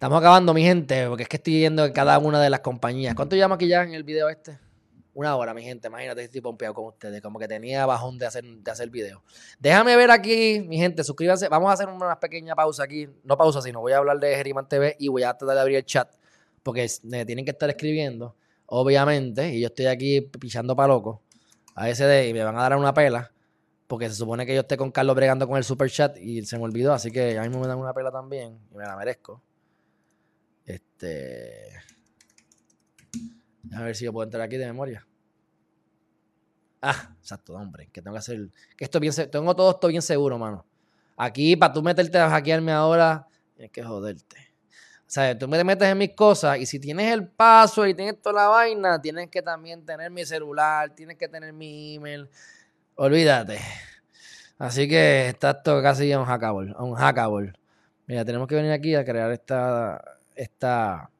Estamos 0.00 0.18
acabando, 0.18 0.54
mi 0.54 0.62
gente, 0.62 1.06
porque 1.08 1.24
es 1.24 1.28
que 1.28 1.36
estoy 1.36 1.56
viendo 1.56 1.92
cada 1.92 2.18
una 2.18 2.40
de 2.40 2.48
las 2.48 2.60
compañías. 2.60 3.14
¿Cuánto 3.14 3.36
llamo 3.36 3.56
aquí 3.56 3.68
ya 3.68 3.82
en 3.82 3.92
el 3.92 4.02
video 4.02 4.30
este? 4.30 4.58
Una 5.12 5.36
hora, 5.36 5.52
mi 5.52 5.62
gente. 5.62 5.88
Imagínate, 5.88 6.24
estoy 6.24 6.40
pompeado 6.40 6.72
con 6.72 6.86
ustedes. 6.86 7.20
Como 7.20 7.38
que 7.38 7.46
tenía 7.46 7.84
bajón 7.84 8.16
de 8.16 8.24
hacer, 8.24 8.42
de 8.42 8.70
hacer 8.70 8.88
video. 8.88 9.22
Déjame 9.58 9.94
ver 9.96 10.10
aquí, 10.10 10.64
mi 10.66 10.78
gente. 10.78 11.04
Suscríbanse. 11.04 11.50
Vamos 11.50 11.68
a 11.68 11.74
hacer 11.74 11.86
una 11.86 12.18
pequeña 12.18 12.54
pausa 12.54 12.84
aquí. 12.84 13.10
No 13.24 13.36
pausa, 13.36 13.60
sino 13.60 13.82
voy 13.82 13.92
a 13.92 13.98
hablar 13.98 14.18
de 14.18 14.34
Geriman 14.36 14.66
TV 14.66 14.96
y 14.98 15.08
voy 15.08 15.22
a 15.22 15.36
tratar 15.36 15.56
de 15.56 15.60
abrir 15.60 15.76
el 15.76 15.84
chat. 15.84 16.10
Porque 16.62 16.88
me 17.02 17.26
tienen 17.26 17.44
que 17.44 17.50
estar 17.50 17.68
escribiendo 17.68 18.34
obviamente, 18.64 19.52
y 19.52 19.60
yo 19.60 19.66
estoy 19.66 19.84
aquí 19.84 20.22
pichando 20.22 20.74
para 20.74 20.88
loco 20.88 21.20
a 21.74 21.90
ese 21.90 22.26
y 22.26 22.32
me 22.32 22.42
van 22.42 22.56
a 22.56 22.62
dar 22.62 22.74
una 22.74 22.94
pela, 22.94 23.30
porque 23.86 24.08
se 24.08 24.14
supone 24.14 24.46
que 24.46 24.54
yo 24.54 24.62
esté 24.62 24.78
con 24.78 24.92
Carlos 24.92 25.14
bregando 25.14 25.46
con 25.46 25.58
el 25.58 25.64
super 25.64 25.90
chat 25.90 26.16
y 26.16 26.42
se 26.46 26.56
me 26.56 26.64
olvidó, 26.64 26.94
así 26.94 27.10
que 27.10 27.36
a 27.36 27.42
mí 27.42 27.48
me 27.50 27.66
dan 27.66 27.78
una 27.78 27.92
pela 27.92 28.10
también 28.10 28.58
y 28.72 28.76
me 28.76 28.84
la 28.84 28.96
merezco. 28.96 29.42
Este. 30.74 31.70
A 33.74 33.82
ver 33.82 33.96
si 33.96 34.04
yo 34.04 34.12
puedo 34.12 34.24
entrar 34.24 34.42
aquí 34.42 34.56
de 34.56 34.66
memoria. 34.66 35.06
Ah, 36.82 37.14
exacto, 37.20 37.54
hombre, 37.54 37.88
que 37.92 38.00
tengo 38.00 38.14
que 38.14 38.18
hacer. 38.18 38.48
Que 38.76 38.84
esto 38.84 39.00
bien, 39.00 39.12
tengo 39.30 39.54
todo 39.54 39.70
esto 39.70 39.88
bien 39.88 40.02
seguro, 40.02 40.38
mano. 40.38 40.64
Aquí, 41.16 41.56
para 41.56 41.72
tú 41.72 41.82
meterte 41.82 42.18
a 42.18 42.30
hackearme 42.30 42.72
ahora, 42.72 43.26
tienes 43.54 43.70
que 43.70 43.82
joderte. 43.82 44.36
O 45.00 45.12
sea, 45.12 45.36
tú 45.36 45.48
me 45.48 45.62
metes 45.64 45.88
en 45.88 45.98
mis 45.98 46.14
cosas 46.14 46.58
y 46.58 46.66
si 46.66 46.78
tienes 46.78 47.12
el 47.12 47.26
paso 47.26 47.86
y 47.86 47.94
tienes 47.94 48.22
toda 48.22 48.44
la 48.44 48.48
vaina, 48.48 49.02
tienes 49.02 49.28
que 49.28 49.42
también 49.42 49.84
tener 49.84 50.10
mi 50.10 50.24
celular, 50.24 50.94
tienes 50.94 51.16
que 51.18 51.28
tener 51.28 51.52
mi 51.52 51.96
email. 51.96 52.30
Olvídate. 52.94 53.58
Así 54.56 54.88
que 54.88 55.28
está 55.28 55.50
esto 55.50 55.82
casi 55.82 56.14
un 56.14 56.24
hackable, 56.24 56.74
un 56.78 56.94
hackable. 56.94 57.52
Mira, 58.06 58.24
tenemos 58.24 58.46
que 58.46 58.54
venir 58.54 58.72
aquí 58.72 58.94
a 58.94 59.04
crear 59.04 59.30
esta, 59.32 60.19
esta, 60.40 61.10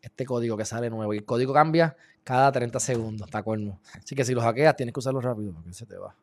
este 0.00 0.24
código 0.24 0.56
que 0.56 0.64
sale 0.64 0.88
nuevo. 0.88 1.12
Y 1.12 1.18
el 1.18 1.24
código 1.24 1.52
cambia 1.52 1.96
cada 2.24 2.50
30 2.50 2.80
segundos, 2.80 3.26
está 3.26 3.38
acuerdo? 3.38 3.80
Así 4.02 4.14
que 4.14 4.24
si 4.24 4.34
lo 4.34 4.40
hackeas, 4.40 4.76
tienes 4.76 4.92
que 4.94 5.00
usarlo 5.00 5.20
rápido 5.20 5.52
porque 5.52 5.72
se 5.72 5.86
te 5.86 5.98
va. 5.98 6.16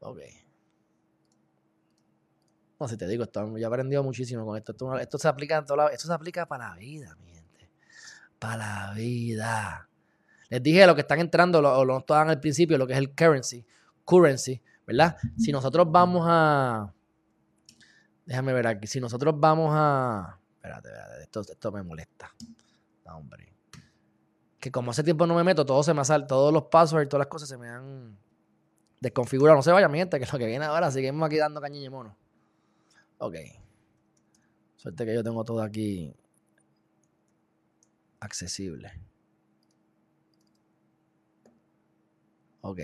Ok. 0.00 0.18
No, 2.78 2.86
si 2.86 2.96
te 2.96 3.08
digo, 3.08 3.24
esto, 3.24 3.58
yo 3.58 3.58
he 3.58 3.66
aprendido 3.66 4.04
muchísimo 4.04 4.46
con 4.46 4.56
esto. 4.56 4.72
Esto, 5.00 5.18
se 5.18 5.26
aplica 5.26 5.56
en 5.56 5.64
Esto 5.92 6.06
se 6.06 6.12
aplica 6.12 6.46
para 6.46 6.68
la 6.68 6.76
vida, 6.76 7.16
mi 7.16 7.32
gente. 7.32 7.68
Para 8.38 8.56
la 8.56 8.92
vida. 8.94 9.88
Les 10.50 10.62
dije 10.62 10.86
lo 10.86 10.94
que 10.94 11.00
están 11.00 11.18
entrando, 11.18 11.60
lo, 11.60 11.84
lo 11.84 12.04
al 12.08 12.40
principio, 12.40 12.78
lo 12.78 12.86
que 12.86 12.92
es 12.92 12.98
el 13.00 13.10
currency, 13.14 13.66
currency, 14.04 14.62
¿verdad? 14.86 15.16
Si 15.36 15.50
nosotros 15.50 15.88
vamos 15.90 16.24
a... 16.26 16.94
Déjame 18.28 18.52
ver 18.52 18.66
aquí. 18.66 18.86
Si 18.86 19.00
nosotros 19.00 19.34
vamos 19.38 19.70
a... 19.72 20.38
Espérate, 20.56 20.88
espérate, 20.90 21.22
esto, 21.22 21.40
esto 21.40 21.72
me 21.72 21.82
molesta. 21.82 22.30
No, 23.06 23.16
hombre. 23.16 23.54
Que 24.60 24.70
como 24.70 24.90
hace 24.90 25.02
tiempo 25.02 25.26
no 25.26 25.34
me 25.34 25.42
meto, 25.42 25.64
todo 25.64 25.82
se 25.82 25.94
me 25.94 26.04
sale, 26.04 26.26
todos 26.26 26.52
los 26.52 26.64
passwords 26.64 27.06
y 27.06 27.08
todas 27.08 27.20
las 27.20 27.28
cosas 27.28 27.48
se 27.48 27.56
me 27.56 27.70
han 27.70 28.18
desconfigurado. 29.00 29.56
No 29.56 29.62
se 29.62 29.72
vaya, 29.72 29.88
mi 29.88 29.96
gente, 29.96 30.20
que 30.20 30.26
lo 30.30 30.38
que 30.38 30.44
viene 30.44 30.66
ahora. 30.66 30.90
Seguimos 30.90 31.26
aquí 31.26 31.38
dando 31.38 31.58
cañiña 31.58 31.90
mono. 31.90 32.14
Ok. 33.16 33.36
Suerte 34.76 35.06
que 35.06 35.14
yo 35.14 35.24
tengo 35.24 35.42
todo 35.42 35.62
aquí 35.62 36.14
accesible. 38.20 38.92
Ok. 42.60 42.80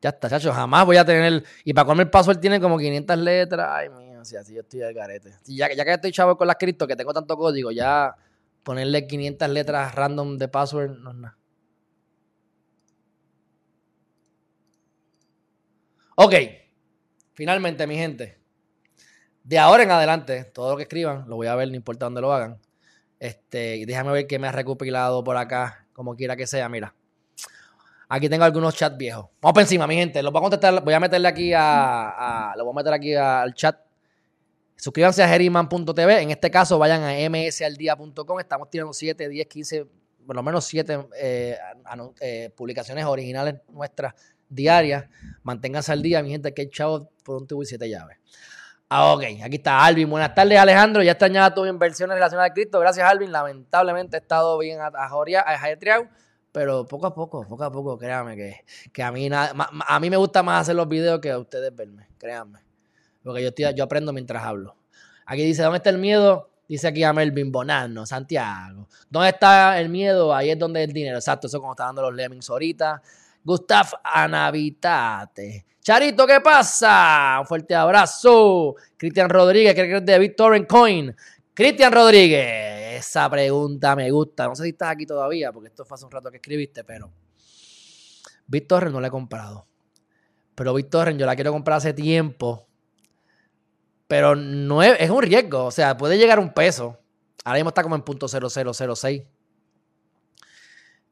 Ya 0.00 0.10
está, 0.10 0.28
chacho. 0.28 0.52
Jamás 0.52 0.86
voy 0.86 0.96
a 0.96 1.04
tener. 1.04 1.42
Y 1.64 1.72
para 1.72 1.86
comer 1.86 2.06
el 2.06 2.10
password 2.10 2.38
tiene 2.38 2.60
como 2.60 2.78
500 2.78 3.18
letras. 3.18 3.68
Ay, 3.70 3.88
mío, 3.90 4.24
si 4.24 4.36
así 4.36 4.54
yo 4.54 4.60
estoy 4.60 4.82
al 4.82 4.94
garete. 4.94 5.34
ya, 5.46 5.72
ya 5.72 5.84
que 5.84 5.92
estoy 5.92 6.12
chavo 6.12 6.36
con 6.36 6.46
las 6.46 6.56
cripto, 6.56 6.86
que 6.86 6.96
tengo 6.96 7.12
tanto 7.12 7.36
código, 7.36 7.70
ya 7.72 8.14
ponerle 8.62 9.06
500 9.06 9.48
letras 9.48 9.94
random 9.94 10.38
de 10.38 10.48
password 10.48 10.90
no 10.98 11.10
es 11.10 11.16
nada. 11.16 11.38
Ok. 16.16 16.34
Finalmente, 17.34 17.86
mi 17.86 17.96
gente. 17.96 18.38
De 19.44 19.58
ahora 19.58 19.82
en 19.84 19.90
adelante, 19.90 20.44
todo 20.44 20.72
lo 20.72 20.76
que 20.76 20.82
escriban, 20.82 21.28
lo 21.28 21.36
voy 21.36 21.46
a 21.46 21.54
ver, 21.54 21.68
no 21.68 21.76
importa 21.76 22.06
dónde 22.06 22.20
lo 22.20 22.32
hagan. 22.32 22.60
Este, 23.18 23.84
déjame 23.86 24.12
ver 24.12 24.26
qué 24.26 24.38
me 24.38 24.48
ha 24.48 24.52
recopilado 24.52 25.24
por 25.24 25.36
acá, 25.36 25.86
como 25.92 26.16
quiera 26.16 26.36
que 26.36 26.46
sea, 26.46 26.68
mira. 26.68 26.94
Aquí 28.10 28.28
tengo 28.28 28.44
algunos 28.44 28.74
chats 28.74 28.96
viejos. 28.96 29.26
Vamos 29.40 29.52
por 29.52 29.62
encima, 29.62 29.86
mi 29.86 29.94
gente. 29.94 30.22
Los 30.22 30.32
voy 30.32 30.40
a 30.40 30.42
contestar. 30.42 30.82
Voy 30.82 30.94
a 30.94 31.00
meterle 31.00 31.28
aquí 31.28 31.52
a. 31.54 32.54
lo 32.56 32.64
voy 32.64 32.72
a 32.72 32.76
meter 32.76 32.92
aquí 32.94 33.14
al 33.14 33.52
chat. 33.54 33.78
Suscríbanse 34.76 35.22
a 35.22 35.28
Geriman.tv. 35.28 36.22
En 36.22 36.30
este 36.30 36.50
caso, 36.50 36.78
vayan 36.78 37.02
a 37.02 37.28
msaldia.com. 37.28 38.40
Estamos 38.40 38.70
tirando 38.70 38.94
7, 38.94 39.28
10, 39.28 39.46
15, 39.46 39.86
por 40.26 40.36
lo 40.36 40.42
menos 40.42 40.64
7 40.64 41.08
eh, 41.18 41.58
eh, 42.20 42.50
publicaciones 42.56 43.04
originales 43.04 43.56
nuestras 43.68 44.14
diarias. 44.48 45.04
Manténganse 45.42 45.92
al 45.92 46.00
día, 46.00 46.22
mi 46.22 46.30
gente, 46.30 46.54
que 46.54 46.62
hay 46.62 46.70
chavos 46.70 47.08
por 47.22 47.42
y 47.42 47.66
siete 47.66 47.90
llaves. 47.90 48.16
Ah, 48.88 49.12
ok, 49.12 49.22
aquí 49.44 49.56
está 49.56 49.84
Alvin. 49.84 50.08
Buenas 50.08 50.34
tardes, 50.34 50.58
Alejandro. 50.58 51.02
Ya 51.02 51.12
extrañaba 51.12 51.52
tus 51.52 51.68
inversiones 51.68 52.14
relacionadas 52.14 52.52
a 52.52 52.54
Cristo. 52.54 52.80
Gracias, 52.80 53.06
Alvin. 53.06 53.30
Lamentablemente 53.30 54.16
he 54.16 54.20
estado 54.20 54.56
bien 54.56 54.78
ajetreado 54.80 56.08
pero 56.52 56.86
poco 56.86 57.06
a 57.06 57.14
poco, 57.14 57.46
poco 57.46 57.64
a 57.64 57.70
poco, 57.70 57.98
créanme 57.98 58.36
que, 58.36 58.64
que 58.92 59.02
a, 59.02 59.12
mí 59.12 59.28
a 59.32 60.00
mí 60.00 60.10
me 60.10 60.16
gusta 60.16 60.42
más 60.42 60.62
hacer 60.62 60.76
los 60.76 60.88
videos 60.88 61.20
que 61.20 61.30
a 61.30 61.38
ustedes 61.38 61.74
verme, 61.74 62.08
créanme. 62.18 62.60
Porque 63.22 63.42
yo, 63.42 63.48
estoy, 63.48 63.66
yo 63.74 63.84
aprendo 63.84 64.12
mientras 64.12 64.42
hablo. 64.42 64.76
Aquí 65.26 65.44
dice, 65.44 65.62
¿dónde 65.62 65.78
está 65.78 65.90
el 65.90 65.98
miedo? 65.98 66.50
Dice 66.68 66.88
aquí 66.88 67.02
a 67.02 67.12
Melvin 67.12 67.50
Bonano, 67.50 68.06
Santiago. 68.06 68.88
¿Dónde 69.08 69.30
está 69.30 69.80
el 69.80 69.88
miedo? 69.88 70.34
Ahí 70.34 70.50
es 70.50 70.58
donde 70.58 70.84
el 70.84 70.92
dinero. 70.92 71.16
Exacto, 71.16 71.46
eso 71.46 71.60
como 71.60 71.72
está 71.72 71.84
dando 71.84 72.02
los 72.02 72.14
lemmings 72.14 72.48
ahorita. 72.50 73.02
Gustav 73.42 73.86
Anavitate. 74.04 75.64
Charito, 75.80 76.26
¿qué 76.26 76.40
pasa? 76.40 77.38
Un 77.40 77.46
fuerte 77.46 77.74
abrazo. 77.74 78.76
Cristian 78.96 79.30
Rodríguez, 79.30 79.74
que 79.74 79.96
es 79.96 80.04
de 80.04 80.18
Victor 80.18 80.66
Coin. 80.66 81.14
Cristian 81.54 81.92
Rodríguez, 81.92 82.77
esa 82.98 83.28
pregunta 83.30 83.96
me 83.96 84.10
gusta. 84.10 84.46
No 84.46 84.54
sé 84.54 84.64
si 84.64 84.70
estás 84.70 84.90
aquí 84.90 85.06
todavía, 85.06 85.52
porque 85.52 85.68
esto 85.68 85.84
fue 85.84 85.94
hace 85.94 86.04
un 86.04 86.10
rato 86.10 86.30
que 86.30 86.36
escribiste, 86.36 86.84
pero 86.84 87.10
Víctor 88.46 88.90
no 88.90 89.00
la 89.00 89.08
he 89.08 89.10
comprado. 89.10 89.66
Pero 90.54 90.74
Víctor 90.74 91.16
yo 91.16 91.26
la 91.26 91.34
quiero 91.34 91.52
comprar 91.52 91.78
hace 91.78 91.92
tiempo. 91.92 92.66
Pero 94.06 94.34
no 94.34 94.82
es, 94.82 94.98
es, 95.00 95.10
un 95.10 95.22
riesgo. 95.22 95.66
O 95.66 95.70
sea, 95.70 95.96
puede 95.96 96.18
llegar 96.18 96.38
a 96.38 96.40
un 96.40 96.52
peso. 96.52 96.98
Ahora 97.44 97.58
mismo 97.58 97.68
está 97.68 97.82
como 97.82 97.94
en 97.94 98.02
punto 98.02 98.26
.0006. 98.26 99.26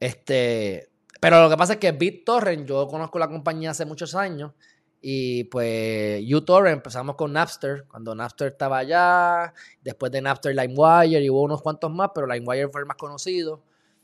Este, 0.01 0.91
pero 1.21 1.43
lo 1.43 1.51
que 1.51 1.57
pasa 1.57 1.75
es 1.75 1.79
que 1.79 1.93
BitTorrent, 1.93 2.67
yo 2.67 2.87
conozco 2.89 3.19
la 3.19 3.29
compañía 3.29 3.71
hace 3.71 3.85
muchos 3.85 4.15
años 4.15 4.53
y 5.01 5.45
pues 5.45 6.23
uTorrent 6.33 6.79
empezamos 6.79 7.17
con 7.17 7.33
Napster, 7.33 7.85
cuando 7.89 8.15
Napster 8.15 8.49
estaba 8.49 8.79
allá, 8.79 9.53
después 9.83 10.11
de 10.11 10.21
Napster 10.21 10.55
LimeWire 10.55 11.23
y 11.23 11.31
hubo 11.31 11.43
unos 11.43 11.63
cuantos 11.63 11.91
más, 11.91 12.11
pero 12.15 12.27
LimeWire 12.27 12.69
fue 12.69 12.81
el 12.81 12.87
más 12.87 12.97
conocido. 12.97 13.63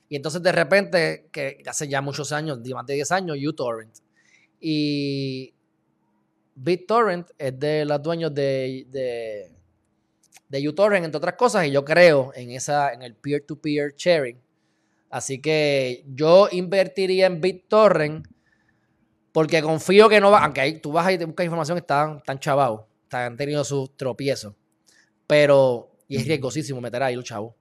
Y 0.08 0.16
entonces 0.16 0.42
de 0.42 0.52
repente, 0.52 1.28
que 1.32 1.62
hace 1.66 1.88
ya 1.88 2.02
muchos 2.02 2.32
años, 2.32 2.58
más 2.74 2.86
de 2.86 2.94
10 2.94 3.12
años, 3.12 3.38
uTorrent. 3.42 3.96
Y 4.60 5.54
BitTorrent 6.54 7.30
es 7.38 7.58
de 7.58 7.84
los 7.84 8.02
dueños 8.02 8.34
de, 8.34 8.86
de, 8.90 9.50
de 10.48 10.68
uTorrent, 10.68 11.04
entre 11.06 11.16
otras 11.16 11.34
cosas, 11.34 11.66
y 11.66 11.70
yo 11.70 11.84
creo 11.84 12.30
en, 12.34 12.50
esa, 12.50 12.92
en 12.92 13.02
el 13.02 13.14
peer-to-peer 13.14 13.92
-peer 13.92 13.96
sharing. 13.96 14.38
Así 15.10 15.40
que 15.40 16.04
yo 16.14 16.48
invertiría 16.52 17.26
en 17.26 17.40
BitTorrent 17.40 18.26
porque 19.32 19.62
confío 19.62 20.08
que 20.08 20.20
no 20.20 20.30
va, 20.30 20.44
aunque 20.44 20.60
ahí 20.60 20.78
tú 20.78 20.92
vas 20.92 21.06
ahí 21.06 21.14
y 21.14 21.18
te 21.18 21.24
buscas 21.24 21.44
información, 21.44 21.78
están 21.78 22.22
tan 22.22 22.38
chavados, 22.38 22.82
han 23.10 23.36
tenido 23.36 23.64
sus 23.64 23.96
tropiezos. 23.96 24.54
Pero, 25.26 25.96
y 26.06 26.16
es 26.16 26.26
riesgosísimo 26.26 26.80
meter 26.80 27.02
ahí 27.02 27.16
los 27.16 27.24
chavos. 27.24 27.54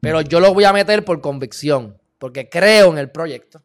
Pero 0.00 0.20
yo 0.20 0.40
lo 0.40 0.52
voy 0.52 0.64
a 0.64 0.72
meter 0.72 1.04
por 1.04 1.20
convicción, 1.20 1.98
porque 2.18 2.48
creo 2.48 2.90
en 2.92 2.98
el 2.98 3.10
proyecto. 3.10 3.62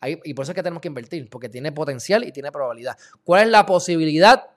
Ahí, 0.00 0.18
y 0.24 0.34
por 0.34 0.44
eso 0.44 0.52
es 0.52 0.56
que 0.56 0.62
tenemos 0.62 0.80
que 0.80 0.88
invertir, 0.88 1.28
porque 1.30 1.48
tiene 1.48 1.72
potencial 1.72 2.24
y 2.24 2.32
tiene 2.32 2.50
probabilidad. 2.50 2.96
¿Cuál 3.22 3.44
es 3.44 3.48
la 3.48 3.66
posibilidad 3.66 4.50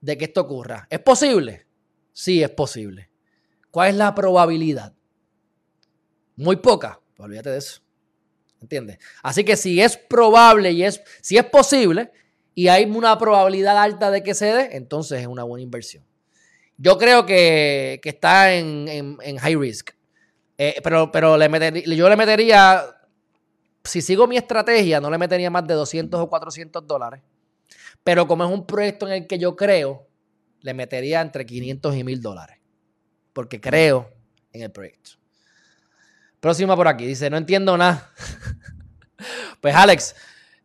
de 0.00 0.18
que 0.18 0.26
esto 0.26 0.42
ocurra? 0.42 0.86
¿Es 0.90 1.00
posible? 1.00 1.66
Sí, 2.12 2.42
es 2.42 2.50
posible. 2.50 3.10
¿Cuál 3.70 3.90
es 3.90 3.96
la 3.96 4.14
probabilidad? 4.14 4.94
Muy 6.36 6.56
poca. 6.56 7.00
Pues 7.16 7.26
olvídate 7.26 7.50
de 7.50 7.58
eso. 7.58 7.83
¿Entiendes? 8.64 8.98
Así 9.22 9.44
que 9.44 9.58
si 9.58 9.78
es 9.82 9.98
probable 9.98 10.72
y 10.72 10.84
es, 10.84 11.02
si 11.20 11.36
es 11.36 11.44
posible 11.44 12.10
y 12.54 12.68
hay 12.68 12.86
una 12.86 13.18
probabilidad 13.18 13.76
alta 13.76 14.10
de 14.10 14.22
que 14.22 14.32
se 14.32 14.46
dé, 14.46 14.70
entonces 14.72 15.20
es 15.20 15.26
una 15.26 15.42
buena 15.42 15.62
inversión. 15.62 16.02
Yo 16.78 16.96
creo 16.96 17.26
que, 17.26 18.00
está 18.02 18.54
en, 18.54 19.18
high 19.38 19.56
risk. 19.56 19.90
Eh, 20.56 20.80
pero 20.82 21.12
pero 21.12 21.36
le 21.36 21.96
yo 21.96 22.08
le 22.08 22.16
metería, 22.16 22.84
si 23.84 24.00
sigo 24.00 24.26
mi 24.26 24.38
estrategia, 24.38 24.98
no 24.98 25.10
le 25.10 25.18
metería 25.18 25.50
más 25.50 25.66
de 25.66 25.74
200 25.74 26.18
o 26.18 26.30
400 26.30 26.86
dólares. 26.86 27.20
Pero 28.02 28.26
como 28.26 28.44
es 28.44 28.50
un 28.50 28.64
proyecto 28.64 29.06
en 29.06 29.12
el 29.12 29.26
que 29.26 29.38
yo 29.38 29.56
creo, 29.56 30.06
le 30.62 30.72
metería 30.72 31.20
entre 31.20 31.44
500 31.44 31.96
y 31.96 32.02
1000 32.02 32.22
dólares. 32.22 32.56
Porque 33.34 33.60
creo 33.60 34.10
en 34.52 34.62
el 34.62 34.70
proyecto. 34.70 35.23
Próxima 36.44 36.76
por 36.76 36.86
aquí. 36.88 37.06
Dice, 37.06 37.30
no 37.30 37.38
entiendo 37.38 37.74
nada. 37.78 38.12
pues 39.62 39.74
Alex, 39.74 40.14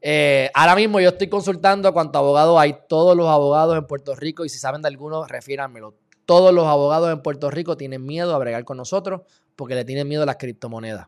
eh, 0.02 0.52
ahora 0.54 0.76
mismo 0.76 1.00
yo 1.00 1.08
estoy 1.08 1.30
consultando 1.30 1.94
cuántos 1.94 2.20
abogados 2.20 2.60
hay. 2.60 2.76
Todos 2.90 3.16
los 3.16 3.30
abogados 3.30 3.78
en 3.78 3.88
Puerto 3.88 4.14
Rico, 4.14 4.44
y 4.44 4.50
si 4.50 4.60
saben 4.60 4.82
de 4.82 4.90
alguno, 4.90 5.26
refiéranmelo. 5.26 5.96
Todos 6.26 6.54
los 6.54 6.66
abogados 6.68 7.14
en 7.14 7.22
Puerto 7.22 7.50
Rico 7.50 7.78
tienen 7.78 8.06
miedo 8.06 8.36
a 8.36 8.38
bregar 8.40 8.66
con 8.66 8.76
nosotros 8.76 9.22
porque 9.56 9.74
le 9.74 9.86
tienen 9.86 10.06
miedo 10.06 10.24
a 10.24 10.26
las 10.26 10.36
criptomonedas. 10.36 11.08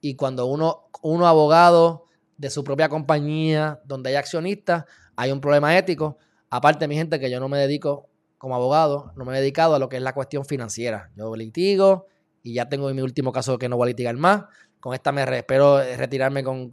Y 0.00 0.16
cuando 0.16 0.46
uno, 0.46 0.88
uno 1.02 1.26
abogado 1.26 2.06
de 2.38 2.48
su 2.48 2.64
propia 2.64 2.88
compañía, 2.88 3.82
donde 3.84 4.08
hay 4.08 4.16
accionistas, 4.16 4.86
hay 5.16 5.32
un 5.32 5.42
problema 5.42 5.76
ético. 5.76 6.16
Aparte, 6.48 6.88
mi 6.88 6.94
gente, 6.94 7.20
que 7.20 7.30
yo 7.30 7.40
no 7.40 7.50
me 7.50 7.58
dedico 7.58 8.08
como 8.38 8.54
abogado, 8.54 9.12
no 9.16 9.26
me 9.26 9.36
he 9.36 9.40
dedicado 9.40 9.74
a 9.74 9.78
lo 9.78 9.90
que 9.90 9.96
es 9.96 10.02
la 10.02 10.14
cuestión 10.14 10.46
financiera. 10.46 11.10
Yo 11.14 11.36
litigo, 11.36 12.06
y 12.42 12.54
ya 12.54 12.68
tengo 12.68 12.90
en 12.90 12.96
mi 12.96 13.02
último 13.02 13.32
caso 13.32 13.58
que 13.58 13.68
no 13.68 13.76
voy 13.76 13.86
a 13.86 13.88
litigar 13.88 14.16
más. 14.16 14.44
Con 14.80 14.94
esta 14.94 15.12
me 15.12 15.22
espero 15.22 15.80
retirarme 15.96 16.42
con, 16.42 16.68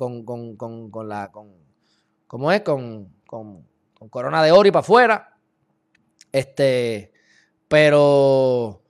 la. 1.08 1.32
Con, 1.32 1.54
¿Cómo 2.28 2.52
es? 2.52 2.62
Con, 2.62 3.14
corona 4.10 4.44
de 4.44 4.52
oro 4.52 4.68
y 4.68 4.72
para 4.72 4.82
afuera. 4.82 5.38
Este. 6.32 7.14
Pero 7.68 8.82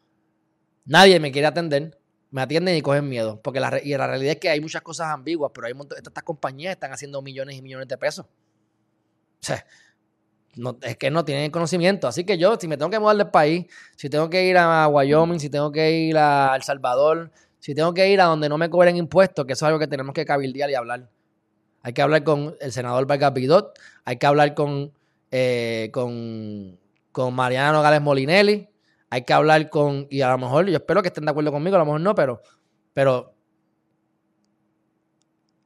nadie 0.86 1.20
me 1.20 1.32
quiere 1.32 1.48
atender. 1.48 2.00
Me 2.32 2.42
atienden 2.42 2.78
y 2.78 2.82
cogen 2.82 3.10
miedo. 3.10 3.42
Porque 3.42 3.60
la, 3.60 3.82
y 3.84 3.90
la 3.98 4.08
realidad 4.08 4.34
es 4.34 4.40
que 4.40 4.50
hay 4.50 4.62
muchas 4.62 4.82
cosas 4.82 5.08
ambiguas, 5.08 5.52
pero 5.54 5.68
hay 5.68 5.74
estas 5.98 6.24
compañías 6.24 6.74
están 6.74 6.94
haciendo 6.94 7.22
millones 7.22 7.58
y 7.58 7.62
millones 7.62 7.90
de 7.90 7.98
pesos. 7.98 8.26
O 8.26 9.46
sea, 9.46 9.66
es 10.82 10.98
que 10.98 11.10
no 11.12 11.26
tienen 11.26 11.52
conocimiento. 11.52 12.08
Así 12.08 12.24
que 12.24 12.38
yo, 12.38 12.58
si 12.60 12.68
me 12.68 12.78
tengo 12.78 12.92
que 12.92 13.00
mudar 13.00 13.18
del 13.18 13.30
país, 13.30 13.66
si 13.96 14.10
tengo 14.10 14.30
que 14.30 14.46
ir 14.46 14.58
a 14.58 14.88
Wyoming, 14.88 15.40
si 15.40 15.50
tengo 15.50 15.72
que 15.72 15.92
ir 15.92 16.18
a 16.18 16.54
El 16.56 16.64
Salvador, 16.64 17.32
si 17.60 17.76
tengo 17.76 17.94
que 17.94 18.10
ir 18.10 18.22
a 18.22 18.26
donde 18.26 18.50
no 18.50 18.58
me 18.58 18.70
cobren 18.70 18.96
impuestos, 18.96 19.46
que 19.46 19.54
eso 19.54 19.66
es 19.66 19.68
algo 19.68 19.80
que 19.80 19.88
tenemos 19.88 20.14
que 20.14 20.26
cabildear 20.26 20.70
y 20.70 20.76
hablar. 20.76 21.10
Hay 21.82 21.94
que 21.94 22.02
hablar 22.02 22.24
con 22.24 22.56
el 22.60 22.72
senador 22.72 23.06
Vargas 23.06 23.34
Bidot, 23.34 23.80
hay 24.06 24.18
que 24.18 24.26
hablar 24.26 24.54
con, 24.54 24.92
eh, 25.32 25.90
con, 25.94 26.78
con 27.12 27.34
Mariano 27.34 27.82
Gales 27.82 28.02
Molinelli, 28.02 28.68
hay 29.10 29.24
que 29.24 29.34
hablar 29.34 29.70
con, 29.70 30.08
y 30.10 30.22
a 30.22 30.30
lo 30.30 30.38
mejor, 30.38 30.68
yo 30.68 30.78
espero 30.78 31.02
que 31.02 31.08
estén 31.08 31.26
de 31.26 31.32
acuerdo 31.32 31.52
conmigo, 31.52 31.76
a 31.76 31.80
lo 31.80 31.86
mejor 31.86 32.02
no, 32.02 32.16
pero, 32.16 32.42
pero 32.94 33.34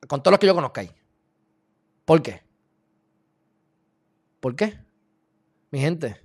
con 0.07 0.22
todos 0.22 0.34
los 0.34 0.40
que 0.40 0.48
yo 0.48 0.56
conozca 0.56 0.84
¿Por 2.06 2.22
qué? 2.22 2.44
¿Por 4.40 4.56
qué? 4.56 4.82
Mi 5.74 5.80
gente, 5.80 6.16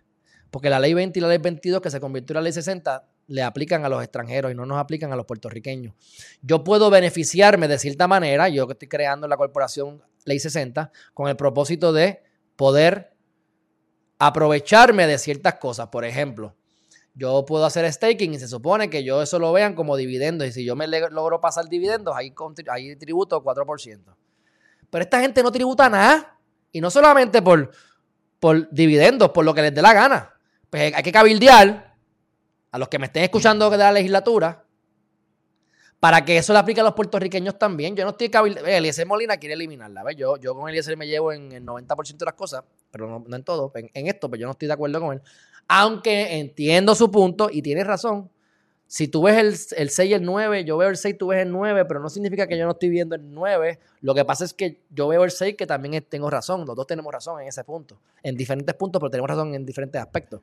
porque 0.51 0.69
la 0.69 0.79
ley 0.79 0.93
20 0.93 1.19
y 1.19 1.23
la 1.23 1.29
ley 1.29 1.39
22 1.39 1.81
que 1.81 1.91
se 1.91 2.01
convirtió 2.01 2.35
en 2.35 2.35
la 2.35 2.43
ley 2.43 2.53
60 2.53 3.09
le 3.29 3.43
aplican 3.43 3.83
a 3.83 3.89
los 3.89 4.03
extranjeros 4.03 4.53
y 4.53 4.55
no 4.55 4.67
nos 4.67 4.77
aplican 4.77 5.11
a 5.11 5.17
los 5.17 5.25
puertorriqueños. 5.25 5.95
Yo 6.43 6.65
puedo 6.65 6.91
beneficiarme 6.91 7.67
de 7.67 7.79
cierta 7.79 8.07
manera, 8.07 8.51
yo 8.51 8.67
que 8.67 8.75
estoy 8.75 8.89
creando 8.89 9.27
la 9.27 9.39
corporación 9.39 10.03
Ley 10.27 10.39
60, 10.39 10.93
con 11.15 11.29
el 11.29 11.37
propósito 11.37 11.95
de 11.95 12.23
poder 12.57 13.17
aprovecharme 14.19 15.07
de 15.07 15.17
ciertas 15.17 15.55
cosas. 15.55 15.89
Por 15.89 16.05
ejemplo, 16.05 16.55
yo 17.15 17.47
puedo 17.47 17.65
hacer 17.65 17.91
staking 17.91 18.35
y 18.35 18.39
se 18.39 18.49
supone 18.49 18.91
que 18.91 19.03
yo 19.03 19.23
eso 19.23 19.39
lo 19.39 19.51
vean 19.55 19.75
como 19.75 19.97
dividendos. 19.97 20.47
Y 20.47 20.53
si 20.53 20.63
yo 20.67 20.77
me 20.77 20.87
logro 20.89 21.41
pasar 21.41 21.71
dividendos, 21.71 22.15
ahí, 22.15 22.35
ahí 22.71 22.97
tributo 22.97 23.43
4%. 23.43 24.15
Pero 24.91 25.03
esta 25.03 25.21
gente 25.23 25.43
no 25.43 25.51
tributa 25.51 25.89
nada. 25.89 26.39
Y 26.71 26.83
no 26.83 26.91
solamente 26.91 27.41
por, 27.41 27.71
por 28.41 28.71
dividendos, 28.71 29.31
por 29.31 29.45
lo 29.45 29.55
que 29.55 29.63
les 29.63 29.75
dé 29.75 29.83
la 29.83 29.93
gana. 29.93 30.35
Pues 30.71 30.95
hay 30.95 31.03
que 31.03 31.13
cabildear 31.13 31.95
a 32.71 32.79
los 32.79 32.89
que 32.89 32.99
me 32.99 33.07
estén 33.07 33.25
escuchando 33.25 33.71
de 33.71 33.79
la 33.79 33.93
legislatura 33.93 34.65
para 36.01 36.25
que 36.25 36.37
eso 36.37 36.53
le 36.53 36.61
aplique 36.61 36.81
a 36.81 36.85
los 36.85 36.95
puertorriqueños 36.95 37.59
también. 37.59 37.97
Yo 37.97 38.05
no 38.05 38.11
estoy 38.11 38.29
cabildeando. 38.29 38.71
Eliezer 38.71 39.07
Molina 39.07 39.37
quiere 39.37 39.55
eliminarla. 39.55 40.13
Yo, 40.13 40.37
yo 40.37 40.55
con 40.55 40.69
Eliezer 40.69 40.97
me 40.97 41.07
llevo 41.07 41.33
en 41.33 41.51
el 41.53 41.65
90% 41.65 42.17
de 42.17 42.25
las 42.25 42.35
cosas, 42.35 42.63
pero 42.91 43.09
no, 43.09 43.37
en 43.37 43.43
todo. 43.43 43.73
En, 43.75 43.91
en, 43.95 44.07
esto, 44.07 44.29
pero 44.29 44.31
pues 44.31 44.41
yo 44.41 44.47
no 44.47 44.53
estoy 44.53 44.69
de 44.69 44.75
acuerdo 44.75 45.01
con 45.01 45.15
él. 45.15 45.23
Aunque 45.67 46.39
entiendo 46.39 46.95
su 46.95 47.11
punto 47.11 47.49
y 47.51 47.63
tiene 47.63 47.83
razón. 47.83 48.31
Si 48.91 49.07
tú 49.07 49.23
ves 49.23 49.37
el, 49.37 49.83
el 49.83 49.91
6 49.91 50.11
y 50.11 50.15
el 50.15 50.25
9, 50.25 50.65
yo 50.65 50.79
veo 50.79 50.89
el 50.89 50.97
6, 50.97 51.19
tú 51.19 51.27
ves 51.27 51.43
el 51.43 51.53
9, 51.53 51.85
pero 51.85 52.01
no 52.01 52.09
significa 52.09 52.47
que 52.47 52.57
yo 52.57 52.65
no 52.65 52.71
estoy 52.71 52.89
viendo 52.89 53.15
el 53.15 53.35
9. 53.35 53.79
Lo 54.01 54.15
que 54.15 54.25
pasa 54.25 54.47
es 54.47 54.55
que 54.55 54.81
yo 54.89 55.09
veo 55.09 55.25
el 55.25 55.31
6 55.31 55.57
que 55.59 55.67
también 55.67 56.03
tengo 56.09 56.31
razón. 56.31 56.65
Los 56.65 56.75
dos 56.75 56.87
tenemos 56.87 57.13
razón 57.13 57.39
en 57.43 57.49
ese 57.49 57.63
punto. 57.65 58.01
En 58.23 58.35
diferentes 58.35 58.75
puntos, 58.75 58.99
pero 58.99 59.11
tenemos 59.11 59.29
razón 59.29 59.55
en 59.55 59.67
diferentes 59.67 60.01
aspectos. 60.01 60.41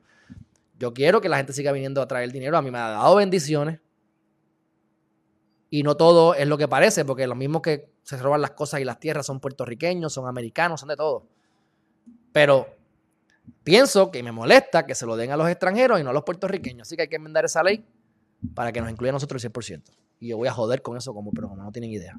Yo 0.78 0.94
quiero 0.94 1.20
que 1.20 1.28
la 1.28 1.38
gente 1.38 1.52
siga 1.52 1.72
viniendo 1.72 2.00
a 2.00 2.06
traer 2.06 2.30
dinero. 2.30 2.56
A 2.56 2.62
mí 2.62 2.70
me 2.70 2.78
ha 2.78 2.90
dado 2.90 3.16
bendiciones. 3.16 3.80
Y 5.68 5.82
no 5.82 5.96
todo 5.96 6.34
es 6.34 6.46
lo 6.46 6.56
que 6.56 6.68
parece, 6.68 7.04
porque 7.04 7.26
los 7.26 7.36
mismos 7.36 7.62
que 7.62 7.90
se 8.04 8.16
roban 8.16 8.40
las 8.40 8.52
cosas 8.52 8.78
y 8.78 8.84
las 8.84 9.00
tierras 9.00 9.26
son 9.26 9.40
puertorriqueños, 9.40 10.12
son 10.12 10.28
americanos, 10.28 10.78
son 10.78 10.90
de 10.90 10.96
todo. 10.96 11.26
Pero 12.30 12.68
pienso 13.64 14.12
que 14.12 14.22
me 14.22 14.30
molesta 14.30 14.86
que 14.86 14.94
se 14.94 15.04
lo 15.04 15.16
den 15.16 15.32
a 15.32 15.36
los 15.36 15.48
extranjeros 15.48 15.98
y 15.98 16.04
no 16.04 16.10
a 16.10 16.12
los 16.12 16.22
puertorriqueños. 16.22 16.86
Así 16.86 16.94
que 16.94 17.02
hay 17.02 17.08
que 17.08 17.16
enmendar 17.16 17.44
esa 17.44 17.64
ley 17.64 17.84
para 18.54 18.72
que 18.72 18.80
nos 18.80 18.90
incluya 18.90 19.10
a 19.10 19.12
nosotros 19.12 19.44
el 19.44 19.52
100%. 19.52 19.82
Y 20.20 20.28
yo 20.28 20.36
voy 20.36 20.48
a 20.48 20.52
joder 20.52 20.82
con 20.82 20.96
eso 20.96 21.12
como, 21.12 21.32
pero 21.32 21.54
no 21.54 21.72
tienen 21.72 21.90
idea. 21.90 22.18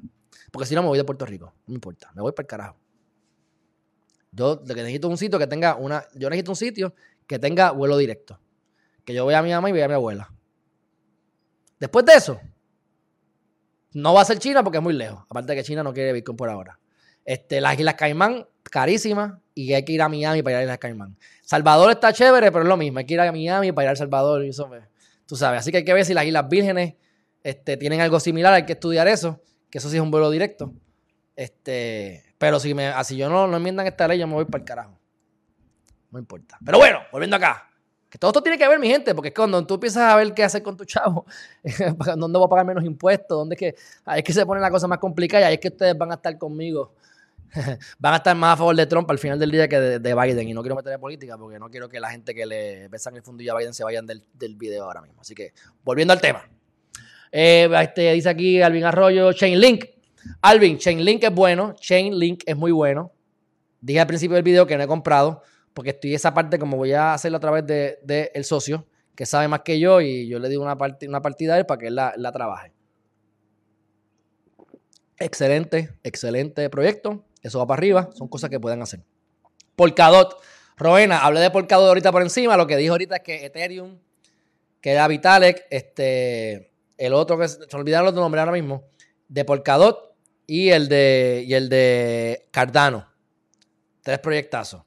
Porque 0.52 0.66
si 0.66 0.74
no 0.74 0.82
me 0.82 0.88
voy 0.88 0.98
de 0.98 1.04
Puerto 1.04 1.26
Rico, 1.26 1.46
no 1.66 1.72
me 1.72 1.74
importa, 1.74 2.10
me 2.14 2.22
voy 2.22 2.32
para 2.32 2.44
el 2.44 2.48
carajo. 2.48 2.76
Yo 4.32 4.60
necesito 4.66 5.08
un 5.08 5.16
sitio 5.16 5.38
que 5.38 5.46
tenga 5.46 5.76
una, 5.76 6.04
yo 6.14 6.28
necesito 6.28 6.52
un 6.52 6.56
sitio 6.56 6.94
que 7.26 7.38
tenga 7.38 7.70
vuelo 7.72 7.96
directo. 7.96 8.38
Que 9.04 9.14
yo 9.14 9.24
voy 9.24 9.34
a 9.34 9.42
mi 9.42 9.50
mamá 9.50 9.68
y 9.68 9.72
voy 9.72 9.80
a 9.80 9.88
mi 9.88 9.94
abuela. 9.94 10.32
Después 11.80 12.04
de 12.04 12.14
eso, 12.14 12.40
no 13.94 14.14
va 14.14 14.22
a 14.22 14.24
ser 14.24 14.38
China 14.38 14.62
porque 14.62 14.78
es 14.78 14.84
muy 14.84 14.94
lejos. 14.94 15.24
Aparte 15.28 15.52
de 15.52 15.56
que 15.56 15.64
China 15.64 15.82
no 15.82 15.92
quiere 15.92 16.12
Bitcoin 16.12 16.36
por 16.36 16.48
ahora. 16.48 16.78
Este, 17.24 17.60
las 17.60 17.78
Islas 17.78 17.94
Caimán, 17.94 18.46
carísimas, 18.62 19.34
y 19.54 19.72
hay 19.72 19.84
que 19.84 19.92
ir 19.92 20.02
a 20.02 20.08
Miami 20.08 20.42
para 20.42 20.56
ir 20.56 20.58
a 20.60 20.62
Islas 20.62 20.78
Caimán. 20.78 21.16
Salvador 21.42 21.90
está 21.90 22.12
chévere, 22.12 22.50
pero 22.52 22.64
es 22.64 22.68
lo 22.68 22.76
mismo. 22.76 22.98
Hay 22.98 23.06
que 23.06 23.14
ir 23.14 23.20
a 23.20 23.30
Miami 23.32 23.72
para 23.72 23.88
ir 23.88 23.92
a 23.92 23.96
Salvador. 23.96 24.44
Y 24.44 24.50
eso, 24.50 24.70
tú 25.28 25.36
sabes. 25.36 25.60
Así 25.60 25.70
que 25.70 25.76
hay 25.76 25.84
que 25.84 25.92
ver 25.92 26.04
si 26.04 26.14
las 26.14 26.24
Islas 26.24 26.48
Vírgenes 26.48 26.94
este, 27.44 27.76
tienen 27.76 28.00
algo 28.00 28.18
similar. 28.18 28.54
Hay 28.54 28.64
que 28.64 28.72
estudiar 28.72 29.06
eso, 29.06 29.40
que 29.70 29.78
eso 29.78 29.90
sí 29.90 29.96
es 29.96 30.02
un 30.02 30.10
vuelo 30.10 30.30
directo. 30.30 30.72
Este, 31.36 32.24
pero 32.38 32.58
si, 32.58 32.74
me, 32.74 32.86
así 32.86 33.16
yo 33.16 33.28
no, 33.28 33.46
no 33.46 33.58
enmiendan 33.58 33.86
esta 33.86 34.08
ley, 34.08 34.18
yo 34.18 34.26
me 34.26 34.34
voy 34.34 34.46
para 34.46 34.62
el 34.62 34.64
carajo. 34.64 34.98
No 36.10 36.18
importa. 36.18 36.58
Pero 36.64 36.78
bueno, 36.78 37.00
volviendo 37.12 37.36
acá. 37.36 37.70
Que 38.08 38.16
todo 38.16 38.30
esto 38.30 38.42
tiene 38.42 38.56
que 38.56 38.66
ver, 38.66 38.78
mi 38.78 38.88
gente, 38.88 39.14
porque 39.14 39.28
es 39.28 39.34
cuando 39.34 39.64
tú 39.66 39.74
empiezas 39.74 40.04
a 40.04 40.16
ver 40.16 40.32
qué 40.32 40.42
hacer 40.42 40.62
con 40.62 40.78
tu 40.78 40.86
chavo, 40.86 41.26
dónde 42.16 42.38
voy 42.38 42.46
a 42.46 42.48
pagar 42.48 42.64
menos 42.64 42.82
impuestos, 42.82 43.36
dónde 43.36 43.54
es 43.54 43.58
que, 43.58 43.74
ahí 44.06 44.20
es 44.20 44.24
que 44.24 44.32
se 44.32 44.46
pone 44.46 44.62
la 44.62 44.70
cosa 44.70 44.88
más 44.88 44.98
complicada 44.98 45.42
y 45.42 45.44
ahí 45.44 45.54
es 45.54 45.60
que 45.60 45.68
ustedes 45.68 45.96
van 45.96 46.12
a 46.12 46.14
estar 46.14 46.38
conmigo. 46.38 46.94
van 47.98 48.14
a 48.14 48.16
estar 48.18 48.36
más 48.36 48.54
a 48.54 48.56
favor 48.56 48.76
de 48.76 48.86
Trump 48.86 49.10
al 49.10 49.18
final 49.18 49.38
del 49.38 49.50
día 49.50 49.68
que 49.68 49.78
de, 49.78 50.14
Biden. 50.14 50.48
Y 50.48 50.54
no 50.54 50.62
quiero 50.62 50.76
meter 50.76 50.92
en 50.92 51.00
política 51.00 51.36
porque 51.36 51.58
no 51.58 51.70
quiero 51.70 51.88
que 51.88 52.00
la 52.00 52.10
gente 52.10 52.34
que 52.34 52.46
le 52.46 52.88
besan 52.88 53.16
el 53.16 53.22
fundillo 53.22 53.54
a 53.54 53.58
Biden 53.58 53.74
se 53.74 53.84
vayan 53.84 54.06
del, 54.06 54.24
del 54.34 54.56
video 54.56 54.84
ahora 54.84 55.02
mismo. 55.02 55.20
Así 55.20 55.34
que, 55.34 55.52
volviendo 55.84 56.12
al 56.12 56.20
tema. 56.20 56.48
Eh, 57.30 57.68
este, 57.82 58.12
dice 58.12 58.28
aquí 58.28 58.62
Alvin 58.62 58.84
Arroyo, 58.84 59.32
Chainlink. 59.32 59.84
Alvin, 60.42 60.78
Chainlink 60.78 61.24
es 61.24 61.34
bueno, 61.34 61.74
Chainlink 61.78 62.42
es 62.46 62.56
muy 62.56 62.72
bueno. 62.72 63.12
Dije 63.80 64.00
al 64.00 64.06
principio 64.06 64.34
del 64.34 64.42
video 64.42 64.66
que 64.66 64.76
no 64.76 64.82
he 64.82 64.86
comprado 64.86 65.42
porque 65.78 65.90
estoy 65.90 66.12
esa 66.12 66.34
parte 66.34 66.58
como 66.58 66.76
voy 66.76 66.92
a 66.92 67.14
hacerlo 67.14 67.36
a 67.36 67.40
través 67.40 67.64
del 67.64 67.98
de, 68.02 68.32
el 68.34 68.42
socio, 68.42 68.84
que 69.14 69.24
sabe 69.26 69.46
más 69.46 69.60
que 69.60 69.78
yo, 69.78 70.00
y 70.00 70.26
yo 70.26 70.40
le 70.40 70.48
digo 70.48 70.64
una, 70.64 70.76
una 71.06 71.22
partida 71.22 71.54
a 71.54 71.58
él 71.58 71.66
para 71.66 71.78
que 71.78 71.86
él 71.86 71.94
la, 71.94 72.32
trabaje. 72.32 72.72
Excelente, 75.18 75.90
excelente 76.02 76.68
proyecto. 76.68 77.24
Eso 77.48 77.58
va 77.58 77.66
para 77.66 77.78
arriba, 77.78 78.10
son 78.14 78.28
cosas 78.28 78.50
que 78.50 78.60
pueden 78.60 78.80
hacer. 78.82 79.00
Polkadot. 79.76 80.40
Roena, 80.76 81.18
hablé 81.18 81.40
de 81.40 81.50
Polkadot 81.50 81.88
ahorita 81.88 82.12
por 82.12 82.22
encima. 82.22 82.56
Lo 82.56 82.66
que 82.66 82.76
dijo 82.76 82.92
ahorita 82.92 83.16
es 83.16 83.22
que 83.22 83.44
Ethereum, 83.44 83.98
que 84.80 84.92
era 84.92 85.08
Vitalik, 85.08 85.64
este, 85.70 86.72
el 86.96 87.12
otro 87.14 87.36
que 87.38 87.48
se 87.48 87.76
olvidaron 87.76 88.06
los 88.06 88.14
nombres 88.14 88.40
ahora 88.40 88.52
mismo, 88.52 88.84
de 89.26 89.44
Polkadot 89.44 90.14
y 90.46 90.68
el 90.70 90.88
de, 90.88 91.44
y 91.46 91.54
el 91.54 91.68
de 91.68 92.48
Cardano. 92.52 93.08
Tres 94.02 94.20
proyectazos 94.20 94.82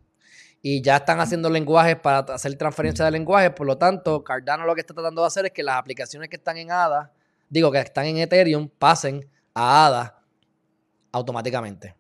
y 0.61 0.81
ya 0.81 0.97
están 0.97 1.19
haciendo 1.19 1.49
lenguajes 1.49 1.95
para 1.95 2.19
hacer 2.19 2.55
transferencia 2.55 3.03
de 3.05 3.11
lenguaje. 3.11 3.49
Por 3.51 3.65
lo 3.65 3.77
tanto, 3.77 4.23
Cardano 4.23 4.65
lo 4.65 4.75
que 4.75 4.81
está 4.81 4.93
tratando 4.93 5.21
de 5.21 5.27
hacer 5.27 5.45
es 5.45 5.51
que 5.51 5.63
las 5.63 5.77
aplicaciones 5.77 6.29
que 6.29 6.35
están 6.35 6.57
en 6.57 6.71
ADA, 6.71 7.11
digo 7.49 7.71
que 7.71 7.79
están 7.79 8.05
en 8.05 8.17
Ethereum, 8.17 8.69
pasen 8.69 9.27
a 9.53 9.88
ADA 9.88 10.23
automáticamente. 11.11 11.95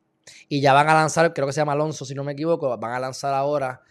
Y 0.47 0.61
ya 0.61 0.73
van 0.73 0.89
a 0.89 0.93
lanzar, 0.93 1.33
creo 1.33 1.47
que 1.47 1.53
se 1.53 1.61
llama 1.61 1.73
Alonso, 1.73 2.05
si 2.05 2.13
no 2.13 2.23
me 2.23 2.33
equivoco, 2.33 2.77
van 2.77 2.93
a 2.93 2.99
lanzar 2.99 3.33
ahora 3.33 3.81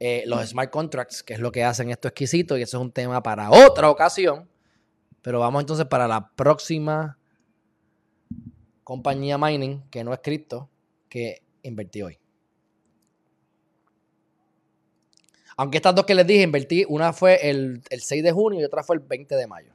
eh, 0.00 0.24
los 0.26 0.48
smart 0.48 0.70
contracts, 0.70 1.22
que 1.22 1.34
es 1.34 1.40
lo 1.40 1.52
que 1.52 1.64
hacen 1.64 1.90
esto 1.90 2.08
exquisito, 2.08 2.56
y 2.56 2.62
eso 2.62 2.78
es 2.78 2.82
un 2.82 2.92
tema 2.92 3.22
para 3.22 3.50
otra 3.50 3.90
ocasión. 3.90 4.48
Pero 5.22 5.40
vamos 5.40 5.62
entonces 5.62 5.86
para 5.86 6.06
la 6.06 6.30
próxima 6.34 7.18
compañía 8.82 9.38
mining, 9.38 9.82
que 9.90 10.04
no 10.04 10.12
es 10.12 10.20
cripto, 10.22 10.68
que 11.08 11.42
invertí 11.62 12.02
hoy. 12.02 12.18
Aunque 15.56 15.78
estas 15.78 15.94
dos 15.94 16.04
que 16.04 16.14
les 16.14 16.26
dije, 16.26 16.42
invertí, 16.42 16.84
una 16.88 17.12
fue 17.12 17.48
el, 17.48 17.82
6 17.90 18.22
de 18.22 18.32
junio 18.32 18.60
y 18.60 18.64
otra 18.64 18.82
fue 18.82 18.96
el 18.96 19.02
20 19.02 19.36
de 19.36 19.46
mayo. 19.46 19.74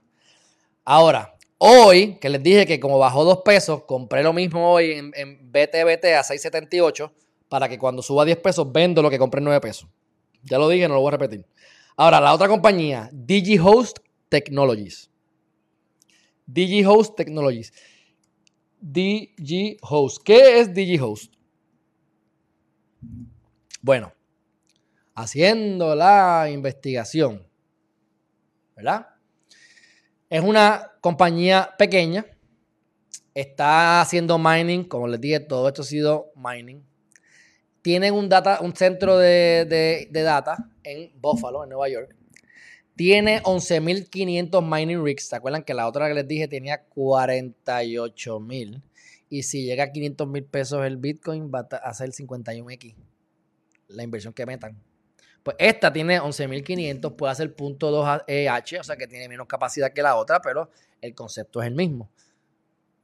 Ahora, 0.84 1.34
hoy, 1.60 2.16
que 2.16 2.30
les 2.30 2.42
dije 2.42 2.66
que 2.66 2.80
como 2.80 2.98
bajó 2.98 3.24
dos 3.24 3.42
pesos, 3.46 3.84
compré 3.84 4.24
lo 4.24 4.34
mismo 4.34 4.72
hoy 4.72 4.94
en, 4.94 5.12
en 5.16 5.52
BTBT 5.52 6.06
a 6.16 6.24
6.78 6.24 7.12
para 7.48 7.70
que 7.70 7.78
cuando 7.78 8.02
suba 8.02 8.26
10 8.26 8.38
pesos 8.38 8.72
vendo 8.72 9.02
lo 9.02 9.10
que 9.10 9.20
compré 9.20 9.40
en 9.40 9.46
9 9.46 9.62
pesos. 9.62 9.88
Ya 10.44 10.58
lo 10.58 10.70
dije, 10.70 10.88
no 10.88 10.96
lo 10.96 11.02
voy 11.02 11.10
a 11.10 11.18
repetir. 11.18 11.46
Ahora, 11.98 12.22
la 12.22 12.34
otra 12.34 12.48
compañía, 12.48 13.10
DigiHost 13.12 14.00
Technologies. 14.30 15.10
DigiHost 16.46 17.16
Technologies. 17.16 17.74
DigiHost. 18.80 20.24
¿Qué 20.24 20.60
es 20.60 20.74
DigiHost? 20.74 21.34
Bueno, 23.82 24.14
haciendo 25.16 25.96
la 25.96 26.50
investigación. 26.50 27.46
¿Verdad? 28.76 29.08
Es 30.30 30.44
una 30.44 30.92
compañía 31.02 31.72
pequeña. 31.78 32.26
Está 33.34 34.02
haciendo 34.02 34.38
mining, 34.38 34.84
como 34.84 35.08
les 35.08 35.20
dije, 35.20 35.40
todo 35.40 35.68
esto 35.68 35.82
ha 35.82 35.86
sido 35.86 36.32
mining. 36.36 36.84
Tienen 37.82 38.14
un, 38.14 38.30
data, 38.30 38.60
un 38.62 38.76
centro 38.76 39.18
de, 39.18 40.08
data 40.12 40.70
en 40.84 41.12
Buffalo, 41.20 41.64
en 41.64 41.70
Nueva 41.70 41.90
York. 41.90 42.16
Tiene 42.96 43.42
11.500 43.42 44.62
mining 44.62 45.04
rigs. 45.04 45.30
¿Se 45.30 45.36
acuerdan 45.36 45.64
que 45.64 45.74
la 45.74 45.88
otra 45.88 46.08
que 46.10 46.14
les 46.14 46.28
dije 46.28 46.48
tenía 46.48 46.86
48.000? 46.90 48.84
Y 49.30 49.44
si 49.44 49.64
llega 49.64 49.86
a 49.86 49.92
500 49.92 50.28
mil 50.28 50.44
pesos 50.44 50.86
el 50.86 50.98
Bitcoin, 50.98 51.50
va 51.54 51.68
a 51.72 51.90
hacer 51.90 52.10
51X. 52.10 52.96
La 53.88 54.04
inversión 54.04 54.34
que 54.34 54.46
metan. 54.46 54.84
Pues 55.44 55.56
esta 55.60 55.92
tiene 55.92 56.20
11.500, 56.20 57.16
puede 57.16 57.32
hacer 57.32 57.56
.2 57.56 58.24
EH, 58.28 58.80
o 58.80 58.84
sea 58.84 58.98
que 58.98 59.08
tiene 59.08 59.30
menos 59.30 59.48
capacidad 59.48 59.94
que 59.94 60.02
la 60.02 60.16
otra, 60.16 60.42
pero 60.42 60.70
el 61.02 61.16
concepto 61.16 61.62
es 61.62 61.68
el 61.68 61.76
mismo. 61.76 62.10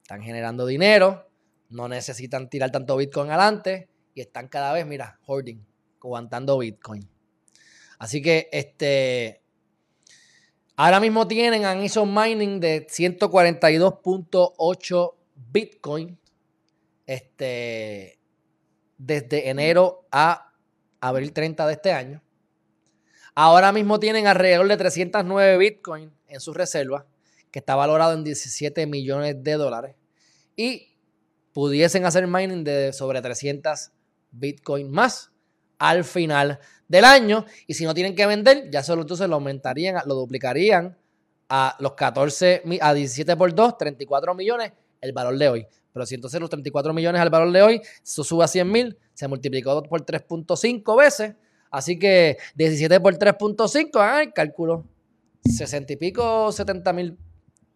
Están 0.01 0.21
generando 0.21 0.65
dinero, 0.65 1.29
no 1.69 1.87
necesitan 1.87 2.49
tirar 2.49 2.71
tanto 2.71 2.97
Bitcoin 2.97 3.29
adelante 3.29 3.87
y 4.13 4.21
están 4.21 4.47
cada 4.47 4.73
vez, 4.73 4.85
mira, 4.85 5.19
hoarding, 5.25 5.65
aguantando 6.01 6.57
Bitcoin. 6.57 7.07
Así 7.97 8.21
que 8.21 8.49
este 8.51 9.41
Ahora 10.77 10.99
mismo 10.99 11.25
tienen 11.25 11.63
han 11.63 11.81
hecho 11.81 12.05
mining 12.05 12.59
de 12.59 12.85
142.8 12.85 15.13
Bitcoin. 15.35 16.19
Este, 17.05 18.19
desde 18.97 19.49
enero 19.49 20.05
a 20.11 20.51
abril 20.99 21.31
30 21.31 21.65
de 21.67 21.73
este 21.73 21.93
año. 21.93 22.21
Ahora 23.35 23.73
mismo 23.73 23.99
tienen 23.99 24.27
alrededor 24.27 24.67
de 24.67 24.77
309 24.77 25.57
Bitcoin 25.57 26.11
en 26.27 26.39
sus 26.39 26.55
reservas, 26.55 27.03
que 27.51 27.59
está 27.59 27.75
valorado 27.75 28.13
en 28.13 28.23
17 28.23 28.87
millones 28.87 29.43
de 29.43 29.53
dólares. 29.53 29.95
Y 30.55 30.95
pudiesen 31.53 32.05
hacer 32.05 32.27
mining 32.27 32.63
de 32.63 32.93
sobre 32.93 33.21
300 33.21 33.91
Bitcoin 34.31 34.89
más 34.89 35.31
al 35.77 36.03
final 36.03 36.59
del 36.87 37.03
año. 37.03 37.45
Y 37.67 37.73
si 37.73 37.83
no 37.83 37.93
tienen 37.93 38.15
que 38.15 38.25
vender, 38.25 38.69
ya 38.71 38.83
solo 38.83 39.01
entonces 39.01 39.27
lo 39.27 39.35
aumentarían, 39.35 40.01
lo 40.05 40.15
duplicarían 40.15 40.97
a 41.49 41.75
los 41.79 41.93
14, 41.93 42.63
a 42.81 42.93
17 42.93 43.35
por 43.35 43.53
2, 43.53 43.77
34 43.77 44.33
millones 44.33 44.71
el 45.01 45.13
valor 45.13 45.37
de 45.37 45.49
hoy. 45.49 45.67
Pero 45.93 46.05
si 46.05 46.15
entonces 46.15 46.41
los 46.41 46.49
34 46.49 46.93
millones 46.93 47.21
al 47.21 47.29
valor 47.29 47.51
de 47.51 47.61
hoy, 47.61 47.81
eso 48.03 48.23
sube 48.23 48.43
a 48.43 48.47
100 48.47 48.71
mil, 48.71 48.97
se 49.13 49.27
multiplicó 49.27 49.81
por 49.83 50.05
3.5 50.05 50.97
veces. 50.97 51.35
Así 51.75 51.99
que 51.99 52.37
17 52.55 53.01
por 53.01 53.17
3.5, 53.17 53.89
ah, 53.95 54.31
cálculo, 54.33 54.85
60 55.43 55.91
y 55.91 55.95
pico, 55.97 56.49
70 56.49 56.93
mil, 56.93 57.17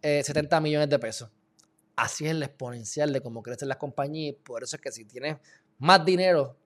70 0.00 0.56
eh, 0.56 0.60
millones 0.62 0.88
de 0.88 0.98
pesos. 0.98 1.30
Así 1.96 2.24
es 2.24 2.30
el 2.30 2.42
exponencial 2.42 3.12
de 3.12 3.20
cómo 3.20 3.42
crecen 3.42 3.68
las 3.68 3.76
compañías. 3.76 4.36
Por 4.42 4.62
eso 4.62 4.76
es 4.76 4.80
que 4.80 4.90
si 4.90 5.04
tienes 5.04 5.36
más 5.76 6.02
dinero 6.02 6.56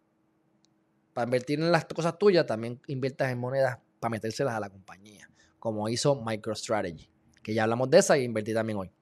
para 1.13 1.25
invertir 1.25 1.59
en 1.59 1.73
las 1.73 1.87
cosas 1.87 2.17
tuyas, 2.21 2.47
también 2.47 2.81
inviertas 2.87 3.33
en 3.33 3.39
monedas 3.39 3.79
para 3.99 4.11
metérselas 4.11 4.55
a 4.55 4.61
la 4.61 4.71
compañía, 4.71 5.29
como 5.59 5.89
hizo 5.89 6.23
MicroStrategy, 6.25 7.11
que 7.43 7.53
ya 7.53 7.65
hablamos 7.65 7.91
de 7.91 7.99
esa 7.99 8.17
y 8.17 8.23
invertí 8.23 8.55
también 8.55 8.79
hoy. 8.79 8.93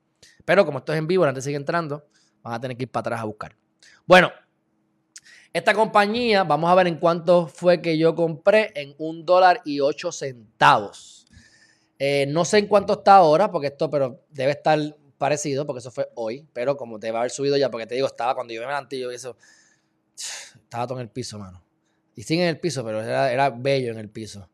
Pero 0.47 0.65
como 0.65 0.79
esto 0.79 0.95
es 0.95 0.99
en 0.99 1.07
vivo, 1.07 1.27
la 1.27 1.33
gente 1.33 1.43
sigue 1.43 1.57
entrando, 1.57 2.09
van 2.43 2.55
a 2.55 2.61
tener 2.63 2.79
que 2.79 2.85
ir 2.85 2.91
para 2.91 3.03
atrás 3.03 3.21
a 3.21 3.25
buscar. 3.25 3.55
Bueno, 4.07 4.31
esta 5.53 5.75
compañía, 5.75 6.45
vamos 6.45 6.71
a 6.71 6.75
ver 6.75 6.87
en 6.87 6.97
cuánto 6.97 7.47
fue 7.47 7.83
que 7.83 7.99
yo 7.99 8.15
compré 8.15 8.73
en 8.75 8.95
un 8.99 9.27
dólar 9.27 9.61
y 9.65 9.81
ocho 9.81 10.11
centavos. 10.11 11.27
Eh, 11.99 12.27
no 12.29 12.45
sé 12.45 12.59
en 12.59 12.67
cuánto 12.67 12.95
está 12.95 13.17
ahora, 13.17 13.51
porque 13.51 13.69
esto, 13.69 13.91
pero 13.91 14.25
debe 14.31 14.53
estar 14.53 14.79
parecido, 15.19 15.67
porque 15.67 15.81
eso 15.81 15.91
fue 15.91 16.09
hoy, 16.15 16.47
pero 16.53 16.77
como 16.77 16.99
te 16.99 17.11
va 17.11 17.19
a 17.19 17.23
haber 17.23 17.31
subido 17.31 17.57
ya, 17.57 17.71
porque 17.71 17.87
te 17.87 17.95
digo, 17.95 18.07
estaba 18.07 18.35
cuando 18.35 18.53
yo 18.53 18.61
me 18.61 18.67
levanté, 18.67 18.99
yo 18.99 19.11
eso, 19.11 19.37
estaba 20.15 20.87
todo 20.87 20.99
en 20.99 21.03
el 21.03 21.11
piso, 21.11 21.39
mano. 21.39 21.63
Y 22.17 22.23
sigue 22.23 22.43
en 22.43 22.49
el 22.49 22.59
piso, 22.59 22.85
pero 22.85 23.03
era, 23.03 23.51
bello 23.51 23.93
en 23.93 23.99
el 23.99 24.11
piso. 24.11 24.49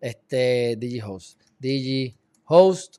Este, 0.00 0.76
DigiHost. 0.78 1.40
DigiHost. 1.58 2.98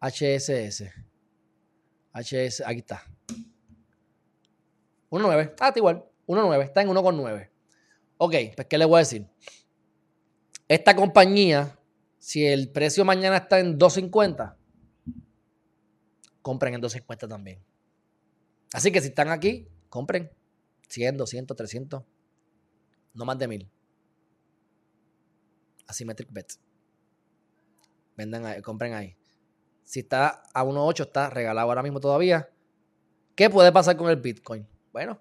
HSS. 0.00 0.84
HS, 2.12 2.62
aquí 2.64 2.78
está. 2.78 3.13
1.9. 5.14 5.54
Ah, 5.60 5.68
está 5.68 5.78
igual. 5.78 6.04
1.9. 6.26 6.64
Está 6.64 6.82
en 6.82 6.88
1.9. 6.88 7.50
Ok, 8.18 8.34
pues 8.56 8.66
¿qué 8.68 8.78
le 8.78 8.84
voy 8.84 8.96
a 8.96 8.98
decir? 9.00 9.28
Esta 10.66 10.96
compañía, 10.96 11.78
si 12.18 12.44
el 12.46 12.70
precio 12.70 13.04
mañana 13.04 13.36
está 13.36 13.60
en 13.60 13.78
2.50, 13.78 14.56
compren 16.42 16.74
en 16.74 16.82
2.50 16.82 17.28
también. 17.28 17.62
Así 18.72 18.90
que 18.90 19.00
si 19.00 19.08
están 19.08 19.28
aquí, 19.28 19.68
compren. 19.88 20.30
100, 20.88 21.16
200, 21.16 21.56
300, 21.56 22.02
no 23.14 23.24
más 23.24 23.38
de 23.38 23.48
1000. 23.48 23.70
Asymmetric 25.86 26.30
bets. 26.30 26.60
Vendan 28.16 28.46
ahí, 28.46 28.62
compren 28.62 28.94
ahí. 28.94 29.16
Si 29.82 30.00
está 30.00 30.42
a 30.52 30.64
1.8, 30.64 31.06
está 31.06 31.30
regalado 31.30 31.68
ahora 31.68 31.82
mismo 31.82 32.00
todavía. 32.00 32.48
¿Qué 33.34 33.50
puede 33.50 33.72
pasar 33.72 33.96
con 33.96 34.08
el 34.08 34.16
Bitcoin? 34.16 34.68
Bueno, 34.94 35.18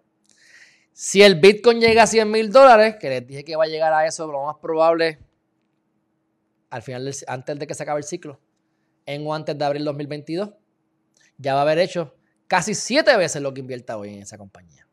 si 0.91 1.23
el 1.23 1.33
Bitcoin 1.39 1.81
llega 1.81 2.03
a 2.03 2.07
100 2.07 2.29
mil 2.29 2.51
dólares, 2.51 2.97
que 2.99 3.09
les 3.09 3.25
dije 3.25 3.43
que 3.43 3.55
va 3.55 3.63
a 3.63 3.67
llegar 3.67 3.91
a 3.91 4.05
eso, 4.05 4.31
lo 4.31 4.45
más 4.45 4.57
probable 4.57 5.17
al 6.69 6.83
final, 6.83 7.11
antes 7.25 7.57
de 7.57 7.65
que 7.65 7.73
se 7.73 7.81
acabe 7.81 7.97
el 7.97 8.03
ciclo, 8.03 8.39
en 9.07 9.25
o 9.25 9.33
antes 9.33 9.57
de 9.57 9.65
abril 9.65 9.83
2022, 9.83 10.51
ya 11.39 11.55
va 11.55 11.61
a 11.61 11.63
haber 11.63 11.79
hecho 11.79 12.13
casi 12.45 12.75
siete 12.75 13.17
veces 13.17 13.41
lo 13.41 13.51
que 13.51 13.61
invierta 13.61 13.97
hoy 13.97 14.13
en 14.13 14.21
esa 14.21 14.37
compañía. 14.37 14.87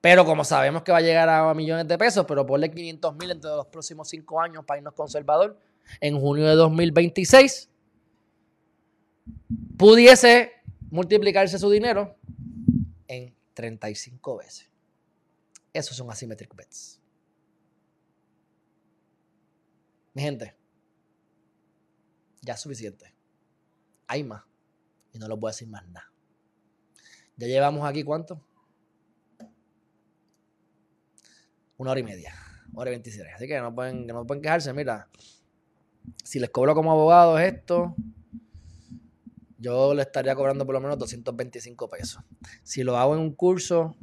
Pero 0.00 0.24
como 0.24 0.42
sabemos 0.42 0.82
que 0.82 0.92
va 0.92 0.98
a 0.98 1.02
llegar 1.02 1.28
a 1.28 1.52
millones 1.52 1.86
de 1.88 1.98
pesos, 1.98 2.24
pero 2.26 2.46
ponle 2.46 2.70
500 2.70 3.16
mil 3.16 3.32
entre 3.32 3.50
los 3.50 3.66
próximos 3.66 4.08
cinco 4.08 4.40
años 4.40 4.64
para 4.64 4.78
irnos 4.78 4.94
conservador, 4.94 5.58
en 6.00 6.18
junio 6.18 6.46
de 6.46 6.54
2026, 6.54 7.68
pudiese 9.76 10.52
multiplicarse 10.90 11.58
su 11.58 11.70
dinero 11.70 12.16
35 13.54 14.38
veces. 14.38 14.70
Esos 15.72 15.96
son 15.96 16.10
asymmetric 16.10 16.54
bets. 16.54 17.00
Mi 20.14 20.22
gente, 20.22 20.56
ya 22.42 22.54
es 22.54 22.60
suficiente. 22.60 23.14
Hay 24.06 24.24
más. 24.24 24.42
Y 25.12 25.18
no 25.18 25.28
les 25.28 25.38
voy 25.38 25.48
a 25.48 25.52
decir 25.52 25.68
más 25.68 25.86
nada. 25.88 26.12
Ya 27.36 27.46
llevamos 27.46 27.88
aquí 27.88 28.02
cuánto? 28.02 28.44
una 31.80 31.92
hora 31.92 32.00
y 32.00 32.02
media, 32.02 32.34
hora 32.74 32.90
y 32.90 32.92
26. 32.92 33.26
Así 33.34 33.48
que 33.48 33.58
no 33.58 33.74
pueden, 33.74 34.06
no 34.06 34.26
pueden 34.26 34.42
quejarse. 34.42 34.70
Mira, 34.74 35.08
si 36.22 36.38
les 36.38 36.50
cobro 36.50 36.74
como 36.74 36.92
abogado 36.92 37.38
esto, 37.38 37.96
yo 39.60 39.94
le 39.94 40.02
estaría 40.02 40.34
cobrando 40.34 40.64
por 40.64 40.74
lo 40.74 40.80
menos 40.80 40.98
225 40.98 41.88
pesos. 41.88 42.22
Si 42.62 42.82
lo 42.82 42.96
hago 42.96 43.14
en 43.14 43.20
un 43.20 43.34
curso, 43.34 43.94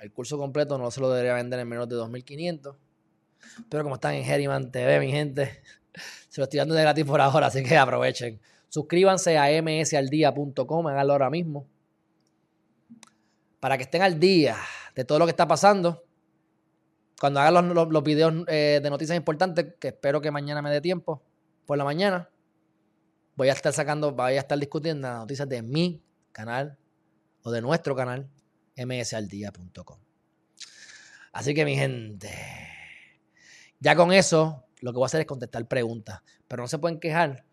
el 0.00 0.12
curso 0.12 0.36
completo 0.36 0.76
no 0.76 0.90
se 0.90 1.00
lo 1.00 1.10
debería 1.10 1.34
vender 1.34 1.60
en 1.60 1.68
menos 1.68 1.88
de 1.88 1.96
2.500. 1.96 2.76
Pero 3.68 3.84
como 3.84 3.94
están 3.94 4.14
en 4.14 4.24
Herriman 4.24 4.72
TV, 4.72 4.98
mi 4.98 5.12
gente, 5.12 5.62
se 6.28 6.40
lo 6.40 6.44
estoy 6.44 6.58
dando 6.58 6.74
de 6.74 6.82
gratis 6.82 7.04
por 7.04 7.20
ahora, 7.20 7.46
así 7.46 7.62
que 7.62 7.76
aprovechen. 7.76 8.40
Suscríbanse 8.68 9.38
a 9.38 9.62
msaldía.com, 9.62 10.86
háganlo 10.88 11.12
ahora 11.12 11.30
mismo. 11.30 11.68
Para 13.60 13.76
que 13.76 13.84
estén 13.84 14.02
al 14.02 14.18
día 14.18 14.56
de 14.96 15.04
todo 15.04 15.20
lo 15.20 15.26
que 15.26 15.30
está 15.30 15.46
pasando 15.46 16.02
cuando 17.20 17.40
haga 17.40 17.62
los, 17.62 18.02
videos 18.02 18.34
eh, 18.48 18.80
de 18.82 18.90
noticias 18.90 19.16
importantes, 19.16 19.76
que 19.78 19.88
espero 19.88 20.20
que 20.20 20.32
mañana 20.32 20.60
me 20.60 20.70
dé 20.70 20.80
tiempo, 20.80 21.22
por 21.64 21.78
la 21.78 21.84
mañana, 21.84 22.28
voy 23.36 23.48
a 23.48 23.52
estar 23.52 23.72
sacando, 23.72 24.12
voy 24.12 24.34
a 24.34 24.40
estar 24.40 24.58
discutiendo 24.58 25.08
las 25.08 25.18
noticias 25.18 25.48
de 25.48 25.62
mi 25.62 26.02
canal 26.32 26.78
o 27.42 27.50
de 27.50 27.60
nuestro 27.60 27.94
canal, 27.94 28.28
msaldía.com. 28.76 29.98
Así 31.32 31.54
que 31.54 31.64
mi 31.64 31.76
gente, 31.76 32.30
ya 33.80 33.96
con 33.96 34.12
eso, 34.12 34.64
lo 34.80 34.92
que 34.92 34.96
voy 34.96 35.04
a 35.04 35.06
hacer 35.06 35.20
es 35.20 35.26
contestar 35.26 35.66
preguntas, 35.66 36.20
pero 36.48 36.62
no 36.62 36.68
se 36.68 36.78
pueden 36.78 37.00
quejar 37.00 37.44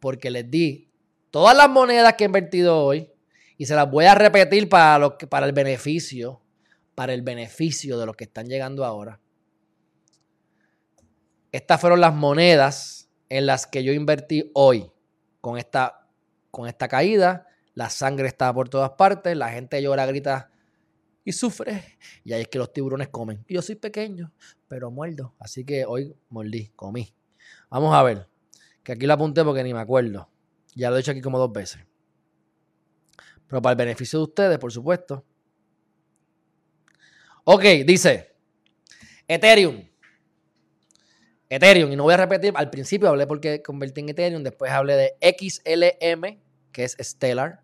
porque 0.00 0.30
les 0.30 0.50
di 0.50 0.90
todas 1.30 1.56
las 1.56 1.68
monedas 1.68 2.14
que 2.14 2.24
he 2.24 2.26
invertido 2.26 2.84
hoy 2.84 3.10
y 3.56 3.66
se 3.66 3.74
las 3.74 3.90
voy 3.90 4.04
a 4.04 4.14
repetir 4.14 4.68
para, 4.68 4.98
lo 4.98 5.18
para 5.18 5.46
el 5.46 5.52
beneficio 5.52 6.44
para 6.94 7.12
el 7.12 7.22
beneficio 7.22 7.98
de 7.98 8.06
los 8.06 8.16
que 8.16 8.24
están 8.24 8.46
llegando 8.46 8.84
ahora. 8.84 9.20
Estas 11.52 11.80
fueron 11.80 12.00
las 12.00 12.14
monedas 12.14 13.08
en 13.28 13.46
las 13.46 13.66
que 13.66 13.84
yo 13.84 13.92
invertí 13.92 14.50
hoy 14.54 14.90
con 15.44 15.58
esta, 15.58 16.08
con 16.50 16.66
esta 16.66 16.88
caída. 16.88 17.46
La 17.74 17.90
sangre 17.90 18.28
está 18.28 18.50
por 18.54 18.70
todas 18.70 18.92
partes, 18.92 19.36
la 19.36 19.50
gente 19.50 19.82
llora, 19.82 20.06
grita 20.06 20.50
y 21.22 21.32
sufre. 21.32 21.98
Y 22.24 22.32
ahí 22.32 22.40
es 22.40 22.48
que 22.48 22.56
los 22.56 22.72
tiburones 22.72 23.08
comen. 23.08 23.44
Yo 23.46 23.60
soy 23.60 23.74
pequeño, 23.74 24.32
pero 24.68 24.90
muerdo. 24.90 25.34
Así 25.38 25.62
que 25.62 25.84
hoy 25.84 26.16
mordí, 26.30 26.68
comí. 26.68 27.14
Vamos 27.68 27.94
a 27.94 28.02
ver, 28.02 28.26
que 28.82 28.92
aquí 28.92 29.06
lo 29.06 29.12
apunté 29.12 29.44
porque 29.44 29.62
ni 29.62 29.74
me 29.74 29.80
acuerdo. 29.80 30.30
Ya 30.74 30.88
lo 30.88 30.96
he 30.96 31.00
hecho 31.00 31.10
aquí 31.10 31.20
como 31.20 31.38
dos 31.38 31.52
veces. 31.52 31.84
Pero 33.46 33.60
para 33.60 33.72
el 33.72 33.76
beneficio 33.76 34.20
de 34.20 34.22
ustedes, 34.22 34.58
por 34.58 34.72
supuesto, 34.72 35.26
Ok, 37.46 37.64
dice 37.84 38.34
Ethereum. 39.28 39.86
Ethereum, 41.54 41.92
y 41.92 41.96
no 41.96 42.04
voy 42.04 42.14
a 42.14 42.18
repetir, 42.18 42.52
al 42.54 42.70
principio 42.70 43.08
hablé 43.08 43.26
porque 43.26 43.62
convertí 43.62 44.00
en 44.00 44.08
Ethereum, 44.10 44.42
después 44.42 44.70
hablé 44.70 44.96
de 44.96 45.16
XLM, 45.20 46.40
que 46.72 46.84
es 46.84 46.96
Stellar, 47.00 47.62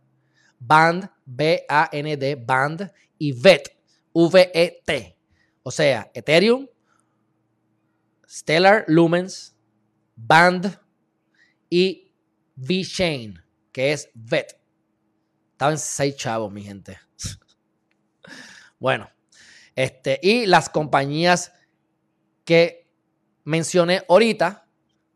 Band, 0.59 1.11
B-A-N-D, 1.25 2.35
Band, 2.37 2.93
y 3.21 3.33
VET, 3.33 3.77
V-E-T. 4.12 5.17
O 5.62 5.71
sea, 5.71 6.11
Ethereum, 6.15 6.67
Stellar 8.27 8.85
Lumens, 8.89 9.55
Band 10.17 10.79
y 11.69 12.12
V-Chain, 12.57 13.41
que 13.71 13.93
es 13.93 14.11
VET. 14.15 14.59
Estaban 15.53 15.79
seis 15.79 16.17
chavos, 16.17 16.51
mi 16.51 16.62
gente. 16.62 16.99
bueno, 18.79 19.11
este, 19.77 20.19
y 20.23 20.47
las 20.47 20.71
compañías 20.71 21.53
que 22.45 22.80
mencioné 23.45 24.03
ahorita, 24.09 24.67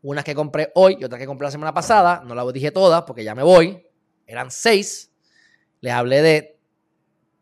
Unas 0.07 0.23
que 0.23 0.35
compré 0.35 0.71
hoy 0.75 0.97
y 0.99 1.03
otras 1.03 1.19
que 1.19 1.25
compré 1.25 1.47
la 1.47 1.51
semana 1.51 1.73
pasada. 1.73 2.21
No 2.23 2.35
las 2.35 2.53
dije 2.53 2.69
todas 2.69 3.01
porque 3.05 3.23
ya 3.23 3.33
me 3.33 3.41
voy. 3.41 3.83
Eran 4.27 4.51
seis. 4.51 5.11
Les 5.81 5.91
hablé 5.91 6.21
de 6.21 6.59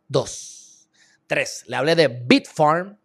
dos. 0.07 0.87
Tres. 1.27 1.65
Les 1.67 1.77
hablé 1.77 1.95
de 1.95 2.07
Bitfarm, 2.07 2.97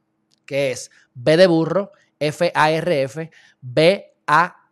que 0.46 0.70
es 0.70 0.92
B 1.12 1.36
de 1.36 1.48
burro, 1.48 1.90
F-A-R-F, 2.20 3.30
B-A, 3.60 4.70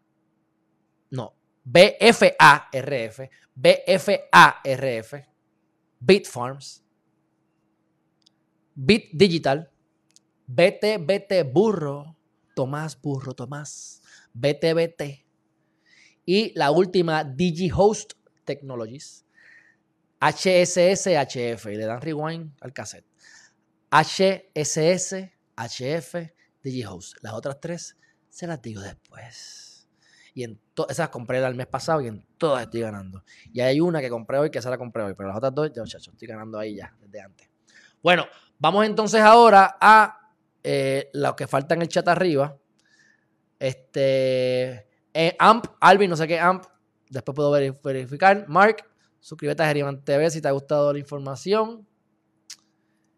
no, 1.11 1.35
B-F-A-R-F, 1.65 3.31
B-F-A-R-F, 3.57 5.27
Bitfarms, 5.99 6.85
Bit 8.77 9.11
Digital, 9.15 9.69
BT, 10.47 10.99
BT 11.01 11.43
Burro, 11.53 12.16
Tomás 12.57 12.99
Burro, 12.99 13.35
Tomás, 13.35 14.01
BT, 14.33 14.73
BT. 14.73 15.27
Y 16.25 16.59
la 16.59 16.71
última, 16.71 17.23
DigiHost 17.23 18.15
Technologies, 18.47 19.27
HSS, 20.21 21.09
HF. 21.09 21.67
Y 21.67 21.77
le 21.77 21.85
dan 21.85 22.01
rewind 22.01 22.55
al 22.63 22.73
cassette. 22.73 23.05
HSS, 23.91 25.31
HF, 25.55 26.15
DigiHost. 26.63 27.19
Las 27.21 27.35
otras 27.35 27.61
tres 27.61 27.99
se 28.31 28.47
las 28.47 28.63
digo 28.63 28.81
después. 28.81 29.87
Y 30.33 30.45
en 30.45 30.59
esas 30.89 31.11
compré 31.11 31.45
el 31.45 31.55
mes 31.55 31.67
pasado 31.67 32.01
y 32.01 32.07
en 32.07 32.27
todas 32.39 32.63
estoy 32.63 32.81
ganando. 32.81 33.23
Y 33.53 33.61
hay 33.61 33.81
una 33.81 34.01
que 34.01 34.09
compré 34.09 34.39
hoy 34.39 34.51
que 34.51 34.61
esa 34.61 34.71
la 34.71 34.79
compré 34.79 35.03
hoy, 35.03 35.13
pero 35.15 35.29
las 35.29 35.37
otras 35.37 35.55
dos, 35.55 35.71
ya 35.75 35.83
muchachos, 35.83 36.09
estoy 36.15 36.29
ganando 36.29 36.59
ahí 36.59 36.77
ya, 36.77 36.97
desde 37.01 37.21
antes. 37.21 37.51
Bueno, 38.03 38.25
vamos 38.59 38.87
entonces 38.87 39.21
ahora 39.21 39.77
a 39.79 40.26
eh, 40.69 41.11
lo 41.13 41.37
que 41.37 41.47
falta 41.47 41.77
en 41.77 41.83
el 41.83 41.89
chat 41.89 42.09
arriba. 42.09 42.59
Este. 43.61 44.89
Eh, 45.15 45.37
AMP, 45.39 45.65
Alvin, 45.81 46.11
no 46.11 46.17
sé 46.17 46.27
qué 46.27 46.41
AMP. 46.41 46.65
Después 47.09 47.37
puedo 47.37 47.53
verificar. 47.53 48.49
Mark, 48.49 48.79
suscríbete 49.21 49.63
a 49.63 49.69
Geriman 49.69 50.05
TV 50.05 50.29
si 50.29 50.41
te 50.41 50.49
ha 50.49 50.51
gustado 50.51 50.93
la 50.93 50.99
información. 50.99 51.87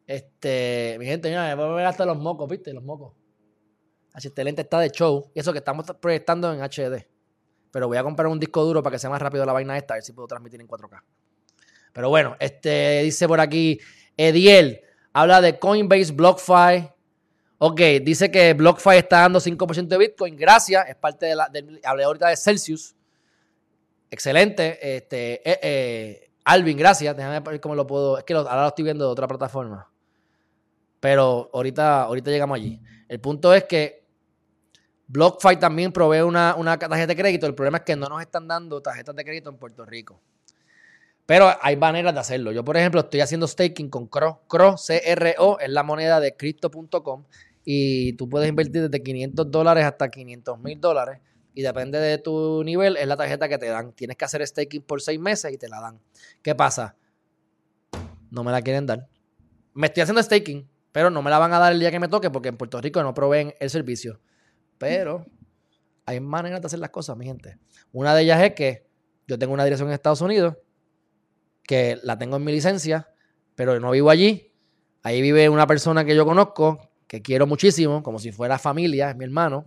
Este, 0.06 0.96
mi 0.98 1.06
gente, 1.06 1.30
mira, 1.30 1.54
voy 1.54 1.64
a 1.64 1.68
ver 1.68 1.86
hasta 1.86 2.04
los 2.04 2.18
mocos, 2.18 2.46
¿viste? 2.50 2.74
Los 2.74 2.84
mocos. 2.84 3.14
Este 4.14 4.44
lente 4.44 4.60
está 4.60 4.80
de 4.80 4.90
show. 4.90 5.30
Y 5.34 5.40
eso 5.40 5.50
que 5.50 5.58
estamos 5.58 5.86
proyectando 6.02 6.52
en 6.52 6.60
HD. 6.60 7.08
Pero 7.70 7.88
voy 7.88 7.96
a 7.96 8.02
comprar 8.02 8.26
un 8.26 8.38
disco 8.38 8.62
duro 8.62 8.82
para 8.82 8.94
que 8.94 8.98
sea 8.98 9.08
más 9.08 9.22
rápido 9.22 9.46
la 9.46 9.54
vaina 9.54 9.78
esta, 9.78 9.94
a 9.94 9.96
ver 9.96 10.04
si 10.04 10.12
puedo 10.12 10.28
transmitir 10.28 10.60
en 10.60 10.68
4K. 10.68 11.02
Pero 11.94 12.10
bueno, 12.10 12.36
este 12.40 13.02
dice 13.04 13.26
por 13.26 13.40
aquí 13.40 13.80
Ediel, 14.18 14.82
habla 15.14 15.40
de 15.40 15.58
Coinbase, 15.58 16.12
BlockFi. 16.12 16.97
Ok, 17.58 17.80
dice 18.02 18.30
que 18.30 18.54
BlockFi 18.54 18.98
está 18.98 19.22
dando 19.22 19.40
5% 19.40 19.88
de 19.88 19.98
Bitcoin. 19.98 20.36
Gracias, 20.36 20.88
es 20.88 20.94
parte 20.94 21.26
de 21.26 21.34
la. 21.34 21.50
hablé 21.84 22.04
ahorita 22.04 22.28
de 22.28 22.36
Celsius. 22.36 22.94
Excelente. 24.10 24.96
Este, 24.96 25.48
eh, 25.48 25.58
eh, 25.62 26.30
Alvin, 26.44 26.78
gracias. 26.78 27.16
Déjame 27.16 27.40
ver 27.40 27.60
cómo 27.60 27.74
lo 27.74 27.86
puedo. 27.86 28.18
Es 28.18 28.24
que 28.24 28.34
ahora 28.34 28.62
lo 28.62 28.68
estoy 28.68 28.84
viendo 28.84 29.04
de 29.04 29.10
otra 29.10 29.26
plataforma. 29.26 29.90
Pero 31.00 31.50
ahorita, 31.52 32.02
ahorita 32.02 32.30
llegamos 32.30 32.56
allí. 32.56 32.80
El 33.08 33.20
punto 33.20 33.52
es 33.52 33.64
que 33.64 34.04
BlockFi 35.08 35.56
también 35.56 35.92
provee 35.92 36.20
una, 36.20 36.54
tarjeta 36.78 37.06
de 37.06 37.16
crédito. 37.16 37.46
El 37.46 37.54
problema 37.54 37.78
es 37.78 37.84
que 37.84 37.96
no 37.96 38.08
nos 38.08 38.20
están 38.20 38.46
dando 38.46 38.80
tarjetas 38.80 39.16
de 39.16 39.24
crédito 39.24 39.50
en 39.50 39.56
Puerto 39.56 39.84
Rico. 39.84 40.20
Pero 41.26 41.50
hay 41.60 41.76
maneras 41.76 42.14
de 42.14 42.20
hacerlo. 42.20 42.52
Yo, 42.52 42.64
por 42.64 42.76
ejemplo, 42.76 43.00
estoy 43.00 43.20
haciendo 43.20 43.46
staking 43.46 43.90
con 43.90 44.06
CRO. 44.06 44.42
CRO, 44.48 44.78
C-R-O, 44.78 45.58
es 45.60 45.68
la 45.68 45.82
moneda 45.82 46.20
de 46.20 46.34
Crypto.com. 46.36 47.24
Y 47.70 48.14
tú 48.14 48.30
puedes 48.30 48.48
invertir 48.48 48.88
desde 48.88 49.02
500 49.02 49.50
dólares 49.50 49.84
hasta 49.84 50.08
500 50.08 50.58
mil 50.58 50.80
dólares. 50.80 51.20
Y 51.52 51.60
depende 51.60 51.98
de 51.98 52.16
tu 52.16 52.64
nivel, 52.64 52.96
es 52.96 53.06
la 53.06 53.16
tarjeta 53.16 53.46
que 53.46 53.58
te 53.58 53.66
dan. 53.66 53.92
Tienes 53.92 54.16
que 54.16 54.24
hacer 54.24 54.46
staking 54.46 54.82
por 54.82 55.02
seis 55.02 55.20
meses 55.20 55.52
y 55.52 55.58
te 55.58 55.68
la 55.68 55.80
dan. 55.80 56.00
¿Qué 56.40 56.54
pasa? 56.54 56.96
No 58.30 58.42
me 58.42 58.52
la 58.52 58.62
quieren 58.62 58.86
dar. 58.86 59.06
Me 59.74 59.88
estoy 59.88 60.02
haciendo 60.02 60.22
staking 60.22 60.66
pero 60.92 61.10
no 61.10 61.22
me 61.22 61.30
la 61.30 61.38
van 61.38 61.52
a 61.52 61.58
dar 61.58 61.72
el 61.72 61.80
día 61.80 61.90
que 61.90 62.00
me 62.00 62.08
toque 62.08 62.30
porque 62.30 62.48
en 62.48 62.56
Puerto 62.56 62.80
Rico 62.80 63.02
no 63.02 63.14
proveen 63.14 63.54
el 63.60 63.70
servicio. 63.70 64.20
Pero 64.78 65.26
hay 66.06 66.20
maneras 66.20 66.60
de 66.60 66.66
hacer 66.66 66.78
las 66.78 66.90
cosas, 66.90 67.16
mi 67.16 67.26
gente. 67.26 67.58
Una 67.92 68.14
de 68.14 68.22
ellas 68.22 68.42
es 68.42 68.54
que 68.54 68.88
yo 69.26 69.38
tengo 69.38 69.52
una 69.52 69.64
dirección 69.64 69.88
en 69.88 69.94
Estados 69.94 70.20
Unidos, 70.20 70.56
que 71.62 71.98
la 72.02 72.18
tengo 72.18 72.36
en 72.36 72.44
mi 72.44 72.52
licencia, 72.52 73.08
pero 73.54 73.78
no 73.78 73.90
vivo 73.90 74.10
allí. 74.10 74.52
Ahí 75.02 75.20
vive 75.22 75.48
una 75.48 75.66
persona 75.66 76.04
que 76.04 76.16
yo 76.16 76.24
conozco, 76.24 76.87
que 77.08 77.22
quiero 77.22 77.46
muchísimo, 77.46 78.02
como 78.02 78.18
si 78.18 78.30
fuera 78.30 78.58
familia, 78.58 79.10
es 79.10 79.16
mi 79.16 79.24
hermano. 79.24 79.66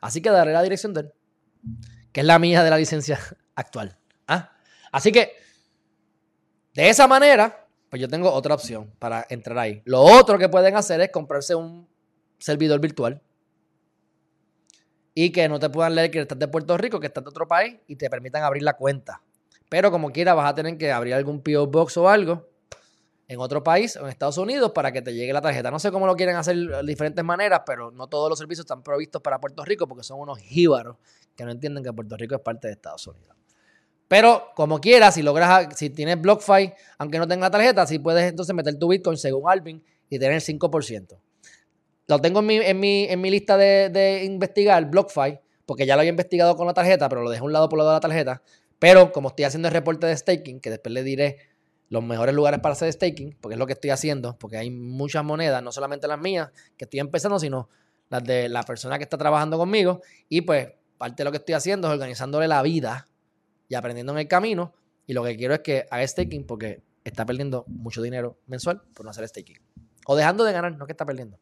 Así 0.00 0.20
que 0.20 0.30
daré 0.30 0.52
la 0.52 0.62
dirección 0.62 0.92
de 0.92 1.00
él, 1.00 1.12
que 2.12 2.20
es 2.20 2.26
la 2.26 2.38
mía 2.38 2.62
de 2.62 2.70
la 2.70 2.76
licencia 2.76 3.18
actual. 3.56 3.98
¿Ah? 4.28 4.52
Así 4.92 5.10
que, 5.10 5.32
de 6.74 6.90
esa 6.90 7.08
manera, 7.08 7.66
pues 7.88 8.00
yo 8.00 8.08
tengo 8.08 8.30
otra 8.30 8.54
opción 8.54 8.92
para 8.98 9.26
entrar 9.30 9.58
ahí. 9.58 9.82
Lo 9.86 10.02
otro 10.02 10.38
que 10.38 10.50
pueden 10.50 10.76
hacer 10.76 11.00
es 11.00 11.10
comprarse 11.10 11.54
un 11.54 11.88
servidor 12.38 12.78
virtual 12.78 13.22
y 15.14 15.32
que 15.32 15.48
no 15.48 15.58
te 15.58 15.70
puedan 15.70 15.94
leer 15.94 16.10
que 16.10 16.20
estás 16.20 16.38
de 16.38 16.46
Puerto 16.46 16.76
Rico, 16.76 17.00
que 17.00 17.06
estás 17.06 17.24
de 17.24 17.30
otro 17.30 17.48
país 17.48 17.76
y 17.86 17.96
te 17.96 18.10
permitan 18.10 18.42
abrir 18.42 18.62
la 18.62 18.74
cuenta. 18.74 19.22
Pero 19.70 19.90
como 19.90 20.12
quiera, 20.12 20.34
vas 20.34 20.50
a 20.50 20.54
tener 20.54 20.76
que 20.76 20.92
abrir 20.92 21.14
algún 21.14 21.42
PO 21.42 21.66
Box 21.68 21.96
o 21.96 22.06
algo 22.06 22.46
en 23.28 23.40
otro 23.40 23.62
país 23.62 23.96
en 23.96 24.06
Estados 24.06 24.38
Unidos 24.38 24.72
para 24.72 24.92
que 24.92 25.02
te 25.02 25.12
llegue 25.12 25.32
la 25.32 25.40
tarjeta. 25.40 25.70
No 25.70 25.78
sé 25.78 25.90
cómo 25.90 26.06
lo 26.06 26.14
quieren 26.14 26.36
hacer 26.36 26.56
de 26.56 26.82
diferentes 26.84 27.24
maneras, 27.24 27.62
pero 27.66 27.90
no 27.90 28.06
todos 28.06 28.30
los 28.30 28.38
servicios 28.38 28.64
están 28.64 28.82
provistos 28.82 29.20
para 29.20 29.40
Puerto 29.40 29.64
Rico 29.64 29.88
porque 29.88 30.04
son 30.04 30.20
unos 30.20 30.38
jíbaros 30.38 30.96
que 31.34 31.44
no 31.44 31.50
entienden 31.50 31.82
que 31.82 31.92
Puerto 31.92 32.16
Rico 32.16 32.36
es 32.36 32.40
parte 32.40 32.68
de 32.68 32.74
Estados 32.74 33.06
Unidos. 33.06 33.36
Pero 34.08 34.50
como 34.54 34.80
quieras, 34.80 35.14
si 35.14 35.22
logras, 35.22 35.76
si 35.76 35.90
tienes 35.90 36.20
BlockFi, 36.20 36.72
aunque 36.98 37.18
no 37.18 37.26
tenga 37.26 37.50
tarjeta, 37.50 37.86
si 37.86 37.98
puedes 37.98 38.30
entonces 38.30 38.54
meter 38.54 38.78
tu 38.78 38.88
Bitcoin 38.88 39.16
según 39.16 39.50
Alvin 39.50 39.82
y 40.08 40.18
tener 40.18 40.34
el 40.34 40.40
5%. 40.40 41.18
Lo 42.06 42.20
tengo 42.20 42.38
en 42.38 42.46
mi, 42.46 42.56
en 42.56 42.78
mi, 42.78 43.04
en 43.04 43.20
mi 43.20 43.30
lista 43.30 43.56
de, 43.56 43.90
de, 43.90 44.24
investigar, 44.24 44.88
BlockFi, 44.88 45.40
porque 45.64 45.86
ya 45.86 45.96
lo 45.96 46.00
había 46.00 46.10
investigado 46.10 46.56
con 46.56 46.68
la 46.68 46.74
tarjeta, 46.74 47.08
pero 47.08 47.22
lo 47.22 47.30
dejé 47.30 47.40
a 47.40 47.44
un 47.44 47.52
lado 47.52 47.68
por 47.68 47.78
lado 47.78 47.90
de 47.90 47.96
la 47.96 48.00
tarjeta. 48.00 48.42
Pero 48.78 49.10
como 49.10 49.30
estoy 49.30 49.46
haciendo 49.46 49.66
el 49.66 49.74
reporte 49.74 50.06
de 50.06 50.16
staking, 50.16 50.60
que 50.60 50.70
después 50.70 50.92
le 50.92 51.02
diré 51.02 51.38
los 51.88 52.02
mejores 52.02 52.34
lugares 52.34 52.60
para 52.60 52.72
hacer 52.72 52.92
staking, 52.92 53.36
porque 53.40 53.54
es 53.54 53.58
lo 53.58 53.66
que 53.66 53.74
estoy 53.74 53.90
haciendo, 53.90 54.36
porque 54.38 54.56
hay 54.56 54.70
muchas 54.70 55.24
monedas, 55.24 55.62
no 55.62 55.72
solamente 55.72 56.08
las 56.08 56.18
mías, 56.18 56.50
que 56.76 56.84
estoy 56.84 57.00
empezando, 57.00 57.38
sino 57.38 57.68
las 58.08 58.24
de 58.24 58.48
la 58.48 58.62
persona 58.62 58.98
que 58.98 59.04
está 59.04 59.18
trabajando 59.18 59.58
conmigo. 59.58 60.02
Y 60.28 60.42
pues 60.42 60.68
parte 60.98 61.22
de 61.22 61.24
lo 61.24 61.30
que 61.30 61.38
estoy 61.38 61.54
haciendo 61.54 61.88
es 61.88 61.94
organizándole 61.94 62.48
la 62.48 62.62
vida 62.62 63.06
y 63.68 63.74
aprendiendo 63.74 64.12
en 64.12 64.18
el 64.18 64.28
camino. 64.28 64.74
Y 65.06 65.12
lo 65.12 65.22
que 65.22 65.36
quiero 65.36 65.54
es 65.54 65.60
que 65.60 65.86
haga 65.90 66.06
staking 66.06 66.46
porque 66.46 66.82
está 67.04 67.24
perdiendo 67.24 67.64
mucho 67.68 68.02
dinero 68.02 68.38
mensual 68.46 68.82
por 68.94 69.04
no 69.04 69.10
hacer 69.10 69.26
staking. 69.28 69.58
O 70.06 70.16
dejando 70.16 70.44
de 70.44 70.52
ganar, 70.52 70.76
no 70.76 70.86
que 70.86 70.92
está 70.92 71.04
perdiendo. 71.04 71.38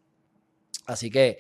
Así 0.87 1.11
que, 1.11 1.39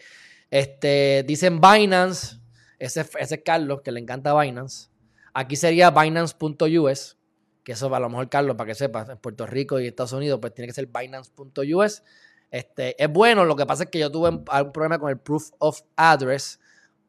este, 0.51 1.25
dicen 1.27 1.61
Binance, 1.61 2.39
ese, 2.79 3.03
ese 3.19 3.35
es 3.35 3.43
Carlos, 3.45 3.83
que 3.83 3.93
le 3.93 4.01
encanta 4.01 4.39
Binance. 4.39 4.89
Aquí 5.35 5.57
sería 5.57 5.91
Binance.us, 5.91 7.19
que 7.65 7.73
eso 7.73 7.93
a 7.93 8.01
lo 8.01 8.09
mejor 8.09 8.29
Carlos, 8.29 8.57
para 8.57 8.69
que 8.69 8.75
sepas, 8.75 9.09
en 9.09 9.19
Puerto 9.19 9.47
Rico 9.47 9.81
y 9.81 9.87
Estados 9.87 10.13
Unidos, 10.13 10.39
pues 10.41 10.55
tiene 10.55 10.69
que 10.69 10.75
ser 10.75 10.87
Binance.us. 10.87 12.03
Este, 12.51 13.03
es 13.03 13.11
bueno, 13.11 13.45
lo 13.45 13.57
que 13.57 13.67
pasa 13.67 13.85
es 13.85 13.91
que 13.91 13.99
yo 13.99 14.13
tuve 14.13 14.29
un 14.29 14.45
problema 14.45 14.99
con 14.99 15.11
el 15.11 15.19
proof 15.19 15.51
of 15.59 15.81
address 15.97 16.61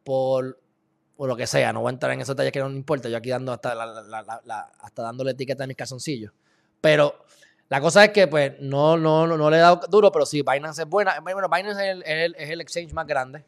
por 0.04 0.60
o 1.18 1.28
lo 1.28 1.36
que 1.36 1.48
sea, 1.48 1.72
no 1.72 1.82
voy 1.82 1.90
a 1.90 1.94
entrar 1.94 2.12
en 2.12 2.22
esos 2.22 2.36
detalles 2.36 2.52
que 2.52 2.60
no 2.60 2.70
me 2.70 2.76
importa, 2.76 3.08
yo 3.08 3.18
aquí 3.18 3.30
dando 3.30 3.54
hasta, 3.54 3.74
la, 3.74 4.72
hasta 4.80 5.02
dándole 5.02 5.32
etiqueta 5.32 5.64
a 5.64 5.68
mis 5.68 5.78
calzoncillos. 5.78 6.34
Pero 6.82 7.26
la 7.70 7.82
cosa 7.82 8.06
es 8.06 8.12
que 8.12 8.28
pues 8.28 8.54
no, 8.60 8.98
no, 8.98 9.26
no, 9.26 9.50
le 9.50 9.58
he 9.58 9.60
dado 9.60 9.82
duro, 9.90 10.12
pero 10.12 10.26
sí, 10.26 10.42
Binance 10.42 10.84
es 10.84 10.88
buena. 10.88 11.20
Bueno, 11.22 11.48
Binance 11.50 11.90
el, 11.90 12.36
es 12.38 12.50
el, 12.50 12.62
exchange 12.62 12.94
más 12.94 13.08
grande. 13.08 13.46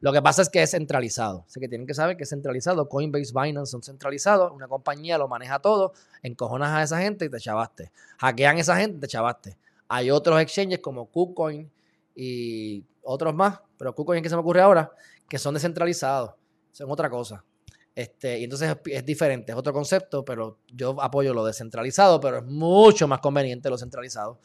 Lo 0.00 0.12
que 0.12 0.22
pasa 0.22 0.42
es 0.42 0.48
que 0.48 0.62
es 0.62 0.70
centralizado. 0.70 1.44
Así 1.46 1.58
que 1.60 1.68
tienen 1.68 1.86
que 1.86 1.94
saber 1.94 2.16
que 2.16 2.22
es 2.22 2.30
centralizado. 2.30 2.88
Coinbase, 2.88 3.32
Binance 3.34 3.70
son 3.70 3.82
centralizados. 3.82 4.52
Una 4.52 4.68
compañía 4.68 5.18
lo 5.18 5.28
maneja 5.28 5.58
todo. 5.58 5.92
Encojonas 6.22 6.70
a 6.70 6.82
esa 6.82 7.00
gente 7.00 7.24
y 7.24 7.28
te 7.28 7.38
chavaste. 7.38 7.90
Hackean 8.18 8.56
a 8.56 8.60
esa 8.60 8.76
gente 8.76 8.98
y 8.98 9.00
te 9.00 9.08
chavaste. 9.08 9.56
Hay 9.88 10.10
otros 10.10 10.40
exchanges 10.40 10.80
como 10.80 11.06
KuCoin 11.06 11.70
y 12.14 12.84
otros 13.02 13.34
más, 13.34 13.60
pero 13.76 13.94
KuCoin 13.94 14.22
que 14.22 14.28
se 14.28 14.36
me 14.36 14.40
ocurre 14.40 14.60
ahora, 14.60 14.92
que 15.28 15.38
son 15.38 15.54
descentralizados 15.54 16.32
son 16.78 16.90
otra 16.90 17.10
cosa. 17.10 17.44
Este, 17.94 18.38
y 18.38 18.44
entonces 18.44 18.76
es, 18.86 19.04
diferente, 19.04 19.50
es 19.50 19.58
otro 19.58 19.72
concepto, 19.72 20.24
pero 20.24 20.58
yo 20.68 21.00
apoyo 21.02 21.34
lo 21.34 21.44
descentralizado, 21.44 22.20
pero 22.20 22.38
es 22.38 22.44
mucho 22.44 23.08
más 23.08 23.18
conveniente 23.18 23.68
lo 23.68 23.76
centralizado. 23.76 24.38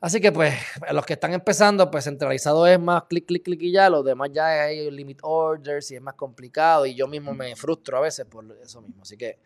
Así 0.00 0.20
que 0.20 0.32
pues, 0.32 0.54
los 0.92 1.04
que 1.04 1.12
están 1.12 1.34
empezando, 1.34 1.90
pues 1.90 2.04
centralizado 2.04 2.66
es 2.66 2.80
más 2.80 3.04
clic, 3.04 3.26
clic, 3.26 3.42
clic 3.42 3.62
y 3.62 3.72
ya, 3.72 3.90
los 3.90 4.04
demás 4.04 4.30
ya 4.32 4.46
hay 4.46 4.90
limit 4.90 5.18
orders 5.22 5.90
y 5.90 5.96
es 5.96 6.02
más 6.02 6.14
complicado 6.14 6.86
y 6.86 6.94
yo 6.94 7.06
mismo 7.06 7.34
me 7.34 7.54
frustro 7.54 7.98
a 7.98 8.00
veces 8.00 8.24
por 8.24 8.44
eso 8.62 8.80
mismo. 8.80 9.02
Así 9.02 9.18
que, 9.18 9.38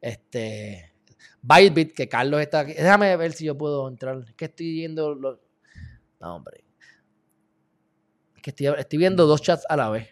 este, 0.00 0.92
Bybit, 1.40 1.94
que 1.94 2.08
Carlos 2.08 2.42
está 2.42 2.60
aquí, 2.60 2.74
déjame 2.74 3.16
ver 3.16 3.32
si 3.32 3.46
yo 3.46 3.56
puedo 3.56 3.88
entrar, 3.88 4.22
es 4.28 4.34
que 4.34 4.44
estoy 4.44 4.72
viendo 4.72 5.14
los... 5.14 5.38
No, 6.20 6.36
hombre. 6.36 6.62
Es 8.36 8.42
que 8.42 8.50
estoy 8.50 8.98
viendo 8.98 9.26
dos 9.26 9.40
chats 9.40 9.64
a 9.68 9.76
la 9.76 9.88
vez. 9.88 10.08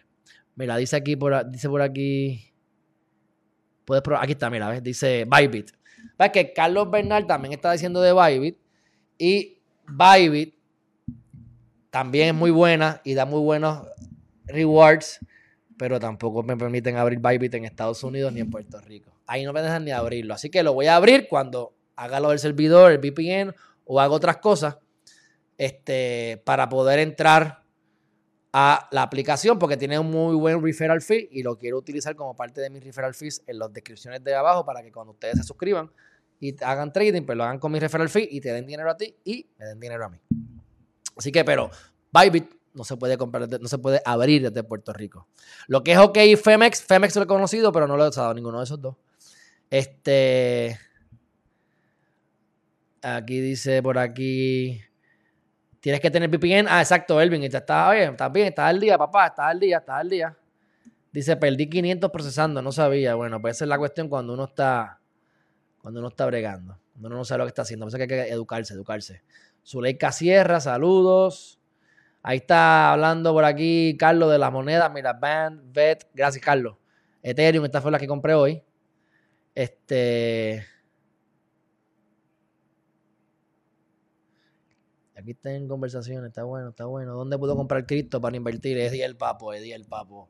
Mira, 0.55 0.77
dice 0.77 0.95
aquí 0.95 1.15
por, 1.15 1.49
dice 1.49 1.69
por 1.69 1.81
aquí. 1.81 2.53
Puedes 3.85 4.01
probar. 4.01 4.23
Aquí 4.23 4.33
está, 4.33 4.49
mira, 4.49 4.69
¿ves? 4.69 4.83
Dice 4.83 5.25
Bybit. 5.25 5.71
Ves 6.17 6.31
que 6.31 6.53
Carlos 6.53 6.89
Bernal 6.91 7.25
también 7.25 7.53
está 7.53 7.71
diciendo 7.71 8.01
de 8.01 8.13
Bybit. 8.13 8.57
Y 9.17 9.60
Bybit 9.91 10.55
también 11.89 12.29
es 12.29 12.33
muy 12.33 12.51
buena 12.51 13.01
y 13.03 13.13
da 13.13 13.25
muy 13.25 13.41
buenos 13.41 13.85
rewards. 14.45 15.19
Pero 15.77 15.99
tampoco 15.99 16.43
me 16.43 16.55
permiten 16.55 16.95
abrir 16.97 17.19
Bybit 17.19 17.55
en 17.55 17.65
Estados 17.65 18.03
Unidos 18.03 18.31
ni 18.33 18.39
en 18.39 18.49
Puerto 18.49 18.79
Rico. 18.81 19.11
Ahí 19.25 19.43
no 19.43 19.53
me 19.53 19.61
dejan 19.61 19.83
ni 19.83 19.91
abrirlo. 19.91 20.33
Así 20.33 20.49
que 20.49 20.63
lo 20.63 20.73
voy 20.73 20.87
a 20.87 20.95
abrir 20.95 21.27
cuando 21.27 21.75
haga 21.95 22.19
lo 22.19 22.29
del 22.29 22.39
servidor, 22.39 22.91
el 22.91 22.99
VPN 22.99 23.53
o 23.85 23.99
haga 23.99 24.13
otras 24.13 24.37
cosas. 24.37 24.77
Este, 25.57 26.41
para 26.45 26.69
poder 26.69 26.99
entrar 26.99 27.61
a 28.53 28.89
la 28.91 29.03
aplicación 29.03 29.59
porque 29.59 29.77
tiene 29.77 29.97
un 29.97 30.09
muy 30.09 30.35
buen 30.35 30.61
referral 30.61 31.01
fee 31.01 31.29
y 31.31 31.43
lo 31.43 31.57
quiero 31.57 31.77
utilizar 31.77 32.15
como 32.15 32.35
parte 32.35 32.61
de 32.61 32.69
mis 32.69 32.83
referral 32.83 33.13
fees 33.13 33.43
en 33.47 33.59
las 33.59 33.71
descripciones 33.71 34.23
de 34.23 34.35
abajo 34.35 34.65
para 34.65 34.81
que 34.81 34.91
cuando 34.91 35.13
ustedes 35.13 35.37
se 35.37 35.43
suscriban 35.43 35.91
y 36.41 36.61
hagan 36.63 36.91
trading, 36.91 37.21
pues 37.21 37.37
lo 37.37 37.43
hagan 37.43 37.59
con 37.59 37.71
mi 37.71 37.79
referral 37.79 38.09
fee 38.09 38.27
y 38.29 38.41
te 38.41 38.51
den 38.51 38.65
dinero 38.65 38.89
a 38.89 38.97
ti 38.97 39.15
y 39.23 39.47
me 39.57 39.65
den 39.67 39.79
dinero 39.79 40.05
a 40.05 40.09
mí. 40.09 40.17
Así 41.15 41.31
que, 41.31 41.45
pero 41.45 41.69
Bybit 42.11 42.51
no 42.73 42.83
se 42.83 42.97
puede 42.97 43.15
comprar, 43.15 43.47
no 43.47 43.67
se 43.67 43.77
puede 43.77 44.01
abrir 44.03 44.41
desde 44.41 44.63
Puerto 44.63 44.91
Rico. 44.91 45.27
Lo 45.67 45.83
que 45.83 45.91
es 45.91 45.97
OK 45.99 46.17
Femex, 46.43 46.83
Femex 46.83 47.15
lo 47.15 47.23
he 47.23 47.27
conocido, 47.27 47.71
pero 47.71 47.87
no 47.87 47.95
lo 47.95 48.05
he 48.05 48.09
usado 48.09 48.33
ninguno 48.33 48.57
de 48.57 48.63
esos 48.63 48.81
dos. 48.81 48.95
Este. 49.69 50.79
Aquí 53.03 53.39
dice 53.39 53.83
por 53.83 53.99
aquí. 53.99 54.81
Tienes 55.79 56.01
que 56.01 56.09
tener 56.11 56.29
VPN. 56.29 56.67
Ah, 56.69 56.81
exacto, 56.81 57.21
Elvin. 57.21 57.43
Está 57.43 57.91
bien, 57.91 58.11
está 58.11 58.29
bien, 58.29 58.47
está 58.47 58.67
al 58.67 58.79
día, 58.79 58.97
papá, 58.97 59.27
está 59.27 59.47
al 59.47 59.59
día, 59.59 59.77
está 59.77 59.97
al 59.97 60.09
día. 60.09 60.37
Dice, 61.11 61.35
perdí 61.37 61.69
500 61.69 62.09
procesando, 62.09 62.61
no 62.61 62.71
sabía. 62.71 63.15
Bueno, 63.15 63.41
pues 63.41 63.57
esa 63.57 63.65
es 63.65 63.69
la 63.69 63.77
cuestión 63.77 64.07
cuando 64.07 64.33
uno 64.33 64.45
está, 64.45 65.00
cuando 65.81 65.99
uno 65.99 66.09
está 66.09 66.25
bregando, 66.25 66.77
cuando 66.91 67.07
uno 67.07 67.17
no 67.17 67.25
sabe 67.25 67.39
lo 67.39 67.45
que 67.45 67.49
está 67.49 67.63
haciendo. 67.63 67.85
Por 67.85 67.89
eso 67.89 67.97
que 67.97 68.03
hay 68.03 68.27
que 68.27 68.33
educarse, 68.33 68.73
educarse. 68.73 69.23
Zuleika 69.65 70.11
Sierra, 70.11 70.59
saludos. 70.59 71.59
Ahí 72.23 72.37
está 72.37 72.91
hablando 72.91 73.33
por 73.33 73.45
aquí 73.45 73.97
Carlos 73.97 74.31
de 74.31 74.37
las 74.37 74.51
monedas. 74.51 74.91
Mira, 74.93 75.13
Band, 75.13 75.73
VET. 75.73 76.07
Gracias, 76.13 76.43
Carlos. 76.43 76.77
Ethereum, 77.23 77.65
esta 77.65 77.81
fue 77.81 77.91
la 77.91 77.99
que 77.99 78.07
compré 78.07 78.33
hoy. 78.33 78.63
Este. 79.55 80.65
Aquí 85.15 85.31
está 85.31 85.51
en 85.53 85.67
conversación, 85.67 86.25
está 86.25 86.43
bueno, 86.43 86.69
está 86.69 86.85
bueno. 86.85 87.13
¿Dónde 87.13 87.37
puedo 87.37 87.55
comprar 87.55 87.85
cripto 87.85 88.19
para 88.19 88.37
invertir? 88.37 88.77
Eddie 88.79 89.05
el 89.05 89.15
papo, 89.15 89.53
Eddie 89.53 89.75
el 89.75 89.85
papo. 89.85 90.27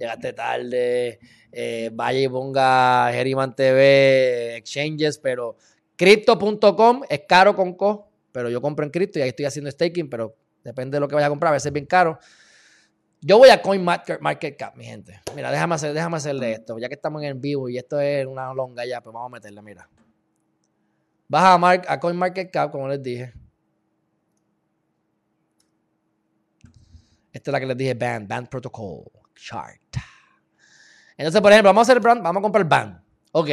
Llegaste 0.00 0.32
tarde, 0.32 1.20
eh, 1.52 1.90
vaya 1.92 2.20
y 2.20 2.26
ponga 2.26 3.12
Geriman 3.12 3.54
TV, 3.54 4.56
exchanges, 4.56 5.18
pero 5.18 5.58
crypto.com 5.94 7.02
es 7.06 7.20
caro 7.28 7.54
con 7.54 7.74
co, 7.74 8.10
pero 8.32 8.48
yo 8.48 8.62
compro 8.62 8.86
en 8.86 8.90
cripto 8.90 9.18
y 9.18 9.22
ahí 9.22 9.28
estoy 9.28 9.44
haciendo 9.44 9.70
staking, 9.70 10.08
pero 10.08 10.34
depende 10.64 10.96
de 10.96 11.00
lo 11.00 11.06
que 11.06 11.16
vaya 11.16 11.26
a 11.26 11.28
comprar, 11.28 11.50
a 11.50 11.52
veces 11.52 11.66
es 11.66 11.72
bien 11.74 11.84
caro. 11.84 12.18
Yo 13.20 13.36
voy 13.36 13.50
a 13.50 13.60
CoinMarketCap, 13.60 14.74
mi 14.74 14.86
gente. 14.86 15.20
Mira, 15.36 15.52
déjame, 15.52 15.74
hacer, 15.74 15.92
déjame 15.92 16.16
hacerle 16.16 16.52
esto, 16.52 16.78
ya 16.78 16.88
que 16.88 16.94
estamos 16.94 17.22
en 17.22 17.38
vivo 17.38 17.68
y 17.68 17.76
esto 17.76 18.00
es 18.00 18.24
una 18.24 18.54
longa 18.54 18.86
ya, 18.86 19.02
pues 19.02 19.12
vamos 19.12 19.26
a 19.26 19.34
meterle, 19.34 19.60
mira. 19.60 19.86
Baja 21.28 21.56
a, 21.56 21.82
a 21.92 22.00
CoinMarketCap, 22.00 22.72
como 22.72 22.88
les 22.88 23.02
dije. 23.02 23.34
Esta 27.34 27.50
es 27.50 27.52
la 27.52 27.60
que 27.60 27.66
les 27.66 27.76
dije, 27.76 27.92
Band, 27.92 28.26
Band 28.26 28.48
Protocol 28.48 29.19
Chart. 29.40 29.80
Entonces, 31.16 31.40
por 31.40 31.52
ejemplo, 31.52 31.68
vamos 31.70 31.88
a 31.88 31.92
hacer 31.92 32.00
brand, 32.00 32.22
vamos 32.22 32.40
a 32.40 32.42
comprar 32.42 32.68
Band. 32.68 33.02
Ok, 33.32 33.48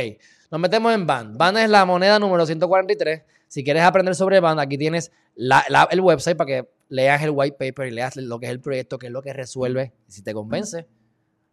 nos 0.51 0.59
metemos 0.59 0.93
en 0.93 1.05
Band. 1.05 1.37
Band 1.37 1.57
es 1.57 1.69
la 1.69 1.85
moneda 1.85 2.19
número 2.19 2.45
143. 2.45 3.23
Si 3.47 3.63
quieres 3.63 3.83
aprender 3.83 4.15
sobre 4.15 4.39
Band, 4.39 4.59
aquí 4.59 4.77
tienes 4.77 5.11
el 5.35 6.01
website 6.01 6.37
para 6.37 6.47
que 6.47 6.69
leas 6.89 7.21
el 7.21 7.31
white 7.31 7.57
paper 7.57 7.87
y 7.87 7.91
leas 7.91 8.15
lo 8.15 8.39
que 8.39 8.47
es 8.47 8.51
el 8.51 8.59
proyecto, 8.59 8.97
qué 8.97 9.07
es 9.07 9.11
lo 9.11 9.21
que 9.21 9.33
resuelve. 9.33 9.93
Si 10.07 10.21
te 10.21 10.33
convence, 10.33 10.87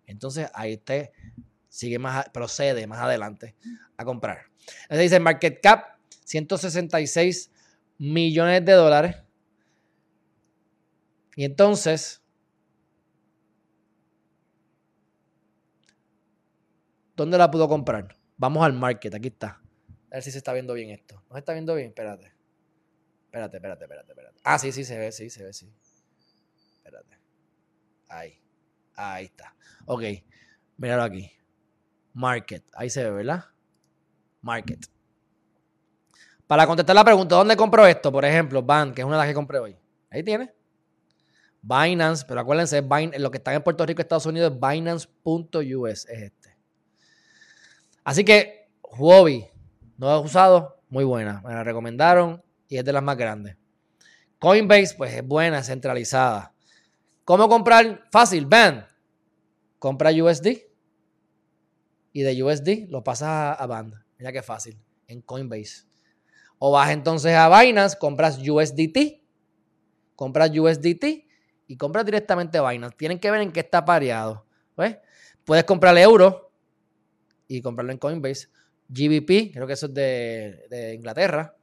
entonces 0.06 0.48
ahí 0.55 0.77
te 0.77 1.12
sigue 1.69 1.98
más, 1.98 2.28
procede 2.31 2.86
más 2.86 3.01
adelante 3.01 3.55
a 3.97 4.05
comprar. 4.05 4.47
Entonces 4.82 5.11
dice 5.11 5.20
market 5.20 5.61
cap 5.61 5.98
166 6.24 7.51
millones 7.98 8.65
de 8.65 8.73
dólares. 8.73 9.16
Y 11.36 11.44
entonces, 11.44 12.23
¿dónde 17.16 17.39
la 17.39 17.51
puedo 17.51 17.69
comprar? 17.69 18.16
Vamos 18.36 18.65
al 18.65 18.73
market, 18.73 19.15
aquí 19.15 19.28
está. 19.28 19.61
A 20.11 20.16
ver 20.16 20.23
si 20.23 20.31
se 20.31 20.39
está 20.39 20.53
viendo 20.53 20.74
bien 20.74 20.91
esto. 20.91 21.23
¿No 21.28 21.35
se 21.35 21.41
está 21.41 21.53
viendo 21.53 21.74
bien? 21.74 21.89
Espérate. 21.89 22.32
Espérate, 23.27 23.57
espérate, 23.57 23.85
espérate, 23.85 24.12
espérate. 24.12 24.41
Ah, 24.45 24.59
sí, 24.59 24.73
sí, 24.73 24.85
se 24.85 24.99
ve, 24.99 25.11
sí, 25.11 25.31
se 25.31 25.45
ve, 25.45 25.53
sí. 25.53 25.73
Espérate. 26.77 27.19
Ahí. 28.09 28.41
Ahí 28.95 29.24
está. 29.24 29.55
Ok. 29.86 30.03
Míralo 30.77 31.03
aquí. 31.03 31.31
Market. 32.12 32.65
Ahí 32.74 32.91
se 32.91 33.03
ve, 33.03 33.11
¿verdad? 33.11 33.45
Market. 34.41 34.86
Para 36.47 36.66
contestar 36.66 36.95
la 36.95 37.05
pregunta, 37.05 37.35
¿dónde 37.36 37.57
compro 37.57 37.86
esto? 37.86 38.12
Por 38.12 38.24
ejemplo, 38.24 38.62
Ban, 38.62 38.95
que 38.95 39.01
es 39.01 39.07
una 39.07 39.16
de 39.16 39.23
las 39.23 39.28
que 39.28 39.35
compré 39.35 39.59
hoy. 39.59 39.77
Ahí 40.11 40.23
tiene. 40.23 40.55
Binance, 41.62 42.24
pero 42.28 42.41
acuérdense, 42.41 42.82
lo 43.19 43.31
que 43.31 43.39
está 43.39 43.55
en 43.55 43.62
Puerto 43.62 43.86
Rico, 43.86 44.03
Estados 44.03 44.27
Unidos, 44.27 44.53
es 44.53 44.61
Binance.us, 44.61 46.07
es 46.07 46.23
este. 46.23 46.44
Así 48.05 48.24
que, 48.24 48.68
Huobi, 48.82 49.47
no 49.97 50.14
he 50.14 50.18
usado, 50.20 50.82
muy 50.89 51.05
buena. 51.05 51.43
Me 51.44 51.55
la 51.55 51.64
recomendaron 51.64 52.43
y 52.68 52.76
es 52.76 52.85
de 52.85 52.93
las 52.93 53.02
más 53.02 53.16
grandes. 53.16 53.56
Coinbase, 54.39 54.94
pues 54.97 55.14
es 55.14 55.26
buena, 55.26 55.62
centralizada. 55.62 56.55
¿Cómo 57.24 57.48
comprar? 57.48 58.05
Fácil, 58.12 58.47
Band. 58.47 58.86
Compra 59.78 60.10
USD 60.10 60.48
y 62.12 62.22
de 62.22 62.43
USD 62.43 62.90
lo 62.90 63.02
pasas 63.02 63.59
a 63.59 63.66
Band. 63.66 63.94
Mira 64.18 64.32
qué 64.32 64.43
fácil, 64.43 64.78
en 65.09 65.20
Coinbase. 65.22 65.85
O 66.59 66.70
vas 66.70 66.90
entonces 66.90 67.35
a 67.35 67.48
Binance, 67.60 67.98
compras 67.98 68.39
USDT, 68.39 69.22
compras 70.14 70.51
USDT 70.56 71.26
y 71.66 71.76
compras 71.76 72.05
directamente 72.05 72.60
Binance. 72.60 72.97
Tienen 72.97 73.18
que 73.18 73.31
ver 73.31 73.40
en 73.40 73.52
qué 73.52 73.60
está 73.60 73.85
pareado. 73.85 74.47
Puedes 75.44 75.64
comprar 75.64 75.98
euro 75.98 76.52
y 77.56 77.62
comprarlo 77.62 77.93
en 77.93 77.98
Coinbase. 77.98 78.48
GBP, 78.89 79.52
creo 79.52 79.66
que 79.66 79.72
eso 79.72 79.86
es 79.86 79.94
de, 79.94 80.93
Inglaterra. 80.94 81.56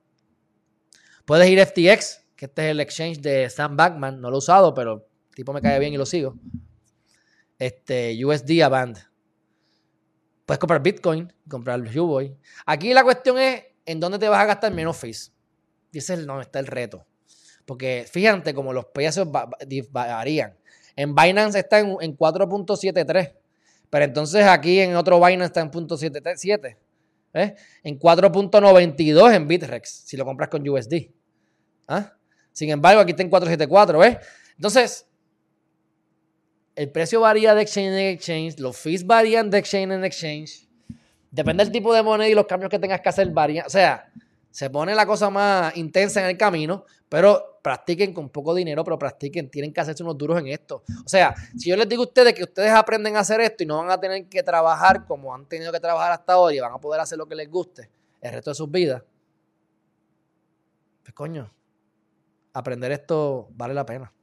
Puedes 1.26 1.49
ir 1.49 1.59
FTX, 1.59 2.26
que 2.35 2.45
este 2.45 2.65
es 2.65 2.72
el 2.72 2.80
exchange 2.80 3.19
de 3.19 3.49
Sam 3.49 3.77
Backman. 3.77 4.19
No 4.19 4.30
lo 4.30 4.38
he 4.38 4.39
usado, 4.39 4.73
pero 4.73 5.07
el 5.30 5.35
tipo 5.35 5.53
me 5.53 5.61
cae 5.61 5.80
bien 5.80 5.93
y 5.93 5.97
lo 5.97 6.05
sigo. 6.05 6.35
Este, 7.59 8.19
USD 8.26 8.61
a 8.63 8.69
band. 8.69 8.97
Puedes 10.45 10.59
comprar 10.59 10.81
Bitcoin, 10.81 11.31
comprar 11.47 11.80
Uboy. 11.80 12.35
Aquí 12.65 12.93
la 12.93 13.03
cuestión 13.03 13.38
es 13.38 13.63
en 13.85 13.99
dónde 13.99 14.19
te 14.19 14.27
vas 14.27 14.39
a 14.41 14.45
gastar 14.45 14.73
menos 14.73 14.97
fees. 14.97 15.31
Y 15.91 15.99
ese 15.99 16.15
es 16.15 16.26
donde 16.26 16.43
está 16.43 16.59
el 16.59 16.68
reto. 16.68 17.05
Porque 17.65 18.05
fíjate 18.09 18.53
como 18.53 18.73
los 18.73 18.85
precios 18.85 19.27
varían. 19.91 20.57
En 20.95 21.15
Binance 21.15 21.59
está 21.59 21.80
en, 21.80 21.88
4.73. 21.89 23.35
Pero 23.91 24.05
entonces 24.05 24.43
aquí 24.45 24.80
en 24.80 24.95
otro 24.95 25.19
Binance 25.23 25.45
está 25.45 25.61
en 25.61 25.69
.77. 25.69 26.77
En 27.34 27.99
4.92 27.99 29.35
en 29.35 29.47
Bitrex, 29.47 29.89
si 30.05 30.18
lo 30.18 30.26
compras 30.26 30.49
con 30.49 30.68
USD. 30.68 31.11
¿Ah? 31.88 32.13
Sin 32.51 32.69
embargo, 32.72 33.01
aquí 33.01 33.11
está 33.11 33.22
en 33.22 33.30
4.74, 33.30 33.99
¿ves? 33.99 34.18
Entonces, 34.55 35.07
el 36.76 36.89
precio 36.89 37.22
varía 37.22 37.53
de 37.53 37.61
exchange 37.61 37.88
en 37.88 37.97
exchange, 38.13 38.59
los 38.59 38.77
fees 38.77 39.05
varían 39.05 39.49
de 39.49 39.59
exchange 39.59 39.93
en 39.93 40.05
exchange. 40.05 40.68
Depende 41.30 41.63
del 41.63 41.72
tipo 41.72 41.93
de 41.93 42.01
moneda 42.01 42.30
y 42.30 42.34
los 42.34 42.45
cambios 42.45 42.69
que 42.69 42.80
tengas 42.80 43.01
que 43.01 43.09
hacer 43.09 43.30
varían. 43.30 43.65
O 43.65 43.69
sea, 43.69 44.09
se 44.49 44.69
pone 44.69 44.95
la 44.95 45.05
cosa 45.05 45.30
más 45.30 45.76
intensa 45.77 46.22
en 46.22 46.27
el 46.27 46.38
camino, 46.38 46.85
pero 47.07 47.51
practiquen 47.62 48.14
con 48.14 48.30
poco 48.30 48.56
dinero, 48.56 48.84
pero 48.84 48.98
practiquen, 48.98 49.50
tienen 49.50 49.74
que 49.74 49.82
hacerse 49.82 50.04
unos 50.04 50.18
duros 50.18 50.40
en 50.40 50.48
esto. 50.48 50.84
O 51.06 51.10
sea, 51.10 51.34
si 51.58 51.70
yo 51.70 51.76
les 51.76 51.88
digo 51.88 52.04
a 52.04 52.08
ustedes 52.08 52.34
que 52.34 52.44
ustedes 52.44 52.72
aprenden 52.72 53.16
a 53.16 53.20
hacer 53.20 53.42
esto 53.42 53.64
y 53.64 53.68
no 53.68 53.78
van 53.78 53.92
a 53.92 54.00
tener 54.00 54.28
que 54.28 54.44
trabajar 54.44 55.06
como 55.06 55.34
han 55.34 55.46
tenido 55.46 55.72
que 55.72 55.80
trabajar 55.80 56.12
hasta 56.12 56.38
hoy 56.38 56.58
y 56.58 56.60
van 56.60 56.74
a 56.74 56.78
poder 56.78 57.00
hacer 57.02 57.18
lo 57.18 57.28
que 57.28 57.36
les 57.36 57.50
guste 57.50 57.90
el 58.22 58.32
resto 58.32 58.52
de 58.52 58.56
sus 58.56 58.70
vidas, 58.70 59.04
pues 61.04 61.14
coño, 61.14 61.52
aprender 62.54 62.92
esto 62.92 63.50
vale 63.52 63.74
la 63.74 63.86
pena. 63.86 64.14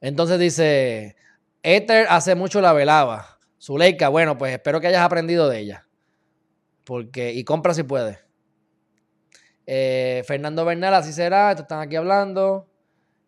Entonces 0.00 0.38
dice, 0.38 1.16
Ether 1.62 2.06
hace 2.08 2.34
mucho 2.34 2.60
la 2.60 2.72
velaba. 2.72 3.38
Zuleika, 3.60 4.08
bueno, 4.08 4.38
pues 4.38 4.52
espero 4.52 4.80
que 4.80 4.86
hayas 4.86 5.02
aprendido 5.02 5.48
de 5.48 5.58
ella. 5.58 5.86
Porque, 6.84 7.32
y 7.32 7.44
compra 7.44 7.74
si 7.74 7.82
puedes. 7.82 8.18
Eh, 9.72 10.24
Fernando 10.26 10.64
Bernal, 10.64 10.94
así 10.94 11.12
será. 11.12 11.50
Esto 11.52 11.62
están 11.62 11.78
aquí 11.78 11.94
hablando. 11.94 12.66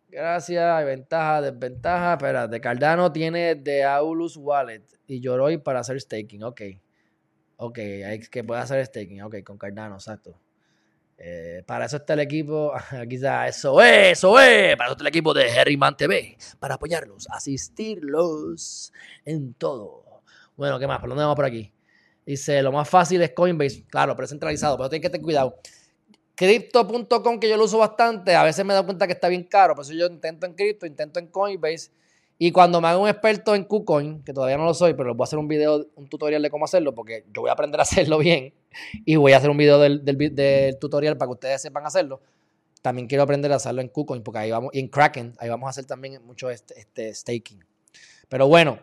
Gracias, 0.09 0.61
hay 0.61 0.83
ventaja, 0.83 1.41
desventaja. 1.41 2.13
Espérate, 2.15 2.59
Cardano 2.59 3.13
tiene 3.13 3.55
de 3.55 3.85
Aulus 3.85 4.35
Wallet 4.35 4.83
y 5.07 5.21
Yoroi 5.21 5.57
para 5.59 5.79
hacer 5.79 6.01
staking. 6.01 6.43
Ok. 6.43 6.61
Ok, 7.55 7.77
hay 7.79 8.19
que 8.19 8.43
puede 8.43 8.59
hacer 8.59 8.85
staking. 8.85 9.21
Ok, 9.21 9.37
con 9.45 9.57
Cardano, 9.57 9.95
exacto. 9.95 10.37
Eh, 11.17 11.63
para 11.65 11.85
eso 11.85 11.95
está 11.95 12.11
el 12.11 12.19
equipo. 12.19 12.73
Está, 13.09 13.47
eso 13.47 13.81
es, 13.81 14.17
eso 14.17 14.37
es. 14.37 14.75
Para 14.75 14.87
eso 14.87 14.93
está 14.95 15.03
el 15.03 15.07
equipo 15.07 15.33
de 15.33 15.47
Herriman 15.47 15.95
TV. 15.95 16.37
Para 16.59 16.73
apoyarlos, 16.73 17.25
asistirlos 17.29 18.91
en 19.23 19.53
todo. 19.53 20.23
Bueno, 20.57 20.77
¿qué 20.77 20.87
más? 20.87 20.99
¿Por 20.99 21.07
dónde 21.07 21.23
vamos 21.23 21.37
por 21.37 21.45
aquí? 21.45 21.71
Dice, 22.25 22.61
lo 22.61 22.73
más 22.73 22.89
fácil 22.89 23.21
es 23.21 23.31
Coinbase. 23.31 23.85
Claro, 23.85 24.13
pero 24.13 24.25
es 24.25 24.31
centralizado, 24.31 24.75
pero 24.75 24.89
tienes 24.89 25.03
que 25.03 25.09
tener 25.09 25.23
cuidado. 25.23 25.57
Crypto.com, 26.35 27.39
que 27.39 27.47
yo 27.47 27.57
lo 27.57 27.65
uso 27.65 27.77
bastante, 27.77 28.35
a 28.35 28.43
veces 28.43 28.65
me 28.65 28.73
doy 28.73 28.85
cuenta 28.85 29.05
que 29.05 29.13
está 29.13 29.27
bien 29.27 29.43
caro, 29.43 29.75
por 29.75 29.85
eso 29.85 29.93
yo 29.93 30.07
intento 30.07 30.45
en 30.45 30.53
Crypto, 30.53 30.85
intento 30.85 31.19
en 31.19 31.27
Coinbase. 31.27 31.91
Y 32.39 32.51
cuando 32.51 32.81
me 32.81 32.87
hago 32.87 33.03
un 33.03 33.07
experto 33.07 33.53
en 33.53 33.63
KuCoin, 33.63 34.23
que 34.23 34.33
todavía 34.33 34.57
no 34.57 34.65
lo 34.65 34.73
soy, 34.73 34.95
pero 34.95 35.09
les 35.09 35.17
voy 35.17 35.23
a 35.23 35.25
hacer 35.25 35.39
un 35.39 35.47
video, 35.47 35.85
un 35.95 36.09
tutorial 36.09 36.41
de 36.41 36.49
cómo 36.49 36.65
hacerlo, 36.65 36.93
porque 36.95 37.25
yo 37.31 37.41
voy 37.41 37.49
a 37.49 37.53
aprender 37.53 37.79
a 37.79 37.83
hacerlo 37.83 38.17
bien 38.17 38.53
y 39.05 39.15
voy 39.15 39.33
a 39.33 39.37
hacer 39.37 39.49
un 39.49 39.57
video 39.57 39.79
del, 39.79 40.01
tutorial 40.79 41.17
para 41.17 41.29
que 41.29 41.33
ustedes 41.33 41.61
sepan 41.61 41.85
hacerlo. 41.85 42.21
También 42.81 43.07
quiero 43.07 43.23
aprender 43.23 43.51
a 43.53 43.55
hacerlo 43.55 43.81
en 43.81 43.87
KuCoin, 43.87 44.23
porque 44.23 44.39
ahí 44.39 44.51
vamos, 44.51 44.71
y 44.73 44.79
en 44.79 44.87
Kraken, 44.87 45.35
ahí 45.37 45.47
vamos 45.47 45.67
a 45.67 45.69
hacer 45.69 45.85
también 45.85 46.25
mucho 46.25 46.49
este, 46.49 46.77
este 46.79 47.13
staking. 47.13 47.63
Pero 48.27 48.47
bueno, 48.47 48.79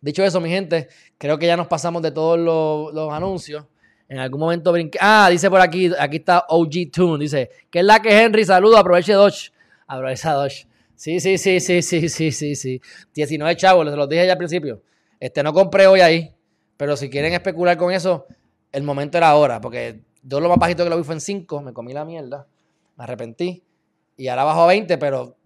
dicho 0.00 0.24
eso, 0.24 0.40
mi 0.40 0.48
gente, 0.48 0.88
creo 1.18 1.38
que 1.38 1.46
ya 1.46 1.56
nos 1.56 1.68
pasamos 1.68 2.02
de 2.02 2.10
todos 2.10 2.38
los 2.38 3.12
anuncios. 3.12 3.66
En 4.14 4.20
algún 4.20 4.38
momento 4.38 4.70
brinqué. 4.70 4.96
Ah, 5.00 5.26
dice 5.28 5.50
por 5.50 5.60
aquí, 5.60 5.90
aquí 5.98 6.18
está 6.18 6.44
OG 6.48 6.92
Tune. 6.92 7.24
Dice, 7.24 7.50
¿qué 7.68 7.80
es 7.80 7.84
la 7.84 7.98
que 8.00 8.16
Henry? 8.16 8.44
Saludo, 8.44 8.78
aproveche 8.78 9.12
Dodge. 9.12 9.50
Aprovecha 9.88 10.34
Dodge. 10.34 10.68
Sí, 10.94 11.18
sí, 11.18 11.36
sí, 11.36 11.58
sí, 11.58 11.82
sí, 11.82 12.08
sí, 12.08 12.30
sí, 12.30 12.54
sí. 12.54 12.80
19 13.12 13.56
chavos, 13.56 13.84
les 13.84 13.96
lo 13.96 14.06
dije 14.06 14.24
ya 14.24 14.30
al 14.30 14.38
principio. 14.38 14.82
Este, 15.18 15.42
no 15.42 15.52
compré 15.52 15.88
hoy 15.88 15.98
ahí. 15.98 16.32
Pero 16.76 16.96
si 16.96 17.10
quieren 17.10 17.32
especular 17.32 17.76
con 17.76 17.92
eso, 17.92 18.26
el 18.70 18.84
momento 18.84 19.18
era 19.18 19.30
ahora. 19.30 19.60
Porque 19.60 20.02
yo 20.22 20.38
lo 20.38 20.48
más 20.48 20.58
bajito 20.58 20.84
que 20.84 20.90
lo 20.90 20.96
vi 20.96 21.02
fue 21.02 21.16
en 21.16 21.20
5. 21.20 21.60
Me 21.62 21.72
comí 21.72 21.92
la 21.92 22.04
mierda. 22.04 22.46
Me 22.96 23.02
arrepentí. 23.02 23.64
Y 24.16 24.28
ahora 24.28 24.44
bajo 24.44 24.62
a 24.62 24.66
20, 24.68 24.96
pero 24.96 25.38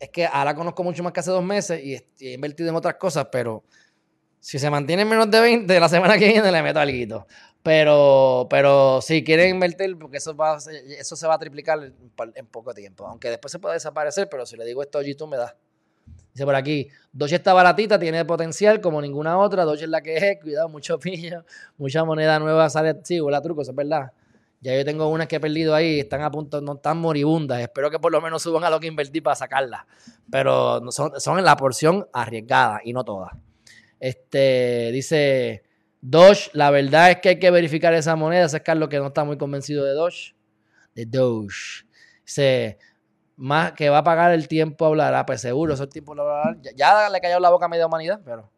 es 0.00 0.08
que 0.08 0.24
ahora 0.24 0.54
conozco 0.54 0.82
mucho 0.82 1.02
más 1.02 1.12
que 1.12 1.20
hace 1.20 1.30
dos 1.30 1.44
meses 1.44 1.78
y 1.84 2.26
he 2.26 2.32
invertido 2.32 2.70
en 2.70 2.76
otras 2.76 2.94
cosas, 2.94 3.28
pero 3.30 3.64
si 4.44 4.58
se 4.58 4.68
mantiene 4.68 5.02
en 5.02 5.08
menos 5.08 5.30
de 5.30 5.40
20, 5.40 5.80
la 5.80 5.88
semana 5.88 6.18
que 6.18 6.28
viene 6.28 6.52
le 6.52 6.62
meto 6.62 6.78
algo. 6.78 7.26
Pero, 7.64 8.46
pero 8.50 9.00
si 9.00 9.24
quieren 9.24 9.54
invertir, 9.54 9.96
porque 9.98 10.18
eso, 10.18 10.36
va, 10.36 10.58
eso 10.98 11.16
se 11.16 11.26
va 11.26 11.36
a 11.36 11.38
triplicar 11.38 11.82
en, 12.34 12.46
poco 12.48 12.74
tiempo. 12.74 13.06
Aunque 13.06 13.30
después 13.30 13.50
se 13.50 13.58
puede 13.58 13.76
desaparecer, 13.76 14.28
pero 14.28 14.44
si 14.44 14.54
le 14.58 14.66
digo 14.66 14.82
esto, 14.82 15.00
tú 15.16 15.26
me 15.26 15.38
da. 15.38 15.56
Dice 16.34 16.44
por 16.44 16.56
aquí, 16.56 16.88
Doge 17.10 17.36
está 17.36 17.54
baratita, 17.54 17.98
tiene 17.98 18.22
potencial 18.26 18.82
como 18.82 19.00
ninguna 19.00 19.38
otra. 19.38 19.64
Doge 19.64 19.84
es 19.84 19.88
la 19.88 20.02
que 20.02 20.14
es, 20.14 20.40
cuidado, 20.42 20.68
mucho 20.68 20.98
pillo, 20.98 21.46
mucha 21.78 22.04
moneda 22.04 22.38
nueva 22.38 22.68
sale. 22.68 23.00
Sí, 23.02 23.18
la 23.26 23.40
truco, 23.40 23.62
eso 23.62 23.70
es 23.70 23.76
verdad. 23.76 24.12
Ya 24.60 24.76
yo 24.76 24.84
tengo 24.84 25.08
unas 25.08 25.26
que 25.26 25.36
he 25.36 25.40
perdido 25.40 25.74
ahí, 25.74 26.00
están 26.00 26.20
a 26.20 26.30
punto, 26.30 26.60
no 26.60 26.74
están 26.74 26.98
moribundas. 26.98 27.62
Espero 27.62 27.90
que 27.90 27.98
por 27.98 28.12
lo 28.12 28.20
menos 28.20 28.42
suban 28.42 28.64
a 28.64 28.68
lo 28.68 28.78
que 28.78 28.88
invertí 28.88 29.22
para 29.22 29.36
sacarlas. 29.36 29.84
Pero 30.30 30.82
son, 30.92 31.18
son 31.18 31.38
en 31.38 31.46
la 31.46 31.56
porción 31.56 32.06
arriesgada 32.12 32.82
y 32.84 32.92
no 32.92 33.04
todas. 33.06 33.32
Este, 33.98 34.90
dice 34.92 35.62
Doge, 36.06 36.50
la 36.52 36.70
verdad 36.70 37.12
es 37.12 37.20
que 37.20 37.30
hay 37.30 37.38
que 37.38 37.50
verificar 37.50 37.94
esa 37.94 38.14
moneda. 38.14 38.44
Ese 38.44 38.58
es 38.58 38.62
Carlos 38.62 38.90
que 38.90 38.98
no 38.98 39.06
está 39.06 39.24
muy 39.24 39.38
convencido 39.38 39.86
de 39.86 39.92
Doge. 39.92 40.34
De 40.94 41.06
Doge. 41.06 41.86
Dice, 42.26 42.78
más 43.36 43.72
que 43.72 43.88
va 43.88 43.98
a 43.98 44.04
pagar 44.04 44.30
el 44.32 44.46
tiempo 44.46 44.84
hablará. 44.84 45.24
Pues 45.24 45.40
seguro, 45.40 45.72
eso 45.72 45.84
el 45.84 45.88
tiempo 45.88 46.12
hablará. 46.12 46.58
Ya, 46.60 46.72
ya 46.76 47.08
le 47.08 47.22
cayó 47.22 47.40
la 47.40 47.48
boca 47.48 47.64
a 47.64 47.68
media 47.70 47.86
humanidad, 47.86 48.20
pero 48.22 48.52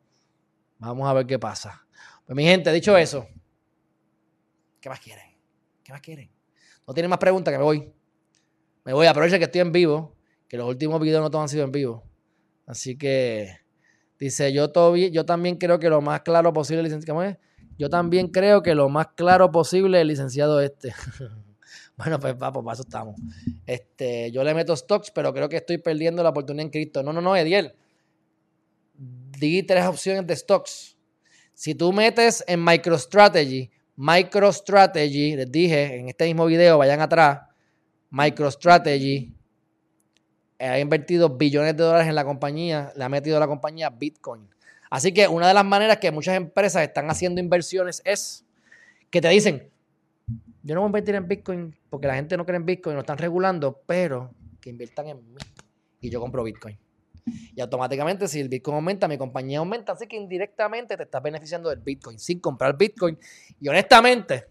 vamos 0.81 1.09
a 1.09 1.13
ver 1.13 1.25
qué 1.25 1.39
pasa. 1.39 1.87
Pues 2.27 2.35
mi 2.35 2.43
gente, 2.43 2.73
dicho 2.73 2.97
eso, 2.97 3.29
¿qué 4.81 4.89
más 4.89 4.99
quieren? 4.99 5.33
¿Qué 5.85 5.93
más 5.93 6.01
quieren? 6.01 6.29
No 6.85 6.95
tienen 6.95 7.11
más 7.11 7.21
preguntas 7.21 7.53
que 7.53 7.59
me 7.59 7.65
voy. 7.65 7.93
Me 8.85 8.93
voy, 8.93 9.07
a 9.07 9.11
aprovechar 9.11 9.39
que 9.39 9.45
estoy 9.45 9.61
en 9.61 9.71
vivo, 9.71 10.17
que 10.49 10.57
los 10.57 10.69
últimos 10.69 11.01
videos 11.01 11.23
no 11.23 11.31
todos 11.31 11.43
han 11.43 11.49
sido 11.49 11.63
en 11.63 11.71
vivo. 11.71 12.03
Así 12.67 12.99
que 12.99 13.66
Dice, 14.19 14.53
yo, 14.53 14.71
yo 14.97 15.27
también 15.27 15.57
creo 15.57 15.79
que 15.79 15.91
lo 15.91 16.01
más 16.01 16.23
claro 16.23 16.53
posible, 16.53 16.83
licenciado, 16.83 17.21
yo 17.79 17.91
también 17.91 18.29
creo 18.29 18.63
que 18.63 18.75
lo 18.75 18.89
más 18.89 19.09
claro 19.15 19.51
posible 19.51 20.01
el 20.01 20.09
licenciado 20.09 20.61
este. 20.61 20.95
bueno, 21.97 22.19
pues 22.19 22.35
papo, 22.35 22.65
para 22.65 22.75
eso 22.75 22.83
estamos. 22.83 23.17
Este, 23.67 24.31
yo 24.33 24.43
le 24.43 24.55
meto 24.55 24.75
stocks, 24.75 25.11
pero 25.11 25.33
creo 25.35 25.49
que 25.49 25.57
estoy 25.57 25.79
perdiendo 25.79 26.23
la 26.23 26.31
oportunidad 26.31 26.65
en 26.65 26.71
cripto. 26.71 27.03
No, 27.03 27.13
no, 27.13 27.21
no, 27.21 27.37
Ediel. 27.37 27.75
Di 28.95 29.63
tres 29.63 29.85
opciones 29.85 30.27
de 30.27 30.35
stocks. 30.37 30.97
Si 31.53 31.75
tú 31.75 31.93
metes 31.93 32.43
en 32.47 32.65
MicroStrategy, 32.65 33.71
MicroStrategy, 33.97 35.37
les 35.37 35.53
dije 35.53 35.97
en 35.97 36.09
este 36.09 36.25
mismo 36.27 36.47
video, 36.47 36.79
vayan 36.79 37.01
atrás, 37.01 37.41
MicroStrategy, 38.11 39.36
ha 40.59 40.79
invertido 40.79 41.37
billones 41.37 41.77
de 41.77 41.83
dólares 41.83 42.09
en 42.09 42.15
la 42.15 42.25
compañía, 42.25 42.93
le 42.97 43.05
ha 43.05 43.09
metido 43.09 43.37
a 43.37 43.41
la 43.41 43.47
compañía 43.47 43.91
Bitcoin. 43.91 44.49
Así 44.91 45.13
que 45.13 45.29
una 45.29 45.49
de 45.49 45.55
las 45.55 45.65
maneras 45.65 45.99
que 45.99 46.11
muchas 46.11 46.37
empresas 46.37 46.83
están 46.83 47.11
haciendo 47.11 47.41
inversiones 47.41 48.03
es 48.05 48.45
que 49.11 49.21
te 49.21 49.29
dicen, 49.29 49.69
yo 50.63 50.75
no 50.75 50.81
voy 50.81 50.87
a 50.87 50.91
invertir 50.91 51.15
en 51.15 51.29
Bitcoin 51.29 51.77
porque 51.91 52.07
la 52.07 52.15
gente 52.15 52.37
no 52.37 52.45
cree 52.45 52.57
en 52.57 52.67
Bitcoin, 52.67 52.95
lo 52.95 53.01
están 53.01 53.19
regulando, 53.19 53.83
pero 53.87 54.31
que 54.61 54.71
inviertan 54.71 55.09
en 55.09 55.35
mí 55.35 55.41
y 56.01 56.11
yo 56.11 56.21
compro 56.21 56.43
Bitcoin. 56.43 56.79
Y 57.55 57.61
automáticamente 57.61 58.29
si 58.29 58.41
el 58.41 58.49
Bitcoin 58.49 58.77
aumenta, 58.77 59.09
mi 59.09 59.19
compañía 59.19 59.59
aumenta, 59.59 59.93
así 59.93 60.07
que 60.07 60.17
indirectamente 60.17 60.97
te 60.97 61.03
estás 61.03 61.23
beneficiando 61.23 61.71
del 61.71 61.81
Bitcoin 61.81 62.19
sin 62.19 62.39
comprar 62.41 62.77
Bitcoin. 62.77 63.19
Y 63.61 63.69
honestamente, 63.69 64.47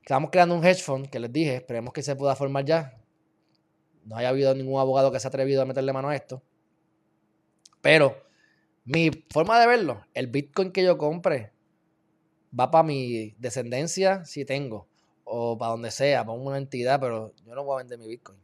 estamos 0.00 0.30
creando 0.30 0.54
un 0.54 0.64
hedge 0.64 0.82
fund 0.82 1.08
que 1.08 1.18
les 1.18 1.32
dije, 1.32 1.56
esperemos 1.56 1.92
que 1.92 2.02
se 2.02 2.16
pueda 2.16 2.34
formar 2.34 2.64
ya, 2.64 2.97
no 4.08 4.16
haya 4.16 4.30
habido 4.30 4.54
ningún 4.54 4.80
abogado 4.80 5.12
que 5.12 5.20
se 5.20 5.26
ha 5.26 5.30
atrevido 5.30 5.60
a 5.60 5.66
meterle 5.66 5.92
mano 5.92 6.08
a 6.08 6.16
esto. 6.16 6.42
Pero 7.82 8.16
mi 8.84 9.10
forma 9.30 9.60
de 9.60 9.66
verlo, 9.66 10.02
el 10.14 10.28
Bitcoin 10.28 10.72
que 10.72 10.82
yo 10.82 10.96
compre 10.96 11.52
va 12.58 12.70
para 12.70 12.84
mi 12.84 13.34
descendencia 13.38 14.24
si 14.24 14.46
tengo, 14.46 14.88
o 15.24 15.58
para 15.58 15.72
donde 15.72 15.90
sea, 15.90 16.24
para 16.24 16.38
una 16.38 16.56
entidad, 16.56 16.98
pero 16.98 17.34
yo 17.44 17.54
no 17.54 17.64
voy 17.64 17.74
a 17.74 17.78
vender 17.78 17.98
mi 17.98 18.08
Bitcoin. 18.08 18.38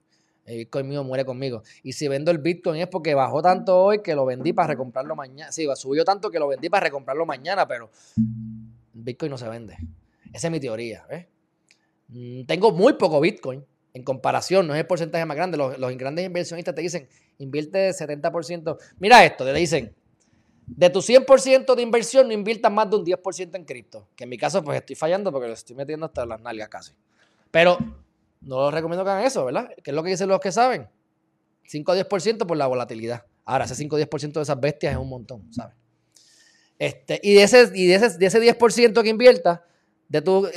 El 0.44 0.58
Bitcoin 0.58 0.86
mío 0.86 1.02
muere 1.02 1.24
conmigo. 1.24 1.62
Y 1.82 1.94
si 1.94 2.06
vendo 2.08 2.30
el 2.30 2.36
Bitcoin 2.36 2.82
es 2.82 2.88
porque 2.88 3.14
bajó 3.14 3.40
tanto 3.40 3.82
hoy 3.82 4.02
que 4.02 4.14
lo 4.14 4.26
vendí 4.26 4.52
para 4.52 4.68
recomprarlo 4.68 5.16
mañana. 5.16 5.50
Sí, 5.50 5.66
subió 5.76 6.04
tanto 6.04 6.30
que 6.30 6.38
lo 6.38 6.46
vendí 6.46 6.68
para 6.68 6.84
recomprarlo 6.84 7.24
mañana, 7.24 7.66
pero 7.66 7.88
Bitcoin 8.92 9.30
no 9.30 9.38
se 9.38 9.48
vende. 9.48 9.78
Esa 10.30 10.48
es 10.48 10.50
mi 10.50 10.60
teoría. 10.60 11.06
Mm, 12.08 12.44
tengo 12.44 12.70
muy 12.70 12.92
poco 12.92 13.18
Bitcoin 13.18 13.64
en 13.94 14.02
comparación, 14.02 14.66
no 14.66 14.74
es 14.74 14.80
el 14.80 14.86
porcentaje 14.86 15.24
más 15.24 15.36
grande. 15.36 15.56
Los, 15.56 15.96
grandes 15.96 16.26
inversionistas 16.26 16.74
te 16.74 16.82
dicen, 16.82 17.08
invierte 17.38 17.90
70%. 17.90 18.76
Mira 18.98 19.24
esto, 19.24 19.44
te 19.44 19.52
dicen, 19.52 19.94
de 20.66 20.90
tu 20.90 20.98
100% 20.98 21.74
de 21.76 21.82
inversión 21.82 22.26
no 22.26 22.32
inviertas 22.32 22.72
más 22.72 22.90
de 22.90 22.96
un 22.96 23.06
10% 23.06 23.54
en 23.54 23.64
cripto. 23.64 24.08
Que 24.16 24.24
en 24.24 24.30
mi 24.30 24.36
caso, 24.36 24.64
pues 24.64 24.80
estoy 24.80 24.96
fallando 24.96 25.30
porque 25.30 25.46
lo 25.46 25.54
estoy 25.54 25.76
metiendo 25.76 26.06
hasta 26.06 26.26
las 26.26 26.40
nalgas 26.40 26.68
casi. 26.68 26.92
Pero 27.52 27.78
no 28.40 28.64
les 28.64 28.74
recomiendo 28.74 29.04
que 29.04 29.10
hagan 29.12 29.24
eso, 29.24 29.44
¿verdad? 29.44 29.70
Que 29.82 29.92
es 29.92 29.94
lo 29.94 30.02
que 30.02 30.10
dicen 30.10 30.28
los 30.28 30.40
que 30.40 30.50
saben. 30.50 30.88
5 31.66 31.92
a 31.92 31.96
10% 31.96 32.46
por 32.46 32.56
la 32.56 32.66
volatilidad. 32.66 33.24
Ahora, 33.44 33.64
ese 33.64 33.76
5 33.76 33.94
o 33.94 33.98
10% 34.00 34.32
de 34.32 34.42
esas 34.42 34.60
bestias 34.60 34.92
es 34.92 34.98
un 34.98 35.08
montón, 35.08 35.52
¿sabes? 35.52 35.76
Este, 36.80 37.20
y 37.22 37.34
de 37.34 37.44
ese, 37.44 37.70
y 37.74 37.86
de 37.86 37.94
ese, 37.94 38.18
de 38.18 38.26
ese 38.26 38.40
10% 38.40 39.02
que 39.02 39.08
inviertas, 39.08 39.60
de 40.08 40.22
tu 40.22 40.48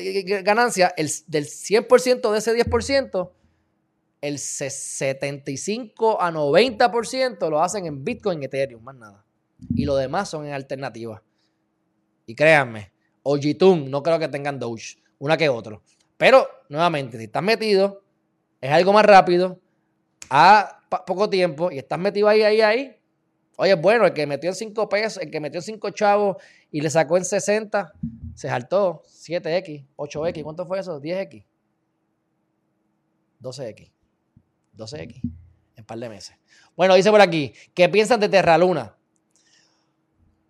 ganancia, 0.43 0.93
el, 0.97 1.09
del 1.27 1.45
100% 1.45 2.31
de 2.31 2.37
ese 2.37 2.55
10%, 2.55 3.31
el 4.21 4.39
75 4.39 6.21
a 6.21 6.31
90% 6.31 7.49
lo 7.49 7.61
hacen 7.61 7.85
en 7.85 8.03
Bitcoin, 8.03 8.43
Ethereum, 8.43 8.83
más 8.83 8.95
nada. 8.95 9.25
Y 9.75 9.85
lo 9.85 9.95
demás 9.95 10.29
son 10.29 10.45
en 10.45 10.53
alternativas. 10.53 11.21
Y 12.25 12.35
créanme, 12.35 12.91
Ojitun 13.23 13.89
no 13.89 14.03
creo 14.03 14.19
que 14.19 14.27
tengan 14.27 14.59
Doge, 14.59 14.97
una 15.19 15.37
que 15.37 15.49
otro. 15.49 15.81
Pero, 16.17 16.47
nuevamente, 16.69 17.17
si 17.17 17.25
estás 17.25 17.43
metido, 17.43 18.03
es 18.59 18.71
algo 18.71 18.91
más 18.91 19.05
rápido, 19.05 19.59
a 20.29 20.81
poco 21.05 21.29
tiempo, 21.29 21.71
y 21.71 21.77
estás 21.77 21.99
metido 21.99 22.27
ahí, 22.27 22.41
ahí, 22.41 22.61
ahí. 22.61 22.96
Oye, 23.59 23.73
bueno, 23.73 24.05
el 24.05 24.13
que 24.13 24.27
metió 24.27 24.51
en 24.51 24.55
5 24.55 24.87
pesos, 24.87 25.21
el 25.21 25.31
que 25.31 25.39
metió 25.39 25.57
en 25.57 25.63
5 25.63 25.89
chavos 25.89 26.37
y 26.71 26.79
le 26.79 26.91
sacó 26.91 27.17
en 27.17 27.25
60, 27.25 27.91
se 28.35 28.47
saltó 28.47 29.01
7X, 29.03 29.83
8X, 29.95 30.43
¿cuánto 30.43 30.65
fue 30.67 30.79
eso? 30.79 31.01
10X, 31.01 31.43
12X, 33.41 33.91
12X, 34.77 35.21
en 35.75 35.85
par 35.85 35.97
de 35.97 36.07
meses. 36.07 36.35
Bueno, 36.75 36.93
dice 36.93 37.09
por 37.09 37.19
aquí, 37.19 37.51
¿qué 37.73 37.89
piensas 37.89 38.19
de 38.19 38.29
Terraluna? 38.29 38.95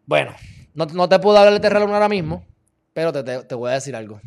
Bueno, 0.05 0.35
no, 0.73 1.07
te 1.07 1.19
puedo 1.19 1.37
hablar 1.37 1.53
de 1.53 1.61
Terraluna 1.61 1.93
ahora 1.93 2.09
mismo, 2.09 2.45
pero 2.91 3.13
te, 3.13 3.55
voy 3.55 3.71
a 3.71 3.75
decir 3.75 3.95
algo. 3.95 4.19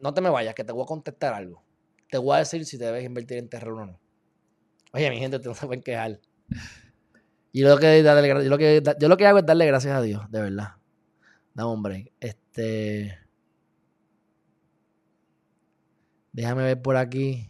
No 0.00 0.14
te 0.14 0.22
me 0.22 0.30
vayas, 0.30 0.54
que 0.54 0.64
te 0.64 0.72
voy 0.72 0.84
a 0.84 0.86
contestar 0.86 1.34
algo. 1.34 1.62
Te 2.10 2.16
voy 2.16 2.36
a 2.36 2.38
decir 2.38 2.64
si 2.64 2.78
te 2.78 2.86
debes 2.86 3.04
invertir 3.04 3.36
en 3.36 3.50
Terraluna 3.50 3.82
o 3.82 3.86
no. 3.86 4.00
Oye, 4.94 5.10
mi 5.10 5.18
gente, 5.18 5.38
no 5.40 5.54
se 5.54 5.66
pueden 5.66 5.82
quejar. 5.82 6.20
Y 7.54 7.62
lo 7.62 7.78
que, 7.78 8.02
yo, 8.02 8.14
lo 8.50 8.58
que, 8.58 8.82
yo 8.98 9.08
lo 9.08 9.16
que 9.16 9.26
hago 9.28 9.38
es 9.38 9.46
darle 9.46 9.64
gracias 9.64 9.94
a 9.94 10.02
Dios, 10.02 10.28
de 10.28 10.40
verdad. 10.40 10.72
Dame 11.54 11.70
un 11.70 11.82
break. 11.84 12.12
Este. 12.18 13.16
Déjame 16.32 16.64
ver 16.64 16.82
por 16.82 16.96
aquí. 16.96 17.48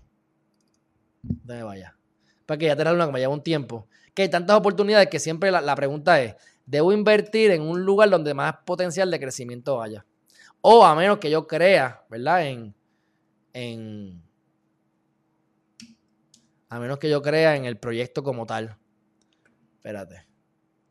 Déjame 1.22 1.62
vaya. 1.62 1.97
Para 2.44 2.59
que 2.59 2.66
ya 2.66 2.76
tenga 2.76 2.93
una 2.93 3.06
que 3.06 3.12
me 3.12 3.18
lleva 3.18 3.32
un 3.32 3.43
tiempo. 3.43 3.89
Que 4.12 4.20
hay 4.20 4.28
tantas 4.28 4.59
oportunidades 4.59 5.09
que 5.09 5.18
siempre 5.18 5.51
la, 5.51 5.74
pregunta 5.74 6.20
es: 6.20 6.36
¿debo 6.66 6.93
invertir 6.93 7.52
en 7.52 7.62
un 7.62 7.82
lugar 7.82 8.10
donde 8.10 8.35
más 8.35 8.56
potencial 8.66 9.10
de 9.10 9.18
crecimiento 9.18 9.81
haya? 9.81 10.05
O 10.60 10.85
a 10.85 10.94
menos 10.94 11.16
que 11.16 11.31
yo 11.31 11.47
crea, 11.47 12.05
¿verdad? 12.10 12.47
En. 12.47 12.74
en 13.55 14.22
a 16.68 16.78
menos 16.78 16.98
que 16.98 17.09
yo 17.09 17.22
crea 17.22 17.56
en 17.56 17.64
el 17.64 17.78
proyecto 17.78 18.22
como 18.22 18.44
tal. 18.44 18.76
Espérate. 19.85 20.27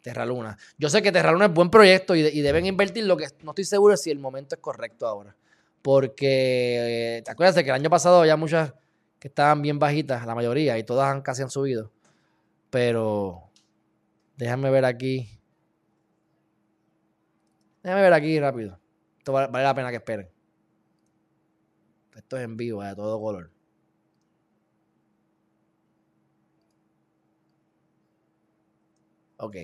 Terra 0.02 0.24
Luna. 0.24 0.56
Yo 0.78 0.88
sé 0.88 1.02
que 1.02 1.12
Terra 1.12 1.32
Luna 1.32 1.46
es 1.46 1.54
buen 1.54 1.72
proyecto 1.72 2.14
y, 2.14 2.42
deben 2.42 2.68
invertir, 2.68 3.06
lo 3.06 3.18
que 3.18 3.26
no 3.42 3.52
estoy 3.52 3.66
seguro 3.66 3.98
si 3.98 4.12
el 4.12 4.20
momento 4.20 4.54
es 4.54 4.62
correcto 4.62 5.08
ahora. 5.08 5.36
Porque, 5.82 7.24
¿te 7.26 7.32
acuerdas 7.32 7.56
que 7.56 7.62
el 7.62 7.72
año 7.72 7.90
pasado 7.90 8.20
había 8.20 8.38
muchas 8.38 8.74
que 9.20 9.30
estaban 9.30 9.64
bien 9.64 9.80
bajitas, 9.80 10.28
la 10.28 10.36
mayoría, 10.36 10.78
y 10.78 10.84
todas 10.84 11.10
han, 11.10 11.24
casi 11.24 11.42
han 11.42 11.50
subido? 11.50 11.92
Pero, 12.70 13.50
déjame 14.38 14.70
ver 14.70 14.86
aquí. 14.86 15.40
Déjame 17.82 18.04
ver 18.04 18.14
aquí 18.14 18.40
rápido. 18.40 18.80
Esto 19.18 19.34
vale, 19.34 19.64
la 19.64 19.74
pena 19.74 19.90
que 19.90 19.98
esperen. 19.98 20.30
Esto 22.16 22.38
es 22.38 22.44
en 22.44 22.58
vivo, 22.58 22.84
de 22.84 22.94
todo 22.94 23.20
color. 23.20 23.50
Ok. 29.38 29.56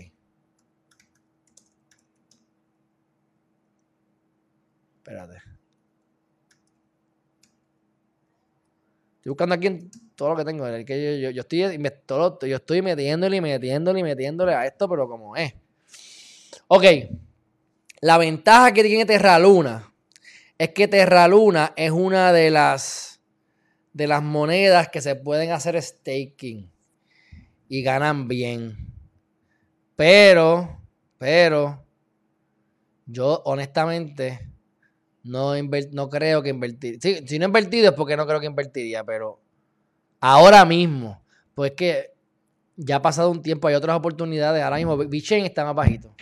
Espérate. 4.97 5.37
Estoy 9.17 9.29
buscando 9.29 9.55
aquí 9.55 9.89
todo 10.15 10.29
lo 10.29 10.35
que 10.37 10.45
tengo. 10.45 10.65
que 10.85 11.21
yo, 11.21 11.29
estoy, 11.29 11.59
yo 12.49 12.55
estoy 12.55 12.81
metiéndole 12.81 13.37
y 13.37 13.41
metiéndole 13.41 13.99
y 13.99 14.03
metiéndole 14.03 14.53
a 14.53 14.65
esto, 14.65 14.87
pero 14.87 15.07
como 15.07 15.35
es. 15.35 15.53
Ok. 16.67 16.83
La 18.01 18.17
ventaja 18.17 18.71
que 18.71 18.83
tiene 18.83 19.05
Terra 19.05 19.39
Luna 19.39 19.93
es 20.57 20.69
que 20.69 20.87
Terra 20.87 21.27
Luna 21.27 21.73
es 21.75 21.91
una 21.91 22.31
de 22.31 22.49
las 22.49 23.19
de 23.93 24.07
las 24.07 24.23
monedas 24.23 24.89
que 24.89 25.01
se 25.01 25.15
pueden 25.15 25.51
hacer 25.51 25.81
staking 25.81 26.71
y 27.67 27.81
ganan 27.81 28.27
bien. 28.27 28.88
Pero, 29.99 30.79
pero, 31.17 31.83
yo 33.05 33.41
honestamente 33.43 34.49
no, 35.25 35.51
no 35.91 36.09
creo 36.09 36.41
que 36.41 36.47
invertir. 36.47 36.99
si 37.01 37.37
no 37.37 37.43
he 37.43 37.47
invertido 37.47 37.89
es 37.89 37.95
porque 37.95 38.15
no 38.15 38.25
creo 38.25 38.39
que 38.39 38.45
invertiría, 38.45 39.03
pero 39.03 39.41
ahora 40.21 40.63
mismo, 40.63 41.21
pues 41.53 41.73
que 41.73 42.13
ya 42.77 42.95
ha 42.95 43.01
pasado 43.01 43.29
un 43.29 43.41
tiempo, 43.41 43.67
hay 43.67 43.75
otras 43.75 43.97
oportunidades. 43.97 44.63
Ahora 44.63 44.77
mismo 44.77 44.95
BitChain 44.95 45.43
está 45.43 45.65
más 45.65 45.75
bajito. 45.75 46.15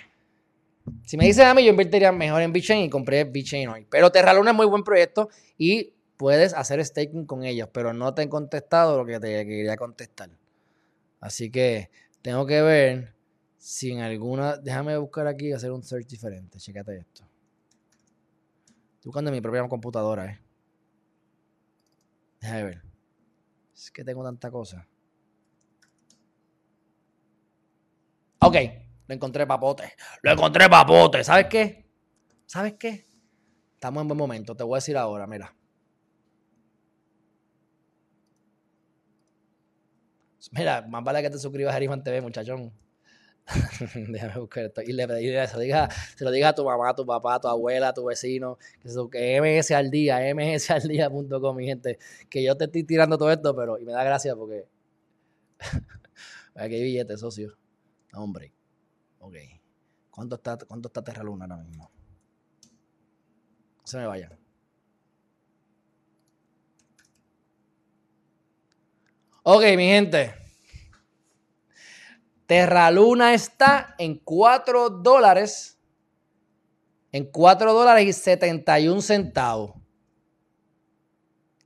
Si 1.05 1.15
me 1.15 1.25
dicen 1.25 1.45
a 1.45 1.53
mí, 1.53 1.63
yo 1.63 1.69
invertiría 1.69 2.11
mejor 2.11 2.41
en 2.41 2.51
BitChain 2.51 2.85
y 2.85 2.89
compré 2.89 3.25
BitChain 3.25 3.69
hoy. 3.69 3.85
Pero 3.91 4.11
Terra 4.11 4.33
Luna 4.33 4.49
es 4.49 4.57
muy 4.57 4.65
buen 4.65 4.83
proyecto 4.83 5.29
y 5.55 5.93
puedes 6.17 6.55
hacer 6.55 6.83
staking 6.83 7.27
con 7.27 7.43
ellos, 7.43 7.69
pero 7.71 7.93
no 7.93 8.15
te 8.15 8.23
he 8.23 8.27
contestado 8.27 8.97
lo 8.97 9.05
que 9.05 9.19
te 9.19 9.45
quería 9.45 9.77
contestar. 9.77 10.31
Así 11.19 11.51
que 11.51 11.91
tengo 12.23 12.47
que 12.47 12.63
ver 12.63 13.16
si 13.57 13.91
en 13.91 13.99
alguna. 13.99 14.57
Déjame 14.57 14.97
buscar 14.97 15.27
aquí 15.27 15.49
y 15.49 15.53
hacer 15.53 15.71
un 15.71 15.83
search 15.83 16.07
diferente. 16.07 16.59
Chécate 16.59 16.97
esto. 16.97 17.23
Estoy 18.95 19.09
buscando 19.09 19.29
en 19.29 19.35
mi 19.35 19.41
propia 19.41 19.67
computadora, 19.67 20.25
eh. 20.25 20.39
Déjame 22.39 22.63
ver. 22.63 22.81
Es 23.73 23.91
que 23.91 24.03
tengo 24.03 24.23
tanta 24.23 24.49
cosa. 24.49 24.87
Ok, 28.39 28.55
lo 29.07 29.15
encontré 29.15 29.45
papote. 29.45 29.93
Lo 30.21 30.31
encontré 30.31 30.69
papote. 30.69 31.23
¿Sabes 31.23 31.47
qué? 31.47 31.89
¿Sabes 32.45 32.75
qué? 32.79 33.05
Estamos 33.73 34.01
en 34.01 34.07
buen 34.07 34.17
momento. 34.17 34.55
Te 34.55 34.63
voy 34.63 34.75
a 34.75 34.77
decir 34.77 34.97
ahora, 34.97 35.27
mira. 35.27 35.53
Mira, 40.51 40.85
más 40.87 41.03
vale 41.03 41.21
que 41.21 41.29
te 41.29 41.39
suscribas 41.39 41.73
a 41.73 41.77
Ariman 41.77 42.03
TV, 42.03 42.21
muchachón. 42.21 42.71
Déjame 43.95 44.39
buscar 44.39 44.65
esto. 44.65 44.81
Y 44.81 44.93
le 44.93 45.07
pedí 45.07 45.27
se 45.47 45.53
lo 45.53 45.59
diga, 45.59 45.89
se 45.89 46.23
lo 46.25 46.31
diga 46.31 46.49
a 46.49 46.55
tu 46.55 46.65
mamá, 46.65 46.89
a 46.89 46.95
tu 46.95 47.05
papá, 47.05 47.35
a 47.35 47.39
tu 47.39 47.47
abuela, 47.47 47.89
a 47.89 47.93
tu 47.93 48.05
vecino, 48.05 48.57
eso, 48.83 49.09
que 49.09 49.39
MS 49.41 49.71
al 49.71 49.89
día, 49.89 50.19
msaldía.com, 50.35 51.55
mi 51.55 51.65
gente. 51.65 51.97
Que 52.29 52.43
yo 52.43 52.55
te 52.57 52.65
estoy 52.65 52.83
tirando 52.83 53.17
todo 53.17 53.31
esto, 53.31 53.55
pero 53.55 53.77
y 53.77 53.85
me 53.85 53.93
da 53.93 54.03
gracia 54.03 54.35
porque. 54.35 54.67
Aquí 56.55 56.75
hay 56.75 56.83
billetes, 56.83 57.19
socio. 57.19 57.57
hombre. 58.13 58.53
Ok. 59.19 59.35
¿Cuánto 60.09 60.35
está, 60.35 60.57
cuánto 60.57 60.89
está 60.89 61.03
Terra 61.03 61.23
Luna 61.23 61.45
ahora 61.45 61.57
mismo? 61.57 61.91
No 63.77 63.87
se 63.87 63.97
me 63.97 64.07
vayan. 64.07 64.37
Ok, 69.43 69.63
mi 69.77 69.87
gente. 69.87 70.46
Terra 72.47 72.89
Luna 72.89 73.33
está 73.33 73.93
en 73.97 74.15
4 74.15 74.89
dólares. 74.89 75.77
En 77.11 77.25
4 77.29 77.73
dólares 77.73 78.05
y 78.05 78.13
71 78.13 79.01
centavos. 79.01 79.75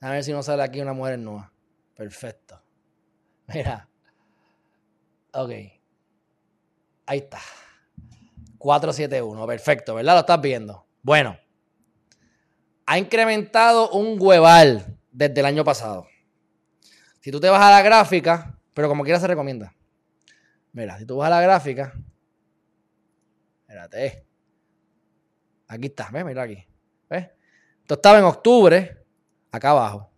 A 0.01 0.09
ver 0.09 0.23
si 0.23 0.31
no 0.31 0.41
sale 0.41 0.63
aquí 0.63 0.81
una 0.81 0.93
mujer 0.93 1.19
nueva. 1.19 1.53
Perfecto. 1.95 2.59
Mira. 3.47 3.87
Ok. 5.33 5.51
Ahí 7.05 7.19
está. 7.19 7.39
471. 8.57 9.45
Perfecto, 9.45 9.95
¿verdad? 9.95 10.15
Lo 10.15 10.19
estás 10.21 10.41
viendo. 10.41 10.87
Bueno. 11.03 11.37
Ha 12.87 12.97
incrementado 12.97 13.91
un 13.91 14.17
hueval 14.19 14.97
desde 15.11 15.39
el 15.39 15.45
año 15.45 15.63
pasado. 15.63 16.07
Si 17.19 17.31
tú 17.31 17.39
te 17.39 17.49
vas 17.49 17.61
a 17.61 17.69
la 17.69 17.83
gráfica, 17.83 18.59
pero 18.73 18.89
como 18.89 19.03
quiera 19.03 19.19
se 19.19 19.27
recomienda. 19.27 19.75
Mira, 20.73 20.98
si 20.98 21.06
tú 21.06 21.18
vas 21.18 21.27
a 21.27 21.30
la 21.31 21.41
gráfica, 21.41 21.93
espérate, 23.61 24.26
aquí 25.68 25.88
está, 25.88 26.10
¿ves? 26.11 26.26
Mira 26.26 26.43
aquí, 26.43 26.65
¿ves? 27.10 27.30
Esto 27.81 27.95
estaba 27.95 28.19
en 28.19 28.26
octubre, 28.26 29.06
acá 29.52 29.72
abajo. 29.72 30.10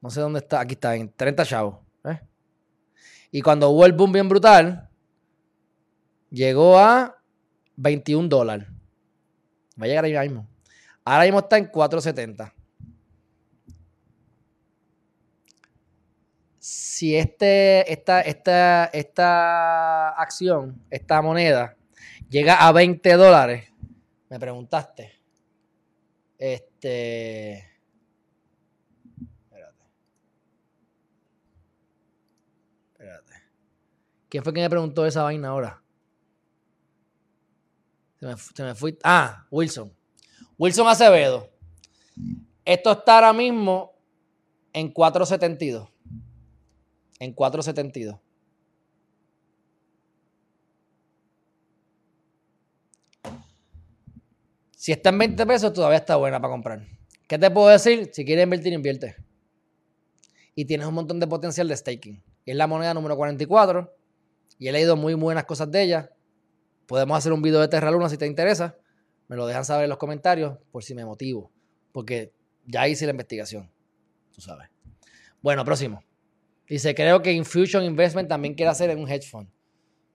No 0.00 0.10
sé 0.10 0.20
dónde 0.20 0.40
está, 0.40 0.60
aquí 0.60 0.74
está, 0.74 0.94
en 0.94 1.10
30 1.10 1.44
chavos, 1.46 1.78
¿ves? 2.02 2.20
Y 3.30 3.40
cuando 3.40 3.70
hubo 3.70 3.86
el 3.86 3.92
boom 3.92 4.12
bien 4.12 4.28
brutal, 4.28 4.90
llegó 6.30 6.78
a 6.78 7.16
21 7.76 8.28
dólares. 8.28 8.68
Va 9.80 9.86
a 9.86 9.88
llegar 9.88 10.04
ahí 10.04 10.28
mismo. 10.28 10.46
Ahora 11.04 11.24
mismo 11.24 11.40
está 11.40 11.58
en 11.58 11.66
470. 11.66 12.54
Si 16.64 17.14
este, 17.14 17.92
esta, 17.92 18.22
esta, 18.22 18.86
esta 18.86 20.08
acción, 20.08 20.82
esta 20.88 21.20
moneda, 21.20 21.76
llega 22.30 22.66
a 22.66 22.72
20 22.72 23.16
dólares, 23.16 23.70
me 24.30 24.40
preguntaste. 24.40 25.12
Este. 26.38 27.70
Espérate. 29.42 29.84
Espérate. 32.92 33.34
¿Quién 34.30 34.42
fue 34.42 34.54
quien 34.54 34.64
me 34.64 34.70
preguntó 34.70 35.04
esa 35.04 35.22
vaina 35.22 35.48
ahora? 35.48 35.82
Se 38.18 38.62
me, 38.62 38.74
se. 38.74 38.98
Ah, 39.04 39.46
Wilson. 39.50 39.94
Wilson 40.56 40.88
Acevedo. 40.88 41.50
Esto 42.64 42.92
está 42.92 43.16
ahora 43.16 43.34
mismo 43.34 43.92
en 44.72 44.90
472 44.90 45.93
en 47.20 47.34
4.72. 47.34 48.20
Si 54.84 54.92
está 54.92 55.08
en 55.08 55.18
20 55.18 55.46
pesos, 55.46 55.72
todavía 55.72 55.96
está 55.96 56.16
buena 56.16 56.38
para 56.38 56.52
comprar. 56.52 56.86
¿Qué 57.26 57.38
te 57.38 57.50
puedo 57.50 57.68
decir? 57.68 58.10
Si 58.12 58.22
quieres 58.24 58.44
invertir, 58.44 58.72
invierte. 58.74 59.16
Y 60.54 60.66
tienes 60.66 60.86
un 60.86 60.92
montón 60.92 61.18
de 61.20 61.26
potencial 61.26 61.66
de 61.68 61.76
staking. 61.76 62.22
es 62.44 62.54
la 62.54 62.66
moneda 62.66 62.92
número 62.92 63.16
44. 63.16 63.96
Y 64.58 64.68
he 64.68 64.72
leído 64.72 64.94
muy 64.96 65.14
buenas 65.14 65.44
cosas 65.44 65.70
de 65.70 65.82
ella. 65.82 66.10
Podemos 66.86 67.16
hacer 67.16 67.32
un 67.32 67.40
video 67.40 67.60
de 67.60 67.68
Terra 67.68 67.90
Luna 67.90 68.10
si 68.10 68.18
te 68.18 68.26
interesa. 68.26 68.76
Me 69.28 69.36
lo 69.36 69.46
dejan 69.46 69.64
saber 69.64 69.84
en 69.84 69.90
los 69.90 69.98
comentarios 69.98 70.58
por 70.70 70.84
si 70.84 70.94
me 70.94 71.04
motivo. 71.06 71.50
Porque 71.90 72.34
ya 72.66 72.86
hice 72.86 73.06
la 73.06 73.12
investigación. 73.12 73.70
Tú 74.32 74.42
sabes. 74.42 74.68
Bueno, 75.40 75.64
próximo. 75.64 76.02
Dice, 76.68 76.94
creo 76.94 77.22
que 77.22 77.32
Infusion 77.32 77.84
Investment 77.84 78.28
también 78.28 78.54
quiere 78.54 78.70
hacer 78.70 78.96
un 78.96 79.08
hedge 79.08 79.28
fund. 79.28 79.48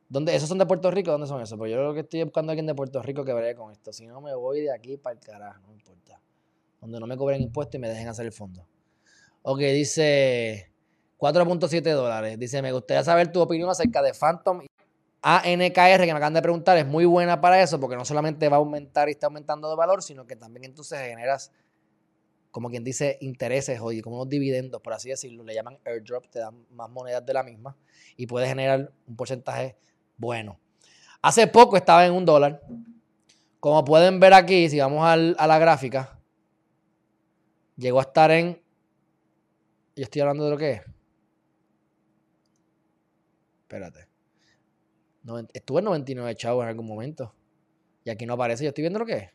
¿Dónde, 0.08 0.36
¿Esos 0.36 0.50
son 0.50 0.58
de 0.58 0.66
Puerto 0.66 0.90
Rico? 0.90 1.12
¿Dónde 1.12 1.28
son 1.28 1.42
esos? 1.42 1.58
Pues 1.58 1.72
yo 1.72 1.78
creo 1.78 1.94
que 1.94 2.00
estoy 2.00 2.24
buscando 2.24 2.50
a 2.50 2.54
alguien 2.54 2.66
de 2.66 2.74
Puerto 2.74 3.02
Rico 3.04 3.24
que 3.24 3.34
veré 3.34 3.56
con 3.56 3.72
esto. 3.72 3.94
Si 3.94 4.08
no, 4.08 4.22
me 4.22 4.34
voy 4.34 4.62
de 4.62 4.74
aquí 4.74 4.98
para 4.98 5.14
el 5.14 5.20
carajo, 5.20 5.62
no 5.68 5.74
importa. 5.74 6.20
Donde 6.82 7.00
no 7.00 7.06
me 7.06 7.16
cobren 7.16 7.42
impuestos 7.42 7.76
y 7.76 7.80
me 7.80 7.90
dejen 7.90 8.08
hacer 8.08 8.26
el 8.26 8.32
fondo. 8.32 8.66
Ok, 9.44 9.60
dice 9.60 10.72
4.7 11.20 11.94
dólares. 11.94 12.40
Dice, 12.40 12.62
me 12.62 12.72
gustaría 12.72 13.04
saber 13.04 13.32
tu 13.32 13.40
opinión 13.40 13.70
acerca 13.70 14.02
de 14.02 14.14
Phantom 14.14 14.62
ANKR, 15.22 16.06
que 16.06 16.12
me 16.12 16.12
acaban 16.12 16.34
de 16.34 16.42
preguntar, 16.42 16.78
es 16.78 16.88
muy 16.88 17.06
buena 17.06 17.42
para 17.42 17.62
eso, 17.62 17.80
porque 17.80 17.98
no 17.98 18.06
solamente 18.06 18.48
va 18.48 18.56
a 18.56 18.60
aumentar 18.60 19.10
y 19.10 19.12
está 19.12 19.28
aumentando 19.28 19.70
de 19.70 19.76
valor, 19.76 20.02
sino 20.02 20.26
que 20.26 20.36
también 20.36 20.64
entonces 20.64 21.00
generas, 21.02 21.52
como 22.52 22.70
quien 22.70 22.84
dice, 22.84 23.18
intereses 23.22 23.80
o 23.80 23.90
como 24.04 24.18
unos 24.18 24.30
dividendos, 24.30 24.82
por 24.82 24.94
así 24.94 25.10
decirlo. 25.10 25.44
Le 25.44 25.54
llaman 25.54 25.78
airdrop, 25.86 26.28
te 26.30 26.40
dan 26.40 26.66
más 26.72 26.90
monedas 26.90 27.26
de 27.26 27.34
la 27.34 27.44
misma 27.44 27.78
y 28.18 28.28
puedes 28.28 28.50
generar 28.50 28.92
un 29.08 29.16
porcentaje 29.16 29.78
bueno. 30.18 30.60
Hace 31.22 31.48
poco 31.48 31.78
estaba 31.78 32.06
en 32.06 32.14
un 32.14 32.26
dólar. 32.26 32.62
Como 33.60 33.84
pueden 33.84 34.20
ver 34.20 34.34
aquí, 34.34 34.70
si 34.70 34.80
vamos 34.80 35.06
a 35.06 35.16
la 35.16 35.60
gráfica, 35.60 36.20
llegó 37.76 38.00
a 38.00 38.04
estar 38.04 38.32
en. 38.32 38.62
Yo 39.96 40.04
estoy 40.04 40.22
hablando 40.22 40.46
de 40.46 40.52
lo 40.52 40.58
que 40.58 40.72
es. 40.72 40.82
Espérate. 43.62 44.08
estuve 45.54 45.80
en 45.80 45.86
99 45.86 46.36
chavos 46.36 46.64
en 46.64 46.70
algún 46.70 46.88
momento. 46.88 47.36
Y 48.04 48.10
aquí 48.10 48.26
no 48.26 48.34
aparece. 48.34 48.64
Yo 48.64 48.70
estoy 48.70 48.84
viendo 48.84 49.00
lo 49.00 49.06
que 49.06 49.18
es. 49.18 49.30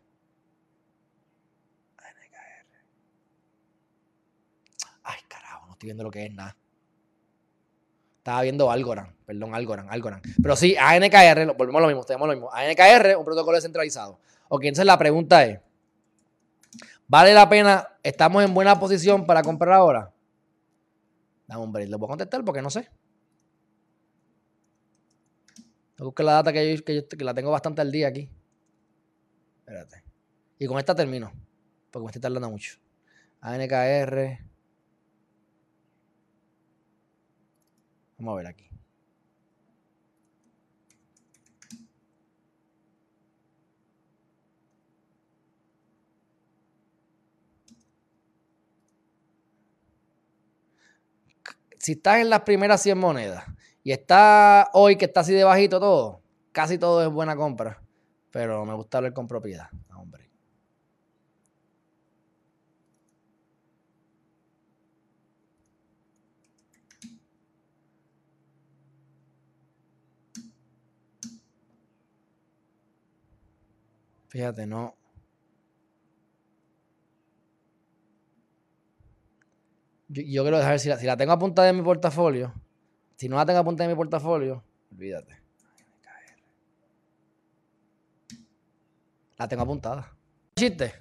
Ay, 5.03 5.21
carajo, 5.29 5.67
no 5.67 5.73
viendo 5.85 6.03
lo 6.03 6.11
que 6.11 6.27
es 6.27 6.33
nada. 6.33 6.57
Estaba 8.19 8.41
viendo 8.43 8.71
Algorand, 8.71 9.15
perdón, 9.27 9.55
Algorand, 9.55 9.91
Algorand. 9.91 10.25
Pero 10.43 10.57
sí, 10.57 10.75
ANKR, 10.79 11.55
volvemos 11.57 11.81
a 11.81 11.83
lo 11.83 11.87
mismo, 11.89 12.05
tenemos 12.05 12.27
lo 12.27 12.35
mismo. 12.35 12.51
ANKR, 12.53 13.17
un 13.19 13.25
protocolo 13.25 13.57
descentralizado. 13.57 14.19
Ok, 14.49 14.65
entonces 14.65 14.87
la 14.87 14.99
pregunta 14.99 15.45
es, 15.45 15.61
¿vale 17.07 17.35
la 17.35 17.47
pena? 17.49 17.87
¿Estamos 18.03 18.43
en 18.43 18.55
buena 18.55 18.81
posición 18.81 19.27
para 19.27 19.43
comprar 19.43 19.75
ahora? 19.75 20.11
Dame 21.47 21.65
un 21.65 21.73
break, 21.73 21.91
lo 21.91 21.99
puedo 21.99 22.09
contestar 22.09 22.43
porque 22.45 22.63
no 22.63 22.71
sé. 22.71 22.89
Busque 25.99 26.23
la 26.23 26.33
data 26.33 26.53
que, 26.53 26.77
yo, 26.77 26.85
que, 26.85 27.07
que 27.07 27.25
la 27.25 27.35
tengo 27.35 27.51
bastante 27.51 27.83
al 27.83 27.93
día 27.93 28.09
aquí. 28.09 28.31
Espérate. 29.61 30.03
Y 30.59 30.67
con 30.67 30.79
esta 30.79 30.95
termino, 30.95 31.31
porque 31.91 32.05
me 32.05 32.11
estoy 32.11 32.23
tardando 32.23 32.51
mucho. 32.51 32.79
ANKR. 33.43 34.54
Vamos 38.19 38.33
a 38.35 38.37
ver 38.37 38.47
aquí. 38.47 38.69
Si 51.79 51.93
estás 51.93 52.21
en 52.21 52.31
las 52.31 52.41
primeras 52.41 52.81
100 52.83 52.97
monedas 52.97 53.45
y 53.83 53.93
está 53.93 54.71
hoy 54.73 54.97
que 54.97 55.05
está 55.05 55.21
así 55.21 55.35
de 55.35 55.45
bajito 55.45 55.79
todo, 55.79 56.23
casi 56.51 56.79
todo 56.79 57.03
es 57.03 57.11
buena 57.11 57.37
compra. 57.37 57.83
Pero 58.31 58.65
me 58.65 58.75
gusta 58.75 58.99
hablar 58.99 59.13
con 59.13 59.29
propiedad. 59.29 59.69
Hombre. 59.95 60.31
Fíjate, 74.35 74.67
no. 74.67 74.97
Yo, 80.09 80.43
quiero 80.43 80.59
dejar, 80.59 80.81
si 80.81 80.89
la, 80.89 80.99
si 80.99 81.07
la 81.07 81.17
tengo 81.17 81.31
apuntada 81.31 81.69
en 81.69 81.77
mi 81.77 81.83
portafolio, 81.83 82.53
si 83.15 83.29
no 83.29 83.37
la 83.37 83.47
tengo 83.47 83.61
apuntada 83.61 83.85
en 83.85 83.93
mi 83.93 83.97
portafolio, 83.97 84.65
olvídate. 84.91 85.41
La 89.39 89.47
tengo 89.47 89.63
apuntada. 89.63 90.13
Chiste. 90.57 90.93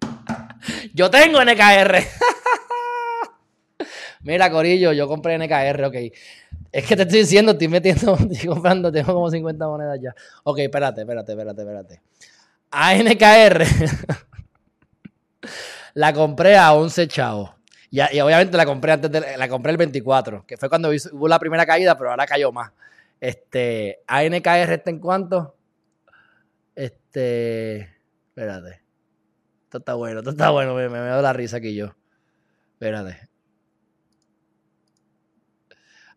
Yo 0.94 1.10
tengo 1.10 1.42
NKR. 1.42 1.98
Mira, 4.22 4.50
Corillo, 4.50 4.92
yo 4.92 5.06
compré 5.06 5.38
NKR, 5.38 5.84
ok. 5.84 5.94
Es 6.72 6.86
que 6.86 6.96
te 6.96 7.02
estoy 7.02 7.20
diciendo, 7.20 7.52
estoy 7.52 7.68
metiendo, 7.68 8.14
estoy 8.30 8.48
comprando, 8.48 8.90
tengo 8.90 9.14
como 9.14 9.30
50 9.30 9.66
monedas 9.66 9.98
ya. 10.02 10.14
Ok, 10.44 10.58
espérate, 10.58 11.02
espérate, 11.02 11.32
espérate, 11.32 11.62
espérate. 11.62 12.02
ANKR 12.70 13.64
la 15.94 16.12
compré 16.12 16.56
a 16.56 16.74
11 16.74 17.08
chavos. 17.08 17.50
Y, 17.90 18.00
obviamente 18.20 18.56
la 18.56 18.66
compré 18.66 18.92
antes 18.92 19.10
de, 19.10 19.36
la 19.36 19.48
compré 19.48 19.72
el 19.72 19.78
24, 19.78 20.44
que 20.46 20.56
fue 20.56 20.68
cuando 20.68 20.90
hubo 20.90 21.28
la 21.28 21.38
primera 21.38 21.64
caída, 21.64 21.96
pero 21.96 22.10
ahora 22.10 22.26
cayó 22.26 22.52
más. 22.52 22.72
Este, 23.20 24.02
ANKR 24.06 24.72
está 24.72 24.90
en 24.90 25.00
cuánto? 25.00 25.56
Este, 26.74 27.88
espérate. 28.28 28.82
Esto 29.64 29.78
está 29.78 29.94
bueno, 29.94 30.20
esto 30.20 30.30
está 30.30 30.50
bueno, 30.50 30.74
me, 30.74 30.88
me, 30.88 30.98
da 30.98 31.20
la 31.20 31.32
risa 31.32 31.56
aquí 31.56 31.74
yo. 31.74 31.94
Espérate. 32.74 33.28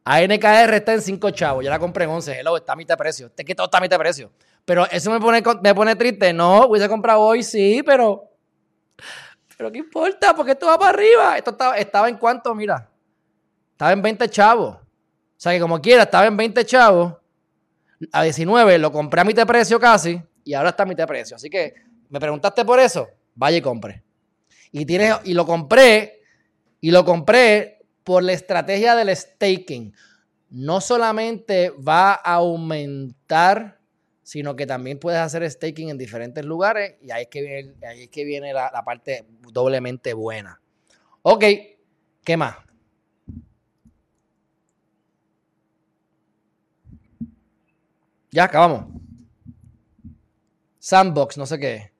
ANKR 0.03 0.73
está 0.73 0.93
en 0.93 1.01
5 1.01 1.31
chavos, 1.31 1.63
ya 1.63 1.69
la 1.69 1.79
compré 1.79 2.03
en 2.03 2.11
11. 2.11 2.39
Hello, 2.39 2.57
está 2.57 2.73
a 2.73 2.75
mitad 2.75 2.95
de 2.95 2.97
precio. 2.97 3.27
Este 3.27 3.45
que 3.45 3.55
todo 3.55 3.65
está 3.65 3.77
a 3.77 3.81
mitad 3.81 3.97
de 3.97 4.03
precio. 4.03 4.31
Pero 4.65 4.89
eso 4.89 5.11
me 5.11 5.19
pone, 5.19 5.43
me 5.61 5.75
pone 5.75 5.95
triste. 5.95 6.33
No, 6.33 6.67
hubiese 6.67 6.87
comprado 6.87 7.21
hoy, 7.21 7.43
sí, 7.43 7.81
pero. 7.85 8.29
Pero 9.57 9.71
¿qué 9.71 9.79
importa? 9.79 10.35
Porque 10.35 10.51
esto 10.51 10.67
va 10.67 10.77
para 10.77 10.89
arriba. 10.89 11.37
Esto 11.37 11.51
estaba, 11.51 11.77
estaba 11.77 12.09
en 12.09 12.17
cuánto, 12.17 12.53
mira. 12.55 12.89
Estaba 13.71 13.91
en 13.91 14.01
20 14.01 14.29
chavos. 14.29 14.75
O 14.75 15.43
sea 15.43 15.51
que 15.53 15.59
como 15.59 15.81
quiera, 15.81 16.03
estaba 16.03 16.25
en 16.25 16.37
20 16.37 16.65
chavos. 16.65 17.15
A 18.11 18.23
19 18.23 18.77
lo 18.77 18.91
compré 18.91 19.21
a 19.21 19.23
mitad 19.23 19.43
de 19.43 19.47
precio 19.47 19.79
casi. 19.79 20.21
Y 20.43 20.53
ahora 20.53 20.69
está 20.69 20.83
a 20.83 20.85
mitad 20.85 21.03
de 21.03 21.07
precio. 21.07 21.35
Así 21.35 21.49
que 21.49 21.73
me 22.09 22.19
preguntaste 22.19 22.63
por 22.63 22.79
eso. 22.79 23.07
Vaya 23.35 23.57
y 23.57 23.61
compre. 23.61 24.03
Y, 24.71 24.85
tiene, 24.85 25.13
y 25.23 25.33
lo 25.33 25.45
compré. 25.45 26.21
Y 26.79 26.91
lo 26.91 27.05
compré 27.05 27.79
por 28.03 28.23
la 28.23 28.33
estrategia 28.33 28.95
del 28.95 29.15
staking. 29.15 29.93
No 30.49 30.81
solamente 30.81 31.71
va 31.71 32.13
a 32.13 32.33
aumentar 32.35 33.80
sino 34.23 34.55
que 34.55 34.67
también 34.67 34.99
puedes 34.99 35.19
hacer 35.19 35.49
staking 35.49 35.89
en 35.89 35.97
diferentes 35.97 36.45
lugares 36.45 36.95
y 37.01 37.11
ahí 37.11 37.23
es 37.23 37.27
que 37.29 37.41
viene, 37.41 37.73
ahí 37.85 38.03
es 38.03 38.09
que 38.09 38.23
viene 38.23 38.53
la, 38.53 38.83
parte 38.85 39.25
doblemente 39.51 40.13
buena. 40.13 40.61
Ok, 41.23 41.43
¿qué 42.23 42.37
más? 42.37 42.55
Ya 48.31 48.45
acabamos. 48.45 48.85
Sandbox, 50.79 51.37
no 51.37 51.45
sé 51.45 51.59
qué. 51.59 51.91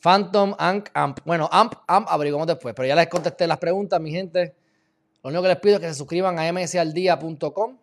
Phantom, 0.00 0.54
Amp, 0.58 0.86
Amp. 0.94 1.18
Bueno, 1.24 1.48
Amp, 1.50 1.74
Amp 1.88 2.06
averiguamos 2.08 2.46
después, 2.46 2.74
pero 2.74 2.86
ya 2.86 2.94
les 2.94 3.08
contesté 3.08 3.46
las 3.46 3.58
preguntas, 3.58 4.00
mi 4.00 4.12
gente. 4.12 4.54
Lo 5.22 5.30
único 5.30 5.42
que 5.42 5.48
les 5.48 5.58
pido 5.58 5.74
es 5.76 5.80
que 5.80 5.88
se 5.88 5.94
suscriban 5.94 6.38
a 6.38 6.52
msaldia.com. 6.52 7.78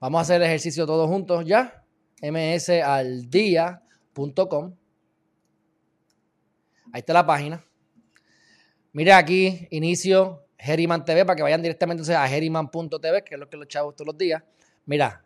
Vamos 0.00 0.18
a 0.18 0.22
hacer 0.22 0.36
el 0.36 0.48
ejercicio 0.48 0.86
todos 0.86 1.08
juntos 1.08 1.44
ya 1.44 1.79
msaldia.com. 2.22 3.80
Ahí 6.92 7.00
está 7.00 7.12
la 7.12 7.24
página. 7.26 7.64
Mira 8.92 9.16
aquí, 9.18 9.68
inicio 9.70 10.46
Geriman 10.58 11.04
TV 11.04 11.24
para 11.24 11.36
que 11.36 11.42
vayan 11.42 11.62
directamente 11.62 12.14
a 12.14 12.26
geriman.tv, 12.26 13.24
que 13.24 13.34
es 13.34 13.40
lo 13.40 13.48
que 13.48 13.56
los 13.56 13.68
chavos 13.68 13.94
todos 13.94 14.08
los 14.08 14.18
días. 14.18 14.42
Mira, 14.86 15.24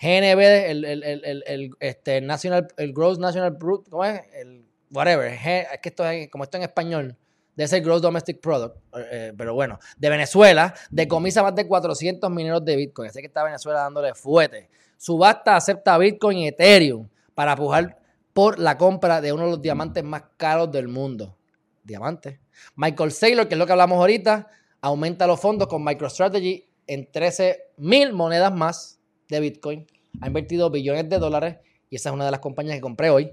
GNB, 0.00 0.40
el, 0.40 0.84
el, 0.84 1.02
el, 1.02 1.44
el, 1.46 1.70
este, 1.80 2.20
National, 2.20 2.68
el 2.76 2.92
Gross 2.92 3.18
National 3.18 3.58
Product, 3.58 3.88
¿cómo 3.90 4.04
es? 4.04 4.22
El 4.34 4.64
whatever. 4.90 5.32
Es 5.32 5.80
que 5.80 5.88
esto 5.88 6.08
es, 6.08 6.30
como 6.30 6.44
esto 6.44 6.56
en 6.56 6.62
español, 6.62 7.16
de 7.54 7.64
ese 7.64 7.80
Gross 7.80 8.00
Domestic 8.00 8.40
Product, 8.40 8.76
eh, 8.96 9.34
pero 9.36 9.52
bueno, 9.52 9.78
de 9.98 10.08
Venezuela, 10.08 10.72
decomisa 10.90 11.42
más 11.42 11.54
de 11.54 11.66
400 11.66 12.30
mineros 12.30 12.64
de 12.64 12.76
Bitcoin. 12.76 13.10
Sé 13.10 13.20
que 13.20 13.26
está 13.26 13.44
Venezuela 13.44 13.80
dándole 13.80 14.14
fuete. 14.14 14.70
Subasta 15.00 15.56
acepta 15.56 15.96
Bitcoin 15.96 16.36
y 16.36 16.48
Ethereum 16.48 17.08
para 17.34 17.56
pujar 17.56 17.96
por 18.34 18.58
la 18.58 18.76
compra 18.76 19.22
de 19.22 19.32
uno 19.32 19.44
de 19.44 19.50
los 19.52 19.62
diamantes 19.62 20.04
más 20.04 20.24
caros 20.36 20.70
del 20.70 20.88
mundo. 20.88 21.38
Diamantes. 21.82 22.38
Michael 22.76 23.10
Saylor, 23.10 23.48
que 23.48 23.54
es 23.54 23.58
lo 23.58 23.64
que 23.64 23.72
hablamos 23.72 23.96
ahorita, 23.96 24.48
aumenta 24.82 25.26
los 25.26 25.40
fondos 25.40 25.68
con 25.68 25.82
MicroStrategy 25.82 26.68
en 26.86 27.10
13 27.10 27.70
mil 27.78 28.12
monedas 28.12 28.52
más 28.52 29.00
de 29.30 29.40
Bitcoin. 29.40 29.86
Ha 30.20 30.26
invertido 30.26 30.68
billones 30.68 31.08
de 31.08 31.18
dólares 31.18 31.56
y 31.88 31.96
esa 31.96 32.10
es 32.10 32.14
una 32.14 32.26
de 32.26 32.32
las 32.32 32.40
compañías 32.40 32.74
que 32.74 32.82
compré 32.82 33.08
hoy. 33.08 33.32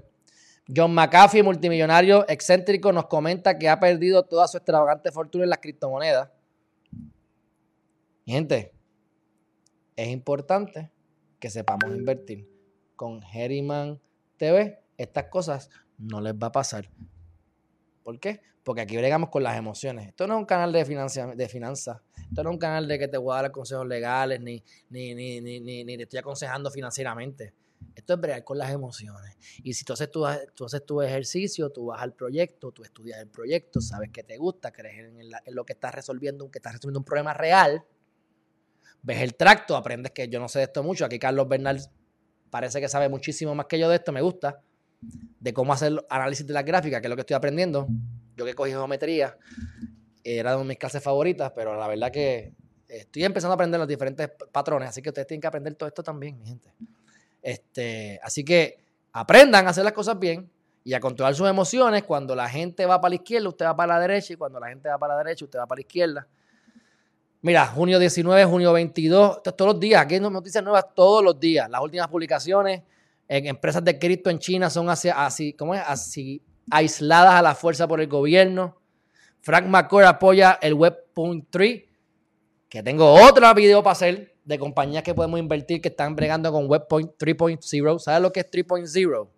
John 0.74 0.94
McAfee, 0.94 1.42
multimillonario 1.42 2.26
excéntrico, 2.30 2.94
nos 2.94 3.08
comenta 3.08 3.58
que 3.58 3.68
ha 3.68 3.78
perdido 3.78 4.22
toda 4.22 4.48
su 4.48 4.56
extravagante 4.56 5.12
fortuna 5.12 5.44
en 5.44 5.50
las 5.50 5.58
criptomonedas. 5.58 6.30
Gente, 8.24 8.72
es 9.96 10.08
importante 10.08 10.90
que 11.38 11.50
sepamos 11.50 11.94
invertir. 11.94 12.48
Con 12.96 13.20
Herriman 13.22 14.00
TV, 14.36 14.80
estas 14.96 15.24
cosas 15.24 15.70
no 15.98 16.20
les 16.20 16.34
va 16.34 16.48
a 16.48 16.52
pasar. 16.52 16.90
¿Por 18.02 18.18
qué? 18.18 18.40
Porque 18.64 18.82
aquí 18.82 18.96
bregamos 18.96 19.30
con 19.30 19.42
las 19.42 19.56
emociones. 19.56 20.08
Esto 20.08 20.26
no 20.26 20.34
es 20.34 20.40
un 20.40 20.46
canal 20.46 20.72
de, 20.72 20.78
de 20.78 21.48
finanzas. 21.48 22.00
Esto 22.28 22.42
no 22.42 22.50
es 22.50 22.54
un 22.54 22.58
canal 22.58 22.88
de 22.88 22.98
que 22.98 23.08
te 23.08 23.16
voy 23.16 23.36
a 23.36 23.42
dar 23.42 23.52
consejos 23.52 23.86
legales 23.86 24.40
ni, 24.40 24.62
ni, 24.90 25.14
ni, 25.14 25.40
ni, 25.40 25.60
ni 25.60 25.96
te 25.96 26.02
estoy 26.02 26.18
aconsejando 26.18 26.70
financieramente. 26.70 27.54
Esto 27.94 28.14
es 28.14 28.20
bregar 28.20 28.44
con 28.44 28.58
las 28.58 28.70
emociones. 28.70 29.36
Y 29.62 29.72
si 29.74 29.84
tú 29.84 29.92
haces 29.92 30.10
tu, 30.10 30.26
haces 30.26 30.84
tu 30.84 31.00
ejercicio, 31.00 31.70
tú 31.70 31.86
vas 31.86 32.02
al 32.02 32.12
proyecto, 32.12 32.72
tú 32.72 32.82
estudias 32.82 33.20
el 33.20 33.28
proyecto, 33.28 33.80
sabes 33.80 34.10
que 34.10 34.22
te 34.22 34.36
gusta, 34.36 34.72
crees 34.72 34.98
en, 34.98 35.20
en 35.20 35.54
lo 35.54 35.64
que 35.64 35.72
estás 35.72 35.94
resolviendo, 35.94 36.50
que 36.50 36.58
estás 36.58 36.74
resolviendo 36.74 37.00
un 37.00 37.04
problema 37.04 37.34
real, 37.34 37.84
ves 39.08 39.22
el 39.22 39.34
tracto, 39.34 39.74
aprendes 39.74 40.12
que 40.12 40.28
yo 40.28 40.38
no 40.38 40.48
sé 40.48 40.58
de 40.58 40.66
esto 40.66 40.82
mucho. 40.82 41.06
Aquí 41.06 41.18
Carlos 41.18 41.48
Bernal 41.48 41.80
parece 42.50 42.78
que 42.78 42.88
sabe 42.88 43.08
muchísimo 43.08 43.54
más 43.54 43.64
que 43.64 43.78
yo 43.78 43.88
de 43.88 43.96
esto, 43.96 44.12
me 44.12 44.20
gusta, 44.20 44.60
de 45.40 45.52
cómo 45.54 45.72
hacer 45.72 46.04
análisis 46.10 46.46
de 46.46 46.52
la 46.52 46.62
gráfica, 46.62 47.00
que 47.00 47.06
es 47.06 47.08
lo 47.08 47.16
que 47.16 47.22
estoy 47.22 47.34
aprendiendo. 47.34 47.88
Yo 48.36 48.44
que 48.44 48.52
cogí 48.52 48.70
geometría, 48.70 49.38
era 50.22 50.54
de 50.54 50.62
mis 50.62 50.76
clases 50.76 51.02
favoritas, 51.02 51.52
pero 51.56 51.74
la 51.74 51.88
verdad 51.88 52.10
que 52.12 52.52
estoy 52.86 53.24
empezando 53.24 53.52
a 53.52 53.54
aprender 53.54 53.80
los 53.80 53.88
diferentes 53.88 54.30
patrones, 54.52 54.90
así 54.90 55.00
que 55.00 55.08
ustedes 55.08 55.26
tienen 55.26 55.40
que 55.40 55.46
aprender 55.46 55.74
todo 55.74 55.88
esto 55.88 56.02
también, 56.02 56.38
mi 56.38 56.46
gente. 56.46 56.74
Este, 57.40 58.20
así 58.22 58.44
que 58.44 58.76
aprendan 59.12 59.66
a 59.66 59.70
hacer 59.70 59.84
las 59.84 59.94
cosas 59.94 60.18
bien 60.18 60.50
y 60.84 60.92
a 60.92 61.00
controlar 61.00 61.34
sus 61.34 61.48
emociones. 61.48 62.02
Cuando 62.02 62.36
la 62.36 62.46
gente 62.46 62.84
va 62.84 63.00
para 63.00 63.10
la 63.10 63.14
izquierda, 63.14 63.48
usted 63.48 63.64
va 63.64 63.74
para 63.74 63.94
la 63.94 64.00
derecha, 64.00 64.34
y 64.34 64.36
cuando 64.36 64.60
la 64.60 64.68
gente 64.68 64.90
va 64.90 64.98
para 64.98 65.14
la 65.14 65.24
derecha, 65.24 65.46
usted 65.46 65.58
va 65.58 65.66
para 65.66 65.78
la 65.78 65.80
izquierda. 65.80 66.28
Mira, 67.40 67.66
junio 67.66 67.98
19, 68.00 68.44
junio 68.46 68.72
22, 68.72 69.42
todos 69.42 69.72
los 69.72 69.80
días, 69.80 70.02
aquí 70.02 70.14
hay 70.14 70.20
noticias 70.20 70.62
nuevas 70.64 70.86
todos 70.94 71.22
los 71.22 71.38
días. 71.38 71.70
Las 71.70 71.80
últimas 71.80 72.08
publicaciones 72.08 72.82
en 73.28 73.46
empresas 73.46 73.84
de 73.84 73.98
cripto 73.98 74.28
en 74.28 74.40
China 74.40 74.68
son 74.70 74.90
así, 74.90 75.08
así, 75.14 75.52
¿cómo 75.52 75.74
es? 75.74 75.82
Así, 75.86 76.42
aisladas 76.70 77.34
a 77.34 77.42
la 77.42 77.54
fuerza 77.54 77.86
por 77.86 78.00
el 78.00 78.08
gobierno. 78.08 78.76
Frank 79.40 79.66
McCoy 79.66 80.04
apoya 80.04 80.58
el 80.60 80.74
Web.3, 80.74 81.86
que 82.68 82.82
tengo 82.82 83.12
otro 83.12 83.54
video 83.54 83.82
para 83.84 83.92
hacer 83.92 84.34
de 84.44 84.58
compañías 84.58 85.04
que 85.04 85.14
podemos 85.14 85.38
invertir 85.38 85.80
que 85.80 85.88
están 85.88 86.16
bregando 86.16 86.50
con 86.50 86.66
Web 86.66 86.88
3.0. 86.88 87.98
¿Sabes 88.00 88.20
lo 88.20 88.32
que 88.32 88.40
es 88.40 88.50
3.0? 88.50 89.28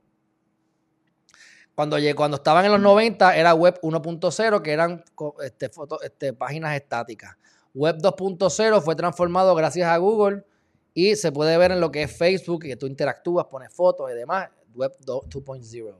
Cuando, 1.74 1.96
cuando 2.14 2.36
estaban 2.36 2.64
en 2.64 2.72
los 2.72 2.80
90 2.80 3.36
era 3.36 3.54
Web 3.54 3.80
1.0, 3.82 4.62
que 4.62 4.72
eran 4.72 5.04
este, 5.42 5.70
este, 6.02 6.32
páginas 6.32 6.74
estáticas. 6.76 7.36
Web 7.74 7.98
2.0 7.98 8.82
fue 8.82 8.96
transformado 8.96 9.54
gracias 9.54 9.88
a 9.88 9.96
Google 9.98 10.44
y 10.92 11.16
se 11.16 11.30
puede 11.30 11.56
ver 11.56 11.72
en 11.72 11.80
lo 11.80 11.90
que 11.90 12.02
es 12.02 12.16
Facebook, 12.16 12.62
que 12.62 12.76
tú 12.76 12.86
interactúas, 12.86 13.46
pones 13.46 13.72
fotos 13.72 14.10
y 14.10 14.14
demás. 14.14 14.50
Web 14.74 14.96
2.0. 15.04 15.96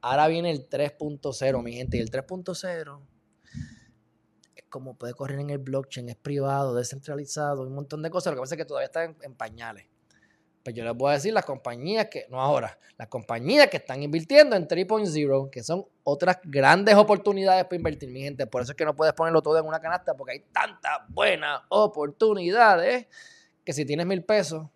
Ahora 0.00 0.26
viene 0.26 0.50
el 0.50 0.68
3.0, 0.68 1.62
mi 1.62 1.72
gente. 1.74 1.96
Y 1.96 2.00
el 2.00 2.10
3.0 2.10 3.00
es 4.56 4.64
como 4.68 4.96
puede 4.96 5.14
correr 5.14 5.40
en 5.40 5.50
el 5.50 5.58
blockchain, 5.58 6.08
es 6.08 6.16
privado, 6.16 6.74
descentralizado, 6.74 7.62
un 7.62 7.74
montón 7.74 8.02
de 8.02 8.10
cosas. 8.10 8.32
Lo 8.32 8.36
que 8.36 8.40
pasa 8.42 8.54
es 8.54 8.58
que 8.58 8.64
todavía 8.64 8.86
está 8.86 9.04
en, 9.04 9.34
pañales. 9.34 9.86
Pues 10.62 10.76
yo 10.76 10.84
les 10.84 10.94
voy 10.94 11.10
a 11.10 11.14
decir 11.14 11.32
las 11.32 11.44
compañías 11.44 12.06
que, 12.06 12.26
no 12.30 12.40
ahora, 12.40 12.78
las 12.96 13.08
compañías 13.08 13.68
que 13.68 13.78
están 13.78 14.02
invirtiendo 14.02 14.54
en 14.54 14.68
3.0, 14.68 15.50
que 15.50 15.62
son 15.62 15.86
otras 16.04 16.38
grandes 16.44 16.94
oportunidades 16.94 17.64
para 17.64 17.76
invertir, 17.76 18.10
mi 18.10 18.22
gente. 18.22 18.46
Por 18.46 18.62
eso 18.62 18.72
es 18.72 18.76
que 18.76 18.84
no 18.84 18.94
puedes 18.94 19.14
ponerlo 19.14 19.42
todo 19.42 19.58
en 19.58 19.66
una 19.66 19.80
canasta, 19.80 20.14
porque 20.14 20.32
hay 20.32 20.40
tantas 20.52 21.00
buenas 21.08 21.62
oportunidades 21.68 23.06
que 23.64 23.72
si 23.72 23.84
tienes 23.84 24.06
mil 24.06 24.24
pesos 24.24 24.68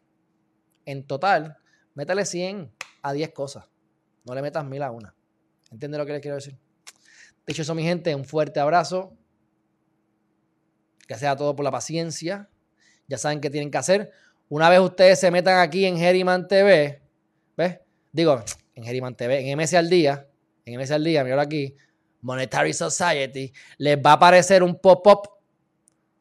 en 0.86 1.06
total, 1.06 1.56
métale 1.94 2.24
100 2.24 2.72
a 3.02 3.12
10 3.12 3.32
cosas. 3.32 3.68
No 4.24 4.34
le 4.34 4.42
metas 4.42 4.64
mil 4.64 4.82
a 4.82 4.90
una. 4.90 5.14
¿Entiendes 5.70 5.98
lo 5.98 6.06
que 6.06 6.12
les 6.12 6.20
quiero 6.20 6.36
decir? 6.36 6.58
Dicho 7.46 7.62
eso, 7.62 7.74
mi 7.76 7.84
gente, 7.84 8.14
un 8.14 8.24
fuerte 8.24 8.58
abrazo. 8.58 9.16
Que 11.06 11.14
sea 11.14 11.36
todo 11.36 11.54
por 11.54 11.64
la 11.64 11.70
paciencia. 11.70 12.50
Ya 13.06 13.18
saben 13.18 13.40
qué 13.40 13.50
tienen 13.50 13.70
que 13.70 13.78
hacer. 13.78 14.10
Una 14.48 14.68
vez 14.68 14.78
ustedes 14.80 15.18
se 15.18 15.30
metan 15.30 15.58
aquí 15.58 15.84
en 15.84 15.98
Geriman 15.98 16.46
TV, 16.46 17.02
¿ves? 17.56 17.80
Digo, 18.12 18.42
en 18.74 18.84
Geriman 18.84 19.16
TV, 19.16 19.50
en 19.50 19.58
MS 19.58 19.74
al 19.74 19.90
día, 19.90 20.28
en 20.64 20.80
MS 20.80 20.92
al 20.92 21.02
día, 21.02 21.24
mira 21.24 21.40
aquí, 21.42 21.74
Monetary 22.20 22.72
Society, 22.72 23.52
les 23.78 23.98
va 23.98 24.10
a 24.10 24.14
aparecer 24.14 24.62
un 24.62 24.78
pop-up, 24.78 25.28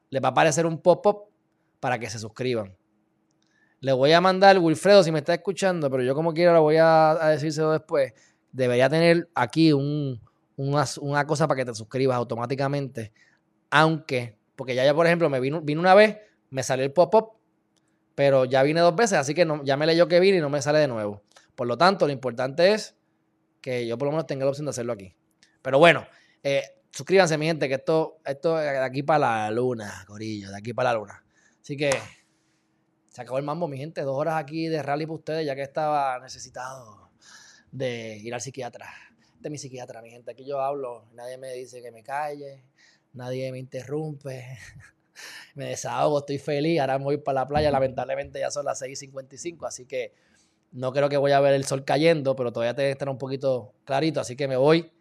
les 0.09 0.21
va 0.23 0.29
a 0.29 0.31
aparecer 0.31 0.65
un 0.65 0.81
pop-up 0.81 1.25
para 1.79 1.99
que 1.99 2.09
se 2.09 2.17
suscriban. 2.17 2.75
Le 3.79 3.93
voy 3.93 4.11
a 4.13 4.21
mandar, 4.21 4.57
Wilfredo, 4.57 5.03
si 5.03 5.11
me 5.11 5.19
está 5.19 5.35
escuchando, 5.35 5.91
pero 5.91 6.01
yo 6.01 6.15
como 6.15 6.33
quiera 6.33 6.53
lo 6.53 6.63
voy 6.63 6.77
a, 6.77 7.11
a 7.11 7.29
decírselo 7.29 7.71
después, 7.71 8.13
debería 8.51 8.89
tener 8.89 9.29
aquí 9.35 9.71
un, 9.71 10.19
una, 10.57 11.27
cosa 11.27 11.47
para 11.47 11.59
que 11.59 11.65
te 11.65 11.75
suscribas 11.75 12.17
automáticamente, 12.17 13.11
aunque, 13.69 14.37
porque 14.55 14.73
ya, 14.73 14.83
ya 14.83 14.95
por 14.95 15.05
ejemplo, 15.05 15.29
me 15.29 15.39
vino, 15.39 15.61
vino 15.61 15.81
una 15.81 15.93
vez, 15.93 16.17
me 16.49 16.63
salió 16.63 16.85
el 16.85 16.91
pop-up, 16.91 17.34
pero 18.15 18.45
ya 18.45 18.63
vine 18.63 18.79
dos 18.79 18.95
veces, 18.95 19.17
así 19.17 19.33
que 19.33 19.45
no, 19.45 19.63
ya 19.63 19.77
me 19.77 19.85
leyó 19.85 20.07
que 20.07 20.19
vine 20.19 20.37
y 20.37 20.41
no 20.41 20.49
me 20.49 20.61
sale 20.61 20.79
de 20.79 20.87
nuevo. 20.87 21.21
Por 21.53 21.67
lo 21.67 21.77
tanto, 21.77 22.07
lo 22.07 22.13
importante 22.13 22.73
es 22.73 22.95
que 23.61 23.85
yo 23.85 23.97
por 23.97 24.07
lo 24.07 24.13
menos 24.13 24.25
tenga 24.27 24.45
la 24.45 24.51
opción 24.51 24.65
de 24.65 24.71
hacerlo 24.71 24.93
aquí. 24.93 25.15
Pero 25.61 25.79
bueno, 25.79 26.07
eh, 26.43 26.63
suscríbanse, 26.91 27.37
mi 27.37 27.45
gente, 27.45 27.67
que 27.67 27.75
esto, 27.75 28.19
esto 28.25 28.59
es 28.59 28.71
de 28.71 28.79
aquí 28.79 29.03
para 29.03 29.47
la 29.47 29.51
luna, 29.51 30.03
Corillo, 30.07 30.49
de 30.49 30.57
aquí 30.57 30.73
para 30.73 30.93
la 30.93 30.99
luna. 30.99 31.25
Así 31.61 31.75
que 31.75 31.91
se 33.09 33.21
acabó 33.21 33.37
el 33.37 33.43
mambo, 33.43 33.67
mi 33.67 33.77
gente. 33.77 34.01
Dos 34.01 34.15
horas 34.15 34.35
aquí 34.35 34.67
de 34.67 34.83
rally 34.83 35.05
para 35.05 35.15
ustedes, 35.15 35.45
ya 35.45 35.55
que 35.55 35.63
estaba 35.63 36.19
necesitado 36.19 37.11
de 37.71 38.17
ir 38.17 38.33
al 38.33 38.41
psiquiatra. 38.41 38.87
Este 39.35 39.47
es 39.47 39.51
mi 39.51 39.57
psiquiatra, 39.57 40.01
mi 40.01 40.09
gente. 40.09 40.31
Aquí 40.31 40.45
yo 40.45 40.61
hablo, 40.61 41.07
nadie 41.13 41.37
me 41.37 41.53
dice 41.53 41.81
que 41.81 41.91
me 41.91 42.03
calle, 42.03 42.63
nadie 43.13 43.51
me 43.51 43.59
interrumpe. 43.59 44.45
me 45.55 45.65
desahogo, 45.65 46.19
estoy 46.19 46.37
feliz. 46.37 46.79
Ahora 46.79 46.97
voy 46.97 47.17
para 47.17 47.41
la 47.41 47.47
playa. 47.47 47.71
Lamentablemente 47.71 48.39
ya 48.39 48.51
son 48.51 48.65
las 48.65 48.81
6:55, 48.81 49.67
así 49.67 49.85
que 49.85 50.13
no 50.71 50.91
creo 50.91 51.09
que 51.09 51.17
voy 51.17 51.31
a 51.31 51.39
ver 51.39 51.53
el 51.53 51.65
sol 51.65 51.85
cayendo, 51.85 52.35
pero 52.35 52.51
todavía 52.51 52.75
tiene 52.75 52.89
que 52.89 52.93
estar 52.93 53.09
un 53.09 53.17
poquito 53.17 53.73
clarito. 53.85 54.19
Así 54.19 54.35
que 54.35 54.47
me 54.47 54.57
voy 54.57 54.91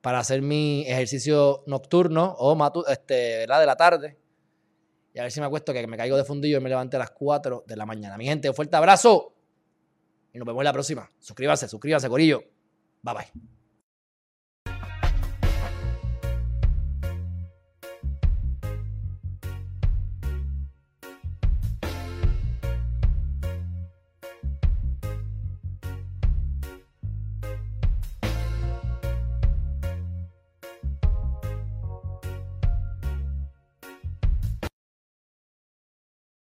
para 0.00 0.18
hacer 0.18 0.42
mi 0.42 0.82
ejercicio 0.86 1.62
nocturno 1.66 2.34
o 2.38 2.56
este, 2.88 3.38
¿verdad? 3.38 3.60
de 3.60 3.66
la 3.66 3.76
tarde 3.76 4.20
y 5.12 5.18
a 5.18 5.22
ver 5.22 5.32
si 5.32 5.40
me 5.40 5.46
acuesto 5.46 5.72
que 5.72 5.86
me 5.86 5.96
caigo 5.96 6.16
de 6.16 6.24
fundillo 6.24 6.58
y 6.58 6.60
me 6.60 6.68
levante 6.68 6.96
a 6.96 7.00
las 7.00 7.10
4 7.10 7.64
de 7.66 7.76
la 7.76 7.86
mañana. 7.86 8.16
Mi 8.16 8.26
gente, 8.26 8.48
un 8.48 8.54
fuerte 8.54 8.76
abrazo. 8.76 9.34
Y 10.32 10.38
nos 10.38 10.46
vemos 10.46 10.62
la 10.62 10.72
próxima. 10.72 11.10
Suscríbanse, 11.18 11.68
suscríbanse, 11.68 12.08
Corillo. 12.08 12.44
Bye 13.02 13.14
bye. 13.14 13.59